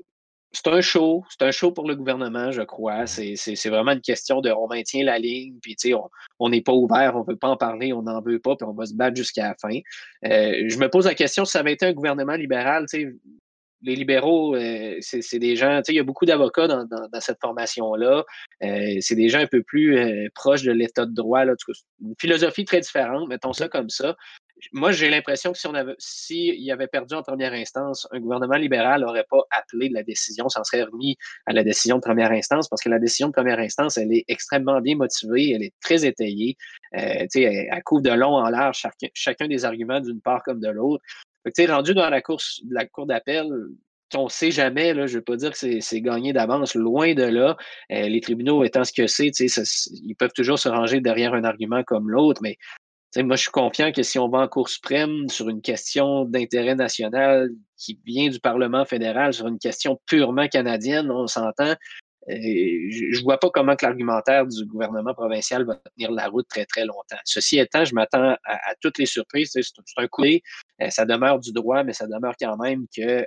c'est 0.52 0.68
un 0.68 0.80
show, 0.80 1.24
c'est 1.28 1.44
un 1.44 1.50
show 1.50 1.70
pour 1.70 1.86
le 1.86 1.94
gouvernement, 1.94 2.50
je 2.50 2.62
crois. 2.62 3.06
C'est 3.06 3.68
vraiment 3.68 3.92
une 3.92 4.00
question 4.00 4.40
de 4.40 4.50
on 4.50 4.68
maintient 4.68 5.04
la 5.04 5.18
ligne, 5.18 5.58
puis 5.60 5.76
on 6.38 6.48
n'est 6.48 6.62
pas 6.62 6.72
ouvert, 6.72 7.14
on 7.14 7.20
ne 7.20 7.26
veut 7.26 7.36
pas 7.36 7.48
en 7.48 7.56
parler, 7.56 7.92
on 7.92 8.02
n'en 8.02 8.20
veut 8.20 8.38
pas, 8.38 8.56
puis 8.56 8.66
on 8.66 8.72
va 8.72 8.86
se 8.86 8.94
battre 8.94 9.16
jusqu'à 9.16 9.48
la 9.48 9.54
fin. 9.60 9.78
Euh, 10.24 10.64
je 10.68 10.78
me 10.78 10.88
pose 10.88 11.06
la 11.06 11.14
question 11.14 11.44
si 11.44 11.52
ça 11.52 11.60
avait 11.60 11.72
été 11.72 11.86
un 11.86 11.92
gouvernement 11.92 12.34
libéral, 12.34 12.86
les 13.82 13.94
libéraux, 13.94 14.56
euh, 14.56 14.96
c'est 15.00 15.38
des 15.38 15.54
gens, 15.54 15.82
il 15.86 15.94
y 15.94 15.98
a 15.98 16.02
beaucoup 16.02 16.24
d'avocats 16.24 16.66
dans, 16.66 17.20
cette 17.20 17.38
formation-là. 17.40 18.24
Euh, 18.64 18.96
c'est 19.00 19.14
des 19.14 19.28
gens 19.28 19.40
un 19.40 19.46
peu 19.46 19.62
plus 19.62 20.30
proches 20.34 20.62
de 20.62 20.72
l'état 20.72 21.04
de 21.04 21.14
droit. 21.14 21.44
Là, 21.44 21.54
une 22.00 22.14
philosophie 22.18 22.64
très 22.64 22.80
différente, 22.80 23.28
mettons 23.28 23.52
ça 23.52 23.68
comme 23.68 23.90
ça 23.90 24.16
moi, 24.72 24.90
j'ai 24.90 25.10
l'impression 25.10 25.52
que 25.52 25.58
si 25.58 25.66
on 25.66 25.74
avait, 25.74 25.94
s'il 25.98 26.70
avait 26.70 26.86
perdu 26.86 27.14
en 27.14 27.22
première 27.22 27.52
instance, 27.52 28.08
un 28.10 28.20
gouvernement 28.20 28.56
libéral 28.56 29.02
n'aurait 29.02 29.26
pas 29.28 29.42
appelé 29.50 29.88
de 29.88 29.94
la 29.94 30.02
décision, 30.02 30.48
s'en 30.48 30.64
serait 30.64 30.82
remis 30.82 31.16
à 31.46 31.52
la 31.52 31.62
décision 31.62 31.96
de 31.96 32.00
première 32.00 32.32
instance, 32.32 32.68
parce 32.68 32.82
que 32.82 32.88
la 32.88 32.98
décision 32.98 33.28
de 33.28 33.32
première 33.32 33.58
instance, 33.58 33.98
elle 33.98 34.12
est 34.12 34.24
extrêmement 34.28 34.80
bien 34.80 34.96
motivée, 34.96 35.52
elle 35.52 35.62
est 35.62 35.74
très 35.80 36.06
étayée, 36.06 36.56
euh, 36.96 37.26
elle, 37.34 37.68
elle 37.70 37.82
couvre 37.84 38.02
de 38.02 38.10
long 38.10 38.34
en 38.34 38.48
large 38.48 38.82
chacun, 39.14 39.48
des 39.48 39.64
arguments 39.64 40.00
d'une 40.00 40.20
part 40.20 40.42
comme 40.42 40.60
de 40.60 40.68
l'autre. 40.68 41.02
Rendu 41.68 41.94
dans 41.94 42.10
la 42.10 42.22
course, 42.22 42.60
la 42.68 42.86
cour 42.86 43.06
d'appel, 43.06 43.46
on 44.14 44.24
ne 44.24 44.28
sait 44.28 44.50
jamais, 44.50 44.94
là, 44.94 45.06
je 45.06 45.14
ne 45.14 45.18
veux 45.18 45.24
pas 45.24 45.36
dire 45.36 45.52
que 45.52 45.80
c'est 45.80 46.00
gagné 46.00 46.32
d'avance, 46.32 46.74
loin 46.74 47.14
de 47.14 47.24
là. 47.24 47.56
Euh, 47.92 48.08
les 48.08 48.20
tribunaux 48.20 48.64
étant 48.64 48.84
ce 48.84 48.92
que 48.92 49.06
c'est, 49.06 49.28
ils 49.28 50.14
peuvent 50.16 50.32
toujours 50.34 50.58
se 50.58 50.68
ranger 50.68 51.00
derrière 51.00 51.34
un 51.34 51.44
argument 51.44 51.82
comme 51.84 52.10
l'autre, 52.10 52.40
mais 52.42 52.56
moi, 53.16 53.36
je 53.36 53.42
suis 53.42 53.50
confiant 53.50 53.92
que 53.92 54.02
si 54.02 54.18
on 54.18 54.28
va 54.28 54.40
en 54.40 54.48
Cour 54.48 54.68
suprême 54.68 55.28
sur 55.28 55.48
une 55.48 55.62
question 55.62 56.24
d'intérêt 56.24 56.74
national 56.74 57.48
qui 57.76 57.98
vient 58.04 58.28
du 58.28 58.40
Parlement 58.40 58.84
fédéral, 58.84 59.32
sur 59.32 59.46
une 59.46 59.58
question 59.58 60.00
purement 60.06 60.48
canadienne, 60.48 61.10
on 61.10 61.26
s'entend, 61.26 61.74
je 62.28 63.18
ne 63.18 63.22
vois 63.22 63.38
pas 63.38 63.50
comment 63.50 63.76
que 63.76 63.86
l'argumentaire 63.86 64.46
du 64.46 64.64
gouvernement 64.66 65.14
provincial 65.14 65.64
va 65.64 65.76
tenir 65.96 66.10
la 66.10 66.28
route 66.28 66.46
très, 66.48 66.64
très 66.64 66.84
longtemps. 66.84 67.18
Ceci 67.24 67.58
étant, 67.58 67.84
je 67.84 67.94
m'attends 67.94 68.36
à, 68.44 68.74
toutes 68.80 68.98
les 68.98 69.06
surprises. 69.06 69.50
C'est 69.52 69.62
un 69.96 70.08
coup, 70.08 70.24
euh, 70.24 70.90
ça 70.90 71.04
demeure 71.04 71.38
du 71.38 71.52
droit, 71.52 71.84
mais 71.84 71.92
ça 71.92 72.06
demeure 72.06 72.34
quand 72.40 72.56
même 72.56 72.86
que 72.94 73.02
euh, 73.02 73.24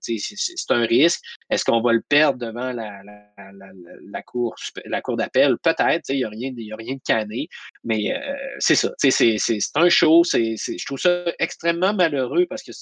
c'est 0.00 0.70
un 0.70 0.84
risque. 0.84 1.20
Est-ce 1.50 1.64
qu'on 1.64 1.80
va 1.80 1.92
le 1.92 2.02
perdre 2.08 2.38
devant 2.38 2.72
la, 2.72 3.02
la, 3.04 4.22
cour, 4.22 4.54
la 4.86 5.00
cour 5.00 5.16
d'appel? 5.16 5.56
Peut-être, 5.62 6.10
il 6.10 6.16
n'y 6.16 6.24
a, 6.24 6.28
rien, 6.28 6.50
a 6.50 6.76
rien 6.76 6.94
de 6.94 7.00
cané, 7.04 7.48
mais 7.84 8.12
euh, 8.12 8.34
c'est 8.58 8.74
ça. 8.74 8.90
C'est 8.98 9.36
un 9.76 9.88
show. 9.88 10.22
je 10.24 10.84
trouve 10.84 10.98
ça 10.98 11.24
extrêmement 11.38 11.94
malheureux 11.94 12.46
parce 12.48 12.62
que 12.62 12.72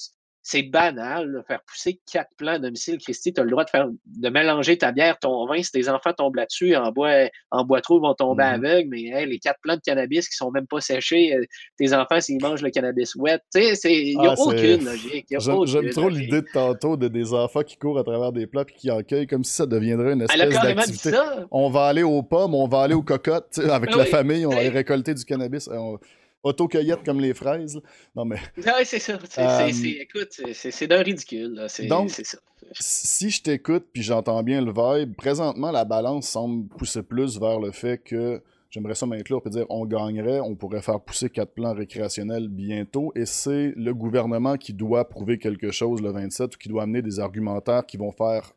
c'est 0.43 0.63
banal, 0.63 1.31
de 1.31 1.41
faire 1.47 1.61
pousser 1.67 1.99
quatre 2.11 2.31
plants 2.35 2.53
à 2.53 2.59
domicile. 2.59 2.97
Christy, 2.97 3.33
tu 3.33 3.41
as 3.41 3.43
le 3.43 3.51
droit 3.51 3.63
de 3.63 3.69
faire 3.69 3.87
de 4.05 4.29
mélanger 4.29 4.77
ta 4.77 4.91
bière, 4.91 5.19
ton 5.19 5.45
vin. 5.45 5.61
Si 5.61 5.71
tes 5.71 5.87
enfants 5.87 6.13
tombent 6.13 6.35
là-dessus, 6.35 6.75
en 6.75 6.91
bois, 6.91 7.29
en 7.51 7.63
bois 7.63 7.81
trop, 7.81 7.99
ils 7.99 8.01
vont 8.01 8.15
tomber 8.15 8.43
mmh 8.43 8.47
aveugles. 8.47 8.89
Mais 8.89 9.25
les 9.25 9.39
quatre 9.39 9.59
plants 9.61 9.75
de 9.75 9.81
cannabis 9.81 10.27
qui 10.27 10.35
sont 10.35 10.51
même 10.51 10.65
pas 10.65 10.81
séchés, 10.81 11.35
euh, 11.35 11.45
tes 11.77 11.93
enfants, 11.93 12.19
s'ils 12.19 12.41
mangent 12.41 12.63
le 12.63 12.71
cannabis 12.71 13.15
wet, 13.15 13.39
il 13.55 14.17
n'y 14.17 14.27
a 14.27 14.35
ah, 14.37 14.41
aucune 14.41 14.85
logique. 14.85 15.27
J'aime 15.29 15.89
trop 15.89 16.09
l'idée 16.09 16.41
de 16.41 16.47
tantôt 16.51 16.97
de 16.97 17.07
des 17.07 17.33
enfants 17.33 17.63
qui 17.63 17.77
courent 17.77 17.99
à 17.99 18.03
travers 18.03 18.31
des 18.31 18.47
plats 18.47 18.65
et 18.67 18.73
qui 18.73 18.89
accueillent 18.89 19.27
comme 19.27 19.43
si 19.43 19.53
ça 19.53 19.65
deviendrait 19.65 20.13
une 20.13 20.23
espèce 20.23 20.49
d'activité. 20.49 21.11
On 21.51 21.69
va 21.69 21.85
aller 21.85 22.03
aux 22.03 22.23
pommes, 22.23 22.55
on 22.55 22.67
va 22.67 22.81
aller 22.81 22.95
aux 22.95 23.03
cocottes 23.03 23.59
avec 23.59 23.95
la 23.95 24.05
famille, 24.05 24.45
on 24.45 24.49
va 24.49 24.59
aller 24.59 24.69
récolter 24.69 25.13
du 25.13 25.23
cannabis. 25.23 25.69
On 25.71 25.99
autocueillette 26.43 27.03
comme 27.03 27.19
les 27.19 27.33
fraises. 27.33 27.81
Non, 28.15 28.25
mais. 28.25 28.37
Oui, 28.57 28.85
c'est 28.85 28.99
ça. 28.99 29.19
Euh, 29.37 29.71
écoute, 29.99 30.41
c'est 30.53 30.87
d'un 30.87 31.01
ridicule. 31.01 31.67
Donc, 31.87 32.09
ça. 32.09 32.37
si 32.73 33.29
je 33.29 33.41
t'écoute 33.41 33.85
puis 33.93 34.01
j'entends 34.01 34.41
bien 34.43 34.61
le 34.61 34.71
vibe, 34.71 35.15
présentement, 35.15 35.71
la 35.71 35.85
balance 35.85 36.27
semble 36.27 36.67
pousser 36.67 37.03
plus 37.03 37.39
vers 37.39 37.59
le 37.59 37.71
fait 37.71 37.97
que 37.97 38.41
j'aimerais 38.69 38.95
ça 38.95 39.05
m'inclure 39.05 39.41
et 39.45 39.49
dire 39.49 39.65
on 39.69 39.85
gagnerait, 39.85 40.39
on 40.39 40.55
pourrait 40.55 40.81
faire 40.81 40.99
pousser 40.99 41.29
quatre 41.29 41.53
plans 41.53 41.73
récréationnels 41.73 42.47
bientôt 42.47 43.11
et 43.15 43.25
c'est 43.25 43.73
le 43.75 43.93
gouvernement 43.93 44.57
qui 44.57 44.73
doit 44.73 45.07
prouver 45.07 45.37
quelque 45.37 45.71
chose 45.71 46.01
le 46.01 46.11
27 46.11 46.55
ou 46.55 46.57
qui 46.57 46.69
doit 46.69 46.83
amener 46.83 47.01
des 47.01 47.19
argumentaires 47.19 47.85
qui 47.85 47.97
vont 47.97 48.11
faire, 48.11 48.53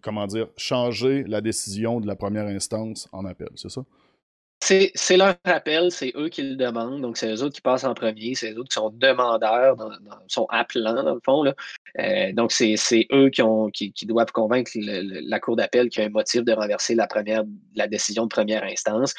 comment 0.00 0.26
dire, 0.26 0.48
changer 0.56 1.24
la 1.24 1.40
décision 1.40 2.00
de 2.00 2.06
la 2.06 2.16
première 2.16 2.46
instance 2.46 3.08
en 3.12 3.24
appel, 3.24 3.50
c'est 3.56 3.70
ça? 3.70 3.84
C'est 4.64 5.18
leur 5.18 5.34
appel, 5.44 5.90
c'est 5.90 6.12
eux 6.16 6.30
qui 6.30 6.40
le 6.40 6.56
demandent, 6.56 7.02
donc 7.02 7.18
c'est 7.18 7.30
eux 7.30 7.42
autres 7.42 7.54
qui 7.54 7.60
passent 7.60 7.84
en 7.84 7.92
premier, 7.92 8.34
c'est 8.34 8.52
eux 8.52 8.58
autres 8.58 8.70
qui 8.70 8.74
sont 8.74 8.88
demandeurs, 8.88 9.76
sont 10.26 10.46
appelants 10.48 11.02
dans 11.02 11.14
le 11.14 11.20
fond. 11.22 11.44
Euh, 11.98 12.32
donc 12.32 12.50
c'est 12.50 13.06
eux 13.12 13.28
qui, 13.28 14.06
doivent 14.06 14.32
convaincre 14.32 14.70
la 14.74 15.38
Cour 15.38 15.56
d'appel 15.56 15.90
qu'il 15.90 16.00
y 16.00 16.04
a 16.04 16.08
un 16.08 16.12
motif 16.12 16.42
de 16.44 16.52
renverser 16.52 16.94
la, 16.94 17.86
décision 17.88 18.22
de 18.22 18.28
première 18.28 18.64
instance. 18.64 19.12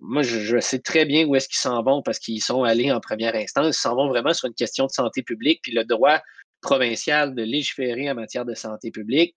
Moi, 0.00 0.22
je, 0.22 0.60
sais 0.60 0.78
très 0.78 1.06
bien 1.06 1.24
où 1.24 1.34
est-ce 1.36 1.48
qu'ils 1.48 1.56
s'en 1.56 1.82
vont 1.82 2.02
parce 2.02 2.18
qu'ils 2.18 2.42
sont 2.42 2.64
allés 2.64 2.92
en 2.92 3.00
première 3.00 3.34
instance. 3.34 3.78
Ils 3.78 3.80
s'en 3.80 3.96
vont 3.96 4.08
vraiment 4.08 4.34
sur 4.34 4.48
une 4.48 4.54
question 4.54 4.84
de 4.84 4.90
santé 4.90 5.22
publique, 5.22 5.60
puis 5.62 5.72
le 5.72 5.84
droit 5.84 6.20
provincial 6.60 7.34
de 7.34 7.42
légiférer 7.42 8.10
en 8.10 8.14
matière 8.14 8.44
de 8.44 8.54
santé 8.54 8.90
publique. 8.90 9.34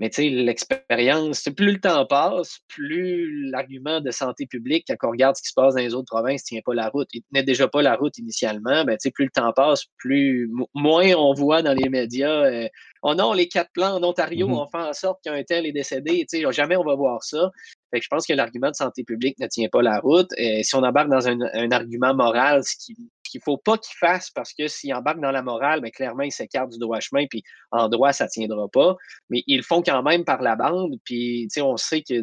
Mais 0.00 0.08
tu 0.08 0.22
sais, 0.22 0.28
l'expérience, 0.30 1.44
plus 1.54 1.72
le 1.72 1.78
temps 1.78 2.06
passe, 2.06 2.60
plus 2.68 3.50
l'argument 3.50 4.00
de 4.00 4.10
santé 4.10 4.46
publique, 4.46 4.86
quand 4.88 5.08
on 5.08 5.10
regarde 5.10 5.36
ce 5.36 5.42
qui 5.42 5.48
se 5.50 5.54
passe 5.54 5.74
dans 5.74 5.82
les 5.82 5.94
autres 5.94 6.10
provinces, 6.10 6.42
tient 6.42 6.62
pas 6.64 6.72
la 6.72 6.88
route. 6.88 7.06
Il 7.12 7.20
tenait 7.24 7.42
déjà 7.42 7.68
pas 7.68 7.82
la 7.82 7.96
route 7.96 8.16
initialement. 8.16 8.82
Ben, 8.84 8.94
tu 8.94 9.00
sais, 9.02 9.10
plus 9.10 9.26
le 9.26 9.30
temps 9.30 9.52
passe, 9.52 9.84
plus 9.98 10.50
moins 10.74 11.12
on 11.18 11.34
voit 11.34 11.60
dans 11.60 11.74
les 11.74 11.90
médias. 11.90 12.46
Euh, 12.46 12.66
oh 13.02 13.14
non, 13.14 13.34
les 13.34 13.46
quatre 13.46 13.70
plans 13.74 13.96
en 13.96 14.02
Ontario 14.02 14.48
mm-hmm. 14.48 14.62
ont 14.62 14.68
fait 14.70 14.88
en 14.88 14.92
sorte 14.94 15.22
qu'un 15.22 15.42
tel 15.42 15.66
est 15.66 15.72
décédé. 15.72 16.24
Tu 16.26 16.40
sais, 16.40 16.52
jamais 16.52 16.78
on 16.78 16.84
va 16.84 16.94
voir 16.94 17.22
ça. 17.22 17.50
Fait 17.92 17.98
que 17.98 18.04
je 18.04 18.08
pense 18.08 18.26
que 18.26 18.32
l'argument 18.32 18.70
de 18.70 18.76
santé 18.76 19.04
publique 19.04 19.38
ne 19.38 19.48
tient 19.48 19.68
pas 19.70 19.82
la 19.82 20.00
route. 20.00 20.30
Et 20.38 20.62
si 20.62 20.74
on 20.76 20.82
embarque 20.82 21.10
dans 21.10 21.28
un, 21.28 21.38
un 21.52 21.70
argument 21.72 22.14
moral, 22.14 22.64
ce 22.64 22.74
qui 22.74 22.96
qu'il 23.30 23.40
ne 23.40 23.44
faut 23.44 23.58
pas 23.58 23.78
qu'il 23.78 23.96
fasse 23.98 24.30
parce 24.30 24.52
que 24.52 24.68
s'il 24.68 24.94
embarque 24.94 25.20
dans 25.20 25.30
la 25.30 25.42
morale, 25.42 25.80
mais 25.82 25.90
clairement, 25.90 26.22
il 26.22 26.32
s'écarte 26.32 26.70
du 26.70 26.78
droit 26.78 27.00
chemin, 27.00 27.26
puis 27.26 27.42
en 27.70 27.88
droit, 27.88 28.12
ça 28.12 28.24
ne 28.24 28.30
tiendra 28.30 28.68
pas. 28.68 28.96
Mais 29.28 29.42
ils 29.46 29.58
le 29.58 29.62
font 29.62 29.82
quand 29.82 30.02
même 30.02 30.24
par 30.24 30.42
la 30.42 30.56
bande, 30.56 30.96
puis 31.04 31.48
on 31.58 31.76
sait 31.76 32.02
que 32.02 32.22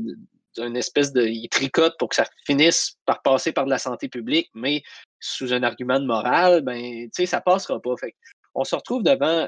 une 0.58 0.78
espèce 0.78 1.14
de. 1.14 1.26
Ils 1.26 1.50
tricotent 1.50 1.98
pour 2.00 2.10
que 2.10 2.16
ça 2.16 2.26
finisse 2.46 2.98
par 3.06 3.22
passer 3.22 3.52
par 3.52 3.66
de 3.66 3.70
la 3.70 3.78
santé 3.78 4.10
publique, 4.10 4.50
mais 4.54 4.82
sous 5.20 5.54
un 5.54 5.64
argument 5.64 6.00
de 6.00 6.06
morale, 6.06 6.62
ben, 6.62 7.08
ça 7.14 7.38
ne 7.38 7.42
passera 7.44 7.80
pas. 7.80 7.94
On 8.58 8.64
se 8.64 8.76
retrouve 8.76 9.04
devant 9.04 9.48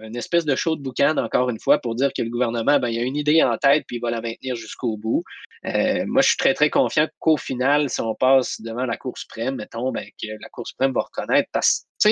une 0.00 0.16
espèce 0.16 0.44
de 0.44 0.54
show 0.54 0.76
de 0.76 0.82
boucan, 0.82 1.16
encore 1.16 1.50
une 1.50 1.58
fois, 1.58 1.78
pour 1.78 1.96
dire 1.96 2.10
que 2.16 2.22
le 2.22 2.30
gouvernement, 2.30 2.78
ben, 2.78 2.88
il 2.88 2.98
a 3.00 3.02
une 3.02 3.16
idée 3.16 3.42
en 3.42 3.58
tête 3.58 3.84
puis 3.86 3.96
il 3.96 4.00
va 4.00 4.10
la 4.10 4.20
maintenir 4.20 4.54
jusqu'au 4.54 4.96
bout. 4.96 5.24
Euh, 5.64 6.04
moi, 6.06 6.22
je 6.22 6.28
suis 6.28 6.36
très, 6.36 6.54
très 6.54 6.70
confiant 6.70 7.08
qu'au 7.18 7.36
final, 7.36 7.90
si 7.90 8.00
on 8.00 8.14
passe 8.14 8.60
devant 8.60 8.86
la 8.86 8.96
Cour 8.96 9.18
suprême, 9.18 9.56
mettons, 9.56 9.90
ben, 9.90 10.06
que 10.22 10.28
la 10.40 10.48
Cour 10.50 10.66
suprême 10.68 10.92
va 10.92 11.00
reconnaître. 11.00 11.48
Parce 11.52 11.86
que, 12.02 12.10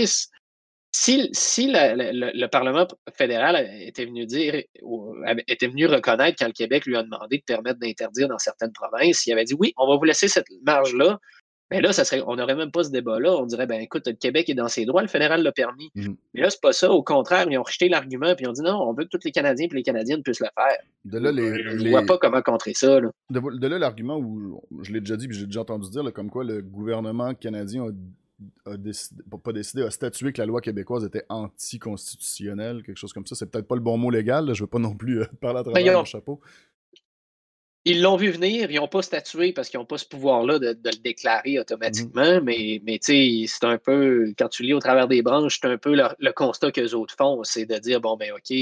si, 0.96 1.28
si 1.32 1.68
le, 1.68 2.46
Parlement 2.46 2.88
fédéral 3.16 3.68
était 3.80 4.04
venu 4.04 4.26
dire, 4.26 4.62
était 5.46 5.68
venu 5.68 5.86
reconnaître 5.86 6.36
quand 6.40 6.46
le 6.46 6.52
Québec 6.52 6.86
lui 6.86 6.96
a 6.96 7.04
demandé 7.04 7.38
de 7.38 7.44
permettre 7.44 7.78
d'interdire 7.78 8.28
dans 8.28 8.38
certaines 8.38 8.72
provinces, 8.72 9.26
il 9.26 9.32
avait 9.32 9.44
dit 9.44 9.54
oui, 9.54 9.72
on 9.76 9.88
va 9.88 9.96
vous 9.96 10.04
laisser 10.04 10.26
cette 10.26 10.46
marge-là, 10.64 11.20
mais 11.74 11.80
là, 11.80 11.92
ça 11.92 12.04
serait, 12.04 12.22
on 12.26 12.36
n'aurait 12.36 12.54
même 12.54 12.70
pas 12.70 12.84
ce 12.84 12.90
débat-là. 12.90 13.36
On 13.36 13.46
dirait, 13.46 13.66
ben 13.66 13.80
écoute, 13.80 14.06
le 14.06 14.12
Québec 14.12 14.48
est 14.48 14.54
dans 14.54 14.68
ses 14.68 14.84
droits, 14.84 15.02
le 15.02 15.08
fédéral 15.08 15.42
l'a 15.42 15.50
permis. 15.50 15.90
Mhm. 15.96 16.16
Mais 16.32 16.42
là, 16.42 16.50
c'est 16.50 16.60
pas 16.60 16.72
ça. 16.72 16.92
Au 16.92 17.02
contraire, 17.02 17.46
ils 17.50 17.58
ont 17.58 17.64
rejeté 17.64 17.88
l'argument 17.88 18.28
et 18.28 18.36
ils 18.38 18.48
ont 18.48 18.52
dit 18.52 18.62
non, 18.62 18.80
on 18.80 18.92
veut 18.92 19.04
que 19.04 19.08
tous 19.08 19.24
les 19.24 19.32
Canadiens 19.32 19.66
et 19.68 19.74
les 19.74 19.82
Canadiennes 19.82 20.22
puissent 20.22 20.40
le 20.40 20.46
faire. 20.54 20.78
De 21.04 21.18
là, 21.18 21.32
les, 21.32 21.64
je 21.64 21.84
ne 21.84 21.90
vois 21.90 22.02
pas 22.02 22.16
comment 22.18 22.42
contrer 22.42 22.74
ça. 22.74 23.00
De, 23.00 23.66
là, 23.66 23.78
l'argument 23.78 24.18
où, 24.18 24.62
je 24.82 24.92
l'ai 24.92 25.00
déjà 25.00 25.16
dit 25.16 25.26
puis 25.26 25.36
j'ai 25.36 25.46
déjà 25.46 25.62
entendu 25.62 25.90
dire, 25.90 26.04
comme 26.12 26.30
quoi 26.30 26.44
le 26.44 26.62
gouvernement 26.62 27.34
canadien 27.34 27.86
a, 28.66 28.76
décidé, 28.76 29.22
pas 29.42 29.52
décidé, 29.52 29.82
a 29.82 29.90
statué 29.90 30.32
que 30.32 30.40
la 30.40 30.46
loi 30.46 30.60
québécoise 30.60 31.04
était 31.04 31.24
anticonstitutionnelle, 31.28 32.84
quelque 32.84 32.98
chose 32.98 33.12
comme 33.12 33.26
ça. 33.26 33.34
C'est 33.34 33.50
peut-être 33.50 33.66
pas 33.66 33.74
le 33.74 33.80
bon 33.80 33.98
mot 33.98 34.10
légal, 34.10 34.54
je 34.54 34.62
veux 34.62 34.68
pas 34.68 34.78
non 34.78 34.94
plus 34.94 35.22
euh, 35.22 35.26
parler 35.40 35.58
à 35.58 35.62
ben, 35.64 35.72
travers 35.72 35.98
mon 35.98 36.04
chapeau. 36.04 36.40
Ils 37.86 38.00
l'ont 38.00 38.16
vu 38.16 38.30
venir, 38.30 38.70
ils 38.70 38.76
n'ont 38.76 38.88
pas 38.88 39.02
statué 39.02 39.52
parce 39.52 39.68
qu'ils 39.68 39.78
n'ont 39.78 39.86
pas 39.86 39.98
ce 39.98 40.06
pouvoir-là 40.06 40.58
de, 40.58 40.68
le 40.68 41.02
déclarer 41.02 41.58
automatiquement, 41.58 42.36
mhm. 42.36 42.44
mais, 42.44 42.80
mais 42.84 42.98
tu 42.98 43.12
sais, 43.12 43.44
c'est 43.46 43.66
un 43.66 43.76
peu, 43.76 44.32
quand 44.38 44.48
tu 44.48 44.62
lis 44.62 44.72
au 44.72 44.78
travers 44.78 45.06
des 45.06 45.20
branches, 45.20 45.58
c'est 45.60 45.68
un 45.68 45.76
peu 45.76 45.94
le, 45.94 46.32
constat 46.32 46.72
que 46.72 46.80
les 46.80 46.94
autres 46.94 47.14
font, 47.16 47.42
c'est 47.44 47.66
de 47.66 47.78
dire, 47.78 48.00
bon, 48.00 48.16
ben 48.16 48.32
OK, 48.32 48.56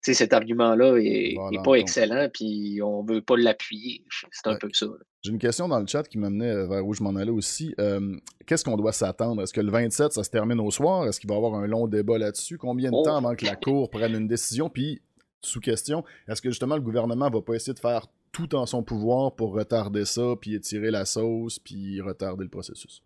cet 0.00 0.32
argument-là 0.32 0.98
n'est 0.98 1.62
pas 1.64 1.74
excellent, 1.74 2.28
puis 2.32 2.80
on 2.82 3.02
ne 3.02 3.14
veut 3.14 3.20
pas 3.20 3.36
l'appuyer. 3.36 4.04
C'est 4.30 4.48
un 4.48 4.56
peu 4.56 4.68
ça. 4.72 4.86
J'ai 5.22 5.32
une 5.32 5.38
question 5.38 5.68
dans 5.68 5.80
le 5.80 5.86
chat 5.86 6.04
qui 6.04 6.18
m'amenait 6.18 6.52
euh, 6.52 6.66
vers 6.66 6.86
où 6.86 6.94
je 6.94 7.02
m'en 7.02 7.16
allais 7.16 7.32
aussi. 7.32 7.74
Euh, 7.80 8.16
qu'est-ce 8.46 8.64
qu'on 8.64 8.76
doit 8.76 8.92
s'attendre? 8.92 9.42
Est-ce 9.42 9.52
que 9.52 9.60
le 9.60 9.72
27, 9.72 10.12
ça 10.12 10.22
se 10.22 10.30
termine 10.30 10.60
au 10.60 10.70
soir? 10.70 11.08
Est-ce 11.08 11.18
qu'il 11.18 11.28
va 11.28 11.34
y 11.34 11.36
avoir 11.36 11.54
un 11.56 11.66
long 11.66 11.88
débat 11.88 12.16
là-dessus? 12.16 12.58
Combien 12.58 12.90
de 12.90 12.96
oh. 12.96 13.02
temps 13.02 13.16
avant 13.16 13.34
que 13.34 13.44
la 13.44 13.56
Cour 13.56 13.90
prenne 13.90 14.14
une 14.14 14.28
décision? 14.28 14.70
Puis, 14.70 15.02
sous 15.42 15.60
question, 15.60 16.04
est-ce 16.28 16.40
que 16.40 16.50
justement 16.50 16.76
le 16.76 16.82
gouvernement 16.82 17.28
va 17.28 17.42
pas 17.42 17.54
essayer 17.54 17.74
de 17.74 17.80
faire 17.80 18.06
tout 18.36 18.54
en 18.54 18.66
son 18.66 18.82
pouvoir 18.82 19.34
pour 19.34 19.54
retarder 19.54 20.04
ça, 20.04 20.34
puis 20.38 20.54
étirer 20.54 20.90
la 20.90 21.06
sauce, 21.06 21.58
puis 21.58 22.02
retarder 22.02 22.44
le 22.44 22.50
processus? 22.50 23.02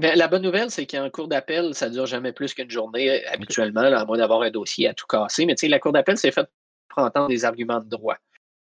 Ben, 0.00 0.18
la 0.18 0.26
bonne 0.26 0.42
nouvelle, 0.42 0.68
c'est 0.72 0.84
qu'en 0.84 1.08
cours 1.10 1.28
d'appel, 1.28 1.76
ça 1.76 1.88
dure 1.88 2.06
jamais 2.06 2.32
plus 2.32 2.54
qu'une 2.54 2.68
journée 2.68 3.08
euh, 3.08 3.30
habituellement, 3.32 3.82
à 3.82 4.04
moins 4.04 4.18
d'avoir 4.18 4.42
un 4.42 4.50
dossier 4.50 4.88
à 4.88 4.94
tout 4.94 5.06
casser. 5.06 5.46
Mais 5.46 5.54
tu 5.54 5.60
sais, 5.60 5.68
la 5.68 5.78
cour 5.78 5.92
d'appel, 5.92 6.18
c'est 6.18 6.32
fait 6.32 6.48
pour 6.88 7.04
entendre 7.04 7.28
des 7.28 7.44
arguments 7.44 7.78
de 7.78 7.88
droit. 7.88 8.16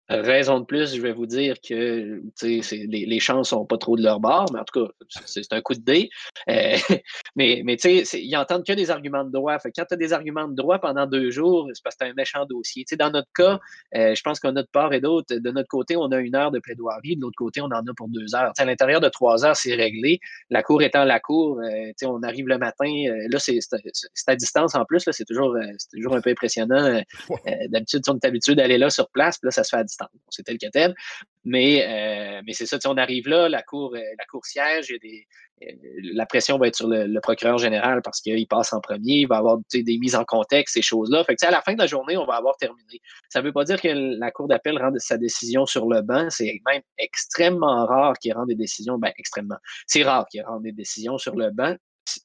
Raison 0.09 0.59
de 0.59 0.65
plus, 0.65 0.95
je 0.95 1.01
vais 1.01 1.13
vous 1.13 1.25
dire 1.25 1.55
que 1.61 2.21
les, 2.41 3.05
les 3.05 3.19
chances 3.21 3.49
sont 3.49 3.65
pas 3.65 3.77
trop 3.77 3.95
de 3.95 4.03
leur 4.03 4.19
bord, 4.19 4.45
mais 4.51 4.59
en 4.59 4.65
tout 4.65 4.85
cas, 4.85 4.91
c'est 5.25 5.53
un 5.53 5.61
coup 5.61 5.75
de 5.75 5.79
dé. 5.79 6.09
Euh, 6.49 6.75
mais 7.37 7.61
mais 7.63 7.77
tu 7.77 8.03
sais, 8.03 8.21
ils 8.21 8.35
entendent 8.35 8.65
que 8.65 8.73
des 8.73 8.91
arguments 8.91 9.23
de 9.23 9.31
droit. 9.31 9.57
Fait 9.59 9.71
quand 9.71 9.85
tu 9.85 9.93
as 9.93 9.97
des 9.97 10.11
arguments 10.11 10.49
de 10.49 10.55
droit 10.55 10.79
pendant 10.79 11.07
deux 11.07 11.31
jours, 11.31 11.69
c'est 11.73 11.81
parce 11.81 11.95
que 11.95 12.03
tu 12.03 12.11
un 12.11 12.13
méchant 12.15 12.45
dossier. 12.45 12.83
dans 12.99 13.11
notre 13.11 13.31
cas, 13.33 13.61
euh, 13.95 14.13
je 14.13 14.21
pense 14.23 14.41
qu'on 14.41 14.53
a 14.57 14.61
de 14.61 14.67
part 14.73 14.91
et 14.93 14.99
d'autre, 14.99 15.35
de 15.35 15.51
notre 15.51 15.69
côté, 15.69 15.95
on 15.95 16.11
a 16.11 16.17
une 16.17 16.35
heure 16.35 16.51
de 16.51 16.59
plaidoirie, 16.59 17.15
de 17.15 17.21
l'autre 17.21 17.37
côté, 17.37 17.61
on 17.61 17.65
en 17.65 17.87
a 17.87 17.93
pour 17.95 18.09
deux 18.09 18.35
heures. 18.35 18.51
à 18.57 18.65
l'intérieur 18.65 18.99
de 18.99 19.07
trois 19.07 19.45
heures, 19.45 19.55
c'est 19.55 19.73
réglé. 19.75 20.19
La 20.49 20.63
cour 20.63 20.81
étant 20.81 21.05
la 21.05 21.21
cour, 21.21 21.61
euh, 21.61 21.91
on 22.05 22.23
arrive 22.23 22.49
le 22.49 22.57
matin. 22.57 22.91
là, 23.29 23.39
c'est 23.39 23.59
à 24.27 24.35
distance 24.35 24.75
en 24.75 24.83
plus, 24.83 25.07
c'est 25.09 25.25
toujours, 25.25 25.55
toujours 25.93 26.15
un 26.15 26.21
peu 26.21 26.31
impressionnant. 26.31 27.01
D'habitude, 27.69 28.01
on 28.09 28.15
est 28.15 28.25
habitué 28.25 28.55
d'aller 28.55 28.77
là 28.77 28.89
sur 28.89 29.09
place, 29.09 29.37
puis 29.37 29.47
là, 29.47 29.51
ça 29.51 29.63
se 29.63 29.69
fait 29.69 29.77
à 29.77 29.83
distance 29.83 29.92
c'était 30.29 30.53
le 30.53 30.57
cas 30.57 30.93
Mais, 31.43 31.85
euh, 31.87 32.41
mais 32.45 32.53
c'est 32.53 32.65
ça, 32.65 32.77
on 32.85 32.97
arrive 32.97 33.27
là, 33.27 33.49
la 33.49 33.61
cour, 33.61 33.95
euh, 33.95 33.99
la 34.17 34.25
cour 34.25 34.45
siège, 34.45 34.91
euh, 34.91 35.67
la 36.13 36.25
pression 36.25 36.57
va 36.57 36.67
être 36.67 36.75
sur 36.75 36.87
le, 36.87 37.19
procureur 37.21 37.57
général 37.57 38.01
parce 38.01 38.21
qu'il 38.21 38.47
passe 38.47 38.73
en 38.73 38.81
premier, 38.81 39.19
il 39.19 39.27
va 39.27 39.37
avoir 39.37 39.57
des 39.73 39.97
mises 39.97 40.15
en 40.15 40.25
contexte, 40.25 40.73
ces 40.73 40.81
choses-là. 40.81 41.23
Fait 41.23 41.35
que, 41.35 41.45
à 41.45 41.51
la 41.51 41.61
fin 41.61 41.73
de 41.73 41.79
la 41.79 41.87
journée, 41.87 42.17
on 42.17 42.25
va 42.25 42.35
avoir 42.35 42.57
terminé. 42.57 42.99
Ça 43.29 43.39
ne 43.39 43.45
veut 43.45 43.53
pas 43.53 43.63
dire 43.63 43.81
que 43.81 43.87
la 43.87 44.31
Cour 44.31 44.47
d'appel 44.47 44.77
rend 44.77 44.91
sa 44.97 45.17
décision 45.17 45.65
sur 45.65 45.87
le 45.87 46.01
banc. 46.01 46.29
C'est 46.29 46.59
même 46.67 46.81
extrêmement 46.97 47.85
rare 47.85 48.17
qu'il 48.19 48.33
rende 48.33 48.49
des 48.49 48.55
décisions. 48.55 48.97
Ben, 48.97 49.11
extrêmement. 49.17 49.57
C'est 49.87 50.03
rare 50.03 50.25
qu'il 50.29 50.43
rende 50.43 50.63
des 50.63 50.71
décisions 50.71 51.17
sur 51.17 51.35
le 51.35 51.51
banc 51.51 51.75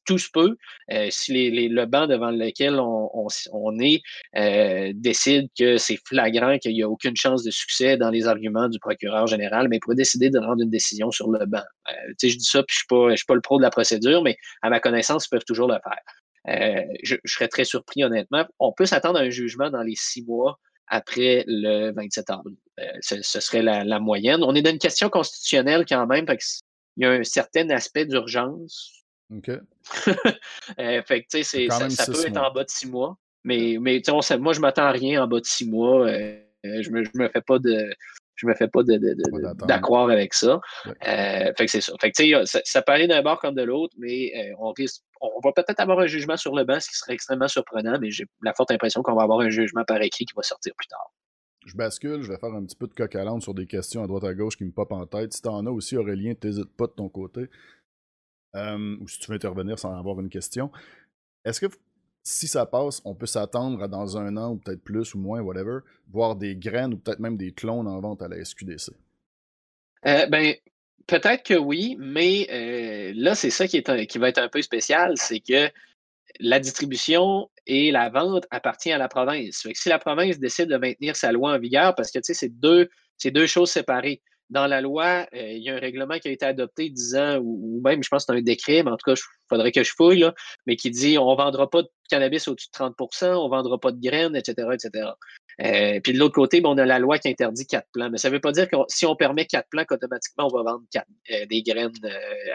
tout 0.04 0.18
se 0.18 0.28
peut, 0.32 0.56
euh, 0.92 1.08
si 1.10 1.50
les, 1.50 1.68
le 1.68 1.86
banc 1.86 2.06
devant 2.06 2.30
lequel 2.30 2.78
on, 2.80 3.80
est 3.80 4.02
euh, 4.36 4.92
décide 4.94 5.48
que 5.58 5.76
c'est 5.76 5.98
flagrant, 6.06 6.58
qu'il 6.58 6.72
n'y 6.72 6.82
a 6.82 6.88
aucune 6.88 7.16
chance 7.16 7.44
de 7.44 7.50
succès 7.50 7.96
dans 7.96 8.10
les 8.10 8.26
arguments 8.26 8.68
du 8.68 8.78
procureur 8.78 9.26
général, 9.26 9.68
mais 9.68 9.76
il 9.76 9.80
pourrait 9.80 9.96
décider 9.96 10.30
de 10.30 10.38
rendre 10.38 10.62
une 10.62 10.70
décision 10.70 11.10
sur 11.10 11.30
le 11.30 11.46
banc. 11.46 11.62
Euh, 11.88 11.92
je 12.22 12.36
dis 12.36 12.44
ça, 12.44 12.62
puis 12.62 12.76
je 12.76 12.94
ne 12.94 13.16
suis, 13.16 13.26
pas 13.26 13.34
le 13.34 13.40
pro 13.40 13.58
de 13.58 13.62
la 13.62 13.70
procédure, 13.70 14.22
mais 14.22 14.36
à 14.62 14.70
ma 14.70 14.80
connaissance, 14.80 15.26
ils 15.26 15.30
peuvent 15.30 15.44
toujours 15.44 15.68
le 15.68 15.78
faire. 15.82 16.96
Je, 17.02 17.16
serais 17.26 17.48
très 17.48 17.64
surpris, 17.64 18.04
honnêtement. 18.04 18.46
On 18.58 18.72
peut 18.72 18.86
s'attendre 18.86 19.18
à 19.18 19.22
un 19.22 19.30
jugement 19.30 19.70
dans 19.70 19.82
les 19.82 19.96
six 19.96 20.24
mois 20.24 20.58
après 20.86 21.44
le 21.46 21.92
27 21.92 22.30
avril. 22.30 22.56
Ce, 23.00 23.20
serait 23.22 23.60
la, 23.60 23.84
la, 23.84 23.98
moyenne. 23.98 24.42
On 24.42 24.54
est 24.54 24.62
dans 24.62 24.70
une 24.70 24.78
question 24.78 25.10
constitutionnelle 25.10 25.84
quand 25.86 26.06
même, 26.06 26.24
parce 26.24 26.60
qu'il 26.94 27.04
y 27.04 27.06
a 27.06 27.10
un 27.10 27.24
certain 27.24 27.68
aspect 27.68 28.06
d'urgence 28.06 28.97
OK. 29.34 29.50
Euh, 30.78 31.02
fait 31.02 31.22
que, 31.22 31.28
tu 31.30 31.42
sais, 31.42 31.68
ça, 31.70 32.06
peut 32.06 32.26
être 32.26 32.36
en 32.36 32.52
bas 32.52 32.62
de 32.62 32.68
six 32.68 32.86
mois. 32.86 33.16
Mais, 33.42 33.78
mais 33.80 34.02
on 34.10 34.20
moi, 34.38 34.52
je 34.52 34.60
m'attends 34.60 34.84
à 34.84 34.90
rien 34.90 35.24
en 35.24 35.26
bas 35.26 35.40
de 35.40 35.46
six 35.46 35.66
mois. 35.68 36.06
Euh, 36.06 36.38
je 36.62 36.90
me, 36.90 37.02
me 37.14 37.28
fais 37.28 37.40
pas 37.40 37.58
de. 37.58 37.90
Je 38.36 38.46
me 38.46 38.54
fais 38.54 38.68
pas 38.68 38.82
d'accroire 39.66 40.10
avec 40.10 40.34
ça. 40.34 40.60
Euh, 40.86 41.52
fait 41.56 41.64
que 41.64 41.70
c'est 41.70 41.80
ça. 41.80 41.94
Fait 42.00 42.12
que, 42.12 42.44
ça, 42.44 42.60
ça 42.64 42.82
peut 42.82 42.92
aller 42.92 43.08
d'un 43.08 43.22
bord 43.22 43.40
comme 43.40 43.54
de 43.54 43.62
l'autre, 43.62 43.94
mais 43.98 44.30
on 44.58 44.72
risque. 44.72 45.02
On 45.20 45.40
va 45.42 45.52
peut-être 45.52 45.80
avoir 45.80 45.98
un 46.00 46.06
jugement 46.06 46.36
sur 46.36 46.54
le 46.54 46.64
banc, 46.64 46.78
ce 46.78 46.88
qui 46.88 46.96
serait 46.96 47.14
extrêmement 47.14 47.48
surprenant, 47.48 47.98
mais 47.98 48.10
j'ai 48.10 48.26
la 48.42 48.52
forte 48.52 48.70
impression 48.70 49.02
qu'on 49.02 49.16
va 49.16 49.22
avoir 49.22 49.40
un 49.40 49.48
jugement 49.48 49.84
par 49.84 50.00
écrit 50.02 50.26
qui 50.26 50.34
va 50.36 50.42
sortir 50.42 50.74
plus 50.76 50.86
tard. 50.86 51.12
Je 51.66 51.74
bascule, 51.74 52.22
je 52.22 52.30
vais 52.30 52.38
faire 52.38 52.54
un 52.54 52.64
petit 52.64 52.76
peu 52.76 52.86
de 52.86 52.94
coq 52.94 53.14
à 53.16 53.40
sur 53.40 53.54
des 53.54 53.66
questions 53.66 54.02
à 54.02 54.06
droite 54.06 54.24
à 54.24 54.34
gauche 54.34 54.56
qui 54.56 54.64
me 54.64 54.70
popent 54.70 54.92
en 54.92 55.06
tête. 55.06 55.32
Si 55.32 55.42
t'en 55.42 55.66
as 55.66 55.70
aussi, 55.70 55.96
Aurélien, 55.96 56.34
t'hésites 56.34 56.74
pas 56.76 56.86
de 56.86 56.92
ton 56.92 57.08
côté. 57.08 57.48
Ou 58.54 59.08
si 59.08 59.18
tu 59.18 59.30
veux 59.30 59.36
intervenir 59.36 59.78
sans 59.78 59.96
avoir 59.96 60.18
une 60.20 60.28
question. 60.28 60.70
Est-ce 61.44 61.60
que 61.60 61.66
si 62.22 62.46
ça 62.46 62.66
passe, 62.66 63.00
on 63.04 63.14
peut 63.14 63.26
s'attendre 63.26 63.82
à 63.82 63.88
dans 63.88 64.18
un 64.18 64.36
an 64.36 64.52
ou 64.52 64.56
peut-être 64.56 64.82
plus 64.82 65.14
ou 65.14 65.18
moins, 65.18 65.40
whatever, 65.40 65.78
voir 66.10 66.36
des 66.36 66.56
graines 66.56 66.94
ou 66.94 66.98
peut-être 66.98 67.20
même 67.20 67.36
des 67.36 67.52
clones 67.52 67.88
en 67.88 68.00
vente 68.00 68.22
à 68.22 68.28
la 68.28 68.44
SQDC? 68.44 68.92
Euh, 70.06 70.26
ben, 70.26 70.54
peut-être 71.06 71.42
que 71.42 71.54
oui, 71.54 71.96
mais 71.98 72.46
euh, 72.50 73.12
là, 73.16 73.34
c'est 73.34 73.50
ça 73.50 73.66
qui, 73.66 73.78
est 73.78 74.06
qui 74.06 74.18
va 74.18 74.28
être 74.28 74.38
un 74.38 74.48
peu 74.48 74.60
spécial, 74.62 75.14
c'est 75.16 75.40
que 75.40 75.70
la 76.40 76.60
distribution 76.60 77.48
et 77.66 77.90
la 77.90 78.10
vente 78.10 78.46
appartient 78.50 78.92
à 78.92 78.98
la 78.98 79.08
province. 79.08 79.66
si 79.72 79.88
la 79.88 79.98
province 79.98 80.38
décide 80.38 80.68
de 80.68 80.76
maintenir 80.76 81.16
sa 81.16 81.32
loi 81.32 81.54
en 81.54 81.58
vigueur, 81.58 81.94
parce 81.94 82.10
que 82.10 82.18
c'est 82.22 82.48
deux, 82.48 82.88
deux 83.24 83.46
choses 83.46 83.70
séparées 83.70 84.20
dans 84.50 84.66
la 84.66 84.80
loi, 84.80 85.26
euh, 85.34 85.52
il 85.52 85.62
y 85.62 85.70
a 85.70 85.74
un 85.74 85.78
règlement 85.78 86.18
qui 86.18 86.28
a 86.28 86.30
été 86.30 86.44
adopté 86.44 86.88
disant, 86.88 87.38
ou, 87.42 87.80
même, 87.84 88.02
je 88.02 88.08
pense 88.08 88.24
que 88.24 88.32
c'est 88.32 88.38
un 88.38 88.42
décret, 88.42 88.82
mais 88.82 88.90
en 88.90 88.96
tout 88.96 89.10
cas, 89.10 89.14
il 89.14 89.48
faudrait 89.48 89.72
que 89.72 89.82
je 89.82 89.92
fouille, 89.94 90.20
là, 90.20 90.34
mais 90.66 90.76
qui 90.76 90.90
dit 90.90 91.18
on 91.18 91.30
ne 91.30 91.36
vendra 91.36 91.68
pas 91.68 91.82
de 91.82 91.88
cannabis 92.10 92.48
au-dessus 92.48 92.68
de 92.72 92.78
30% 92.78 93.34
on 93.34 93.44
ne 93.44 93.50
vendra 93.50 93.78
pas 93.78 93.92
de 93.92 94.00
graines, 94.00 94.36
etc., 94.36 94.68
etc. 94.72 95.10
Euh, 95.60 96.00
puis 96.00 96.12
de 96.12 96.18
l'autre 96.18 96.34
côté, 96.34 96.62
on 96.64 96.78
a 96.78 96.86
la 96.86 96.98
loi 96.98 97.18
qui 97.18 97.28
interdit 97.28 97.66
quatre 97.66 97.88
plants. 97.92 98.10
Mais 98.10 98.18
ça 98.18 98.28
ne 98.28 98.34
veut 98.34 98.40
pas 98.40 98.52
dire 98.52 98.68
que 98.68 98.76
si 98.88 99.06
on 99.06 99.16
permet 99.16 99.44
quatre 99.44 99.68
plants, 99.68 99.84
qu'automatiquement, 99.84 100.46
on 100.46 100.56
va 100.56 100.62
vendre 100.62 100.84
euh, 101.32 101.46
des 101.46 101.62
graines 101.62 101.90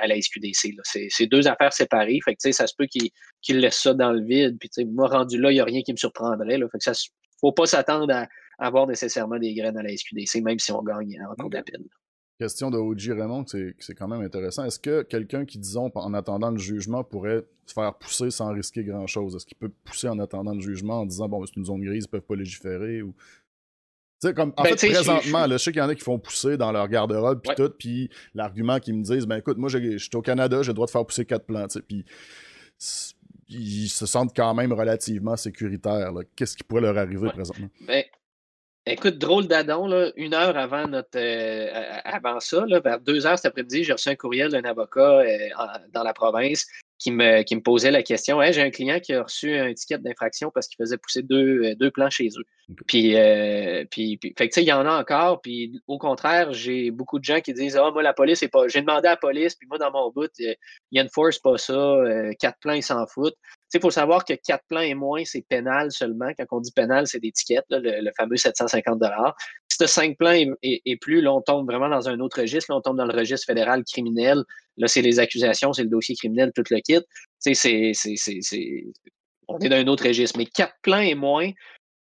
à 0.02 0.08
la 0.08 0.20
SQDC. 0.20 0.74
C'est 1.10 1.28
deux 1.28 1.48
affaires 1.48 1.74
séparées. 1.74 2.20
Fait 2.24 2.34
que, 2.34 2.52
ça 2.52 2.66
se 2.66 2.74
peut 2.78 2.86
qu'ils 2.86 3.12
qu 3.42 3.54
laissent 3.54 3.82
ça 3.82 3.94
dans 3.94 4.14
le 4.14 4.24
vide. 4.24 4.58
Puis 4.58 4.70
moi, 4.86 5.10
rendu 5.10 5.38
là, 5.38 5.52
il 5.52 5.56
n'y 5.56 5.60
a 5.60 5.66
rien 5.66 5.82
qui 5.82 5.92
me 5.92 5.98
surprendrait. 5.98 6.58
Là. 6.58 6.66
Fait 6.72 6.78
que 6.78 6.84
ça 6.84 6.94
faut 7.44 7.52
pas 7.52 7.66
s'attendre 7.66 8.14
à, 8.14 8.28
avoir 8.60 8.88
nécessairement 8.88 9.40
des 9.40 9.54
graines 9.54 9.78
à 9.78 9.84
la 9.84 9.96
SQDC, 9.96 10.42
même 10.42 10.60
si 10.60 10.72
on 10.72 10.84
gagne 10.84 11.20
en 11.30 11.36
cours 11.36 11.50
d'appel. 11.50 11.84
Question 12.40 12.72
de 12.72 12.78
OG 12.78 13.18
Raymond, 13.18 13.46
c'est 13.46 13.94
quand 13.94 14.08
même 14.08 14.22
intéressant. 14.22 14.66
Est-ce 14.66 14.80
que 14.80 15.04
quelqu'un 15.04 15.46
qui, 15.46 15.60
disons, 15.60 15.92
en 15.94 16.14
attendant 16.14 16.50
le 16.50 16.58
jugement, 16.58 17.04
pourrait 17.04 17.46
se 17.68 17.74
faire 17.74 17.94
pousser 17.94 18.32
sans 18.32 18.52
risquer 18.52 18.84
grand-chose? 18.84 19.36
Est-ce 19.36 19.46
qu'il 19.46 19.58
peut 19.58 19.72
pousser 19.84 20.10
en 20.10 20.18
attendant 20.20 20.54
le 20.54 20.60
jugement 20.60 21.02
en 21.02 21.06
disant, 21.06 21.30
bon, 21.30 21.46
c'est 21.46 21.56
une 21.56 21.66
zone 21.66 21.82
grise, 21.82 22.06
ils 22.06 22.10
peuvent 22.10 22.22
pas 22.22 22.36
légiférer? 22.36 23.04
Ou... 23.04 23.14
comme, 24.36 24.52
en 24.58 24.64
ben, 24.64 24.76
fait, 24.76 24.90
présentement, 24.90 25.48
je... 25.48 25.58
sais 25.58 25.72
qu'il 25.72 25.80
y 25.80 25.84
en 25.84 25.90
a 25.90 25.96
qui 25.96 26.04
font 26.04 26.18
pousser 26.18 26.58
dans 26.58 26.72
leur 26.72 26.88
garde-robe, 26.88 27.40
puis 27.42 27.56
tout, 27.56 27.70
puis 27.78 28.10
l'argument 28.34 28.80
qu'ils 28.80 28.96
me 28.96 29.04
disent, 29.04 29.28
ben 29.28 29.38
écoute, 29.38 29.58
moi, 29.58 29.70
je 29.70 29.98
suis 29.98 30.10
au 30.16 30.22
Canada, 30.22 30.64
j'ai 30.64 30.70
le 30.70 30.74
droit 30.74 30.88
de 30.88 30.92
faire 30.92 31.06
pousser 31.06 31.26
quatre 31.26 31.46
plantes, 31.46 31.78
puis 31.88 32.04
ils 33.48 33.90
se 33.90 34.08
sentent 34.08 34.36
quand 34.36 34.56
même 34.56 34.74
relativement 34.74 35.38
sécuritaires. 35.38 36.12
Qu'est-ce 36.36 36.58
qui 36.58 36.64
pourrait 36.64 36.82
leur 36.82 36.98
arriver 36.98 37.30
présentement? 37.30 37.70
Ben, 37.86 38.04
Écoute, 38.86 39.18
drôle 39.18 39.48
d'adon, 39.48 40.12
une 40.18 40.34
heure 40.34 40.58
avant 40.58 40.86
notre 40.90 41.16
euh, 41.16 41.70
avant 42.04 42.42
ça, 42.42 42.66
vers 42.84 43.00
deux 43.00 43.26
heures 43.26 43.38
cet 43.38 43.46
après-midi, 43.46 43.86
j'ai 43.86 43.94
reçu 43.94 44.10
un 44.10 44.16
courriel 44.16 44.52
d'un 44.52 44.66
avocat 44.66 45.22
euh, 45.22 45.26
dans 45.94 46.04
la 46.04 46.14
province 46.14 46.68
qui 47.00 47.12
me, 47.12 47.44
qui 47.44 47.56
me 47.56 47.62
posait 47.62 47.92
la 47.92 48.04
question 48.04 48.42
J'ai 48.52 48.62
un 48.62 48.72
client 48.72 49.00
qui 49.00 49.14
a 49.14 49.24
reçu 49.24 49.56
un 49.56 49.74
ticket 49.74 50.00
d'infraction 50.00 50.52
parce 50.54 50.68
qu'il 50.68 50.76
faisait 50.84 50.98
pousser 50.98 51.22
deux, 51.22 51.64
euh, 51.64 51.76
deux 51.76 51.92
plans 51.92 52.10
chez 52.10 52.28
eux. 52.38 52.76
Puis, 52.86 53.16
puis, 53.90 54.20
fait 54.38 54.50
que, 54.50 54.60
il 54.60 54.68
y 54.68 54.74
en 54.74 54.86
a 54.86 55.00
encore. 55.00 55.40
Puis, 55.42 55.82
au 55.88 55.98
contraire, 55.98 56.52
j'ai 56.52 56.92
beaucoup 56.92 57.20
de 57.20 57.24
gens 57.24 57.40
qui 57.40 57.54
disent 57.54 57.78
Ah, 57.78 57.90
moi, 57.92 58.04
la 58.04 58.14
police, 58.14 58.40
c'est 58.40 58.50
pas. 58.50 58.68
J'ai 58.68 58.82
demandé 58.82 59.08
à 59.08 59.12
la 59.12 59.18
police, 59.18 59.56
puis 59.56 59.66
moi, 59.66 59.78
dans 59.78 59.92
mon 59.92 60.12
bout, 60.12 60.30
il 60.40 60.58
y 60.92 61.10
force 61.10 61.40
pas 61.40 61.58
ça. 61.58 62.02
quatre 62.38 62.60
plans, 62.60 62.74
ils 62.74 62.84
s'en 62.84 63.08
foutent. 63.08 63.38
Il 63.74 63.82
faut 63.82 63.92
savoir 63.92 64.24
que 64.24 64.34
quatre 64.34 64.64
plans 64.68 64.82
et 64.82 64.94
moins, 64.94 65.24
c'est 65.26 65.42
pénal 65.42 65.92
seulement. 65.92 66.32
Quand 66.38 66.46
on 66.52 66.60
dit 66.60 66.72
pénal, 66.72 67.08
c'est 67.08 67.20
d'étiquette, 67.20 67.66
le, 67.70 68.12
fameux 68.16 68.38
750 68.38 69.02
Si 69.68 69.78
tu 69.78 69.84
as 69.84 69.88
cinq 69.88 70.18
plans 70.18 70.34
et, 70.62 70.98
plus, 70.98 71.22
là, 71.22 71.34
on 71.34 71.42
tombe 71.42 71.66
vraiment 71.66 71.90
dans 71.90 72.08
un 72.08 72.20
autre 72.20 72.42
registre. 72.42 72.72
Là, 72.72 72.78
on 72.78 72.82
tombe 72.82 72.98
dans 72.98 73.06
le 73.06 73.18
registre 73.18 73.48
fédéral 73.48 73.84
criminel. 73.84 74.44
Là, 74.78 74.88
c'est 74.88 75.02
les 75.02 75.20
accusations, 75.20 75.74
c'est 75.74 75.84
le 75.84 75.90
dossier 75.90 76.16
criminel, 76.16 76.52
tout 76.54 76.64
le 76.70 76.80
kit. 76.82 77.02
C'est, 77.40 77.92
on 79.48 79.60
est 79.60 79.70
dans 79.70 79.78
un 79.78 79.88
autre 79.88 80.08
registre. 80.08 80.38
Mais 80.38 80.46
quatre 80.46 80.76
plans 80.82 81.00
et 81.00 81.16
moins, 81.16 81.50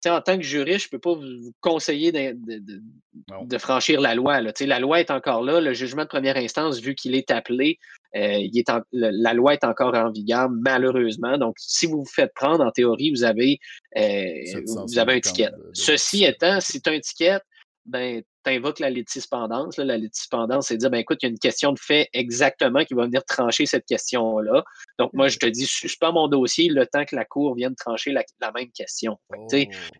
en 0.08 0.20
tant 0.20 0.36
que 0.36 0.42
juriste, 0.42 0.88
je 0.90 0.96
ne 0.96 0.98
peux 0.98 0.98
pas 0.98 1.14
vous 1.14 1.52
conseiller 1.60 2.10
de, 2.12 3.58
franchir 3.58 4.00
la 4.00 4.14
loi. 4.14 4.40
Là. 4.40 4.52
La 4.60 4.78
loi 4.78 5.00
est 5.00 5.10
encore 5.10 5.42
là. 5.42 5.60
Le 5.60 5.72
jugement 5.74 6.02
de 6.02 6.08
première 6.08 6.36
instance, 6.36 6.80
vu 6.80 6.94
qu'il 6.94 7.14
est 7.14 7.30
appelé, 7.30 7.78
il 8.14 8.58
est 8.58 8.70
la 8.92 9.34
loi 9.34 9.54
est 9.54 9.64
encore 9.64 9.94
en 9.94 10.10
vigueur, 10.10 10.48
malheureusement. 10.50 11.38
Donc, 11.38 11.56
si 11.58 11.86
vous 11.86 11.98
vous 11.98 12.10
faites 12.10 12.32
prendre, 12.34 12.64
en 12.64 12.70
théorie, 12.70 13.10
vous 13.10 13.24
avez, 13.24 13.58
euh, 13.96 14.62
vous 14.86 14.98
avez 14.98 15.14
un 15.14 15.20
ticket. 15.20 15.50
Ceci 15.72 16.24
étant, 16.24 16.60
si 16.60 16.80
tu 16.80 16.90
as 16.90 16.92
un 16.92 17.00
ticket, 17.00 17.38
ben, 17.86 18.22
tu 18.44 18.50
invoques 18.52 18.78
la 18.78 18.90
litispendance. 18.90 19.76
La 19.78 19.96
litispendance, 19.96 20.68
c'est 20.68 20.76
dire, 20.76 20.90
ben, 20.90 20.98
écoute, 20.98 21.18
il 21.22 21.26
y 21.26 21.28
a 21.28 21.30
une 21.30 21.38
question 21.38 21.72
de 21.72 21.78
fait 21.78 22.08
exactement 22.12 22.84
qui 22.84 22.94
va 22.94 23.04
venir 23.04 23.24
trancher 23.24 23.66
cette 23.66 23.86
question-là. 23.86 24.64
Donc, 24.98 25.12
moi, 25.12 25.28
je 25.28 25.38
te 25.38 25.46
dis, 25.46 25.66
suspends 25.66 26.12
mon 26.12 26.28
dossier 26.28 26.68
le 26.68 26.86
temps 26.86 27.04
que 27.04 27.16
la 27.16 27.24
Cour 27.24 27.54
vienne 27.54 27.74
trancher 27.74 28.12
la, 28.12 28.52
même 28.52 28.70
question. 28.72 29.18
Oh. 29.36 29.46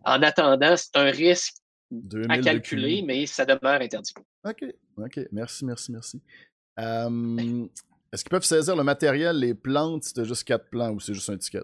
En 0.05 0.21
attendant, 0.21 0.75
c'est 0.77 0.95
un 0.95 1.11
risque 1.11 1.55
à 2.29 2.37
calculer, 2.37 3.03
mais 3.05 3.25
ça 3.25 3.45
demeure 3.45 3.81
interdit. 3.81 4.13
OK, 4.45 4.65
OK. 4.97 5.19
Merci, 5.31 5.65
merci, 5.65 5.91
merci. 5.91 6.21
Est-ce 8.13 8.23
qu'ils 8.25 8.31
peuvent 8.31 8.43
saisir 8.43 8.75
le 8.75 8.83
matériel, 8.83 9.39
les 9.39 9.53
plantes, 9.53 10.03
si 10.03 10.13
tu 10.13 10.25
juste 10.25 10.43
quatre 10.43 10.69
plants 10.69 10.91
ou 10.91 10.99
c'est 10.99 11.13
juste 11.13 11.29
un 11.29 11.37
ticket? 11.37 11.63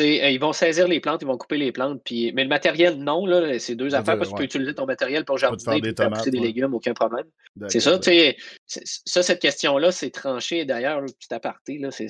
Euh, 0.00 0.30
ils 0.30 0.40
vont 0.40 0.52
saisir 0.52 0.88
les 0.88 1.00
plantes, 1.00 1.22
ils 1.22 1.26
vont 1.26 1.36
couper 1.36 1.58
les 1.58 1.72
plantes. 1.72 2.00
Puis, 2.04 2.32
mais 2.32 2.44
le 2.44 2.48
matériel, 2.48 2.96
non, 2.96 3.26
là, 3.26 3.58
c'est 3.58 3.74
deux 3.74 3.94
affaires 3.94 4.16
parce 4.16 4.30
que 4.30 4.34
tu 4.34 4.38
peux 4.38 4.44
utiliser 4.44 4.74
ton 4.74 4.86
matériel 4.86 5.24
pour 5.24 5.38
jardiner 5.38 5.92
faire 5.94 6.10
pousser 6.10 6.30
des 6.30 6.40
légumes, 6.40 6.74
aucun 6.74 6.94
problème. 6.94 7.26
C'est 7.68 7.80
ça, 7.80 7.98
tu 7.98 8.10
sais. 8.10 8.36
Ça, 8.66 9.22
cette 9.22 9.40
question-là, 9.40 9.92
c'est 9.92 10.10
tranché. 10.10 10.64
D'ailleurs, 10.64 11.02
petit 11.04 11.34
aparté, 11.34 11.78
là, 11.78 11.90
ça 11.90 12.06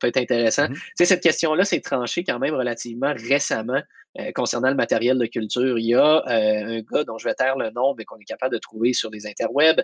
peut 0.00 0.06
être 0.08 0.18
intéressant. 0.18 0.64
Mm-hmm. 0.64 0.74
Tu 0.74 0.92
sais, 0.96 1.04
cette 1.06 1.22
question-là, 1.22 1.64
c'est 1.64 1.80
tranché 1.80 2.24
quand 2.24 2.38
même 2.38 2.54
relativement 2.54 3.14
récemment 3.16 3.80
euh, 4.18 4.32
concernant 4.32 4.68
le 4.68 4.76
matériel 4.76 5.18
de 5.18 5.26
culture. 5.26 5.78
Il 5.78 5.86
y 5.86 5.94
a 5.94 6.22
euh, 6.28 6.78
un 6.78 6.80
gars 6.80 7.04
dont 7.04 7.18
je 7.18 7.24
vais 7.24 7.34
taire 7.34 7.56
le 7.56 7.70
nom, 7.70 7.94
mais 7.96 8.04
qu'on 8.04 8.18
est 8.18 8.24
capable 8.24 8.54
de 8.54 8.58
trouver 8.58 8.92
sur 8.92 9.10
les 9.10 9.26
interwebs, 9.26 9.82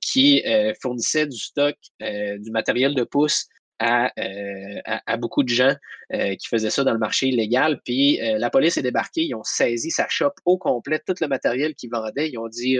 qui 0.00 0.42
fournissait 0.82 1.26
du 1.26 1.38
stock, 1.38 1.76
du 2.00 2.50
matériel 2.50 2.94
de 2.94 3.04
euh, 3.82 4.80
à, 4.84 5.16
beaucoup 5.16 5.42
de 5.42 5.48
gens 5.48 5.74
euh, 6.12 6.36
qui 6.36 6.46
faisaient 6.46 6.70
ça 6.70 6.84
dans 6.84 6.92
le 6.92 6.98
marché 6.98 7.26
illégal. 7.26 7.80
Puis 7.84 8.20
euh, 8.22 8.38
la 8.38 8.48
police 8.48 8.76
est 8.76 8.82
débarquée, 8.82 9.24
ils 9.24 9.34
ont 9.34 9.42
saisi 9.42 9.90
sa 9.90 10.06
shop 10.08 10.32
au 10.44 10.58
complet, 10.58 11.00
tout 11.04 11.14
le 11.20 11.26
matériel 11.26 11.74
qu'il 11.74 11.90
vendait. 11.90 12.30
Ils 12.30 12.38
ont 12.38 12.48
dit 12.48 12.78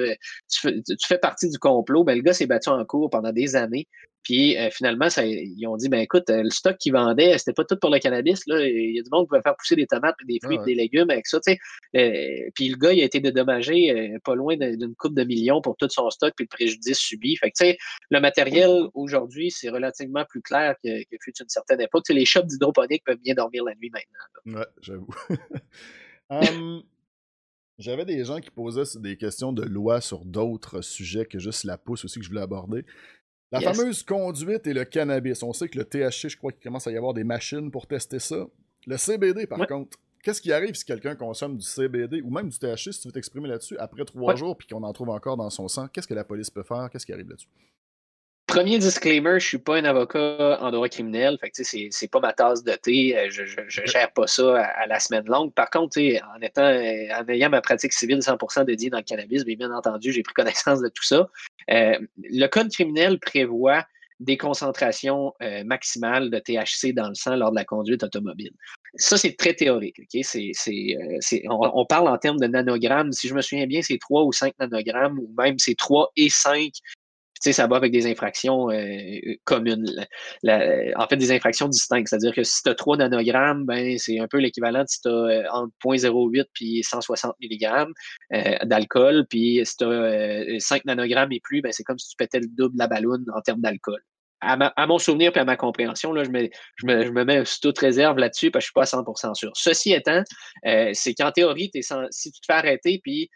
tu 0.49 0.71
fais, 1.07 1.19
partie 1.19 1.51
du 1.51 1.59
complot. 1.59 2.05
Ben, 2.05 2.17
le 2.17 2.23
gars 2.23 2.33
s'est 2.33 2.47
battu 2.47 2.69
en 2.69 2.85
cours 2.85 3.11
pendant 3.11 3.33
des 3.33 3.57
années. 3.57 3.89
Puis 4.25 4.57
euh, 4.57 4.71
finalement, 4.71 5.11
ça, 5.11 5.25
ils 5.25 5.67
ont 5.67 5.77
dit 5.77 5.89
ben 5.89 6.01
écoute, 6.01 6.29
euh, 6.31 6.43
le 6.43 6.51
stock 6.51 6.77
qu'ils 6.79 6.95
vendaient, 6.95 7.37
c'était 7.39 7.53
pas 7.53 7.65
tout 7.65 7.77
pour 7.77 7.91
le 7.91 7.99
cannabis. 7.99 8.47
Là. 8.47 8.67
Il 8.67 8.97
y 8.97 8.99
a 8.99 9.03
du 9.03 9.11
monde 9.13 9.27
qui 9.27 9.29
pouvait 9.29 9.43
faire 9.43 9.55
pousser 9.57 9.77
des 9.77 9.87
tomates, 9.87 10.17
des 10.27 10.41
fruits, 10.43 10.59
des 10.65 10.75
légumes 10.75 11.11
avec 11.11 11.27
ça. 11.27 11.39
Euh, 11.47 12.51
puis 12.55 12.69
le 12.71 12.77
gars, 12.77 12.93
il 12.93 13.03
a 13.03 13.05
été 13.05 13.21
dédommagé 13.21 14.17
pas 14.25 14.35
loin 14.35 14.57
d'une 14.57 14.95
coupe 14.97 15.15
de 15.15 15.25
millions 15.25 15.61
pour 15.61 15.77
tout 15.77 15.89
son 15.91 16.09
stock 16.11 16.33
puis 16.35 16.47
le 16.51 16.57
préjudice 16.57 16.99
subi. 16.99 17.37
Fait 17.37 17.51
que, 17.51 17.77
le 18.11 18.21
matériel 18.21 18.89
aujourd'hui, 18.95 19.51
c'est 19.51 19.69
relativement 19.69 20.25
plus 20.25 20.41
clair 20.41 20.75
que, 20.83 21.03
que 21.03 21.17
fut 21.21 21.35
une 21.39 21.49
certaine 21.49 21.83
époque. 21.83 22.09
les 22.09 22.25
shops 22.25 22.47
d'hydroponique 22.47 23.05
peuvent 23.05 23.21
bien 23.23 23.35
dormir 23.35 23.65
la 23.65 23.75
nuit 23.75 23.91
maintenant. 23.91 24.59
Ouais, 24.59 24.67
j'avoue. 24.81 25.15
J'avais 27.79 28.05
des 28.05 28.25
gens 28.25 28.39
qui 28.39 28.51
posaient 28.51 29.01
des 29.01 29.17
questions 29.17 29.53
de 29.53 29.65
loi 29.65 30.01
sur 30.01 30.25
d'autres 30.25 30.81
sujets 30.81 31.27
que 31.27 31.41
juste 31.41 31.65
la 31.65 31.77
pousse 31.77 32.05
aussi 32.05 32.21
que 32.21 32.25
je 32.25 32.31
voulais 32.31 32.43
aborder. 32.43 32.85
La 33.61 33.73
fameuse 33.73 34.03
conduite 34.03 34.67
et 34.67 34.73
le 34.75 34.85
cannabis. 34.85 35.43
On 35.43 35.53
sait 35.53 35.69
que 35.69 35.79
le 35.79 35.85
THC, 35.85 36.29
je 36.29 36.37
crois 36.37 36.53
qu'il 36.53 36.63
commence 36.63 36.87
à 36.87 36.93
y 36.93 36.97
avoir 36.97 37.15
des 37.15 37.25
machines 37.25 37.71
pour 37.71 37.87
tester 37.87 38.19
ça. 38.19 38.47
Le 38.87 38.97
CBD, 38.97 39.47
par 39.47 39.67
contre, 39.67 39.99
qu'est-ce 40.23 40.41
qui 40.41 40.53
arrive 40.53 40.75
si 40.75 40.85
quelqu'un 40.85 41.15
consomme 41.15 41.57
du 41.57 41.65
CBD 41.65 42.21
ou 42.23 42.31
même 42.31 42.49
du 42.49 42.59
THC, 42.59 42.93
si 42.93 43.01
tu 43.01 43.09
veux 43.09 43.13
t'exprimer 43.13 43.49
là-dessus, 43.49 43.77
après 43.79 44.05
trois 44.05 44.35
jours 44.35 44.57
puis 44.57 44.67
qu'on 44.69 44.83
en 44.83 44.93
trouve 44.93 45.11
encore 45.11 45.37
dans 45.37 45.51
son 45.51 45.69
sang? 45.69 45.89
Qu'est-ce 45.89 46.09
que 46.09 46.15
la 46.15 46.25
police 46.25 46.51
peut 46.51 46.63
faire? 46.63 46.89
Qu'est-ce 46.91 47.07
qui 47.07 47.13
arrive 47.13 47.29
là-dessus? 47.29 47.49
Premier 48.55 48.79
disclaimer, 48.79 49.41
je 49.41 49.49
suis 49.49 49.59
pas 49.59 49.79
un 49.79 49.85
avocat 49.85 50.59
en 50.61 50.71
droit 50.71 50.89
criminel, 50.89 51.37
fait 51.41 51.51
que 51.51 51.65
c'est, 51.65 51.89
c'est 51.91 52.07
pas 52.07 52.21
ma 52.21 52.33
tasse 52.33 52.63
de 52.63 52.71
thé, 52.75 53.19
euh, 53.19 53.27
je, 53.29 53.43
je, 53.45 53.81
gère 53.85 54.13
pas 54.13 54.29
ça 54.29 54.63
à, 54.63 54.87
la 54.87 55.01
semaine 55.01 55.25
longue. 55.27 55.53
Par 55.55 55.71
contre, 55.71 55.99
en 55.99 56.41
étant 56.41 56.63
euh, 56.63 57.09
en 57.19 57.29
ayant 57.29 57.51
ma 57.51 57.61
pratique 57.61 57.93
civile 57.93 58.19
100% 58.19 58.65
dédiée 58.65 58.91
dans 58.91 58.99
le 58.99 59.03
cannabis, 59.03 59.45
bien, 59.45 59.73
entendu, 59.73 60.13
j'ai 60.13 60.23
pris 60.23 60.35
connaissance 60.35 60.81
de 60.81 60.89
tout 60.89 61.03
ça. 61.03 61.29
Euh, 61.73 61.99
le 62.17 62.47
code 62.47 62.71
criminel 62.71 63.19
prévoit 63.19 63.85
des 64.21 64.37
concentrations 64.37 65.35
maximales 65.65 66.31
de 66.31 66.39
THC 66.39 66.95
dans 66.95 67.09
le 67.09 67.15
sang 67.15 67.35
lors 67.35 67.51
de 67.51 67.57
la 67.57 67.65
conduite 67.65 68.05
automobile. 68.05 68.53
Ça, 68.95 69.17
c'est 69.17 69.37
très 69.37 69.55
théorique. 69.55 70.01
C'est, 70.23 70.53
on, 71.51 71.71
on, 71.75 71.85
parle 71.85 72.07
en 72.07 72.17
termes 72.17 72.39
de 72.39 72.47
nanogrammes. 72.47 73.11
Si 73.11 73.27
je 73.27 73.35
me 73.35 73.43
souviens 73.43 73.67
bien, 73.67 73.83
c'est 73.83 73.99
3 73.99 74.23
ou 74.23 74.33
5 74.33 74.55
nanogrammes, 74.61 75.19
ou 75.19 75.35
même 75.37 75.59
c'est 75.59 75.75
3 75.75 76.13
et 76.17 76.31
5 76.31 76.71
ça 77.53 77.67
va 77.67 77.77
avec 77.77 77.93
des 77.93 78.07
infractions 78.07 78.71
euh, 78.71 79.37
communes. 79.45 79.87
en 80.45 81.07
fait, 81.09 81.17
des 81.17 81.33
infractions 81.33 81.69
distinctes. 81.69 82.09
C'est-à-dire 82.09 82.35
que 82.35 82.43
si 82.43 82.63
tu 82.63 82.71
as 82.71 82.75
3 82.75 82.99
nanogrammes, 82.99 83.65
ben, 83.65 83.99
c'est 83.99 84.19
un 84.19 84.29
peu 84.29 84.39
l'équivalent 84.39 84.83
de 84.83 84.89
si 84.89 85.01
tu 85.01 85.09
as 85.09 85.13
euh, 85.13 85.43
entre 85.53 85.73
0.08 85.85 86.45
et 86.61 86.83
160 86.83 87.35
mg 87.41 87.87
d'alcool. 88.65 89.27
Puis 89.29 89.61
si 89.65 89.77
tu 89.77 89.85
as 89.85 90.59
5 90.59 90.85
nanogrammes 90.85 91.33
et 91.33 91.41
plus, 91.41 91.61
ben, 91.61 91.73
c'est 91.73 91.85
comme 91.85 91.99
si 91.99 92.11
tu 92.11 92.17
pétais 92.17 92.41
le 92.41 92.49
double 92.49 92.75
de 92.75 92.79
la 92.79 92.89
ballonne 92.89 93.25
en 93.35 93.41
termes 93.41 93.61
d'alcool. 93.61 94.01
À, 94.47 94.87
mon 94.87 94.99
souvenir 94.99 95.35
et 95.35 95.39
à 95.39 95.45
ma 95.47 95.57
compréhension, 95.57 96.13
là, 96.13 96.23
je, 96.23 96.29
me, 96.29 96.51
je, 96.77 96.87
me, 96.87 97.07
je 97.07 97.11
me 97.11 97.25
mets 97.25 97.47
sous 97.47 97.61
toute 97.63 97.79
réserve 97.79 98.19
là-dessus 98.19 98.51
parce 98.51 98.67
que 98.67 98.73
je 98.75 98.81
ne 98.81 98.85
suis 98.85 98.93
pas 98.93 98.99
à 98.99 99.31
100% 99.31 99.35
sûr. 99.35 99.51
Ceci 99.55 99.95
étant, 99.95 100.23
euh, 100.67 100.91
c'est 100.93 101.15
qu'en 101.15 101.33
théorie, 101.33 101.71
si 101.73 102.31
tu 102.31 102.41
te 102.41 102.47
fais 102.47 102.53
arrêter, 102.53 103.01
puis 103.03 103.31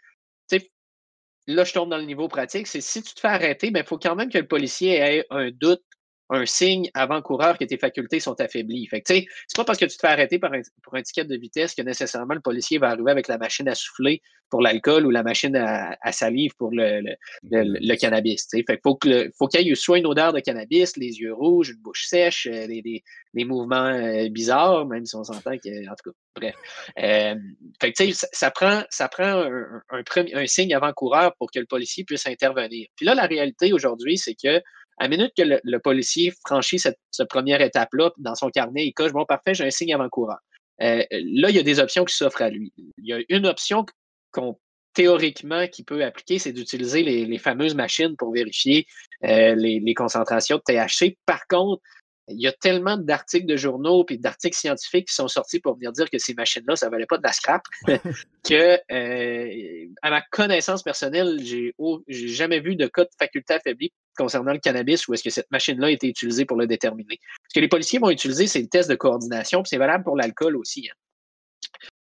là, 1.53 1.63
je 1.63 1.73
tombe 1.73 1.89
dans 1.89 1.97
le 1.97 2.03
niveau 2.05 2.27
pratique, 2.27 2.67
c'est 2.67 2.81
si 2.81 3.01
tu 3.01 3.13
te 3.13 3.19
fais 3.19 3.27
arrêter, 3.27 3.67
il 3.67 3.73
ben, 3.73 3.83
faut 3.83 3.97
quand 3.97 4.15
même 4.15 4.29
que 4.29 4.37
le 4.37 4.47
policier 4.47 4.97
ait 4.97 5.25
un 5.29 5.51
doute 5.51 5.83
un 6.29 6.45
signe 6.45 6.89
avant-coureur 6.93 7.57
que 7.57 7.65
tes 7.65 7.77
facultés 7.77 8.19
sont 8.19 8.39
affaiblies. 8.39 8.87
Fait 8.87 9.03
c'est 9.05 9.25
pas 9.55 9.63
parce 9.63 9.79
que 9.79 9.85
tu 9.85 9.95
te 9.95 10.01
fais 10.01 10.07
arrêter 10.07 10.39
par 10.39 10.53
un, 10.53 10.61
pour 10.83 10.95
un 10.95 11.01
ticket 11.01 11.25
de 11.25 11.35
vitesse 11.35 11.73
que 11.73 11.81
nécessairement 11.81 12.35
le 12.35 12.41
policier 12.41 12.77
va 12.77 12.89
arriver 12.89 13.11
avec 13.11 13.27
la 13.27 13.37
machine 13.37 13.67
à 13.67 13.75
souffler 13.75 14.21
pour 14.49 14.61
l'alcool 14.61 15.05
ou 15.05 15.09
la 15.09 15.23
machine 15.23 15.55
à, 15.55 16.11
salive 16.11 16.51
pour 16.57 16.71
le, 16.71 17.15
le, 17.43 17.95
cannabis. 17.95 18.47
Fait 18.51 18.79
faut 18.81 18.95
que 18.95 19.29
faut 19.37 19.47
qu'il 19.47 19.61
y 19.61 19.71
ait 19.71 19.75
soit 19.75 19.99
une 19.99 20.07
odeur 20.07 20.33
de 20.33 20.39
cannabis, 20.39 20.97
les 20.97 21.19
yeux 21.19 21.33
rouges, 21.33 21.69
une 21.69 21.81
bouche 21.81 22.05
sèche, 22.07 22.47
euh, 22.47 22.67
des, 22.67 23.03
mouvements 23.45 23.85
euh, 23.85 24.27
bizarres, 24.29 24.85
même 24.85 25.05
si 25.05 25.15
on 25.15 25.23
s'entend 25.23 25.57
que, 25.57 25.89
en 25.89 25.95
tout 25.95 26.11
cas, 26.11 26.17
bref. 26.35 26.55
Euh, 26.99 27.35
fait 27.79 27.93
que, 27.93 28.13
ça, 28.13 28.27
ça 28.31 28.51
prend, 28.51 28.83
ça 28.89 29.07
prend 29.07 29.23
un, 29.23 29.81
un, 29.91 30.03
un 30.33 30.47
signe 30.47 30.73
avant-coureur 30.73 31.35
pour 31.37 31.51
que 31.51 31.59
le 31.59 31.65
policier 31.65 32.03
puisse 32.03 32.25
intervenir. 32.27 32.87
Puis 32.95 33.05
là, 33.05 33.13
la 33.13 33.25
réalité 33.25 33.71
aujourd'hui, 33.71 34.17
c'est 34.17 34.35
que 34.35 34.61
à 34.99 35.07
minute 35.07 35.31
que 35.35 35.43
le, 35.63 35.79
policier 35.79 36.33
franchit 36.45 36.79
cette, 36.79 36.97
première 37.29 37.61
étape-là, 37.61 38.11
dans 38.17 38.35
son 38.35 38.49
carnet, 38.49 38.85
il 38.85 38.93
coche, 38.93 39.11
bon, 39.11 39.25
parfait, 39.25 39.53
j'ai 39.53 39.65
un 39.65 39.71
signe 39.71 39.93
avant-courant. 39.93 40.37
Euh, 40.81 41.03
là, 41.11 41.49
il 41.49 41.55
y 41.55 41.59
a 41.59 41.63
des 41.63 41.79
options 41.79 42.05
qui 42.05 42.15
s'offrent 42.15 42.41
à 42.41 42.49
lui. 42.49 42.73
Il 42.77 43.05
y 43.05 43.13
a 43.13 43.19
une 43.29 43.45
option 43.45 43.85
qu'on 44.31 44.57
théoriquement 44.93 45.67
qui 45.67 45.83
peut 45.83 46.03
appliquer, 46.03 46.39
c'est 46.39 46.51
d'utiliser 46.51 47.03
les, 47.03 47.37
fameuses 47.37 47.75
machines 47.75 48.15
pour 48.17 48.33
vérifier 48.33 48.85
euh, 49.23 49.55
les, 49.55 49.93
concentrations 49.93 50.57
de 50.57 50.61
THC. 50.61 51.17
Par 51.25 51.47
contre, 51.47 51.81
il 52.29 52.39
y 52.39 52.47
a 52.47 52.51
tellement 52.51 52.97
d'articles 52.97 53.45
de 53.45 53.55
journaux 53.55 54.05
et 54.09 54.17
d'articles 54.17 54.57
scientifiques 54.57 55.07
qui 55.07 55.15
sont 55.15 55.27
sortis 55.27 55.59
pour 55.59 55.75
venir 55.75 55.91
dire 55.91 56.09
que 56.09 56.17
ces 56.17 56.33
machines-là, 56.33 56.75
ça 56.75 56.89
valait 56.89 57.05
pas 57.05 57.17
de 57.17 57.23
la 57.23 57.33
scrap, 57.33 57.63
que, 58.43 58.79
euh, 58.91 59.87
à 60.01 60.09
ma 60.09 60.21
connaissance 60.21 60.83
personnelle, 60.83 61.39
j'ai 61.41 61.73
n'ai 61.79 62.27
jamais 62.27 62.59
vu 62.59 62.75
de 62.75 62.87
cas 62.87 63.03
de 63.03 63.09
faculté 63.17 63.53
affaiblie 63.53 63.91
concernant 64.17 64.53
le 64.53 64.59
cannabis 64.59 65.07
où 65.07 65.13
est-ce 65.13 65.23
que 65.23 65.29
cette 65.29 65.49
machine-là 65.51 65.87
a 65.87 65.91
été 65.91 66.07
utilisée 66.07 66.45
pour 66.45 66.57
le 66.57 66.67
déterminer. 66.67 67.19
Ce 67.47 67.53
que 67.55 67.61
les 67.61 67.69
policiers 67.69 67.99
vont 67.99 68.09
utiliser, 68.09 68.47
c'est 68.47 68.61
le 68.61 68.67
test 68.67 68.89
de 68.89 68.95
coordination, 68.95 69.63
puis 69.63 69.69
c'est 69.69 69.77
valable 69.77 70.03
pour 70.03 70.17
l'alcool 70.17 70.55
aussi. 70.57 70.89
Hein. 70.89 70.95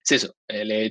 C'est 0.03 0.19
ça. 0.19 0.27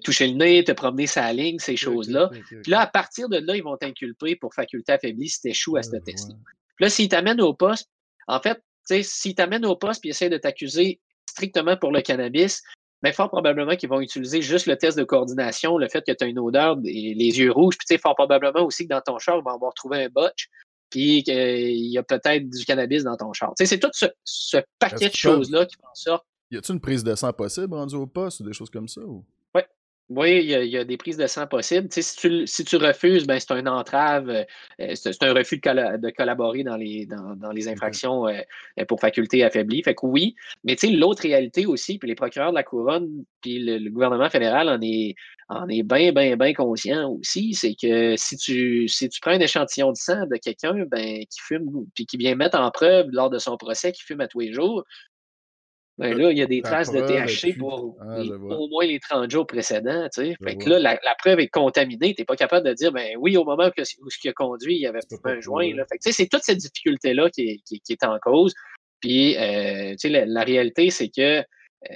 toucher 0.02 0.26
le 0.26 0.34
nez, 0.34 0.64
te 0.64 0.72
promener 0.72 1.06
sa 1.06 1.32
ligne, 1.32 1.58
ces 1.58 1.76
choses-là. 1.76 2.30
Puis 2.62 2.70
là, 2.70 2.80
à 2.80 2.86
partir 2.86 3.28
de 3.28 3.36
là, 3.36 3.54
ils 3.56 3.62
vont 3.62 3.76
t'inculper 3.76 4.36
pour 4.36 4.54
faculté 4.54 4.92
affaiblie 4.92 5.28
si 5.28 5.40
tu 5.42 5.48
échoues 5.48 5.76
à 5.76 5.82
ce 5.82 5.96
test-là. 5.96 6.34
Puis 6.76 6.84
là, 6.84 6.88
s'ils 6.88 7.08
t'amènent 7.08 7.40
au 7.40 7.52
poste, 7.52 7.90
en 8.26 8.40
fait, 8.40 8.62
s'ils 9.02 9.34
t'amènent 9.34 9.66
au 9.66 9.76
poste 9.76 10.04
et 10.04 10.08
essaient 10.08 10.28
de 10.28 10.38
t'accuser 10.38 11.00
strictement 11.28 11.76
pour 11.76 11.92
le 11.92 12.02
cannabis, 12.02 12.62
mais 13.02 13.10
ben, 13.10 13.14
fort 13.14 13.30
probablement 13.30 13.74
qu'ils 13.74 13.88
vont 13.88 14.00
utiliser 14.00 14.42
juste 14.42 14.66
le 14.66 14.76
test 14.76 14.96
de 14.96 15.02
coordination, 15.02 15.76
le 15.76 15.88
fait 15.88 16.04
que 16.06 16.12
tu 16.12 16.24
as 16.24 16.26
une 16.26 16.38
odeur, 16.38 16.76
les 16.82 17.38
yeux 17.38 17.50
rouges, 17.50 17.76
puis 17.76 17.98
fort 17.98 18.14
probablement 18.14 18.64
aussi 18.64 18.84
que 18.84 18.90
dans 18.90 19.00
ton 19.00 19.18
char, 19.18 19.38
ils 19.38 19.44
vont 19.44 19.54
avoir 19.54 19.74
trouvé 19.74 20.04
un 20.04 20.08
botch, 20.08 20.48
puis 20.88 21.24
qu'il 21.24 21.88
y 21.88 21.98
a 21.98 22.02
peut-être 22.02 22.48
du 22.48 22.64
cannabis 22.64 23.02
dans 23.02 23.16
ton 23.16 23.32
char. 23.32 23.52
c'est 23.56 23.80
tout 23.80 23.90
ce, 23.92 24.56
paquet 24.78 25.08
de 25.08 25.16
choses-là 25.16 25.66
qui 25.66 25.76
font 25.76 25.88
en 25.90 25.94
sorte. 25.94 26.24
Y 26.50 26.58
a-t-il 26.58 26.74
une 26.74 26.80
prise 26.80 27.02
de 27.02 27.14
sang 27.14 27.32
possible 27.32 27.74
rendue 27.74 27.96
au 27.96 28.06
poste 28.06 28.40
ou 28.40 28.44
des 28.44 28.52
choses 28.52 28.70
comme 28.70 28.86
ça? 28.86 29.00
Ou? 29.00 29.24
Oui, 30.14 30.40
il 30.42 30.68
y, 30.68 30.76
a, 30.76 30.84
des 30.84 30.96
prises 30.98 31.16
de 31.16 31.26
sang 31.26 31.46
possibles. 31.46 31.88
si, 31.90 32.16
tu, 32.16 32.46
si 32.46 32.64
tu 32.64 32.76
refuses, 32.76 33.26
ben, 33.26 33.40
c'est 33.40 33.50
une 33.52 33.68
entrave, 33.68 34.28
euh, 34.28 34.94
c'est 34.94 35.22
un 35.22 35.32
refus 35.32 35.56
de, 35.56 36.10
collaborer 36.10 36.64
dans 36.64 36.76
les, 36.76 37.06
dans, 37.06 37.50
les 37.52 37.68
infractions 37.68 38.28
euh, 38.28 38.40
pour 38.88 39.00
faculté 39.00 39.42
affaiblie. 39.42 39.82
Fait 39.82 39.94
que 39.94 40.04
oui, 40.04 40.34
mais 40.64 40.76
l'autre 40.82 41.22
réalité 41.22 41.64
aussi, 41.64 41.98
puis 41.98 42.08
les 42.08 42.14
procureurs 42.14 42.50
de 42.50 42.56
la 42.56 42.62
couronne, 42.62 43.24
puis 43.40 43.60
le, 43.60 43.90
gouvernement 43.90 44.28
fédéral 44.28 44.68
en 44.68 44.80
est, 44.82 45.14
en 45.48 45.66
est 45.68 45.82
bien, 45.82 46.12
bien, 46.12 46.36
bien 46.36 46.52
conscient 46.52 47.10
aussi, 47.10 47.54
c'est 47.54 47.74
que 47.74 48.14
si 48.16 48.36
tu, 48.36 48.88
si 48.88 49.08
tu 49.08 49.20
prends 49.20 49.32
un 49.32 49.40
échantillon 49.40 49.92
de 49.92 49.96
sang 49.96 50.26
de 50.26 50.36
quelqu'un 50.36 50.84
ben, 50.90 51.20
qui 51.20 51.40
fume, 51.40 51.86
puis 51.94 52.04
qui 52.04 52.18
vient 52.18 52.34
mettre 52.34 52.58
en 52.58 52.70
preuve 52.70 53.06
lors 53.12 53.30
de 53.30 53.38
son 53.38 53.56
procès 53.56 53.92
qu'il 53.92 54.04
fume 54.04 54.20
à 54.20 54.28
tous 54.28 54.40
les 54.40 54.52
jours, 54.52 54.84
Ben 56.02 56.18
là, 56.18 56.32
il 56.32 56.38
y 56.38 56.42
a 56.42 56.46
des 56.46 56.62
traces 56.62 56.90
de 56.90 57.00
THC 57.00 57.56
pour 57.56 57.96
ah, 58.00 58.20
au 58.20 58.68
moins 58.68 58.84
les 58.84 58.98
30 58.98 59.30
jours 59.30 59.46
précédents. 59.46 60.08
Tu 60.12 60.34
Fait 60.42 60.56
que 60.56 60.68
là, 60.68 60.78
la, 60.78 61.14
preuve 61.18 61.38
est 61.38 61.48
contaminée. 61.48 62.14
Tu 62.14 62.22
n'es 62.22 62.24
pas 62.24 62.36
capable 62.36 62.66
de 62.66 62.74
dire, 62.74 62.90
ben 62.90 63.16
oui, 63.18 63.36
au 63.36 63.44
moment 63.44 63.68
où, 63.68 63.84
ce 63.84 64.18
qui 64.18 64.28
a 64.28 64.32
conduit, 64.32 64.74
il 64.74 64.80
y 64.80 64.86
avait 64.86 65.00
un 65.24 65.40
joint. 65.40 65.72
Là. 65.74 65.84
Fait 65.88 65.98
que 65.98 66.12
c'est 66.12 66.26
toute 66.26 66.42
cette 66.42 66.58
difficulté-là 66.58 67.30
qui, 67.30 67.62
qui, 67.64 67.80
est 67.88 68.04
en 68.04 68.18
cause. 68.18 68.52
Puis, 69.00 69.36
euh, 69.36 69.94
la, 70.04 70.26
la, 70.26 70.42
réalité, 70.42 70.90
c'est 70.90 71.08
que 71.08 71.44
euh, 71.90 71.94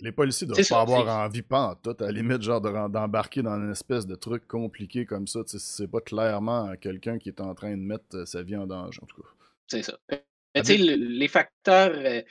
les 0.00 0.12
policiers 0.12 0.46
doivent 0.46 0.68
pas 0.68 0.80
avoir 0.80 1.24
envie, 1.24 1.42
pas 1.42 1.68
en 1.68 1.74
tout, 1.76 1.96
à 2.00 2.06
la 2.06 2.12
limite, 2.12 2.42
genre 2.42 2.60
d'embarquer 2.60 3.42
dans 3.42 3.56
une 3.56 3.70
espèce 3.70 4.06
de 4.06 4.14
truc 4.14 4.46
compliqué 4.48 5.06
comme 5.06 5.26
ça. 5.26 5.40
C'est 5.46 5.90
pas 5.90 6.00
clairement 6.00 6.74
quelqu'un 6.80 7.18
qui 7.18 7.28
est 7.28 7.40
en 7.40 7.54
train 7.54 7.72
de 7.72 7.82
mettre 7.82 8.16
euh, 8.16 8.24
sa 8.24 8.42
vie 8.42 8.56
en 8.56 8.66
danger, 8.66 9.00
en 9.02 9.06
tout 9.06 9.22
cas. 9.22 9.28
C'est 9.68 9.82
ça. 9.82 9.98
Mais 10.10 10.62
tu 10.62 10.76
sais, 10.76 10.76
les 10.76 11.28
facteurs 11.28 11.92
euh, 11.94 12.22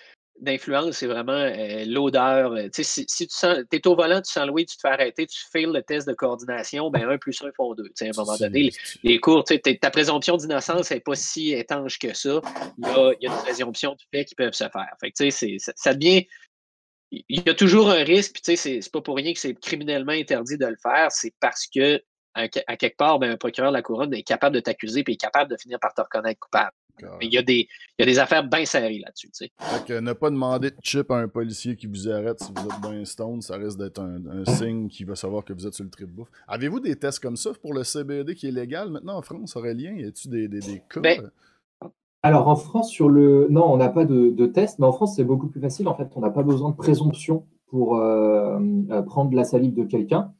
d'influence, 0.41 0.97
c'est 0.97 1.07
vraiment 1.07 1.49
l'odeur. 1.85 2.53
Si, 2.73 2.83
si 2.83 3.27
tu 3.27 3.35
sens, 3.35 3.59
es 3.71 3.87
au 3.87 3.95
volant, 3.95 4.21
tu 4.21 4.31
sens 4.31 4.45
le 4.45 4.51
oui, 4.51 4.65
tu 4.65 4.75
te 4.75 4.81
fais 4.81 4.89
arrêter, 4.89 5.27
tu 5.27 5.39
fais 5.51 5.61
le 5.61 5.81
test 5.81 6.07
de 6.07 6.13
coordination, 6.13 6.89
ben 6.89 7.07
un 7.07 7.17
plus 7.17 7.41
un 7.43 7.51
font 7.55 7.73
deux. 7.75 7.91
À 8.01 8.05
un 8.05 8.09
moment 8.17 8.37
donné, 8.37 8.71
les, 9.03 9.19
cours, 9.19 9.43
ta 9.43 9.91
présomption 9.91 10.37
d'innocence 10.37 10.91
n'est 10.91 10.99
pas 10.99 11.15
si 11.15 11.53
étanche 11.53 11.99
que 11.99 12.13
ça. 12.13 12.41
Il 12.77 12.87
y 12.87 12.89
a, 12.89 13.13
il 13.19 13.27
y 13.27 13.31
a 13.31 13.35
des 13.35 13.41
présomptions 13.43 13.93
de 13.93 14.01
fait 14.11 14.25
qui 14.25 14.35
peuvent 14.35 14.53
se 14.53 14.67
faire. 14.69 14.93
Fait 14.99 15.11
que, 15.11 15.29
ça, 15.29 15.71
ça 15.75 15.93
devient 15.93 16.25
il 17.11 17.43
y 17.45 17.49
a 17.49 17.53
toujours 17.53 17.89
un 17.89 18.03
risque, 18.03 18.33
puis 18.33 18.41
tu 18.41 18.55
sais, 18.55 18.81
c'est 18.81 18.91
pas 18.91 19.01
pour 19.01 19.17
rien 19.17 19.33
que 19.33 19.39
c'est 19.39 19.53
criminellement 19.53 20.13
interdit 20.13 20.57
de 20.57 20.65
le 20.65 20.77
faire, 20.81 21.11
c'est 21.11 21.33
parce 21.39 21.67
que, 21.67 22.01
à, 22.33 22.47
quelque 22.47 22.95
part, 22.95 23.19
ben, 23.19 23.31
un 23.31 23.37
procureur 23.37 23.71
de 23.71 23.75
la 23.75 23.81
couronne 23.81 24.13
est 24.13 24.23
capable 24.23 24.55
de 24.55 24.61
t'accuser 24.61 25.03
puis 25.03 25.13
est 25.15 25.17
capable 25.17 25.51
de 25.51 25.57
finir 25.57 25.79
par 25.79 25.93
te 25.93 26.01
reconnaître 26.01 26.39
coupable. 26.39 26.71
Il 27.21 27.33
y, 27.33 27.37
a 27.37 27.41
des, 27.41 27.67
il 27.97 27.99
y 27.99 28.03
a 28.03 28.05
des 28.05 28.19
affaires 28.19 28.47
bien 28.47 28.65
serrées 28.65 28.99
là-dessus. 28.99 29.29
Fait 29.33 29.85
que 29.85 29.99
ne 29.99 30.13
pas 30.13 30.29
demander 30.29 30.71
de 30.71 30.77
chip 30.83 31.09
à 31.11 31.17
un 31.17 31.27
policier 31.27 31.75
qui 31.75 31.87
vous 31.87 32.09
arrête 32.09 32.39
si 32.39 32.51
vous 32.55 32.65
êtes 32.65 32.81
bien 32.81 33.05
stone, 33.05 33.41
ça 33.41 33.57
risque 33.57 33.77
d'être 33.77 33.99
un, 33.99 34.45
signe 34.45 34.87
qui 34.87 35.03
va 35.03 35.15
savoir 35.15 35.43
que 35.43 35.53
vous 35.53 35.67
êtes 35.67 35.73
sur 35.73 35.83
le 35.83 35.89
trip 35.89 36.09
bouffe. 36.09 36.29
Avez-vous 36.47 36.79
des 36.79 36.95
tests 36.95 37.19
comme 37.19 37.37
ça 37.37 37.51
pour 37.61 37.73
le 37.73 37.83
CBD 37.83 38.35
qui 38.35 38.47
est 38.47 38.51
légal 38.51 38.89
maintenant 38.89 39.17
en 39.17 39.21
France, 39.21 39.55
Aurélien? 39.55 39.93
Y 39.93 40.05
a-tu 40.05 40.27
des, 40.27 40.47
des, 40.47 40.59
des 40.59 40.81
cas? 40.89 40.99
Ben, 40.99 41.31
alors 42.23 42.47
en 42.47 42.55
France, 42.55 42.89
sur 42.89 43.09
le. 43.09 43.47
Non, 43.49 43.65
on 43.71 43.77
n'a 43.77 43.89
pas 43.89 44.05
de, 44.05 44.29
de, 44.29 44.45
test, 44.45 44.77
mais 44.77 44.85
en 44.85 44.91
France, 44.91 45.15
c'est 45.15 45.23
beaucoup 45.23 45.47
plus 45.47 45.59
facile. 45.59 45.87
En 45.87 45.95
fait, 45.95 46.07
on 46.15 46.19
n'a 46.19 46.29
pas 46.29 46.43
besoin 46.43 46.69
de 46.69 46.75
présomption 46.75 47.45
pour 47.67 47.95
euh, 47.95 48.59
euh, 48.91 49.01
prendre 49.01 49.33
la 49.35 49.43
salive 49.43 49.73
de 49.73 49.83
quelqu'un. 49.83 50.33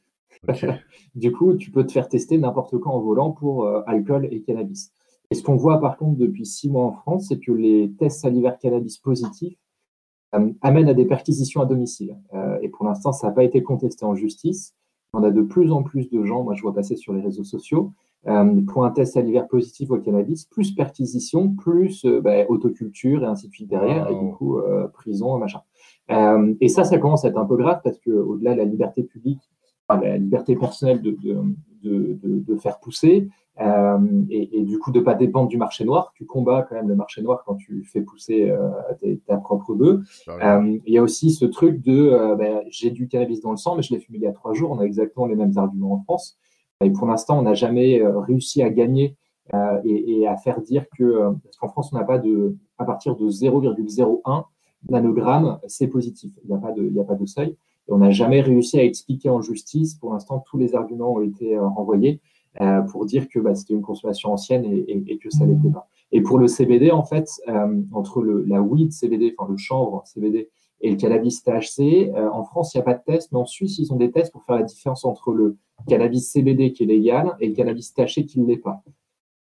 du 1.16 1.32
coup, 1.32 1.56
tu 1.56 1.72
peux 1.72 1.86
te 1.86 1.92
faire 1.92 2.08
tester 2.08 2.38
n'importe 2.38 2.78
quand 2.78 2.92
en 2.92 3.00
volant 3.00 3.32
pour 3.32 3.66
euh, 3.66 3.82
alcool 3.88 4.28
et 4.32 4.42
cannabis. 4.42 4.92
Et 5.32 5.36
ce 5.36 5.44
qu'on 5.44 5.56
voit 5.56 5.80
par 5.80 5.98
contre 5.98 6.18
depuis 6.18 6.46
six 6.46 6.70
mois 6.70 6.86
en 6.86 6.92
France, 6.92 7.28
c'est 7.30 7.40
que 7.40 7.52
les 7.52 7.92
tests 7.98 8.22
salivaires 8.22 8.60
cannabis 8.60 8.98
positifs 8.98 9.58
amènent 10.62 10.90
à 10.90 10.94
des 10.94 11.06
perquisitions 11.06 11.62
à 11.62 11.66
domicile. 11.66 12.18
et 12.62 12.70
pour 12.70 12.86
l'instant, 12.86 13.12
ça 13.12 13.28
n'a 13.28 13.34
pas 13.34 13.44
été 13.44 13.64
contesté 13.64 14.06
en 14.06 14.16
justice. 14.16 14.76
On 15.14 15.24
a 15.24 15.32
de 15.32 15.42
plus 15.42 15.72
en 15.72 15.84
plus 15.84 16.10
de 16.10 16.24
gens, 16.24 16.44
moi 16.44 16.54
je 16.56 16.62
vois 16.62 16.74
passer 16.74 16.96
sur 16.96 17.14
les 17.14 17.22
réseaux 17.22 17.44
sociaux, 17.44 17.94
euh, 18.28 18.62
pour 18.68 18.86
un 18.86 18.92
test 18.92 19.14
salivaire 19.14 19.48
positif 19.48 19.90
au 19.90 19.98
cannabis, 19.98 20.46
plus 20.46 20.72
perquisition, 20.76 21.50
plus 21.56 22.06
euh, 22.06 22.22
bah, 22.22 22.46
autoculture 22.50 23.24
et 23.24 23.26
ainsi 23.26 23.48
de 23.48 23.54
suite 23.54 23.70
derrière, 23.70 24.10
et 24.10 24.16
du 24.16 24.32
coup 24.34 24.60
euh, 24.60 24.88
prison, 24.88 25.40
machin. 25.40 25.62
et 26.60 26.68
ça, 26.70 26.84
ça 26.84 27.00
commence 27.00 27.26
à 27.26 27.30
être 27.30 27.38
un 27.38 27.46
peu 27.46 27.58
grave 27.58 27.82
parce 27.84 28.00
que 28.00 28.12
au-delà 28.12 28.54
de 28.54 28.60
la 28.60 28.66
liberté 28.66 29.04
publique, 29.04 29.42
la 29.90 30.18
liberté 30.18 30.56
personnelle 30.56 31.02
de, 31.02 31.18
de, 31.84 32.18
de, 32.24 32.56
faire 32.56 32.80
pousser, 32.80 33.28
et, 34.30 34.64
du 34.64 34.80
coup 34.80 34.92
de 34.92 35.00
pas 35.00 35.14
dépendre 35.14 35.48
du 35.48 35.58
marché 35.58 35.86
noir. 35.86 36.12
Tu 36.16 36.26
combats 36.26 36.66
quand 36.68 36.76
même 36.76 36.88
le 36.88 36.96
marché 36.96 37.22
noir 37.22 37.44
quand 37.46 37.56
tu 37.56 37.84
fais 37.84 38.02
pousser 38.02 38.54
ta 39.28 39.38
propre 39.38 39.74
bœuf. 39.74 40.02
il 40.28 40.94
y 40.94 40.98
a 40.98 41.04
aussi 41.04 41.32
ce 41.32 41.46
truc 41.46 41.82
de 41.82 42.36
bah, 42.38 42.62
j'ai 42.70 42.92
du 42.92 43.08
cannabis 43.08 43.42
dans 43.42 43.52
le 43.52 43.58
sang, 43.58 43.76
mais 43.76 43.84
je 43.84 43.94
l'ai 43.94 44.00
fumé 44.00 44.20
il 44.20 44.24
y 44.24 44.28
a 44.28 44.34
trois 44.34 44.54
jours. 44.54 44.72
On 44.72 44.80
a 44.80 44.84
exactement 44.84 45.26
les 45.26 45.36
mêmes 45.36 45.58
arguments 45.58 45.94
en 45.94 46.04
France. 46.04 46.38
Et 46.82 46.90
pour 46.90 47.08
l'instant, 47.08 47.40
on 47.40 47.44
n'a 47.44 47.54
jamais 47.54 48.02
euh, 48.02 48.20
réussi 48.20 48.62
à 48.62 48.70
gagner 48.70 49.16
euh, 49.54 49.80
et, 49.84 50.28
à 50.28 50.38
faire 50.38 50.62
dire 50.62 50.86
que, 50.98 51.04
euh, 51.04 51.32
parce 51.44 51.58
qu'en 51.58 51.70
France, 51.70 51.94
on 51.94 51.98
n'a 51.98 52.04
pas 52.04 52.18
de, 52.18 52.56
à 52.78 52.86
partir 52.86 53.16
de 53.16 53.30
0,01 53.30 54.46
nanogramme, 54.90 55.60
c'est 55.68 55.88
positif. 55.88 56.32
Il 56.44 56.50
n'y 56.50 56.56
a, 56.56 56.58
pas 56.58 56.72
de, 56.72 56.84
il 56.84 57.00
a 57.00 57.04
pas 57.04 57.16
de 57.16 57.26
seuil. 57.26 57.50
Et 57.88 57.94
on 57.94 58.00
n'a 58.00 58.10
jamais 58.10 58.42
réussi 58.42 58.80
à 58.80 58.84
expliquer 58.84 59.30
en 59.30 59.42
justice. 59.42 59.96
Pour 59.96 60.14
l'instant, 60.14 60.44
tous 60.50 60.58
les 60.58 60.76
arguments 60.76 61.14
ont 61.14 61.22
été 61.22 61.58
renvoyés 61.58 62.20
pour 62.90 63.06
dire 63.06 63.28
que 63.30 63.40
bah, 63.40 63.56
c'était 63.56 63.74
une 63.74 63.82
consommation 63.82 64.32
ancienne 64.32 64.66
et, 64.66 65.18
que 65.18 65.30
ça 65.30 65.46
l'était 65.46 65.70
pas. 65.70 65.88
Et 66.12 66.22
pour 66.22 66.38
le 66.38 66.48
CBD, 66.48 66.92
en 66.92 67.04
fait, 67.04 67.30
entre 67.92 68.22
le, 68.22 68.44
la 68.46 68.62
weed 68.62 68.92
CBD, 68.92 69.34
enfin 69.38 69.50
le 69.52 69.58
chanvre 69.58 70.04
CBD 70.06 70.50
et 70.82 70.92
le 70.92 70.98
cannabis 70.98 71.44
THC, 71.44 72.12
en 72.14 72.44
France, 72.44 72.74
il 72.74 72.78
n'y 72.78 72.82
a 72.82 72.86
pas 72.86 72.96
de 72.96 73.04
test, 73.06 73.32
mais 73.32 73.40
en 73.40 73.46
Suisse, 73.46 73.80
ils 73.80 73.94
ont 73.94 73.96
des 73.96 74.12
tests 74.12 74.32
pour 74.34 74.44
faire 74.44 74.58
la 74.58 74.64
différence 74.64 75.06
entre 75.06 75.32
le 75.32 75.58
cannabis 75.88 76.30
CBD 76.30 76.74
qui 76.74 76.84
est 76.84 76.88
légal 76.88 77.36
et 77.40 77.48
le 77.48 77.56
cannabis 77.56 77.94
taché 77.94 78.26
qui 78.26 78.40
ne 78.40 78.48
l'est 78.48 78.58
pas. 78.58 78.84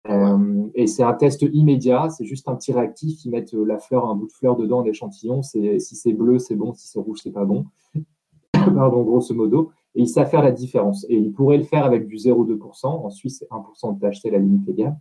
Euh, 0.07 0.67
et 0.75 0.87
c'est 0.87 1.03
un 1.03 1.13
test 1.13 1.41
immédiat, 1.41 2.09
c'est 2.09 2.25
juste 2.25 2.47
un 2.47 2.55
petit 2.55 2.71
réactif, 2.71 3.25
ils 3.25 3.31
mettent 3.31 3.53
la 3.53 3.77
fleur, 3.77 4.09
un 4.09 4.15
bout 4.15 4.27
de 4.27 4.31
fleur 4.31 4.55
dedans, 4.55 4.81
l'échantillon, 4.81 5.43
si 5.43 5.79
c'est 5.79 6.13
bleu, 6.13 6.39
c'est 6.39 6.55
bon, 6.55 6.73
si 6.73 6.87
c'est 6.87 6.99
rouge, 6.99 7.19
c'est 7.21 7.31
pas 7.31 7.45
bon. 7.45 7.65
Pardon, 8.53 9.03
grosso 9.03 9.33
modo. 9.33 9.71
Et 9.99 10.03
ils 10.03 10.07
savent 10.07 10.29
faire 10.29 10.41
la 10.41 10.51
différence. 10.51 11.05
Et 11.09 11.15
ils 11.15 11.33
pourraient 11.33 11.57
le 11.57 11.63
faire 11.63 11.83
avec 11.83 12.07
du 12.07 12.15
0,2%. 12.15 12.87
En 12.87 13.09
Suisse, 13.09 13.39
c'est 13.39 13.49
1% 13.49 13.99
de 13.99 13.99
THC, 13.99 14.31
la 14.31 14.39
limite 14.39 14.65
légale. 14.65 14.97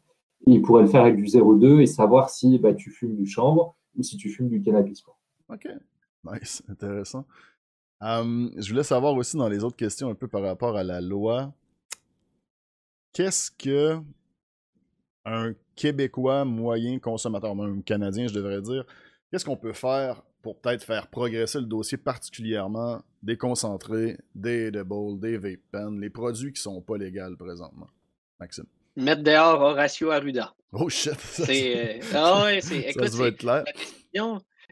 Et 0.47 0.53
ils 0.53 0.63
pourraient 0.63 0.83
le 0.83 0.89
faire 0.89 1.03
avec 1.03 1.17
du 1.17 1.25
0,2 1.25 1.81
et 1.81 1.87
savoir 1.87 2.31
si 2.31 2.59
bah, 2.59 2.75
tu 2.75 2.91
fumes 2.91 3.17
du 3.17 3.27
chanvre 3.27 3.77
ou 3.97 4.03
si 4.03 4.17
tu 4.17 4.29
fumes 4.29 4.49
du 4.49 4.61
cannabis. 4.61 5.03
Ok, 5.49 5.69
nice, 6.25 6.63
intéressant 6.69 7.25
je 8.01 8.69
voulais 8.69 8.83
savoir 8.83 9.15
aussi 9.15 9.37
dans 9.37 9.49
les 9.49 9.65
autres 9.65 9.77
questions 9.77 10.09
un 10.11 10.15
peu 10.15 10.29
par 10.29 10.43
rapport 10.43 10.77
à 10.77 10.85
la 10.85 11.01
loi. 11.01 11.53
Qu'est-ce 13.13 13.51
que 13.51 13.99
un 15.25 15.53
Québécois 15.75 16.45
moyen 16.45 16.99
consommateur, 16.99 17.51
un 17.61 17.81
Canadien, 17.83 18.29
je 18.29 18.35
devrais 18.35 18.63
dire, 18.63 18.85
qu'est-ce 19.31 19.45
qu'on 19.45 19.57
peut 19.57 19.73
faire 19.73 20.23
pour 20.43 20.59
peut-être 20.61 20.85
faire 20.85 21.09
progresser 21.09 21.59
le 21.59 21.67
dossier, 21.67 21.99
particulièrement 21.99 23.01
des 23.23 23.37
concentrés, 23.37 24.19
des 24.35 24.67
edibles, 24.69 25.19
des 25.21 25.39
vape 25.39 25.61
pens, 25.73 25.99
les 25.99 26.11
produits 26.11 26.53
qui 26.53 26.61
sont 26.61 26.81
pas 26.81 26.97
légaux 26.97 27.37
présentement? 27.37 27.89
Maxime. 28.41 28.67
Mettre 28.97 29.23
dehors 29.23 29.61
Horacio 29.61 30.11
Arruda. 30.11 30.55
Oh 30.73 30.89
shit! 30.89 31.19
C'est. 31.19 32.01
Euh, 32.01 32.07
ah 32.15 32.45
ouais, 32.45 32.61
c'est. 32.61 32.79
Écoute, 32.89 33.09
ça 33.09 33.27
être 33.27 33.39
clair 33.39 33.65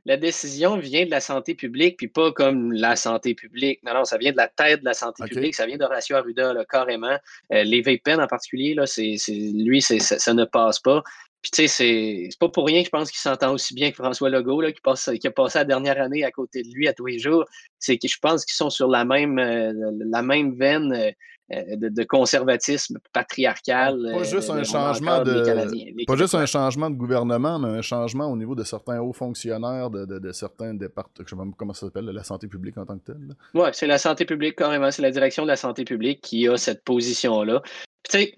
la 0.06 0.16
décision 0.16 0.77
vient 0.77 1.05
de 1.05 1.10
la 1.10 1.20
santé 1.20 1.56
publique, 1.56 1.97
puis 1.97 2.06
pas 2.06 2.31
comme 2.31 2.73
la 2.73 2.94
santé 2.94 3.35
publique. 3.35 3.82
Non, 3.82 3.93
non, 3.93 4.05
ça 4.05 4.16
vient 4.18 4.31
de 4.31 4.36
la 4.36 4.47
tête 4.47 4.81
de 4.81 4.85
la 4.85 4.94
santé 4.94 5.24
publique, 5.24 5.56
ça 5.56 5.66
vient 5.66 5.77
d'Horacio 5.77 6.14
Arruda, 6.14 6.52
là, 6.52 6.64
carrément. 6.64 7.18
Euh, 7.52 7.64
les 7.64 7.82
vape 7.82 8.09
en 8.16 8.27
particulier, 8.28 8.74
là, 8.74 8.86
c'est, 8.86 9.16
lui, 9.28 9.82
ça, 9.82 10.32
ne 10.32 10.44
passe 10.44 10.78
pas. 10.78 11.02
Puis 11.47 11.52
tu 11.52 11.68
sais, 11.68 12.28
c'est, 12.28 12.39
pas 12.40 12.48
pour 12.48 12.66
rien 12.66 12.81
que 12.81 12.86
je 12.86 12.90
pense 12.90 13.09
qu'il 13.09 13.20
s'entend 13.20 13.52
aussi 13.52 13.73
bien 13.73 13.90
que 13.90 13.94
François 13.94 14.28
Legault, 14.28 14.60
là, 14.60 14.73
qui, 14.73 14.81
passe, 14.81 15.09
qui 15.20 15.28
a 15.28 15.31
passé 15.31 15.60
la 15.60 15.64
dernière 15.64 16.02
année 16.02 16.24
à 16.24 16.32
côté 16.32 16.64
de 16.64 16.68
lui 16.74 16.89
à 16.89 16.93
tous 16.93 17.06
les 17.06 17.20
jours. 17.20 17.44
C'est 17.78 17.98
que 17.98 18.09
je 18.09 18.18
pense 18.20 18.44
qu'ils 18.44 18.56
sont 18.56 18.68
sur 18.68 18.89
la 18.89 19.05
même, 19.05 19.39
euh, 19.39 19.73
la 20.10 20.23
même 20.23 20.56
veine. 20.56 20.93
Euh, 20.93 21.10
euh, 21.52 21.77
de, 21.77 22.02
conservatisme 22.02 22.98
patriarcal. 23.12 24.10
Pas 24.12 24.24
juste 24.24 24.51
un 24.51 24.64
changement 24.64 25.23
de, 25.23 26.05
pas 26.05 26.16
juste 26.16 26.35
un 26.35 26.44
changement 26.44 26.90
de 26.90 26.97
gouvernement, 26.97 27.60
mais 27.60 27.68
un 27.68 27.82
changement 27.82 28.27
au 28.27 28.36
niveau 28.36 28.56
de 28.56 28.64
certains 28.64 28.98
hauts 28.98 29.12
fonctionnaires 29.12 29.89
de, 29.90 30.06
de, 30.06 30.32
certains 30.32 30.74
départements, 30.74 31.24
je 31.24 31.31
sais 31.31 31.36
pas 31.36 31.44
comment 31.56 31.73
ça 31.73 31.86
s'appelle, 31.86 32.06
la 32.06 32.24
santé 32.24 32.48
publique 32.48 32.77
en 32.78 32.85
tant 32.85 32.98
que 32.98 33.12
telle. 33.12 33.36
Oui, 33.55 33.68
c'est 33.74 33.86
la 33.86 33.98
santé 33.98 34.24
publique 34.24 34.56
carrément, 34.56 34.90
c'est 34.90 35.02
la 35.02 35.12
direction 35.12 35.44
de 35.44 35.48
la 35.48 35.55
santé 35.55 35.85
publique 35.85 36.20
qui 36.20 36.48
a 36.48 36.56
cette 36.56 36.82
position-là. 36.82 37.62
Tu 38.02 38.18
sais, 38.18 38.35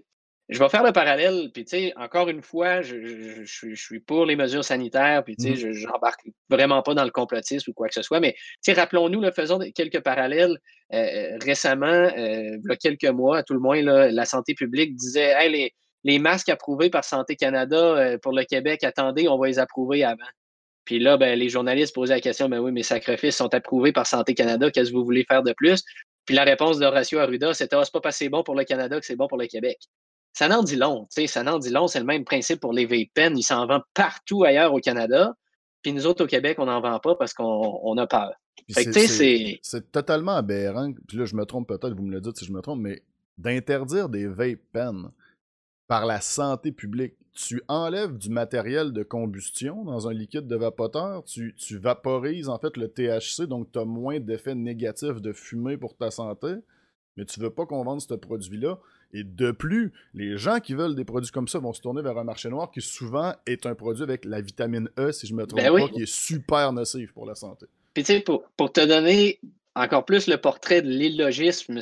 je 0.49 0.59
vais 0.59 0.69
faire 0.71 0.83
le 0.83 0.93
parallèle, 0.93 1.51
puis 1.53 1.65
tu 1.65 1.71
sais, 1.71 1.93
encore 1.97 2.31
une 2.31 2.41
fois, 2.41 2.81
je, 2.81 3.43
suis 3.45 4.01
pour 4.01 4.25
les 4.25 4.35
mesures 4.35 4.65
sanitaires, 4.65 5.23
puis 5.23 5.37
tu 5.37 5.45
sais, 5.45 5.69
mmh. 5.69 5.73
je 5.73 5.87
n'embarque 5.87 6.25
vraiment 6.49 6.83
pas 6.83 6.95
dans 6.95 7.05
le 7.05 7.11
complotisme 7.11 7.71
ou 7.71 7.75
quoi 7.75 7.89
que 7.89 7.95
ce 7.95 8.03
soit, 8.03 8.19
mais 8.19 8.33
tu 8.33 8.39
sais, 8.63 8.73
rappelons-nous, 8.73 9.31
faisons 9.33 9.59
quelques 9.75 10.01
parallèles. 10.01 10.59
Euh, 10.95 10.97
euh, 10.97 11.39
récemment, 11.45 11.87
euh, 11.87 12.57
il 12.57 12.63
y 12.67 12.73
a 12.73 12.77
quelques 12.77 13.05
mois, 13.05 13.39
à 13.39 13.43
tout 13.43 13.53
le 13.53 13.61
moins, 13.61 13.83
la 13.83 14.25
santé 14.25 14.55
publique 14.55 14.97
disait 14.97 15.35
hey, 15.37 15.53
les, 15.53 15.75
les 16.05 16.19
masques 16.19 16.49
approuvés 16.49 16.89
par 16.89 17.05
Santé 17.05 17.37
Canada 17.37 18.17
pour 18.23 18.33
le 18.33 18.45
Québec, 18.45 18.85
attendez, 18.85 19.29
on 19.29 19.37
va 19.37 19.49
les 19.49 19.59
approuver 19.59 20.03
avant. 20.03 20.25
Puis 20.87 20.99
là, 20.99 21.19
ben, 21.19 21.39
les 21.39 21.51
journalistes 21.51 21.95
posaient 21.95 22.15
la 22.15 22.21
question, 22.23 22.49
ben 22.49 22.61
oui, 22.61 22.73
mes 22.73 22.83
sacrifices 22.83 23.37
sont 23.37 23.53
approuvés 23.53 23.93
par 23.93 24.07
Santé 24.07 24.35
Canada, 24.35 24.71
qu'est-ce 24.71 24.91
que 24.91 24.97
vous 24.97 25.05
voulez 25.05 25.27
faire 25.29 25.43
de 25.43 25.53
plus? 25.53 25.85
Puis 26.25 26.35
la 26.35 26.45
réponse 26.45 26.79
d'Horacio 26.79 27.19
Arruda, 27.19 27.53
c'était 27.53 27.77
ah, 27.77 27.85
c'est 27.85 27.93
pas 27.93 28.01
parce 28.01 28.17
c'est 28.17 28.31
bon 28.31 28.43
pour 28.43 28.55
le 28.55 28.65
Canada 28.65 28.99
que 28.99 29.05
c'est 29.05 29.17
bon 29.17 29.29
pour 29.29 29.37
le 29.37 29.47
Québec 29.47 29.79
ça 30.39 30.47
n'en 30.47 30.63
dit 30.63 30.77
long. 30.77 31.09
Ça 31.11 31.43
n'en 31.43 31.59
dit 31.59 31.71
long, 31.71 31.89
c'est 31.89 31.99
le 31.99 32.07
même 32.07 32.25
principe 32.25 32.61
pour 32.61 32.73
les 32.73 32.87
pens. 33.13 33.37
Ils 33.37 33.43
s'en 33.43 33.67
vendent 33.67 33.83
partout 33.93 34.45
ailleurs 34.45 34.73
au 34.73 34.79
Canada. 34.79 35.35
Puis 35.83 35.93
nous 35.93 36.07
autres, 36.07 36.23
au 36.25 36.27
Québec, 36.29 36.61
on 36.61 36.67
n'en 36.67 36.81
vend 36.81 37.01
pas 37.01 37.17
parce 37.17 37.35
qu'on 37.35 37.97
a 37.97 38.07
peur. 38.07 38.35
C'est 39.63 39.91
totalement 39.91 40.37
aberrant. 40.37 40.93
Puis 41.09 41.17
là, 41.17 41.25
je 41.25 41.35
me 41.35 41.45
trompe 41.45 41.67
peut-être, 41.67 41.93
vous 41.93 42.05
me 42.05 42.13
le 42.13 42.21
dites 42.21 42.37
si 42.37 42.45
je 42.45 42.53
me 42.53 42.61
trompe, 42.61 42.79
mais 42.79 43.03
d'interdire 43.37 44.09
des 44.09 44.29
vape 44.29 44.61
pens 44.73 45.11
par 45.89 46.07
la 46.07 46.21
santé 46.21 46.71
publique. 46.71 47.15
tu 47.33 47.61
enlèves 47.67 48.17
du 48.17 48.31
matériel 48.31 48.93
de 48.93 49.03
combustion 49.03 49.85
dans 49.85 50.07
un 50.07 50.13
liquide 50.13 50.47
de 50.47 50.55
vapoteur, 50.55 51.25
tu, 51.25 51.57
tu 51.57 51.79
vaporises 51.79 52.49
en 52.49 52.61
fait 52.61 52.77
le 52.77 52.87
THC, 52.87 53.49
donc 53.49 53.73
tu 53.73 53.81
as 53.81 53.85
moins 53.85 54.21
d'effets 54.21 54.55
négatifs 54.55 55.21
de 55.21 55.33
fumée 55.33 55.77
pour 55.77 55.97
ta 55.97 56.13
santé, 56.13 56.55
mais 57.17 57.25
tu 57.25 57.41
veux 57.41 57.51
pas 57.51 57.67
qu'on 57.67 57.83
vende 57.83 58.01
ce 58.01 58.15
produit-là. 58.15 58.79
Et 59.13 59.25
de 59.25 59.51
plus, 59.53 59.93
les 60.13 60.37
gens 60.37 60.61
qui 60.61 60.75
veulent 60.75 60.95
des 60.95 61.05
produits 61.05 61.31
comme 61.31 61.49
ça 61.49 61.59
vont 61.59 61.73
se 61.73 61.81
tourner 61.81 62.03
vers 62.03 62.19
un 62.19 62.25
marché 62.25 62.49
noir 62.49 62.71
qui 62.71 62.83
souvent 62.83 63.33
est 63.47 63.65
un 63.65 63.75
produit 63.75 64.03
avec 64.03 64.25
la 64.25 64.41
vitamine 64.41 64.91
E, 64.99 65.13
si 65.13 65.27
je 65.27 65.35
me 65.35 65.47
trompe 65.47 65.61
Ben 65.61 65.69
pas, 65.69 65.85
oui. 65.85 65.91
qui 65.93 66.03
est 66.03 66.13
super 66.13 66.73
nocif 66.73 67.13
pour 67.13 67.25
la 67.25 67.35
santé. 67.35 67.67
Puis 67.95 68.05
tu 68.05 68.13
sais, 68.13 68.21
pour, 68.21 68.45
pour 68.57 68.73
te 68.73 68.85
donner 68.85 69.41
encore 69.75 70.05
plus 70.05 70.27
le 70.27 70.37
portrait 70.37 70.83
de 70.83 70.89
l'illogisme 70.89 71.79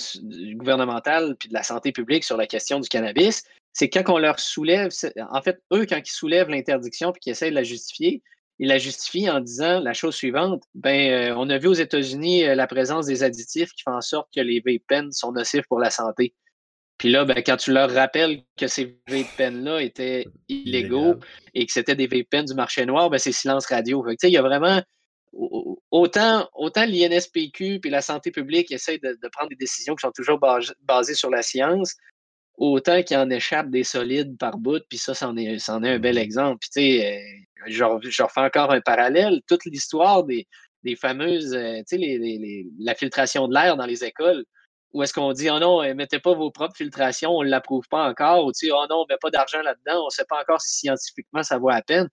gouvernemental 0.55 1.35
puis 1.36 1.48
de 1.48 1.55
la 1.55 1.62
santé 1.62 1.93
publique 1.93 2.24
sur 2.24 2.36
la 2.36 2.47
question 2.47 2.78
du 2.78 2.89
cannabis, 2.89 3.44
c'est 3.73 3.90
quand 3.90 4.09
on 4.09 4.19
leur 4.19 4.39
soulève, 4.39 4.90
en 5.31 5.43
fait, 5.43 5.61
eux, 5.73 5.86
quand 5.86 5.98
ils 5.98 6.11
soulèvent 6.11 6.48
l'interdiction 6.48 7.12
puis 7.12 7.20
qu'ils 7.20 7.32
essaient 7.32 7.51
de 7.51 7.55
la 7.55 7.62
justifier, 7.62 8.23
ils 8.59 8.69
la 8.69 8.78
justifient 8.78 9.28
en 9.28 9.40
disant 9.40 9.81
la 9.81 9.93
chose 9.93 10.15
suivante, 10.15 10.65
ben, 10.74 11.11
euh, 11.11 11.35
on 11.36 11.51
a 11.51 11.59
vu 11.59 11.69
aux 11.69 11.74
États-Unis 11.74 12.44
euh, 12.44 12.55
la 12.55 12.66
présence 12.66 13.07
des 13.07 13.23
additifs 13.23 13.73
qui 13.73 13.82
font 13.82 13.93
en 13.93 14.01
sorte 14.01 14.28
que 14.35 14.40
les 14.40 14.62
vape 14.65 14.82
pens 14.89 15.12
sont 15.12 15.32
nocifs 15.32 15.66
pour 15.69 15.78
la 15.78 15.90
santé. 15.90 16.35
Puis 16.98 17.10
là, 17.10 17.24
ben, 17.24 17.43
quand 17.44 17.56
tu 17.56 17.73
leur 17.73 17.90
rappelles 17.90 18.43
que 18.56 18.66
ces 18.66 18.97
vape 19.09 19.27
pens-là 19.36 19.82
étaient 19.82 20.24
illégaux 20.48 21.14
et 21.55 21.66
que 21.66 21.73
c'était 21.73 21.94
des 21.94 22.09
pens 22.24 22.44
du 22.44 22.55
marché 22.55 22.86
noir, 22.86 23.10
ben, 23.10 23.18
c'est 23.18 23.32
silence 23.32 23.66
radio. 23.66 24.05
Il 24.23 24.31
y 24.31 24.36
a 24.39 24.43
vraiment 24.43 24.82
au- 25.32 25.78
autant, 25.90 26.48
autant 26.55 26.86
l'INSPQ 26.86 27.81
puis 27.81 27.90
la 27.90 28.01
santé 28.01 28.31
publique 28.31 28.73
essayent 28.73 29.01
de, 29.01 29.18
de 29.23 29.28
prendre 29.28 29.51
des 29.51 29.56
décisions 29.56 29.94
qui 29.94 30.01
sont 30.06 30.12
toujours 30.12 30.39
bas- 30.39 30.60
basées 30.82 31.14
sur 31.14 31.28
la 31.28 31.43
science, 31.43 31.94
autant 32.56 33.02
qu'il 33.02 33.18
en 33.18 33.28
échappe 33.28 33.70
des 33.70 33.85
solides 33.85 34.39
par 34.39 34.56
bout, 34.56 34.82
puis 34.89 34.97
ça, 34.97 35.12
c'en 35.12 35.36
est, 35.36 35.59
c'en 35.59 35.82
est 35.82 35.90
un 35.90 35.98
bel 35.98 36.16
exemple. 36.16 36.59
Puis, 36.60 36.70
tu 36.70 36.81
sais, 36.81 37.14
euh, 37.14 37.70
je, 37.70 37.85
re- 37.85 38.09
je 38.10 38.23
refais 38.23 38.40
encore 38.40 38.70
un 38.73 38.81
parallèle. 38.81 39.43
Toute 39.47 39.66
l'histoire 39.66 40.24
des, 40.24 40.47
des 40.82 40.97
fameuses, 40.97 41.55
euh, 41.55 41.78
tu 41.81 41.85
sais, 41.89 41.97
les- 41.98 42.18
les- 42.18 42.39
les- 42.39 42.66
la 42.78 42.94
filtration 42.94 43.47
de 43.48 43.52
l'air 43.52 43.77
dans 43.77 43.85
les 43.86 44.05
écoles, 44.05 44.44
où 44.97 45.02
est-ce 45.02 45.12
qu'on 45.12 45.32
dit, 45.32 45.51
oh 45.51 45.59
non, 45.59 45.82
euh, 45.82 45.94
mettez 45.94 46.18
pas 46.20 46.32
vos 46.32 46.51
propres 46.51 46.74
filtrations, 46.74 47.31
on 47.36 47.44
ne 47.44 47.51
l'approuve 47.51 47.86
pas 47.89 48.09
encore, 48.09 48.47
ou 48.47 48.52
tu 48.52 48.66
sais, 48.66 48.73
oh 48.73 48.86
non, 48.89 49.02
on 49.02 49.06
met 49.06 49.18
pas 49.20 49.28
d'argent 49.31 49.60
là-dedans, 49.60 50.01
on 50.02 50.06
ne 50.06 50.10
sait 50.10 50.24
pas 50.27 50.40
encore 50.40 50.60
si 50.62 50.78
scientifiquement 50.78 51.43
ça 51.43 51.59
vaut 51.59 51.68
la 51.68 51.82
peine. 51.82 52.09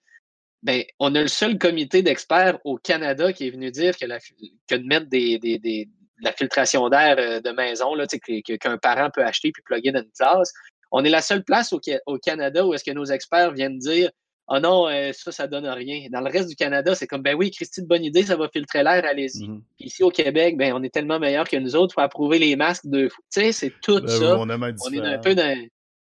Ben, 0.63 0.83
on 0.99 1.15
a 1.15 1.21
le 1.21 1.29
seul 1.29 1.57
comité 1.57 2.01
d'experts 2.01 2.59
au 2.65 2.75
Canada 2.77 3.31
qui 3.31 3.47
est 3.47 3.51
venu 3.51 3.71
dire 3.71 3.97
que, 3.97 4.05
de 4.05 4.87
mettre 4.87 5.07
des, 5.07 5.39
des, 5.39 5.59
des- 5.59 5.85
de 5.85 6.25
la 6.25 6.33
filtration 6.33 6.89
d'air 6.89 7.15
euh, 7.19 7.39
de 7.39 7.51
maison, 7.51 7.95
là, 7.95 8.05
qu'un 8.05 8.77
parent 8.77 9.09
peut 9.11 9.23
acheter 9.23 9.51
puis 9.53 9.63
plugger 9.63 9.93
dans 9.93 10.01
une 10.03 10.11
classe. 10.11 10.51
On 10.91 11.05
est 11.05 11.09
la 11.09 11.21
seule 11.21 11.43
place 11.45 11.73
au 11.73 12.17
Canada 12.19 12.65
où 12.65 12.73
est-ce 12.73 12.83
que 12.83 12.91
nos 12.91 13.05
experts 13.05 13.53
viennent 13.53 13.79
dire 13.79 14.11
Ah 14.47 14.59
non, 14.59 14.87
euh, 14.89 15.11
ça, 15.13 15.31
ça 15.31 15.47
donne 15.47 15.65
rien. 15.67 16.07
Dans 16.11 16.19
le 16.19 16.29
reste 16.29 16.49
du 16.49 16.55
Canada, 16.55 16.93
c'est 16.95 17.07
comme 17.07 17.21
ben 17.21 17.33
oui, 17.35 17.49
Christy, 17.49 17.81
de 17.81 17.87
bonne 17.87 18.03
idée, 18.03 18.23
ça 18.23 18.35
va 18.35 18.49
filtrer 18.49 18.83
l'air, 18.83 19.03
allez-y. 19.05 19.47
Mhm. 19.47 19.61
Ici 19.79 20.03
au 20.03 20.09
Québec, 20.09 20.57
ben 20.57 20.73
on 20.73 20.83
est 20.83 20.93
tellement 20.93 21.19
meilleur 21.19 21.47
que 21.47 21.55
nous 21.57 21.75
autres, 21.75 21.93
il 21.93 21.95
faut 21.95 22.01
approuver 22.01 22.39
les 22.39 22.55
masques 22.55 22.85
deux 22.85 23.07
fois. 23.09 23.23
Tu 23.33 23.41
sais, 23.41 23.51
c'est 23.53 23.73
tout 23.81 23.99
Là, 23.99 24.07
ça. 24.07 24.37
on, 24.85 24.91
est 24.93 24.97
un 24.99 25.19
peu 25.19 25.33
dans. 25.35 25.57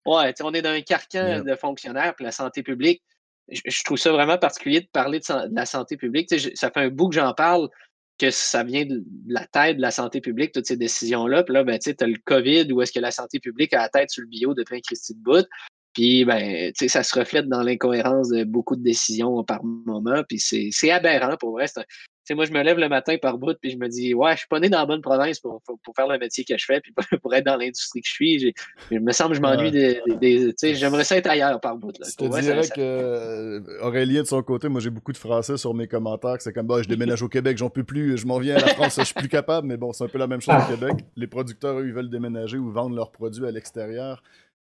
Ouais, 0.05 0.33
on 0.43 0.53
est 0.53 0.61
dans 0.61 0.69
un 0.69 0.81
carcan 0.81 1.39
de 1.43 1.55
fonctionnaires 1.55 2.13
puis 2.15 2.23
la 2.25 2.31
santé 2.31 2.61
publique. 2.63 3.01
Je, 3.51 3.61
je 3.65 3.83
trouve 3.83 3.97
ça 3.97 4.11
vraiment 4.11 4.37
particulier 4.37 4.81
de 4.81 4.87
parler 4.93 5.19
de, 5.19 5.23
san- 5.23 5.49
de 5.49 5.55
la 5.55 5.65
santé 5.65 5.97
publique. 5.97 6.29
Je- 6.35 6.49
ça 6.53 6.69
fait 6.69 6.81
un 6.81 6.89
bout 6.89 7.09
que 7.09 7.15
j'en 7.15 7.33
parle, 7.33 7.67
que 8.19 8.29
ça 8.29 8.63
vient 8.63 8.85
de 8.85 9.03
la 9.27 9.47
tête 9.47 9.77
de 9.77 9.81
la 9.81 9.89
santé 9.91 10.21
publique, 10.21 10.51
toutes 10.51 10.67
ces 10.67 10.77
décisions-là. 10.77 11.43
Puis 11.43 11.53
là, 11.55 11.63
ben, 11.63 11.79
tu 11.79 11.89
sais, 11.89 12.03
as 12.03 12.07
le 12.07 12.17
COVID 12.25 12.71
où 12.73 12.81
est-ce 12.83 12.91
que 12.91 12.99
la 12.99 13.09
santé 13.11 13.39
publique 13.39 13.73
a 13.73 13.77
la 13.79 13.89
tête 13.89 14.11
sur 14.11 14.21
le 14.21 14.27
bio 14.27 14.53
depuis 14.53 14.75
un 14.77 14.81
Christy 14.81 15.15
de 15.15 15.19
bout. 15.23 15.47
Puis, 15.93 16.23
ben, 16.25 16.71
tu 16.71 16.85
sais, 16.85 16.87
ça 16.87 17.03
se 17.03 17.17
reflète 17.17 17.47
dans 17.47 17.63
l'incohérence 17.63 18.29
de 18.29 18.43
beaucoup 18.43 18.75
de 18.75 18.83
décisions 18.83 19.43
par 19.43 19.63
moment. 19.63 20.23
Puis 20.27 20.39
c'est 20.39 20.69
c'est 20.71 20.91
aberrant 20.91 21.35
pour 21.37 21.51
vrai. 21.51 21.67
C'est 21.67 21.79
un- 21.79 21.83
tu 21.83 22.33
sais, 22.33 22.35
moi, 22.35 22.45
je 22.45 22.51
me 22.51 22.61
lève 22.61 22.77
le 22.77 22.89
matin 22.89 23.15
par 23.19 23.39
bout, 23.39 23.55
puis 23.59 23.71
je 23.71 23.77
me 23.77 23.87
dis, 23.87 24.13
ouais, 24.13 24.33
je 24.33 24.39
suis 24.39 24.47
pas 24.47 24.59
né 24.59 24.69
dans 24.69 24.77
la 24.77 24.85
bonne 24.85 25.01
province 25.01 25.39
pour, 25.39 25.63
pour, 25.65 25.79
pour 25.79 25.95
faire 25.95 26.07
le 26.07 26.19
métier 26.19 26.43
que 26.45 26.55
je 26.59 26.63
fais, 26.63 26.79
puis 26.79 26.93
pour, 27.23 27.33
être 27.33 27.45
dans 27.45 27.55
l'industrie 27.57 28.01
que 28.01 28.07
je 28.07 28.13
suis. 28.13 28.37
J'ai- 28.39 28.53
Il 28.91 28.99
me 29.01 29.11
semble 29.13 29.31
que 29.31 29.37
je 29.37 29.41
m'ennuie 29.41 29.71
des, 29.71 29.99
J'aimerais 30.75 31.05
ça 31.05 31.17
être 31.17 31.27
ailleurs 31.27 31.59
par 31.59 31.75
bout. 31.75 31.91
Là. 31.99 32.05
Je 32.07 32.15
te 32.15 32.25
vrai, 32.25 32.41
dirais 32.41 32.61
ça- 32.63 32.75
que 32.75 32.81
euh, 32.81 33.61
Aurélien, 33.81 34.21
de 34.21 34.27
son 34.27 34.43
côté, 34.43 34.69
moi 34.69 34.79
j'ai 34.79 34.91
beaucoup 34.91 35.11
de 35.11 35.17
français 35.17 35.57
sur 35.57 35.73
mes 35.73 35.87
commentaires. 35.87 36.37
que 36.37 36.43
C'est 36.43 36.53
comme, 36.53 36.67
bah, 36.67 36.83
je 36.83 36.87
déménage 36.87 37.23
au 37.23 37.29
Québec, 37.29 37.57
j'en 37.57 37.71
peux 37.71 37.83
plus, 37.83 38.15
je 38.17 38.27
m'en 38.27 38.37
viens 38.37 38.57
à 38.57 38.59
la 38.59 38.67
France, 38.75 38.97
je 38.99 39.05
suis 39.05 39.15
plus 39.15 39.29
capable. 39.29 39.65
Mais 39.67 39.77
bon, 39.77 39.91
c'est 39.91 40.03
un 40.03 40.07
peu 40.07 40.19
la 40.19 40.27
même 40.27 40.41
chose 40.41 40.53
au 40.69 40.75
Québec. 40.75 40.97
Les 41.15 41.27
producteurs, 41.27 41.79
eux, 41.79 41.87
ils 41.87 41.93
veulent 41.93 42.11
déménager 42.11 42.57
ou 42.59 42.69
vendre 42.71 42.95
leurs 42.95 43.11
produits 43.11 43.45
à 43.47 43.51
l'extérieur. 43.51 44.21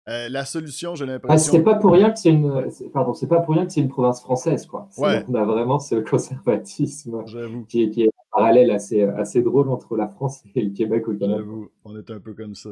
Euh, 0.09 0.29
la 0.29 0.45
solution, 0.45 0.95
j'ai 0.95 1.03
Ah, 1.03 1.07
l'impression. 1.07 1.51
c'est 1.51 1.63
pas 1.63 1.75
pour 1.75 1.91
rien 1.91 2.11
que 2.11 2.17
c'est 2.19 2.29
une, 2.29 2.69
c'est- 2.71 2.89
pardon, 2.89 3.13
c'est 3.13 3.27
pas 3.27 3.41
pour 3.41 3.55
rien 3.55 3.65
que 3.65 3.73
c'est 3.73 3.81
une 3.81 3.89
province 3.89 4.21
française, 4.21 4.65
quoi. 4.65 4.87
Ouais. 4.97 5.25
On 5.27 5.35
a 5.35 5.43
vraiment 5.43 5.79
ce 5.79 5.95
conservatisme 5.95 7.23
J'avoue, 7.25 7.65
qui 7.65 7.83
est, 7.83 7.89
qui 7.89 8.03
est 8.03 8.07
un 8.07 8.37
parallèle 8.39 8.71
assez, 8.71 9.01
assez 9.03 9.41
drôle 9.41 9.69
entre 9.69 9.97
la 9.97 10.07
France 10.07 10.43
et 10.55 10.61
le 10.61 10.69
Québec 10.69 11.07
au 11.07 11.13
Canada. 11.13 11.39
j'avoue, 11.39 11.69
on 11.83 11.97
est 11.97 12.09
un 12.09 12.19
peu 12.19 12.33
comme 12.33 12.55
ça. 12.55 12.69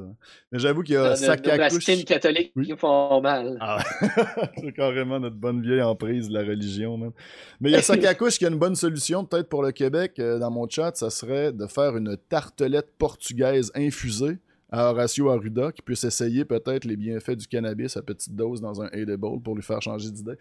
Mais 0.52 0.60
j'avoue 0.60 0.84
qu'il 0.84 0.96
y 0.96 0.98
a 0.98 1.16
Sakakouche. 1.16 1.74
racines 1.88 2.04
catholiques 2.06 2.54
Oui. 2.56 2.68
qui 2.68 2.78
font 2.78 3.20
mal. 3.22 3.58
Ah, 3.60 3.80
c'est 4.58 4.72
carrément 4.74 5.20
notre 5.20 5.36
bonne 5.36 5.62
vieille 5.62 5.82
emprise 5.82 6.30
de 6.30 6.34
la 6.36 6.42
religion, 6.42 6.98
même. 6.98 7.12
Mais 7.60 7.70
il 7.70 7.74
y 7.74 7.76
a 7.76 7.82
Sakakouche 7.82 8.38
qui 8.40 8.46
a 8.46 8.50
une 8.50 8.60
bonne 8.60 8.76
solution, 8.76 9.26
peut-être 9.26 9.50
pour 9.50 9.62
le 9.64 9.72
Québec, 9.72 10.14
euh, 10.20 10.40
dans 10.40 10.52
mon 10.52 10.70
chat, 10.70 10.96
ça 10.96 11.10
serait 11.10 11.52
de 11.52 11.68
faire 11.68 11.98
une 11.98 12.16
tartelette 12.30 12.94
portugaise 12.98 13.72
infusée 13.76 14.38
à 14.72 14.90
Horacio 14.92 15.30
Arruda, 15.30 15.72
qui 15.72 15.82
puisse 15.82 16.04
essayer 16.04 16.44
peut-être 16.46 16.86
les 16.86 16.96
bienfaits 16.98 17.32
du 17.38 17.48
cannabis 17.48 17.96
à 17.98 18.02
petite 18.02 18.36
dose 18.36 18.62
dans 18.62 18.82
un 18.82 18.90
edible 18.90 19.42
pour 19.44 19.56
lui 19.56 19.62
faire 19.64 19.82
changer 19.82 20.10
d'idée. 20.12 20.36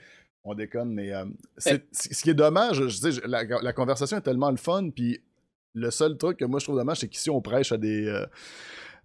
On 0.44 0.54
déconne, 0.54 0.92
mais 0.92 1.12
euh, 1.14 1.24
c'est- 1.56 1.84
c- 1.92 2.12
ce 2.12 2.22
qui 2.22 2.30
est 2.30 2.34
dommage, 2.34 2.82
je 2.88 2.96
sais, 2.96 3.12
je- 3.12 3.20
la, 3.26 3.44
la 3.44 3.72
conversation 3.72 4.16
est 4.16 4.22
tellement 4.22 4.50
le 4.50 4.56
fun, 4.56 4.90
puis 4.90 5.20
le 5.74 5.90
seul 5.90 6.16
truc 6.18 6.38
que 6.38 6.44
moi 6.44 6.60
je 6.60 6.66
trouve 6.66 6.76
dommage, 6.76 7.00
c'est 7.00 7.08
qu'ici 7.08 7.30
on 7.30 7.40
prêche 7.40 7.72
à 7.72 7.76
des. 7.78 8.06
euh, 8.06 8.26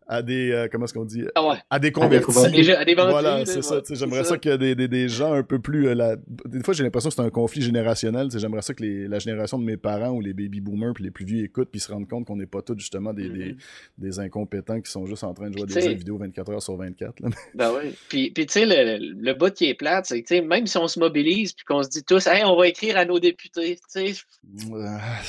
à 0.10 0.22
des. 0.22 0.52
euh, 0.52 0.68
comment 0.72 0.86
est-ce 0.86 0.94
qu'on 0.94 1.06
dit 1.06 1.23
Ah 1.36 1.48
ouais. 1.48 1.56
À 1.69 1.80
des 1.80 1.91
convertis. 1.91 2.26
convertis. 2.26 2.56
Déjà, 2.57 2.80
à 2.80 2.84
des 2.86 2.95
vendus, 2.95 3.11
Voilà, 3.11 3.38
là, 3.40 3.45
c'est 3.45 3.61
ça. 3.61 3.76
ouais, 3.77 3.81
J'aimerais 3.91 4.23
c'est 4.23 4.30
ça, 4.31 4.38
que 4.38 4.56
des, 4.57 4.76
des, 4.76 4.88
des 4.88 5.07
gens 5.07 5.31
un 5.34 5.44
peu 5.44 5.60
plus. 5.60 5.88
euh, 5.88 5.94
la- 5.95 6.15
Des 6.45 6.64
fois, 6.64 6.73
j'ai 6.73 6.84
l'impression 6.84 7.10
que 7.10 7.15
c'est 7.15 7.22
un 7.22 7.30
conflit 7.30 7.61
générationnel. 7.61 8.27
J'aimerais 8.36 8.61
ça 8.64 8.73
que 8.73 8.84
les- 8.84 9.07
la 9.07 9.19
génération 9.19 9.57
de 9.60 9.64
mes 9.64 9.77
parents 9.77 10.10
ou 10.10 10.19
les 10.22 10.34
baby 10.34 10.60
boomers 10.60 10.94
puis 10.94 11.03
les 11.03 11.11
plus 11.11 11.26
vieux 11.26 11.44
écoutent 11.45 11.69
puis 11.72 11.80
se 11.80 11.91
rendent 11.91 12.10
compte 12.10 12.26
qu'on 12.26 12.36
n'est 12.36 12.45
pas 12.48 12.61
tous 12.61 12.77
justement 12.77 13.14
des, 13.14 13.30
des, 13.30 13.45
Mhm. 13.53 13.57
des 13.99 14.19
incompétents 14.19 14.81
qui 14.81 14.91
sont 14.91 15.06
juste 15.06 15.23
en 15.23 15.34
train 15.34 15.49
de 15.49 15.53
jouer 15.57 15.64
à 15.64 15.73
des 15.73 15.81
jeux 15.81 15.94
vidéo 15.94 16.18
24 16.18 16.52
heures 16.52 16.61
sur 16.61 16.76
24. 16.76 17.19
là. 17.22 17.30
Ben 17.53 17.72
oui. 17.76 17.91
Puis, 18.10 18.31
puis 18.31 18.45
tu 18.48 18.53
sais, 18.53 18.65
le, 18.65 18.98
le 19.22 19.34
bout 19.36 19.53
qui 19.53 19.65
est 19.65 19.76
plate, 19.76 20.06
c'est 20.07 20.22
que 20.23 20.27
tu 20.27 20.36
sais, 20.36 20.41
même 20.41 20.65
si 20.65 20.77
on 20.77 20.88
se 20.88 20.99
mobilise 20.99 21.53
puis 21.53 21.65
qu'on 21.65 21.84
se 21.84 21.90
dit 21.90 22.03
tous, 22.03 22.26
hey, 22.27 22.44
on 22.45 22.56
va 22.57 22.68
écrire 22.68 22.98
à 22.98 23.06
nos 23.06 23.19
députés, 23.19 23.76
tu 23.94 24.14
sais, 24.14 24.23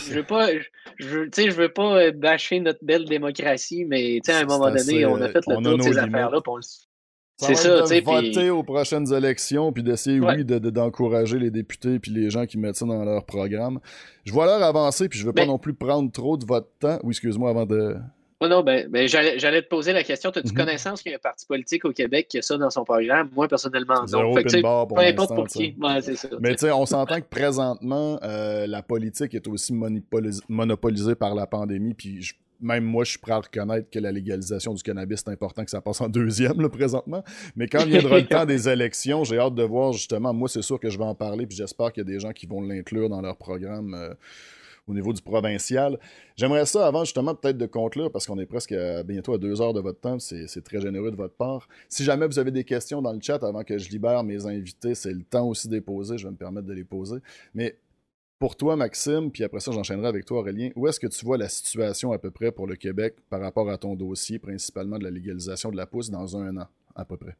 je 0.08 0.14
veux 0.14 0.22
pas, 0.22 0.48
je, 0.52 0.62
je 0.98 1.08
veux- 1.08 1.30
tu 1.30 1.42
sais, 1.42 1.50
je 1.50 1.56
veux 1.56 1.68
pas 1.68 1.96
euh, 1.96 2.12
bâcher 2.12 2.60
notre 2.60 2.84
belle 2.84 3.04
démocratie, 3.04 3.84
mais 3.84 4.20
tu 4.24 4.30
sais, 4.30 4.32
à 4.32 4.36
un 4.38 4.40
C'est 4.40 4.46
moment 4.70 4.84
donné, 4.86 5.04
assez, 5.04 5.06
on 5.06 5.14
a 5.22 5.28
fait 5.28 5.46
le 5.46 5.52
a 5.56 5.62
tour 5.62 5.78
de 5.78 5.82
ces 5.82 5.98
affaires-là. 5.98 6.40
C'est 7.36 7.54
ça, 7.54 7.82
tu 7.88 8.00
voter 8.02 8.30
puis- 8.32 8.50
aux 8.50 8.62
prochaines 8.62 9.10
élections, 9.14 9.72
puis 9.72 9.82
d'essayer, 9.82 10.20
Ouais. 10.20 10.36
oui, 10.36 10.44
de- 10.44 10.58
de- 10.58 10.68
d'encourager 10.70 11.38
les 11.38 11.50
députés 11.50 11.98
puis 11.98 12.10
les 12.10 12.28
gens 12.28 12.44
qui 12.44 12.58
mettent 12.58 12.76
ça 12.76 12.84
dans 12.84 13.02
leur 13.02 13.24
programme. 13.24 13.80
Je 14.24 14.32
vois 14.32 14.44
l'heure 14.44 14.62
avancer, 14.62 15.08
puis 15.08 15.18
je 15.18 15.24
veux 15.24 15.32
pas 15.32 15.42
Mais- 15.42 15.46
non 15.48 15.58
plus 15.58 15.72
prendre 15.72 16.12
trop 16.12 16.36
de 16.36 16.44
votre 16.44 16.68
temps. 16.78 16.98
Oui, 17.02 17.10
excuse-moi, 17.12 17.48
avant 17.48 17.64
de... 17.64 17.96
Oh 18.42 18.48
non, 18.48 18.62
ben, 18.62 18.88
ben, 18.90 19.06
j'allais 19.06 19.62
te 19.62 19.68
poser 19.68 19.92
la 19.94 20.02
question. 20.02 20.30
As-tu 20.30 20.48
Mhm. 20.48 20.54
connaissance 20.54 21.02
qu'il 21.02 21.12
y 21.12 21.14
a 21.14 21.18
un 21.18 21.20
parti 21.20 21.44
politique 21.46 21.84
au 21.86 21.92
Québec 21.92 22.26
qui 22.28 22.38
a 22.38 22.42
ça 22.42 22.56
dans 22.58 22.70
son 22.70 22.84
programme? 22.84 23.28
Moi, 23.34 23.48
personnellement, 23.48 24.06
Zéro 24.06 24.22
non. 24.22 24.34
Fait 24.34 24.42
que, 24.44 24.48
tu 24.48 24.56
sais, 24.56 24.62
pin 24.62 24.68
bar 24.68 24.88
pour 24.88 24.96
peu 24.98 25.02
importe 25.04 25.34
pour 25.34 25.46
qui. 25.46 25.74
Ouais, 25.80 26.00
c'est 26.02 26.16
ça. 26.16 26.28
Mais 26.40 26.54
tu 26.54 26.60
sais, 26.66 26.72
on 26.72 26.86
s'entend 26.86 27.20
que 27.20 27.26
présentement, 27.28 28.18
euh, 28.22 28.66
la 28.66 28.82
politique 28.82 29.34
est 29.34 29.46
aussi 29.46 29.72
monopolis- 29.74 30.40
monopolisée 30.48 31.14
par 31.14 31.34
la 31.34 31.46
pandémie. 31.46 31.92
Puis 31.94 32.22
je- 32.22 32.34
même 32.60 32.84
moi, 32.84 33.04
je 33.04 33.10
suis 33.10 33.18
prêt 33.18 33.32
à 33.32 33.38
reconnaître 33.38 33.90
que 33.90 33.98
la 33.98 34.12
légalisation 34.12 34.74
du 34.74 34.82
cannabis, 34.82 35.22
c'est 35.24 35.30
important 35.30 35.64
que 35.64 35.70
ça 35.70 35.80
passe 35.80 36.00
en 36.00 36.08
deuxième, 36.08 36.60
là, 36.60 36.68
présentement. 36.68 37.22
Mais 37.56 37.66
quand 37.66 37.84
viendra 37.84 38.18
le 38.18 38.26
temps 38.26 38.46
des 38.46 38.68
élections, 38.68 39.24
j'ai 39.24 39.38
hâte 39.38 39.54
de 39.54 39.62
voir 39.62 39.92
justement. 39.92 40.32
Moi, 40.32 40.48
c'est 40.48 40.62
sûr 40.62 40.78
que 40.78 40.90
je 40.90 40.98
vais 40.98 41.04
en 41.04 41.14
parler. 41.14 41.46
Puis 41.46 41.56
j'espère 41.56 41.92
qu'il 41.92 42.02
y 42.02 42.06
a 42.06 42.10
des 42.12 42.20
gens 42.20 42.32
qui 42.32 42.46
vont 42.46 42.60
l'inclure 42.60 43.08
dans 43.08 43.20
leur 43.20 43.36
programme. 43.36 43.94
euh, 43.94 44.14
au 44.90 44.94
niveau 44.94 45.12
du 45.12 45.22
provincial. 45.22 45.98
J'aimerais 46.36 46.66
ça, 46.66 46.86
avant 46.86 47.04
justement 47.04 47.34
peut-être 47.34 47.56
de 47.56 47.66
conclure, 47.66 48.10
parce 48.10 48.26
qu'on 48.26 48.38
est 48.38 48.46
presque 48.46 48.74
bientôt 49.04 49.34
à 49.34 49.38
deux 49.38 49.60
heures 49.60 49.72
de 49.72 49.80
votre 49.80 50.00
temps, 50.00 50.18
c'est 50.18 50.46
c'est 50.48 50.62
très 50.62 50.80
généreux 50.80 51.10
de 51.10 51.16
votre 51.16 51.34
part. 51.34 51.68
Si 51.88 52.04
jamais 52.04 52.26
vous 52.26 52.38
avez 52.38 52.50
des 52.50 52.64
questions 52.64 53.00
dans 53.00 53.12
le 53.12 53.20
chat 53.20 53.42
avant 53.44 53.62
que 53.62 53.78
je 53.78 53.88
libère 53.90 54.22
mes 54.24 54.46
invités, 54.46 54.94
c'est 54.94 55.12
le 55.12 55.22
temps 55.22 55.46
aussi 55.46 55.68
de 55.68 55.74
les 55.74 55.80
poser, 55.80 56.18
je 56.18 56.24
vais 56.24 56.32
me 56.32 56.36
permettre 56.36 56.66
de 56.66 56.72
les 56.72 56.84
poser. 56.84 57.18
Mais 57.54 57.76
pour 58.40 58.56
toi, 58.56 58.74
Maxime, 58.74 59.30
puis 59.30 59.44
après 59.44 59.60
ça, 59.60 59.70
j'enchaînerai 59.70 60.08
avec 60.08 60.24
toi, 60.24 60.38
Aurélien, 60.38 60.70
où 60.74 60.88
est-ce 60.88 60.98
que 60.98 61.06
tu 61.06 61.24
vois 61.26 61.36
la 61.36 61.50
situation 61.50 62.10
à 62.10 62.18
peu 62.18 62.30
près 62.30 62.50
pour 62.50 62.66
le 62.66 62.74
Québec 62.74 63.16
par 63.28 63.40
rapport 63.40 63.70
à 63.70 63.76
ton 63.76 63.94
dossier, 63.94 64.38
principalement 64.38 64.98
de 64.98 65.04
la 65.04 65.10
légalisation 65.10 65.70
de 65.70 65.76
la 65.76 65.86
pousse 65.86 66.10
dans 66.10 66.38
un 66.38 66.56
an, 66.56 66.66
à 66.96 67.04
peu 67.04 67.18
près? 67.18 67.36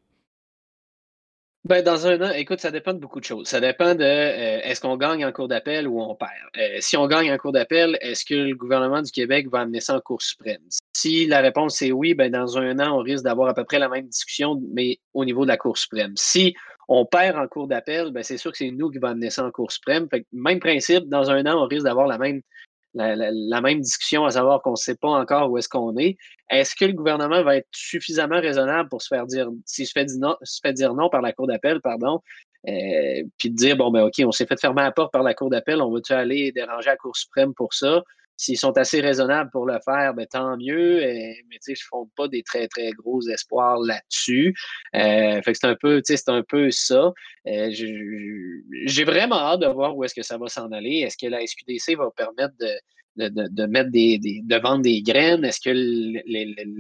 Ben, 1.64 1.82
dans 1.82 2.06
un 2.06 2.20
an, 2.22 2.32
écoute, 2.32 2.60
ça 2.60 2.70
dépend 2.70 2.94
de 2.94 2.98
beaucoup 2.98 3.20
de 3.20 3.24
choses. 3.24 3.47
Ça 3.47 3.60
dépend 3.60 3.94
de 3.94 4.02
euh, 4.02 4.60
est-ce 4.62 4.81
qu'on 4.81 4.97
gagne 4.97 5.24
en 5.24 5.32
cours 5.32 5.48
d'appel 5.48 5.89
ou 5.89 6.01
on 6.01 6.14
perd? 6.14 6.31
Euh, 6.59 6.78
si 6.81 6.97
on 6.97 7.06
gagne 7.06 7.31
en 7.31 7.36
cours 7.36 7.52
d'appel, 7.52 7.98
est-ce 8.01 8.24
que 8.24 8.35
le 8.35 8.55
gouvernement 8.55 9.02
du 9.02 9.10
Québec 9.10 9.47
va 9.51 9.60
amener 9.60 9.81
ça 9.81 9.97
en 9.97 10.01
Cour 10.01 10.22
suprême? 10.22 10.62
Si 10.94 11.27
la 11.27 11.40
réponse 11.40 11.81
est 11.82 11.93
oui, 11.93 12.14
ben, 12.14 12.32
dans 12.32 12.56
un 12.56 12.78
an, 12.78 12.98
on 12.98 13.02
risque 13.02 13.24
d'avoir 13.24 13.48
à 13.48 13.55
peu 13.55 13.64
près 13.64 13.78
la 13.78 13.90
même 13.90 14.06
discussion, 14.06 14.60
mais 14.72 14.98
au 15.12 15.27
niveau 15.27 15.44
de 15.44 15.48
la 15.48 15.59
Cour 15.59 15.77
suprême. 15.77 16.12
Si 16.16 16.55
on 16.92 17.06
perd 17.06 17.38
en 17.38 17.46
cours 17.46 17.68
d'appel, 17.68 18.10
ben 18.10 18.24
c'est 18.24 18.36
sûr 18.36 18.50
que 18.50 18.58
c'est 18.58 18.72
nous 18.72 18.90
qui 18.90 18.98
va 18.98 19.10
amener 19.10 19.30
ça 19.30 19.46
en 19.46 19.52
Cour 19.52 19.70
suprême. 19.70 20.08
même 20.32 20.58
principe, 20.58 21.08
dans 21.08 21.30
un 21.30 21.46
an, 21.46 21.62
on 21.62 21.68
risque 21.68 21.84
d'avoir 21.84 22.08
la 22.08 22.18
même, 22.18 23.80
discussion, 23.80 24.24
à 24.24 24.30
savoir 24.32 24.60
qu'on 24.60 24.72
ne 24.72 24.76
sait 24.76 24.96
pas 24.96 25.08
encore 25.08 25.52
où 25.52 25.56
est-ce 25.56 25.68
qu'on 25.68 25.96
est. 25.98 26.16
Est-ce 26.50 26.74
que 26.74 26.84
le 26.84 26.92
gouvernement 26.92 27.44
va 27.44 27.58
être 27.58 27.68
suffisamment 27.70 28.40
raisonnable 28.40 28.88
pour 28.88 29.02
se 29.02 29.06
faire 29.06 29.24
dire 29.24 30.94
non 30.94 31.08
par 31.08 31.22
la 31.22 31.32
Cour 31.32 31.46
d'appel, 31.46 31.80
pardon, 31.80 32.20
euh, 32.66 33.22
puis 33.38 33.50
de 33.50 33.54
dire, 33.54 33.76
bon, 33.76 33.92
ben 33.92 34.02
OK, 34.02 34.20
on 34.26 34.32
s'est 34.32 34.46
fait 34.46 34.60
fermer 34.60 34.82
la 34.82 34.90
porte 34.90 35.12
par 35.12 35.22
la 35.22 35.32
Cour 35.32 35.48
d'appel, 35.48 35.80
on 35.80 35.92
va-tu 35.92 36.12
aller 36.12 36.50
déranger 36.50 36.90
la 36.90 36.96
Cour 36.96 37.16
suprême 37.16 37.54
pour 37.54 37.72
ça? 37.72 38.02
S'ils 38.40 38.56
sont 38.56 38.78
assez 38.78 39.02
raisonnables 39.02 39.50
pour 39.50 39.66
le 39.66 39.78
faire, 39.84 40.14
ben, 40.14 40.26
tant 40.26 40.56
mieux. 40.56 41.04
Euh, 41.04 41.32
mais 41.50 41.58
je 41.62 41.72
ne 41.72 41.76
fonde 41.90 42.08
pas 42.16 42.26
des 42.26 42.42
très, 42.42 42.68
très 42.68 42.90
gros 42.92 43.20
espoirs 43.28 43.78
là-dessus. 43.80 44.54
Euh, 44.96 45.42
fait 45.42 45.52
que 45.52 45.58
c'est 45.58 45.66
un 45.66 45.76
peu, 45.78 46.00
c'est 46.02 46.28
un 46.30 46.42
peu 46.42 46.70
ça. 46.70 47.12
Euh, 47.46 47.70
j'ai 47.70 49.04
vraiment 49.04 49.36
hâte 49.36 49.60
de 49.60 49.66
voir 49.66 49.94
où 49.94 50.04
est-ce 50.04 50.14
que 50.14 50.22
ça 50.22 50.38
va 50.38 50.48
s'en 50.48 50.72
aller. 50.72 51.00
Est-ce 51.00 51.18
que 51.18 51.26
la 51.26 51.46
SQDC 51.46 51.98
va 51.98 52.08
permettre 52.16 52.54
de, 52.58 53.28
de, 53.28 53.66
mettre 53.66 53.90
des, 53.90 54.18
de 54.18 54.56
vendre 54.56 54.84
des 54.84 55.02
graines? 55.02 55.44
Est-ce 55.44 55.60
que 55.60 55.74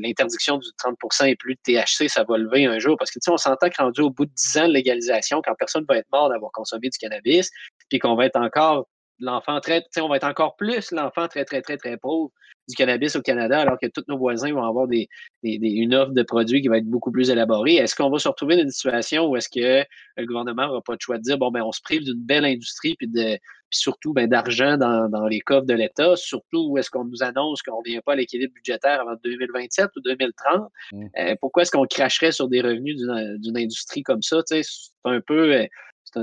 l'interdiction 0.00 0.56
du 0.56 0.68
30% 0.82 1.28
et 1.28 1.36
plus 1.36 1.56
de 1.56 1.60
THC, 1.62 2.08
ça 2.08 2.24
va 2.26 2.38
lever 2.38 2.64
un 2.64 2.78
jour? 2.78 2.96
Parce 2.98 3.10
que 3.10 3.18
on 3.30 3.36
s'entend 3.36 3.68
que 3.68 3.82
rendu 3.82 4.00
au 4.00 4.08
bout 4.08 4.24
de 4.24 4.32
10 4.32 4.56
ans 4.56 4.68
de 4.68 4.72
légalisation, 4.72 5.42
quand 5.44 5.54
personne 5.58 5.84
va 5.86 5.98
être 5.98 6.08
mort 6.10 6.30
d'avoir 6.30 6.52
consommé 6.52 6.88
du 6.88 6.96
cannabis, 6.96 7.50
puis 7.90 7.98
qu'on 7.98 8.14
va 8.14 8.24
être 8.24 8.36
encore 8.36 8.88
l'enfant 9.20 9.60
très, 9.60 9.84
on 9.98 10.08
va 10.08 10.16
être 10.16 10.24
encore 10.24 10.56
plus 10.56 10.90
l'enfant 10.92 11.28
très, 11.28 11.44
très, 11.44 11.62
très, 11.62 11.76
très 11.76 11.96
pauvre 11.96 12.30
du 12.68 12.74
cannabis 12.74 13.16
au 13.16 13.22
Canada, 13.22 13.60
alors 13.60 13.78
que 13.78 13.86
tous 13.86 14.04
nos 14.08 14.16
voisins 14.16 14.52
vont 14.52 14.64
avoir 14.64 14.86
des, 14.86 15.08
une 15.42 15.94
offre 15.94 16.12
de 16.12 16.22
produits 16.22 16.62
qui 16.62 16.68
va 16.68 16.78
être 16.78 16.88
beaucoup 16.88 17.10
plus 17.10 17.30
élaborée. 17.30 17.74
Est-ce 17.74 17.94
qu'on 17.94 18.10
va 18.10 18.18
se 18.18 18.28
retrouver 18.28 18.56
dans 18.56 18.62
une 18.62 18.70
situation 18.70 19.26
où 19.26 19.36
est-ce 19.36 19.48
que 19.48 19.84
le 20.16 20.26
gouvernement 20.26 20.66
n'aura 20.66 20.82
pas 20.82 20.96
de 20.96 21.00
choix 21.00 21.18
de 21.18 21.22
dire, 21.22 21.38
bon, 21.38 21.50
ben, 21.50 21.62
on 21.62 21.72
se 21.72 21.82
prive 21.82 22.04
d'une 22.04 22.22
belle 22.22 22.44
industrie, 22.44 22.94
puis, 22.96 23.08
de, 23.08 23.38
surtout 23.70 24.12
ben, 24.12 24.28
d'argent 24.28 24.76
dans, 24.76 25.26
les 25.26 25.40
coffres 25.40 25.66
de 25.66 25.74
l'État, 25.74 26.16
surtout 26.16 26.68
où 26.70 26.78
est-ce 26.78 26.90
qu'on 26.90 27.04
nous 27.04 27.22
annonce 27.22 27.62
qu'on 27.62 27.80
ne 27.80 27.90
vient 27.90 28.00
pas 28.00 28.12
à 28.12 28.16
l'équilibre 28.16 28.54
budgétaire 28.54 29.00
avant 29.00 29.16
2027 29.22 29.90
ou 29.96 30.00
2030? 30.00 30.70
Mmh. 30.92 31.06
Euh, 31.18 31.34
pourquoi 31.40 31.62
est-ce 31.62 31.70
qu'on 31.70 31.86
cracherait 31.86 32.32
sur 32.32 32.48
des 32.48 32.60
revenus 32.60 32.96
d'une 32.96 33.56
industrie 33.56 34.02
comme 34.02 34.22
ça? 34.22 34.42
C'est 34.46 34.62
un 35.04 35.20
peu 35.20 35.54
euh, 35.54 35.66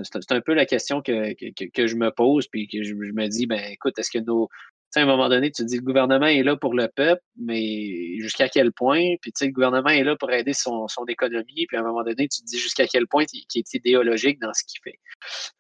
c'est 0.03 0.31
un, 0.31 0.41
peu 0.41 0.53
la 0.53 0.65
question 0.65 1.01
que, 1.01 1.11
je 1.11 1.95
me 1.95 2.11
pose, 2.11 2.47
puis 2.47 2.68
que 2.68 2.84
je, 2.84 2.89
je 2.89 3.14
me 3.14 3.27
dis, 3.27 3.45
ben 3.45 3.61
écoute, 3.72 3.97
est-ce 3.99 4.11
que 4.11 4.19
nos, 4.19 4.49
à 4.95 5.01
un 5.01 5.05
moment 5.05 5.30
donné, 5.30 5.51
tu 5.51 5.64
te 5.64 5.68
dis 5.68 5.77
le 5.77 5.84
gouvernement 5.84 6.27
est 6.27 6.43
là 6.43 6.55
pour 6.55 6.73
le 6.73 6.88
peuple, 6.88 7.22
mais 7.38 8.18
jusqu'à 8.19 8.49
quel 8.49 8.72
point? 8.72 9.15
Puis 9.22 9.31
tu 9.31 9.39
sais, 9.39 9.45
le 9.47 9.51
gouvernement 9.51 9.89
est 9.89 10.03
là 10.03 10.15
pour 10.15 10.31
aider 10.31 10.53
son, 10.53 10.88
son 10.88 11.05
économie, 11.05 11.65
puis 11.68 11.77
à 11.77 11.81
un 11.81 11.84
moment 11.84 12.03
donné, 12.03 12.27
tu 12.27 12.41
te 12.41 12.45
dis 12.45 12.57
jusqu'à 12.57 12.88
quel 12.88 13.05
point 13.07 13.26
il, 13.34 13.59
est 13.59 13.73
idéologique 13.73 14.39
dans 14.39 14.53
ce 14.53 14.64
qu'il 14.64 14.80
fait. 14.84 14.99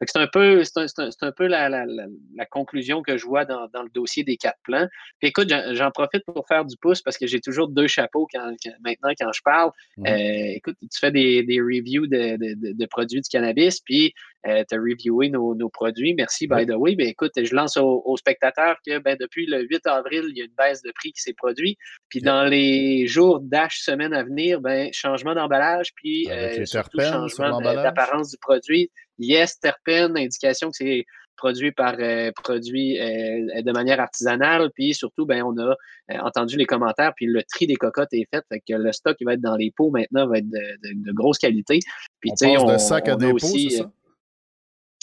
c'est 0.01 0.17
un 0.17 0.27
peu, 0.27 0.63
c'est 0.63 0.79
un, 0.79 1.09
un, 1.21 1.31
peu 1.31 1.47
la, 1.47 1.69
la, 1.69 1.85
la, 1.85 2.45
conclusion 2.45 3.01
que 3.01 3.17
je 3.17 3.25
vois 3.25 3.45
dans, 3.45 3.67
dans, 3.73 3.83
le 3.83 3.89
dossier 3.89 4.23
des 4.23 4.37
quatre 4.37 4.59
plans. 4.63 4.87
Puis 5.19 5.29
écoute, 5.29 5.53
j'en 5.71 5.91
profite 5.91 6.23
pour 6.25 6.47
faire 6.47 6.65
du 6.65 6.75
pouce 6.77 7.01
parce 7.01 7.17
que 7.17 7.27
j'ai 7.27 7.41
toujours 7.41 7.67
deux 7.67 7.87
chapeaux 7.87 8.27
quand, 8.33 8.53
maintenant 8.81 9.11
quand 9.19 9.31
je 9.33 9.41
parle. 9.43 9.71
Euh, 9.99 10.53
écoute, 10.55 10.77
tu 10.81 10.99
fais 10.99 11.11
des, 11.11 11.43
des 11.43 11.59
reviews 11.59 12.07
de, 12.07 12.37
de, 12.37 12.73
de, 12.73 12.85
produits 12.85 13.21
du 13.21 13.29
cannabis, 13.29 13.81
puis 13.81 14.13
euh, 14.45 14.63
tu 14.69 14.75
as 14.75 14.77
reviewé 14.77 15.29
nos, 15.29 15.55
nos, 15.55 15.69
produits. 15.69 16.13
Merci, 16.13 16.47
by 16.47 16.65
the 16.65 16.75
way. 16.75 16.95
Ben, 16.95 17.07
écoute, 17.07 17.31
je 17.35 17.53
lance 17.55 17.77
aux, 17.77 18.17
spectateurs 18.17 18.77
que 18.85 18.99
ben, 18.99 19.17
depuis 19.19 19.45
le 19.45 19.63
8 19.63 19.87
avril, 19.87 20.25
il 20.29 20.37
y 20.37 20.41
a 20.41 20.45
une 20.45 20.53
baisse 20.57 20.81
de 20.81 20.91
prix 20.91 21.11
qui 21.11 21.21
s'est 21.21 21.33
produite. 21.33 21.77
Puis 22.09 22.21
dans 22.21 22.45
les 22.45 23.07
jours 23.07 23.39
d'âge 23.41 23.81
semaine 23.81 24.13
à 24.13 24.23
venir, 24.23 24.61
ben, 24.61 24.89
changement 24.93 25.33
d'emballage, 25.33 25.93
puis 25.95 26.29
euh, 26.29 26.65
surtout 26.65 26.99
changement 26.99 27.59
d'apparence 27.61 28.31
du 28.31 28.37
produit. 28.37 28.91
Yes, 29.19 29.59
terpène, 29.59 30.15
indication 30.17 30.69
que 30.69 30.77
c'est 30.77 31.05
produit 31.37 31.71
par 31.71 31.95
euh, 31.99 32.31
produit 32.35 32.99
euh, 32.99 33.61
de 33.61 33.71
manière 33.71 33.99
artisanale, 33.99 34.71
puis 34.73 34.93
surtout, 34.93 35.25
ben, 35.25 35.43
on 35.43 35.55
a 35.59 35.75
entendu 36.23 36.57
les 36.57 36.65
commentaires, 36.65 37.13
puis 37.15 37.27
le 37.27 37.43
tri 37.43 37.67
des 37.67 37.75
cocottes 37.75 38.13
est 38.13 38.27
fait, 38.33 38.43
fait 38.49 38.59
que 38.59 38.73
le 38.73 38.91
stock 38.91 39.15
qui 39.15 39.23
va 39.23 39.33
être 39.33 39.41
dans 39.41 39.55
les 39.55 39.71
pots 39.71 39.91
maintenant 39.91 40.27
va 40.27 40.39
être 40.39 40.49
de, 40.49 41.11
grosse 41.13 41.37
qualité. 41.37 41.79
Puis, 42.19 42.31
on 42.31 42.65
passe 42.65 42.73
de 42.73 42.77
sac 42.77 43.07
à 43.07 43.17
c'est 43.39 43.69
ça? 43.69 43.91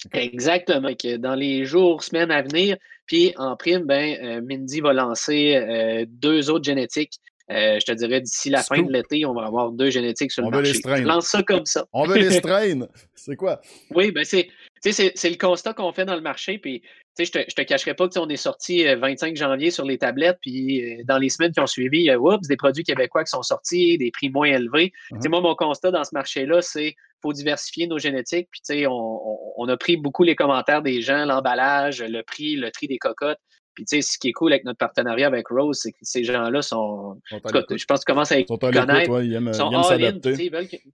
Exactement. 0.12 0.90
dans 1.18 1.34
les 1.34 1.64
jours, 1.64 2.02
semaines 2.02 2.30
à 2.30 2.42
venir, 2.42 2.76
puis 3.06 3.34
en 3.36 3.56
prime, 3.56 3.84
ben, 3.84 4.16
euh, 4.22 4.40
Mindy 4.42 4.80
va 4.80 4.92
lancer 4.92 5.56
euh, 5.56 6.04
deux 6.08 6.50
autres 6.50 6.64
génétiques. 6.64 7.20
Euh, 7.50 7.78
je 7.78 7.84
te 7.84 7.92
dirais 7.92 8.22
d'ici 8.22 8.48
la 8.48 8.62
fin 8.62 8.80
de 8.82 8.90
l'été, 8.90 9.26
on 9.26 9.34
va 9.34 9.44
avoir 9.44 9.70
deux 9.70 9.90
génétiques 9.90 10.32
sur 10.32 10.42
le 10.42 10.50
marché. 10.50 10.80
On 10.86 10.96
lance 11.02 11.26
ça 11.26 11.42
comme 11.42 11.66
ça. 11.66 11.84
On 11.92 12.06
veut 12.06 12.16
les 12.16 12.30
strains. 12.38 12.86
C'est 13.14 13.36
quoi? 13.36 13.60
Oui, 13.90 14.12
ben 14.12 14.24
c'est, 14.24 14.48
c'est 14.92 15.30
le 15.30 15.36
constat 15.36 15.72
qu'on 15.72 15.92
fait 15.92 16.04
dans 16.04 16.14
le 16.14 16.20
marché. 16.20 16.58
Puis, 16.58 16.82
je 17.18 17.30
te, 17.30 17.38
je 17.48 17.54
te 17.54 17.62
cacherai 17.62 17.94
pas 17.94 18.08
que 18.08 18.18
on 18.18 18.28
est 18.28 18.36
sorti 18.36 18.84
25 18.84 19.36
janvier 19.36 19.70
sur 19.70 19.84
les 19.84 19.98
tablettes, 19.98 20.38
puis 20.40 21.04
dans 21.04 21.18
les 21.18 21.28
semaines 21.28 21.52
qui 21.52 21.60
ont 21.60 21.66
suivi, 21.66 21.98
il 21.98 22.04
y 22.04 22.10
a 22.10 22.18
oups, 22.18 22.46
des 22.48 22.56
produits 22.56 22.84
québécois 22.84 23.24
qui 23.24 23.30
sont 23.30 23.42
sortis, 23.42 23.98
des 23.98 24.10
prix 24.10 24.30
moins 24.30 24.48
élevés. 24.48 24.92
Uh-huh. 25.12 25.28
Moi, 25.28 25.40
mon 25.40 25.54
constat 25.54 25.90
dans 25.90 26.04
ce 26.04 26.10
marché-là, 26.12 26.60
c'est 26.60 26.94
faut 27.22 27.32
diversifier 27.32 27.86
nos 27.86 27.98
génétiques. 27.98 28.48
Puis, 28.50 28.60
tu 28.60 28.74
sais, 28.74 28.86
on, 28.86 29.68
a 29.68 29.76
pris 29.76 29.96
beaucoup 29.96 30.24
les 30.24 30.36
commentaires 30.36 30.82
des 30.82 31.00
gens, 31.00 31.24
l'emballage, 31.24 32.02
le 32.02 32.22
prix, 32.22 32.56
le 32.56 32.70
tri 32.70 32.86
des 32.86 32.98
cocottes. 32.98 33.38
Puis, 33.74 33.86
tu 33.86 33.96
sais, 33.96 34.02
ce 34.02 34.18
qui 34.18 34.28
est 34.28 34.32
cool 34.32 34.52
avec 34.52 34.64
notre 34.64 34.78
partenariat 34.78 35.26
avec 35.26 35.48
Rose, 35.48 35.78
c'est 35.80 35.92
que 35.92 35.98
ces 36.02 36.22
gens-là 36.22 36.62
sont. 36.62 37.18
je 37.30 37.38
pense 37.38 37.52
que 37.52 37.74
tu 37.74 38.04
commences 38.04 38.30
à 38.30 38.36
les 38.36 38.44
connaître. 38.44 39.22
ils 39.22 39.34
aiment, 39.34 39.52
sont 39.52 39.70
ils 39.70 40.92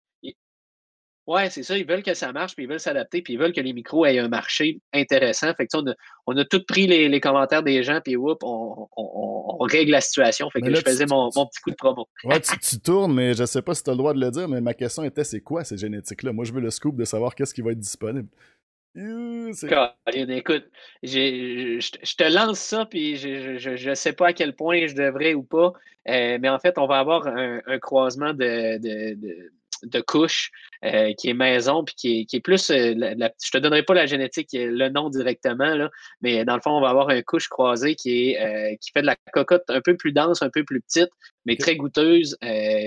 Ouais, 1.31 1.49
c'est 1.49 1.63
ça. 1.63 1.79
Ils 1.79 1.87
veulent 1.87 2.03
que 2.03 2.13
ça 2.13 2.33
marche, 2.33 2.57
puis 2.57 2.65
ils 2.65 2.69
veulent 2.69 2.81
s'adapter, 2.81 3.23
puis 3.23 3.35
ils 3.35 3.39
veulent 3.39 3.53
que 3.53 3.61
les 3.61 3.73
micros 3.73 4.05
aient 4.05 4.19
un 4.19 4.27
marché 4.27 4.81
intéressant. 4.93 5.55
Fait 5.55 5.69
que, 5.69 5.77
on, 5.77 5.87
a, 5.87 5.95
on 6.27 6.37
a 6.37 6.45
tout 6.45 6.65
pris 6.65 6.89
les, 6.89 7.21
commentaires 7.21 7.63
des 7.63 7.85
gens, 7.85 8.01
puis 8.05 8.17
whoop, 8.17 8.43
on, 8.43 8.89
on, 8.97 9.59
règle 9.61 9.93
la 9.93 10.01
situation. 10.01 10.51
Fait 10.51 10.61
que 10.61 10.75
je 10.75 10.81
faisais 10.81 11.07
mon, 11.07 11.31
petit 11.31 11.61
coup 11.63 11.71
de 11.71 11.77
promo. 11.77 12.09
Ouais, 12.25 12.41
tu, 12.41 12.81
tournes, 12.81 13.15
mais 13.15 13.35
je 13.35 13.45
sais 13.45 13.63
pas 13.63 13.77
si 13.77 13.85
tu 13.85 13.91
as 13.91 13.93
le 13.93 13.99
droit 13.99 14.13
de 14.13 14.19
le 14.19 14.29
dire, 14.33 14.49
mais 14.49 14.61
ma 14.61 14.75
question 14.75 15.05
était 15.05 15.23
c'est 15.23 15.41
quoi 15.41 15.63
ces 15.63 15.79
génétiques-là? 15.79 16.33
Moi, 16.33 16.45
je 16.45 16.53
veux 16.53 16.61
le 16.61 16.71
scoop 16.71 16.97
de 16.97 17.05
savoir 17.05 17.37
qu'est-ce 17.37 17.55
qui 17.55 17.63
va 17.63 17.71
être 17.71 17.79
disponible. 17.79 18.29
écoute, 20.35 20.69
je 21.05 22.17
te 22.17 22.25
lance 22.25 22.59
ça, 22.59 22.87
puis 22.87 23.15
je 23.15 23.89
ne 23.89 23.95
sais 23.95 24.15
pas 24.15 24.29
à 24.29 24.33
quel 24.33 24.57
point 24.57 24.85
je 24.89 24.97
devrais 24.97 25.35
ou 25.35 25.45
pas, 25.45 25.75
euh, 26.09 26.39
mais 26.41 26.49
en 26.49 26.59
fait, 26.59 26.77
on 26.77 26.89
va 26.89 26.99
avoir 26.99 27.29
un, 27.29 27.79
croisement 27.79 28.35
de, 28.35 28.79
de 28.79 29.15
de 29.15 29.53
couche 30.07 30.51
euh, 30.85 31.13
qui 31.15 31.29
est 31.29 31.35
maison, 31.35 31.85
puis 31.85 31.95
qui 31.95 32.21
est, 32.21 32.25
qui 32.25 32.37
est 32.37 32.41
plus. 32.41 32.71
Euh, 32.71 32.95
je 32.95 33.51
te 33.51 33.59
donnerai 33.59 33.83
pas 33.83 33.95
la 33.95 34.07
génétique, 34.07 34.49
le 34.53 34.89
nom 34.89 35.11
directement, 35.11 35.75
là, 35.75 35.91
mais 36.21 36.45
dans 36.45 36.55
le 36.55 36.61
fond, 36.61 36.71
on 36.71 36.81
va 36.81 36.89
avoir 36.89 37.11
un 37.11 37.23
couche 37.23 37.49
croisé 37.49 37.95
qui, 37.95 38.31
est, 38.31 38.41
euh, 38.41 38.77
qui 38.81 38.91
fait 38.93 39.03
de 39.03 39.07
la 39.07 39.17
cocotte 39.33 39.65
un 39.69 39.81
peu 39.81 39.97
plus 39.97 40.13
dense, 40.13 40.43
un 40.43 40.51
peu 40.51 40.65
plus 40.65 40.81
petite, 40.81 41.11
mais 41.45 41.57
très 41.57 41.77
goûteuse, 41.77 42.37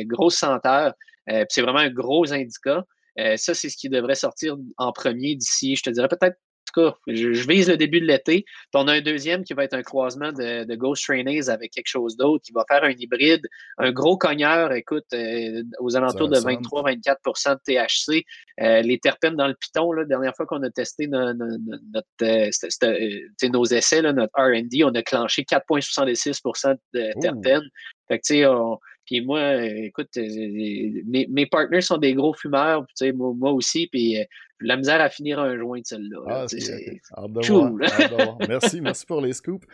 grosse 0.06 0.36
senteur. 0.36 0.94
c'est 1.50 1.62
vraiment 1.62 1.80
un 1.80 1.90
gros 1.90 2.32
indica. 2.34 2.84
ça, 3.18 3.54
c'est 3.54 3.70
ce 3.70 3.78
qui 3.78 3.90
devrait 3.90 4.16
sortir 4.16 4.56
en 4.78 4.92
premier 4.92 5.36
d'ici, 5.36 5.76
je 5.76 5.84
te 5.84 5.90
dirais 5.90 6.08
peut-être 6.08 6.38
je, 7.08 7.48
vise 7.48 7.70
le 7.70 7.78
début 7.78 8.02
de 8.02 8.06
l'été. 8.06 8.44
Puis 8.44 8.70
on 8.74 8.88
a 8.88 8.94
un 8.94 9.02
deuxième 9.02 9.44
qui 9.44 9.54
va 9.54 9.64
être 9.64 9.74
un 9.74 9.84
croisement 9.84 10.32
de, 10.32 10.76
Ghost 10.76 11.04
Trainers 11.06 11.50
avec 11.50 11.72
quelque 11.72 11.88
chose 11.88 12.18
d'autre, 12.18 12.44
qui 12.44 12.52
va 12.52 12.66
faire 12.68 12.84
un 12.84 12.92
hybride, 12.92 13.46
un 13.78 13.92
gros 13.92 14.18
cogneur, 14.18 14.72
écoute, 14.74 15.06
euh, 15.14 15.64
aux 15.80 15.96
alentours 15.96 16.30
de 16.30 16.38
23-24% 16.38 17.56
de 17.56 17.60
THC. 17.66 18.26
Euh, 18.62 18.82
les 18.82 19.00
terpènes 19.00 19.36
dans 19.36 19.48
le 19.48 19.56
piton, 19.56 19.92
la 19.92 20.06
dernière 20.06 20.36
fois 20.36 20.46
qu'on 20.46 20.62
a 20.64 20.70
testé 20.70 21.08
notre, 21.08 21.44
euh, 22.22 23.50
nos 23.50 23.66
essais, 23.66 24.02
notre 24.02 24.34
RD, 24.38 24.84
on 24.84 24.94
a 24.96 25.02
clenché 25.02 25.44
4,66% 25.44 26.76
de 26.94 27.20
terpènes. 27.22 27.70
Fait 28.08 28.20
que, 28.20 28.24
tu 28.26 28.42
sais, 28.42 28.46
puis 29.06 29.22
moi, 29.22 29.62
écoute, 29.64 30.16
mes, 30.16 31.28
mes 31.30 31.46
partners 31.46 31.82
sont 31.82 31.98
des 31.98 32.14
gros 32.14 32.34
fumeurs, 32.34 32.86
moi, 33.16 33.34
moi 33.36 33.52
aussi, 33.52 33.88
puis 33.88 34.18
la 34.64 34.78
misère 34.78 35.02
à 35.02 35.10
finir 35.10 35.40
un 35.40 35.58
joint 35.58 35.80
de 35.80 35.86
celle-là. 35.86 36.20
Ah, 36.28 36.46
c'est 36.48 37.02
cool. 37.48 37.86
merci, 38.48 38.82
merci 38.82 39.06
pour 39.06 39.22
les 39.22 39.34
scoops. 39.34 39.66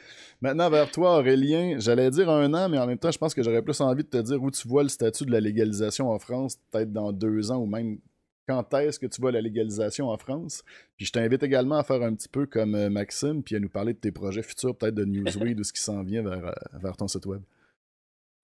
Maintenant, 0.41 0.69
vers 0.69 0.89
toi, 0.91 1.17
Aurélien, 1.19 1.75
j'allais 1.79 2.09
dire 2.09 2.29
un 2.29 2.53
an, 2.53 2.69
mais 2.69 2.77
en 2.77 2.87
même 2.87 2.97
temps, 2.97 3.11
je 3.11 3.17
pense 3.17 3.33
que 3.33 3.43
j'aurais 3.43 3.61
plus 3.61 3.79
envie 3.81 4.03
de 4.03 4.09
te 4.09 4.17
dire 4.17 4.41
où 4.41 4.51
tu 4.51 4.67
vois 4.67 4.83
le 4.83 4.89
statut 4.89 5.25
de 5.25 5.31
la 5.31 5.39
légalisation 5.39 6.09
en 6.09 6.19
France, 6.19 6.57
peut-être 6.71 6.91
dans 6.91 7.11
deux 7.11 7.51
ans 7.51 7.57
ou 7.57 7.65
même 7.65 7.99
quand 8.47 8.73
est-ce 8.73 8.97
que 8.97 9.05
tu 9.05 9.21
vois 9.21 9.31
la 9.31 9.41
légalisation 9.41 10.09
en 10.09 10.17
France. 10.17 10.63
Puis 10.97 11.05
je 11.05 11.11
t'invite 11.11 11.43
également 11.43 11.77
à 11.77 11.83
faire 11.83 12.01
un 12.01 12.15
petit 12.15 12.29
peu 12.29 12.47
comme 12.47 12.73
euh, 12.73 12.89
Maxime, 12.89 13.43
puis 13.43 13.55
à 13.55 13.59
nous 13.59 13.69
parler 13.69 13.93
de 13.93 13.99
tes 13.99 14.11
projets 14.11 14.41
futurs, 14.41 14.75
peut-être 14.75 14.95
de 14.95 15.05
Newsweek 15.05 15.59
ou 15.59 15.63
ce 15.63 15.71
qui 15.71 15.81
s'en 15.81 16.01
vient 16.01 16.23
vers, 16.23 16.47
euh, 16.47 16.79
vers 16.81 16.97
ton 16.97 17.07
site 17.07 17.27
web. 17.27 17.41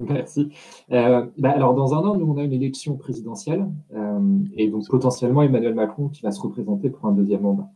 Merci. 0.02 0.50
Euh, 0.92 1.26
bah, 1.38 1.52
alors, 1.52 1.74
dans 1.74 1.94
un 1.94 2.00
an, 2.00 2.18
nous, 2.18 2.26
on 2.30 2.38
a 2.38 2.44
une 2.44 2.52
élection 2.52 2.98
présidentielle 2.98 3.66
euh, 3.94 4.40
et 4.58 4.70
donc 4.70 4.88
potentiellement 4.90 5.42
Emmanuel 5.42 5.74
Macron 5.74 6.10
qui 6.10 6.22
va 6.22 6.32
se 6.32 6.42
représenter 6.42 6.90
pour 6.90 7.06
un 7.06 7.14
deuxième 7.14 7.42
mandat. 7.42 7.70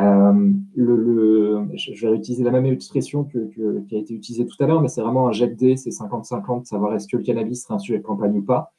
Euh, 0.00 0.52
le, 0.74 1.68
je 1.74 2.08
vais 2.08 2.16
utiliser 2.16 2.42
la 2.42 2.50
même 2.50 2.66
expression 2.66 3.22
que, 3.24 3.50
qui 3.86 3.94
a 3.94 3.98
été 3.98 4.14
utilisée 4.14 4.46
tout 4.46 4.56
à 4.60 4.66
l'heure, 4.66 4.80
mais 4.80 4.88
c'est 4.88 5.00
vraiment 5.00 5.28
un 5.28 5.32
jet 5.32 5.46
de 5.46 5.54
dés, 5.54 5.76
c'est 5.76 5.90
50-50, 5.90 6.64
savoir 6.64 6.94
est-ce 6.94 7.06
que 7.06 7.16
le 7.16 7.22
cannabis 7.22 7.62
sera 7.62 7.74
un 7.74 7.78
sujet 7.78 7.98
de 7.98 8.02
campagne 8.02 8.38
ou 8.38 8.42
pas. 8.42 8.72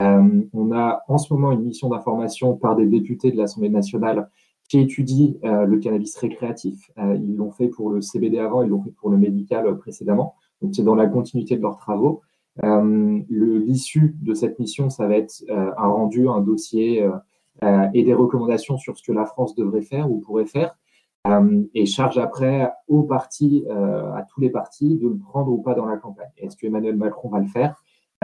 on 0.00 0.72
a 0.72 1.02
en 1.08 1.18
ce 1.18 1.32
moment 1.32 1.52
une 1.52 1.62
mission 1.62 1.88
d'information 1.88 2.54
par 2.56 2.76
des 2.76 2.86
députés 2.86 3.30
de 3.30 3.36
l'Assemblée 3.36 3.70
nationale 3.70 4.28
qui 4.68 4.80
étudient 4.80 5.34
le 5.42 5.78
cannabis 5.78 6.16
récréatif. 6.16 6.90
ils 6.98 7.36
l'ont 7.36 7.52
fait 7.52 7.68
pour 7.68 7.90
le 7.90 8.00
CBD 8.00 8.38
avant, 8.38 8.62
ils 8.62 8.68
l'ont 8.68 8.82
fait 8.82 8.90
pour 8.90 9.10
le 9.10 9.18
médical 9.18 9.78
précédemment. 9.78 10.34
Donc 10.62 10.74
c'est 10.74 10.82
dans 10.82 10.94
la 10.94 11.06
continuité 11.06 11.56
de 11.56 11.62
leurs 11.62 11.76
travaux. 11.76 12.22
L'issue 12.62 14.16
de 14.22 14.34
cette 14.34 14.58
mission, 14.58 14.90
ça 14.90 15.06
va 15.06 15.16
être 15.16 15.44
un 15.50 15.88
rendu, 15.88 16.28
un 16.28 16.40
dossier 16.40 17.06
et 17.62 18.02
des 18.02 18.14
recommandations 18.14 18.78
sur 18.78 18.96
ce 18.96 19.02
que 19.02 19.12
la 19.12 19.24
France 19.24 19.54
devrait 19.54 19.82
faire 19.82 20.10
ou 20.10 20.20
pourrait 20.20 20.46
faire. 20.46 20.76
Euh, 21.26 21.62
et 21.74 21.86
charge 21.86 22.18
après 22.18 22.70
aux 22.88 23.02
partis, 23.02 23.64
euh, 23.68 24.12
à 24.12 24.22
tous 24.22 24.40
les 24.40 24.50
partis, 24.50 24.96
de 24.96 25.08
le 25.08 25.18
prendre 25.18 25.50
ou 25.50 25.58
pas 25.58 25.74
dans 25.74 25.86
la 25.86 25.96
campagne. 25.96 26.30
Est-ce 26.36 26.56
que 26.56 26.66
Emmanuel 26.66 26.96
Macron 26.96 27.28
va 27.28 27.40
le 27.40 27.46
faire? 27.46 27.74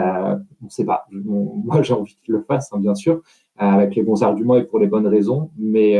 Euh, 0.00 0.36
On 0.62 0.66
ne 0.66 0.70
sait 0.70 0.84
pas. 0.84 1.06
moi, 1.10 1.82
j'ai 1.82 1.94
envie 1.94 2.16
qu'il 2.22 2.34
le 2.34 2.42
fasse, 2.42 2.72
hein, 2.72 2.78
bien 2.78 2.94
sûr, 2.94 3.22
avec 3.56 3.94
les 3.94 4.02
bons 4.02 4.22
arguments 4.22 4.56
et 4.56 4.64
pour 4.64 4.78
les 4.78 4.86
bonnes 4.86 5.06
raisons. 5.06 5.50
Mais 5.56 5.98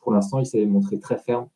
pour 0.00 0.12
l'instant, 0.12 0.38
il 0.38 0.46
s'est 0.46 0.64
montré 0.66 0.98
très 0.98 1.18
ferme 1.18 1.48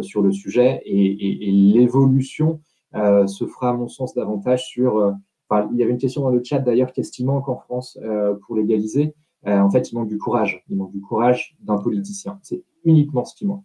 sur 0.00 0.22
le 0.22 0.32
sujet 0.32 0.82
et, 0.84 1.50
l'évolution 1.52 2.60
se 2.94 3.46
fera, 3.46 3.70
à 3.70 3.72
mon 3.72 3.88
sens, 3.88 4.14
davantage 4.14 4.66
sur. 4.66 5.14
Il 5.50 5.78
y 5.78 5.82
avait 5.82 5.92
une 5.92 5.98
question 5.98 6.22
dans 6.22 6.30
le 6.30 6.42
chat 6.44 6.58
d'ailleurs 6.58 6.92
qu'est-ce 6.92 7.12
qui 7.12 7.24
manque 7.24 7.48
en 7.48 7.56
France 7.56 7.98
pour 8.42 8.56
légaliser? 8.56 9.14
En 9.46 9.70
fait, 9.70 9.90
il 9.90 9.94
manque 9.94 10.08
du 10.08 10.18
courage. 10.18 10.62
Il 10.68 10.76
manque 10.76 10.92
du 10.92 11.00
courage 11.00 11.56
d'un 11.60 11.78
politicien. 11.78 12.38
C'est 12.42 12.62
uniquement 12.84 13.24
ce 13.24 13.34
qui 13.34 13.46
manque. 13.46 13.64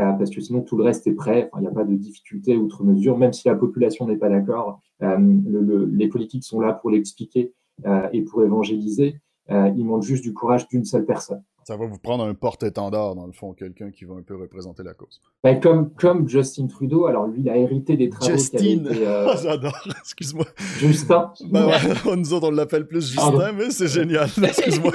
Euh, 0.00 0.12
parce 0.12 0.30
que 0.30 0.40
sinon 0.40 0.62
tout 0.62 0.76
le 0.76 0.84
reste 0.84 1.08
est 1.08 1.12
prêt. 1.12 1.50
il 1.56 1.60
n'y 1.60 1.66
a 1.66 1.72
pas 1.72 1.84
de 1.84 1.94
difficulté 1.96 2.56
outre 2.56 2.84
mesure, 2.84 3.18
même 3.18 3.32
si 3.32 3.48
la 3.48 3.56
population 3.56 4.06
n'est 4.06 4.16
pas 4.16 4.28
d'accord. 4.28 4.80
Euh, 5.02 5.18
les 5.90 6.08
politiques 6.08 6.44
sont 6.44 6.60
là 6.60 6.72
pour 6.72 6.90
l'expliquer 6.90 7.52
euh, 7.84 8.08
et 8.12 8.22
pour 8.22 8.44
évangéliser. 8.44 9.20
il 9.50 9.84
manque 9.84 10.02
juste 10.02 10.22
du 10.22 10.32
courage 10.32 10.68
d'une 10.68 10.84
seule 10.84 11.04
personne. 11.04 11.42
Ça 11.68 11.76
va 11.76 11.84
vous 11.84 11.98
prendre 11.98 12.24
un 12.24 12.32
porte-étendard, 12.32 13.14
dans 13.14 13.26
le 13.26 13.32
fond, 13.32 13.52
quelqu'un 13.52 13.90
qui 13.90 14.06
va 14.06 14.14
un 14.14 14.22
peu 14.22 14.34
représenter 14.34 14.82
la 14.82 14.94
cause. 14.94 15.20
Ben, 15.44 15.60
comme, 15.60 15.92
comme 15.92 16.26
Justin 16.26 16.66
Trudeau, 16.66 17.04
alors 17.04 17.26
lui, 17.26 17.42
il 17.42 17.50
a 17.50 17.58
hérité 17.58 17.98
des 17.98 18.08
travaux. 18.08 18.32
Justin 18.32 18.84
J'adore, 19.42 19.86
excuse-moi. 20.00 20.46
Justin 20.78 21.30
ben, 21.50 21.68
Nous 22.16 22.32
autres, 22.32 22.48
on 22.48 22.52
l'appelle 22.52 22.88
plus 22.88 23.12
Justin, 23.12 23.52
mais 23.52 23.70
c'est 23.70 23.88
génial. 23.88 24.30
Excuse-moi. 24.42 24.94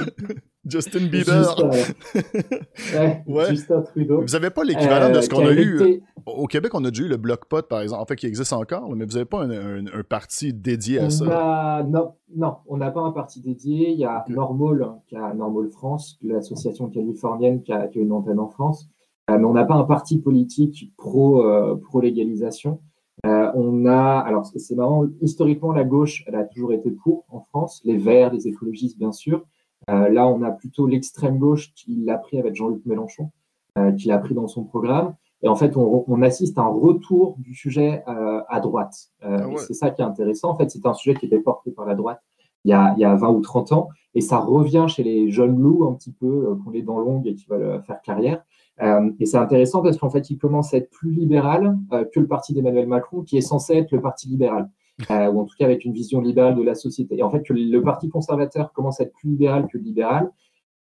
Justin 0.66 1.06
Bieber. 1.06 1.54
ouais, 3.26 3.50
Justin 3.50 3.82
Trudeau. 3.82 4.22
Vous 4.22 4.32
n'avez 4.32 4.50
pas 4.50 4.64
l'équivalent 4.64 5.10
de 5.14 5.20
ce 5.20 5.26
euh, 5.26 5.36
qu'on 5.36 5.46
a 5.46 5.52
eu. 5.52 6.02
Au 6.26 6.46
Québec, 6.46 6.72
on 6.74 6.84
a 6.84 6.90
déjà 6.90 7.04
eu 7.04 7.08
le 7.08 7.16
Bloc 7.16 7.44
Pot, 7.46 7.68
par 7.68 7.82
exemple, 7.82 8.02
en 8.02 8.06
fait, 8.06 8.16
qui 8.16 8.26
existe 8.26 8.52
encore, 8.52 8.88
mais 8.94 9.04
vous 9.04 9.12
n'avez 9.12 9.24
pas 9.24 9.44
un, 9.44 10.02
parti 10.08 10.52
dédié 10.52 11.00
à 11.00 11.10
ça? 11.10 11.84
Non, 11.88 12.12
non, 12.34 12.56
on 12.66 12.78
n'a 12.78 12.90
pas 12.90 13.00
un 13.00 13.12
parti 13.12 13.40
dédié. 13.40 13.90
Il 13.90 13.98
y 13.98 14.04
a 14.04 14.24
Normal, 14.28 14.82
hein, 14.82 14.98
qui 15.06 15.16
a 15.16 15.34
Normal 15.34 15.68
France, 15.68 16.18
l'association 16.22 16.88
californienne 16.88 17.62
qui 17.62 17.72
a, 17.72 17.88
une 17.94 18.12
antenne 18.12 18.40
en 18.40 18.48
France. 18.48 18.88
Euh, 19.30 19.38
mais 19.38 19.44
on 19.44 19.52
n'a 19.52 19.64
pas 19.64 19.74
un 19.74 19.84
parti 19.84 20.18
politique 20.18 20.92
pro, 20.96 21.44
euh, 21.46 21.76
pro 21.76 22.00
légalisation. 22.00 22.80
on 23.24 23.86
a, 23.86 24.18
alors 24.18 24.46
c'est 24.46 24.74
marrant, 24.74 25.06
historiquement 25.20 25.72
la 25.72 25.84
gauche, 25.84 26.24
elle 26.26 26.34
a 26.34 26.44
toujours 26.44 26.72
été 26.72 26.90
pour 26.90 27.24
en 27.28 27.40
France, 27.40 27.80
les 27.84 27.96
Verts, 27.96 28.32
les 28.32 28.48
écologistes 28.48 28.98
bien 28.98 29.12
sûr. 29.12 29.44
Euh, 29.90 30.08
là, 30.08 30.26
on 30.26 30.42
a 30.42 30.50
plutôt 30.50 30.86
l'extrême 30.86 31.38
gauche 31.38 31.72
qui 31.74 31.96
l'a 32.04 32.18
pris 32.18 32.38
avec 32.38 32.54
Jean-Luc 32.54 32.84
Mélenchon, 32.86 33.30
euh, 33.78 33.92
qui 33.92 34.08
l'a 34.08 34.18
pris 34.18 34.34
dans 34.34 34.48
son 34.48 34.64
programme. 34.64 35.14
Et 35.42 35.48
en 35.48 35.56
fait, 35.56 35.76
on, 35.76 36.22
assiste 36.22 36.56
à 36.58 36.62
un 36.62 36.68
retour 36.68 37.36
du 37.38 37.54
sujet 37.54 38.02
euh, 38.08 38.40
à 38.48 38.60
droite. 38.60 39.10
Ah 39.20 39.46
c'est 39.58 39.74
ça 39.74 39.90
qui 39.90 40.00
est 40.00 40.04
intéressant. 40.04 40.50
En 40.50 40.56
fait, 40.56 40.70
c'est 40.70 40.86
un 40.86 40.94
sujet 40.94 41.14
qui 41.14 41.26
était 41.26 41.38
porté 41.38 41.70
par 41.70 41.84
la 41.84 41.94
droite 41.94 42.22
il 42.64 42.70
y, 42.70 42.72
a, 42.72 42.94
il 42.96 43.00
y, 43.02 43.04
a, 43.04 43.14
20 43.14 43.28
ou 43.28 43.40
30 43.42 43.72
ans, 43.72 43.88
et 44.14 44.22
ça 44.22 44.38
revient 44.38 44.86
chez 44.88 45.02
les 45.02 45.30
jeunes 45.30 45.60
loups 45.60 45.86
un 45.86 45.92
petit 45.92 46.12
peu, 46.12 46.56
qui 46.56 46.66
ont 46.66 46.70
les 46.70 46.80
dents 46.80 46.98
longues 46.98 47.26
et 47.26 47.34
qui 47.34 47.44
veulent 47.44 47.82
faire 47.82 48.00
carrière. 48.00 48.42
et 48.80 49.26
c'est 49.26 49.36
intéressant 49.36 49.82
parce 49.82 49.98
qu'en 49.98 50.08
fait, 50.08 50.30
il 50.30 50.38
commence 50.38 50.72
à 50.72 50.78
être 50.78 50.88
plus 50.88 51.10
libéral 51.10 51.76
que 51.90 52.20
le 52.20 52.26
parti 52.26 52.54
d'Emmanuel 52.54 52.86
Macron, 52.86 53.20
qui 53.20 53.36
est 53.36 53.42
censé 53.42 53.74
être 53.74 53.92
le 53.92 54.00
parti 54.00 54.28
libéral. 54.28 54.70
Euh, 55.10 55.26
ou 55.26 55.40
en 55.40 55.44
tout 55.44 55.56
cas 55.58 55.64
avec 55.64 55.84
une 55.84 55.92
vision 55.92 56.20
libérale 56.20 56.54
de 56.54 56.62
la 56.62 56.74
société. 56.74 57.18
Et 57.18 57.22
en 57.22 57.30
fait, 57.30 57.42
que 57.42 57.52
le 57.52 57.82
Parti 57.82 58.08
conservateur 58.08 58.72
commence 58.72 59.00
à 59.00 59.04
être 59.04 59.12
plus 59.12 59.30
libéral 59.30 59.66
que 59.66 59.76
libéral, 59.76 60.30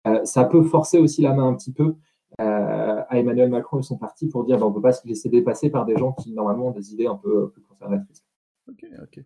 euh, 0.06 0.22
ça 0.24 0.44
peut 0.44 0.62
forcer 0.62 0.98
aussi 0.98 1.22
la 1.22 1.32
main 1.32 1.48
un 1.48 1.54
petit 1.54 1.72
peu 1.72 1.94
euh, 2.40 3.02
à 3.08 3.18
Emmanuel 3.18 3.48
Macron 3.48 3.78
et 3.78 3.82
son 3.82 3.96
parti 3.96 4.28
pour 4.28 4.44
dire 4.44 4.58
ben, 4.58 4.66
on 4.66 4.70
ne 4.70 4.74
peut 4.74 4.82
pas 4.82 4.92
se 4.92 5.06
laisser 5.06 5.28
dépasser 5.28 5.70
par 5.70 5.86
des 5.86 5.96
gens 5.96 6.12
qui 6.12 6.32
normalement 6.32 6.68
ont 6.68 6.72
des 6.72 6.92
idées 6.92 7.06
un 7.06 7.16
peu 7.16 7.50
plus 7.50 7.62
conservatrices. 7.62 8.24
Ok, 8.68 8.84
ok. 9.02 9.20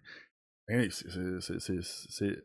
c'est 0.88 2.44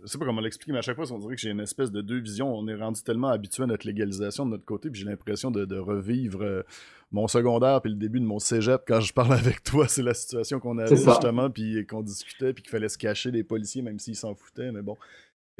je 0.00 0.06
sais 0.06 0.18
pas 0.18 0.24
comment 0.24 0.40
l'expliquer, 0.40 0.72
mais 0.72 0.78
à 0.78 0.82
chaque 0.82 0.96
fois, 0.96 1.10
on 1.10 1.18
dirait 1.18 1.34
que 1.34 1.40
j'ai 1.40 1.50
une 1.50 1.60
espèce 1.60 1.90
de 1.90 2.00
deux 2.00 2.20
visions. 2.20 2.54
On 2.54 2.68
est 2.68 2.74
rendu 2.74 3.02
tellement 3.02 3.28
habitué 3.28 3.64
à 3.64 3.66
notre 3.66 3.86
légalisation 3.86 4.46
de 4.46 4.50
notre 4.52 4.64
côté, 4.64 4.90
puis 4.90 5.00
j'ai 5.00 5.06
l'impression 5.06 5.50
de, 5.50 5.78
revivre 5.78 6.42
euh, 6.42 6.62
mon 7.10 7.26
secondaire 7.26 7.80
puis 7.80 7.90
le 7.90 7.96
début 7.96 8.20
de 8.20 8.24
mon 8.24 8.38
cégep 8.38 8.82
quand 8.86 9.00
je 9.00 9.12
parle 9.12 9.32
avec 9.34 9.62
toi. 9.62 9.88
C'est 9.88 10.02
la 10.02 10.14
situation 10.14 10.60
qu'on 10.60 10.78
avait 10.78 10.94
justement, 10.94 11.50
puis 11.50 11.84
qu'on 11.86 12.02
discutait, 12.02 12.52
puis 12.52 12.62
qu'il 12.62 12.70
fallait 12.70 12.88
se 12.88 12.98
cacher 12.98 13.32
des 13.32 13.42
policiers, 13.42 13.82
même 13.82 13.98
s'ils 13.98 14.16
s'en 14.16 14.34
foutaient. 14.34 14.70
Mais 14.70 14.82
bon. 14.82 14.96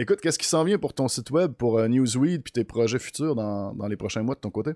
Écoute, 0.00 0.20
qu'est-ce 0.20 0.38
qui 0.38 0.46
s'en 0.46 0.62
vient 0.62 0.78
pour 0.78 0.94
ton 0.94 1.08
site 1.08 1.30
web, 1.32 1.52
pour 1.52 1.78
euh, 1.78 1.88
Newsweed, 1.88 2.42
puis 2.44 2.52
tes 2.52 2.64
projets 2.64 3.00
futurs 3.00 3.34
dans 3.34 3.88
les 3.88 3.96
prochains 3.96 4.22
mois 4.22 4.36
de 4.36 4.40
ton 4.40 4.50
côté? 4.50 4.72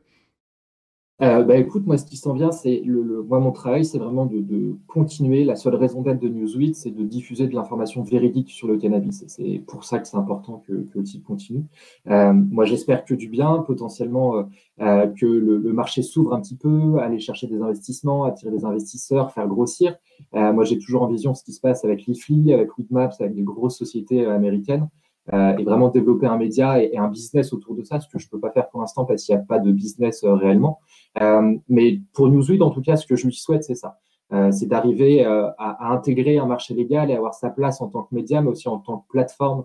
Euh, 1.22 1.44
bah, 1.44 1.56
écoute, 1.56 1.86
moi, 1.86 1.96
ce 1.98 2.04
qui 2.04 2.16
s'en 2.16 2.32
vient, 2.32 2.50
c'est 2.50 2.82
le, 2.84 3.22
moi, 3.22 3.38
mon 3.38 3.52
travail, 3.52 3.84
c'est 3.84 3.98
vraiment 3.98 4.26
de, 4.26 4.76
continuer. 4.88 5.44
La 5.44 5.54
seule 5.54 5.76
raison 5.76 6.02
d'être 6.02 6.18
de 6.18 6.28
Newsweek, 6.28 6.74
c'est 6.74 6.90
de 6.90 7.04
diffuser 7.04 7.46
de 7.46 7.54
l'information 7.54 8.02
véridique 8.02 8.50
sur 8.50 8.66
le 8.66 8.76
cannabis. 8.76 9.24
C'est 9.28 9.62
pour 9.66 9.84
ça 9.84 10.00
que 10.00 10.08
c'est 10.08 10.16
important 10.16 10.62
que, 10.66 10.72
que, 10.72 10.98
le 10.98 11.04
site 11.04 11.22
continue. 11.22 11.64
Euh, 12.08 12.32
moi, 12.32 12.64
j'espère 12.64 13.04
que 13.04 13.14
du 13.14 13.28
bien, 13.28 13.58
potentiellement 13.58 14.48
euh, 14.80 15.06
que 15.06 15.26
le, 15.26 15.72
marché 15.72 16.02
s'ouvre 16.02 16.34
un 16.34 16.40
petit 16.40 16.56
peu, 16.56 16.98
aller 16.98 17.20
chercher 17.20 17.46
des 17.46 17.62
investissements, 17.62 18.24
attirer 18.24 18.50
des 18.50 18.64
investisseurs, 18.64 19.32
faire 19.32 19.46
grossir. 19.46 19.96
moi, 20.32 20.64
j'ai 20.64 20.78
toujours 20.78 21.02
en 21.02 21.06
vision 21.06 21.34
ce 21.34 21.44
qui 21.44 21.52
se 21.52 21.60
passe 21.60 21.84
avec 21.84 22.06
Leafly, 22.06 22.52
avec 22.52 22.76
Weedmaps, 22.76 23.20
avec 23.20 23.34
des 23.34 23.42
grosses 23.42 23.78
sociétés 23.78 24.26
américaines. 24.26 24.88
Et 25.30 25.62
vraiment 25.62 25.88
développer 25.88 26.26
un 26.26 26.36
média 26.36 26.82
et, 26.82 26.96
un 26.96 27.08
business 27.08 27.52
autour 27.52 27.76
de 27.76 27.84
ça, 27.84 28.00
ce 28.00 28.08
que 28.08 28.18
je 28.18 28.26
ne 28.26 28.30
peux 28.30 28.40
pas 28.40 28.50
faire 28.50 28.68
pour 28.68 28.80
l'instant 28.80 29.04
parce 29.04 29.22
qu'il 29.22 29.34
n'y 29.34 29.40
a 29.40 29.44
pas 29.44 29.60
de 29.60 29.70
business 29.70 30.24
réellement. 30.24 30.80
Euh, 31.20 31.56
mais 31.68 32.00
pour 32.12 32.28
Newsweek, 32.28 32.62
en 32.62 32.70
tout 32.70 32.82
cas, 32.82 32.96
ce 32.96 33.06
que 33.06 33.16
je 33.16 33.26
lui 33.26 33.34
souhaite, 33.34 33.64
c'est 33.64 33.74
ça. 33.74 33.98
Euh, 34.32 34.50
c'est 34.50 34.66
d'arriver 34.66 35.26
euh, 35.26 35.48
à, 35.58 35.92
intégrer 35.92 36.38
un 36.38 36.46
marché 36.46 36.74
légal 36.74 37.10
et 37.10 37.14
avoir 37.14 37.34
sa 37.34 37.50
place 37.50 37.80
en 37.80 37.88
tant 37.88 38.02
que 38.02 38.14
média, 38.14 38.40
mais 38.40 38.48
aussi 38.48 38.68
en 38.68 38.78
tant 38.78 38.98
que 38.98 39.08
plateforme 39.08 39.64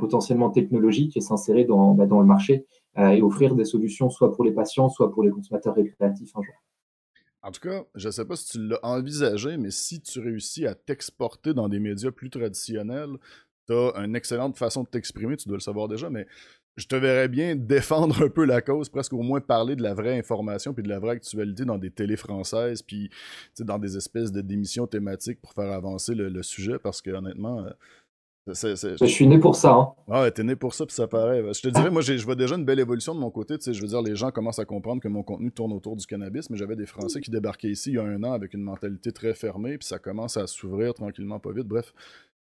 potentiellement 0.00 0.50
technologique 0.50 1.16
et 1.16 1.20
s'insérer 1.20 1.64
dans, 1.64 1.94
bah, 1.94 2.06
dans 2.06 2.18
le 2.18 2.26
marché 2.26 2.66
et 2.98 3.22
offrir 3.22 3.54
des 3.54 3.64
solutions 3.64 4.10
soit 4.10 4.32
pour 4.32 4.42
les 4.42 4.50
patients, 4.50 4.88
soit 4.88 5.12
pour 5.12 5.22
les 5.22 5.30
consommateurs 5.30 5.76
récréatifs 5.76 6.32
un 6.34 6.42
jour. 6.42 6.54
En 7.46 7.52
tout 7.52 7.60
cas, 7.60 7.84
je 7.94 8.08
ne 8.08 8.10
sais 8.10 8.24
pas 8.24 8.34
si 8.34 8.48
tu 8.48 8.66
l'as 8.66 8.80
envisagé, 8.84 9.56
mais 9.58 9.70
si 9.70 10.00
tu 10.00 10.18
réussis 10.18 10.66
à 10.66 10.74
t'exporter 10.74 11.54
dans 11.54 11.68
des 11.68 11.78
médias 11.78 12.10
plus 12.10 12.30
traditionnels, 12.30 13.18
tu 13.66 13.72
as 13.72 13.92
une 14.04 14.16
excellente 14.16 14.56
façon 14.56 14.82
de 14.82 14.88
t'exprimer, 14.88 15.36
tu 15.36 15.48
dois 15.48 15.56
le 15.56 15.62
savoir 15.62 15.88
déjà, 15.88 16.10
mais 16.10 16.26
je 16.76 16.86
te 16.86 16.96
verrais 16.96 17.28
bien 17.28 17.56
défendre 17.56 18.22
un 18.22 18.28
peu 18.28 18.44
la 18.44 18.60
cause, 18.60 18.88
presque 18.88 19.12
au 19.12 19.22
moins 19.22 19.40
parler 19.40 19.76
de 19.76 19.82
la 19.82 19.94
vraie 19.94 20.18
information 20.18 20.74
puis 20.74 20.82
de 20.82 20.88
la 20.88 20.98
vraie 20.98 21.12
actualité 21.12 21.64
dans 21.64 21.78
des 21.78 21.90
télés 21.90 22.16
françaises, 22.16 22.82
puis 22.82 23.10
dans 23.60 23.78
des 23.78 23.96
espèces 23.96 24.30
de 24.30 24.40
démissions 24.40 24.86
thématiques 24.86 25.40
pour 25.40 25.52
faire 25.52 25.72
avancer 25.72 26.14
le, 26.14 26.42
sujet, 26.42 26.78
parce 26.78 27.00
que 27.00 27.10
honnêtement, 27.10 27.64
euh, 27.64 27.70
Je 28.46 29.06
suis 29.06 29.26
né 29.26 29.38
pour 29.38 29.56
ça. 29.56 29.72
Hein. 29.72 29.92
Ah 30.08 30.22
ouais, 30.22 30.30
t'es 30.30 30.44
né 30.44 30.54
pour 30.54 30.74
ça, 30.74 30.86
puis 30.86 30.94
ça 30.94 31.08
paraît. 31.08 31.42
Je 31.52 31.60
te 31.62 31.68
dirais, 31.68 31.90
moi, 31.90 32.02
je 32.02 32.24
vois 32.24 32.36
déjà 32.36 32.54
une 32.54 32.64
belle 32.64 32.78
évolution 32.78 33.14
de 33.14 33.18
mon 33.18 33.30
côté. 33.30 33.56
Je 33.60 33.80
veux 33.80 33.88
dire, 33.88 34.02
les 34.02 34.14
gens 34.14 34.30
commencent 34.30 34.60
à 34.60 34.64
comprendre 34.64 35.02
que 35.02 35.08
mon 35.08 35.24
contenu 35.24 35.50
tourne 35.50 35.72
autour 35.72 35.96
du 35.96 36.06
cannabis, 36.06 36.48
mais 36.50 36.56
j'avais 36.56 36.76
des 36.76 36.86
Français 36.86 37.20
qui 37.20 37.30
débarquaient 37.30 37.70
ici 37.70 37.90
il 37.90 37.94
y 37.94 37.98
a 37.98 38.04
un 38.04 38.22
an 38.22 38.32
avec 38.32 38.54
une 38.54 38.62
mentalité 38.62 39.10
très 39.10 39.34
fermée, 39.34 39.78
puis 39.78 39.88
ça 39.88 39.98
commence 39.98 40.36
à 40.36 40.46
s'ouvrir 40.46 40.94
tranquillement, 40.94 41.40
pas 41.40 41.50
vite. 41.52 41.66
Bref, 41.66 41.92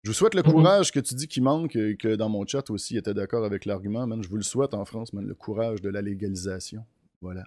je 0.03 0.09
vous 0.09 0.15
souhaite 0.15 0.33
le 0.33 0.41
mhm. 0.41 0.51
courage 0.51 0.91
que 0.91 0.99
tu 0.99 1.13
dis 1.13 1.27
qui 1.27 1.41
manque 1.41 1.75
et 1.75 1.95
que 1.95 2.15
dans 2.15 2.29
mon 2.29 2.45
chat 2.45 2.69
aussi 2.71 2.97
était 2.97 3.13
d'accord 3.13 3.45
avec 3.45 3.65
l'argument, 3.65 4.07
man. 4.07 4.23
Je 4.23 4.29
vous 4.29 4.37
le 4.37 4.43
souhaite 4.43 4.73
en 4.73 4.85
France, 4.85 5.13
man, 5.13 5.25
le 5.25 5.35
courage 5.35 5.81
de 5.81 5.89
la 5.89 6.01
légalisation. 6.01 6.83
Voilà. 7.21 7.43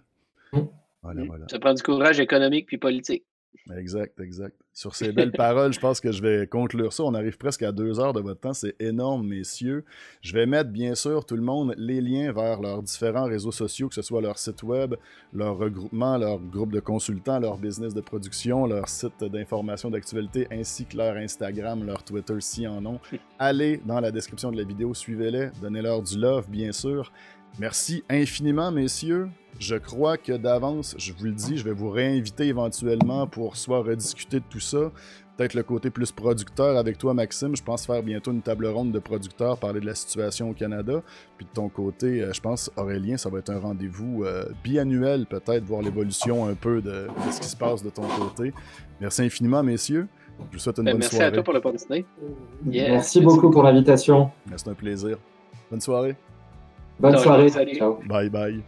Mhm. 0.53 0.69
Voilà, 1.03 1.25
voilà. 1.25 1.47
Ça 1.51 1.59
prend 1.59 1.75
du 1.75 1.83
courage 1.83 2.21
économique 2.21 2.67
puis 2.67 2.79
politique. 2.79 3.25
Exact, 3.77 4.21
exact. 4.21 4.57
Sur 4.73 4.95
ces 4.95 5.13
belles 5.13 5.33
paroles, 5.37 5.73
je 5.73 5.81
pense 5.81 6.01
que 6.01 6.13
je 6.13 6.21
vais 6.21 6.47
conclure 6.47 6.93
ça. 6.93 7.05
On 7.05 7.15
arrive 7.15 7.39
presque 7.39 7.63
à 7.63 7.73
deux 7.73 7.99
heures 7.99 8.13
de 8.13 8.21
votre 8.21 8.41
temps. 8.41 8.53
C'est 8.53 8.75
énorme, 8.81 9.27
messieurs. 9.27 9.85
Je 10.21 10.35
vais 10.35 10.47
mettre, 10.47 10.71
bien 10.71 10.95
sûr, 10.95 11.25
tout 11.25 11.37
le 11.37 11.43
monde 11.43 11.75
les 11.79 12.01
liens 12.01 12.33
vers 12.33 12.61
leurs 12.61 12.83
différents 12.83 13.25
réseaux 13.25 13.53
sociaux, 13.53 13.89
que 13.89 13.95
ce 13.95 14.03
soit 14.03 14.21
leur 14.21 14.39
site 14.39 14.63
web, 14.63 14.97
leur 15.33 15.57
regroupement, 15.57 16.19
leur 16.19 16.39
groupe 16.39 16.73
de 16.73 16.81
consultants, 16.81 17.39
leur 17.39 17.57
business 17.57 17.95
de 17.95 18.01
production, 18.01 18.67
leur 18.67 18.89
site 18.89 19.25
d'information 19.25 19.91
d'actualité, 19.91 20.47
ainsi 20.51 20.85
que 20.85 20.97
leur 20.97 21.17
Instagram, 21.17 21.85
leur 21.85 22.03
Twitter, 22.03 22.37
si 22.41 22.67
en 22.67 22.85
ont. 22.85 23.01
Allez 23.39 23.81
dans 23.85 24.01
la 24.01 24.11
description 24.11 24.51
de 24.51 24.57
la 24.57 24.65
vidéo, 24.65 24.93
suivez-les, 24.93 25.51
donnez-leur 25.61 26.03
du 26.03 26.19
love, 26.19 26.51
bien 26.51 26.73
sûr. 26.73 27.13
Merci 27.59 28.03
infiniment, 28.11 28.73
messieurs. 28.73 29.29
Je 29.61 29.77
crois 29.77 30.17
que 30.17 30.33
d'avance, 30.33 30.97
je 30.99 31.13
vous 31.13 31.27
le 31.27 31.33
dis, 31.33 31.57
je 31.57 31.65
vais 31.65 31.73
vous 31.73 31.89
réinviter 31.89 32.49
éventuellement 32.49 33.29
pour 33.29 33.57
soit 33.57 33.81
rediscuter 33.81 34.41
de 34.41 34.45
tout 34.51 34.59
ça, 34.59 34.91
peut-être 35.37 35.55
le 35.55 35.63
côté 35.63 35.91
plus 35.91 36.11
producteur 36.11 36.77
avec 36.77 36.99
toi, 36.99 37.15
Maxime. 37.15 37.55
Je 37.55 37.63
pense 37.63 37.87
faire 37.87 38.03
bientôt 38.03 38.33
une 38.33 38.43
table 38.43 38.67
ronde 38.67 38.91
de 38.91 38.99
producteurs, 38.99 39.59
parler 39.59 39.81
de 39.81 39.87
la 39.87 39.95
situation 39.95 40.51
au 40.51 40.55
Canada. 40.55 41.03
Puis 41.37 41.47
de 41.47 41.51
ton 41.53 41.69
côté, 41.69 42.23
euh, 42.23 42.33
je 42.33 42.41
pense, 42.41 42.71
Aurélien, 42.77 43.17
ça 43.17 43.31
va 43.31 43.39
être 43.39 43.51
un 43.51 43.61
rendez-vous 43.61 44.25
euh, 44.25 44.45
biannuel, 44.65 45.27
peut-être, 45.27 45.65
voir 45.65 45.83
l'évolution 45.83 46.47
un 46.47 46.55
peu 46.55 46.83
de, 46.83 47.07
ce 47.31 47.41
qui 47.41 47.49
se 47.49 47.57
passe 47.57 47.85
de 47.85 47.91
ton 47.91 48.03
côté. 48.03 48.53
Merci 49.01 49.23
infiniment, 49.23 49.63
messieurs. 49.63 50.09
Je 50.51 50.57
vous 50.57 50.59
souhaite 50.59 50.79
une 50.79 50.85
ben, 50.85 50.93
bonne 50.93 51.01
merci 51.01 51.15
soirée. 51.15 51.31
Merci 51.31 51.39
à 51.39 51.43
toi 51.43 51.45
pour 51.45 51.55
l'opportunité. 51.55 52.07
merci 52.65 53.21
beaucoup 53.21 53.51
pour 53.51 53.63
l'invitation. 53.63 54.33
C'est 54.57 54.69
un 54.69 54.75
plaisir. 54.75 55.19
Bonne 55.71 55.81
soirée. 55.81 56.17
Bonne 56.99 57.19
soirée. 57.19 57.51
Ciao. 57.75 57.99
Bye 58.07 58.31
bye. 58.31 58.63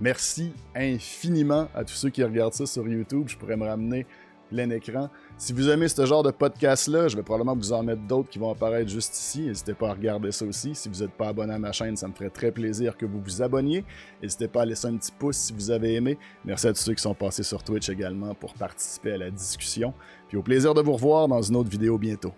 Merci 0.00 0.52
infiniment 0.74 1.68
à 1.74 1.82
tous 1.84 1.94
ceux 1.94 2.10
qui 2.10 2.22
regardent 2.22 2.52
ça 2.52 2.66
sur 2.66 2.86
YouTube. 2.86 3.28
Je 3.28 3.36
pourrais 3.36 3.56
me 3.56 3.64
ramener 3.64 4.06
plein 4.50 4.68
écran. 4.70 5.08
Si 5.38 5.52
vous 5.52 5.68
aimez 5.68 5.88
ce 5.88 6.04
genre 6.06 6.22
de 6.22 6.30
podcast-là, 6.30 7.08
je 7.08 7.16
vais 7.16 7.22
probablement 7.22 7.56
vous 7.56 7.72
en 7.72 7.82
mettre 7.82 8.02
d'autres 8.02 8.28
qui 8.28 8.38
vont 8.38 8.50
apparaître 8.50 8.90
juste 8.90 9.16
ici. 9.16 9.46
N'hésitez 9.46 9.74
pas 9.74 9.90
à 9.90 9.92
regarder 9.94 10.32
ça 10.32 10.44
aussi. 10.44 10.74
Si 10.74 10.88
vous 10.88 11.00
n'êtes 11.00 11.12
pas 11.12 11.28
abonné 11.28 11.54
à 11.54 11.58
ma 11.58 11.72
chaîne, 11.72 11.96
ça 11.96 12.08
me 12.08 12.12
ferait 12.12 12.30
très 12.30 12.52
plaisir 12.52 12.96
que 12.96 13.06
vous 13.06 13.20
vous 13.20 13.42
abonniez. 13.42 13.84
N'hésitez 14.22 14.48
pas 14.48 14.62
à 14.62 14.64
laisser 14.64 14.86
un 14.86 14.96
petit 14.96 15.12
pouce 15.12 15.36
si 15.36 15.52
vous 15.52 15.70
avez 15.70 15.94
aimé. 15.94 16.18
Merci 16.44 16.68
à 16.68 16.72
tous 16.72 16.80
ceux 16.80 16.94
qui 16.94 17.02
sont 17.02 17.14
passés 17.14 17.42
sur 17.42 17.62
Twitch 17.62 17.88
également 17.88 18.34
pour 18.34 18.54
participer 18.54 19.12
à 19.12 19.18
la 19.18 19.30
discussion. 19.30 19.92
Puis 20.28 20.36
au 20.36 20.42
plaisir 20.42 20.74
de 20.74 20.80
vous 20.80 20.92
revoir 20.92 21.26
dans 21.28 21.42
une 21.42 21.56
autre 21.56 21.70
vidéo 21.70 21.98
bientôt. 21.98 22.32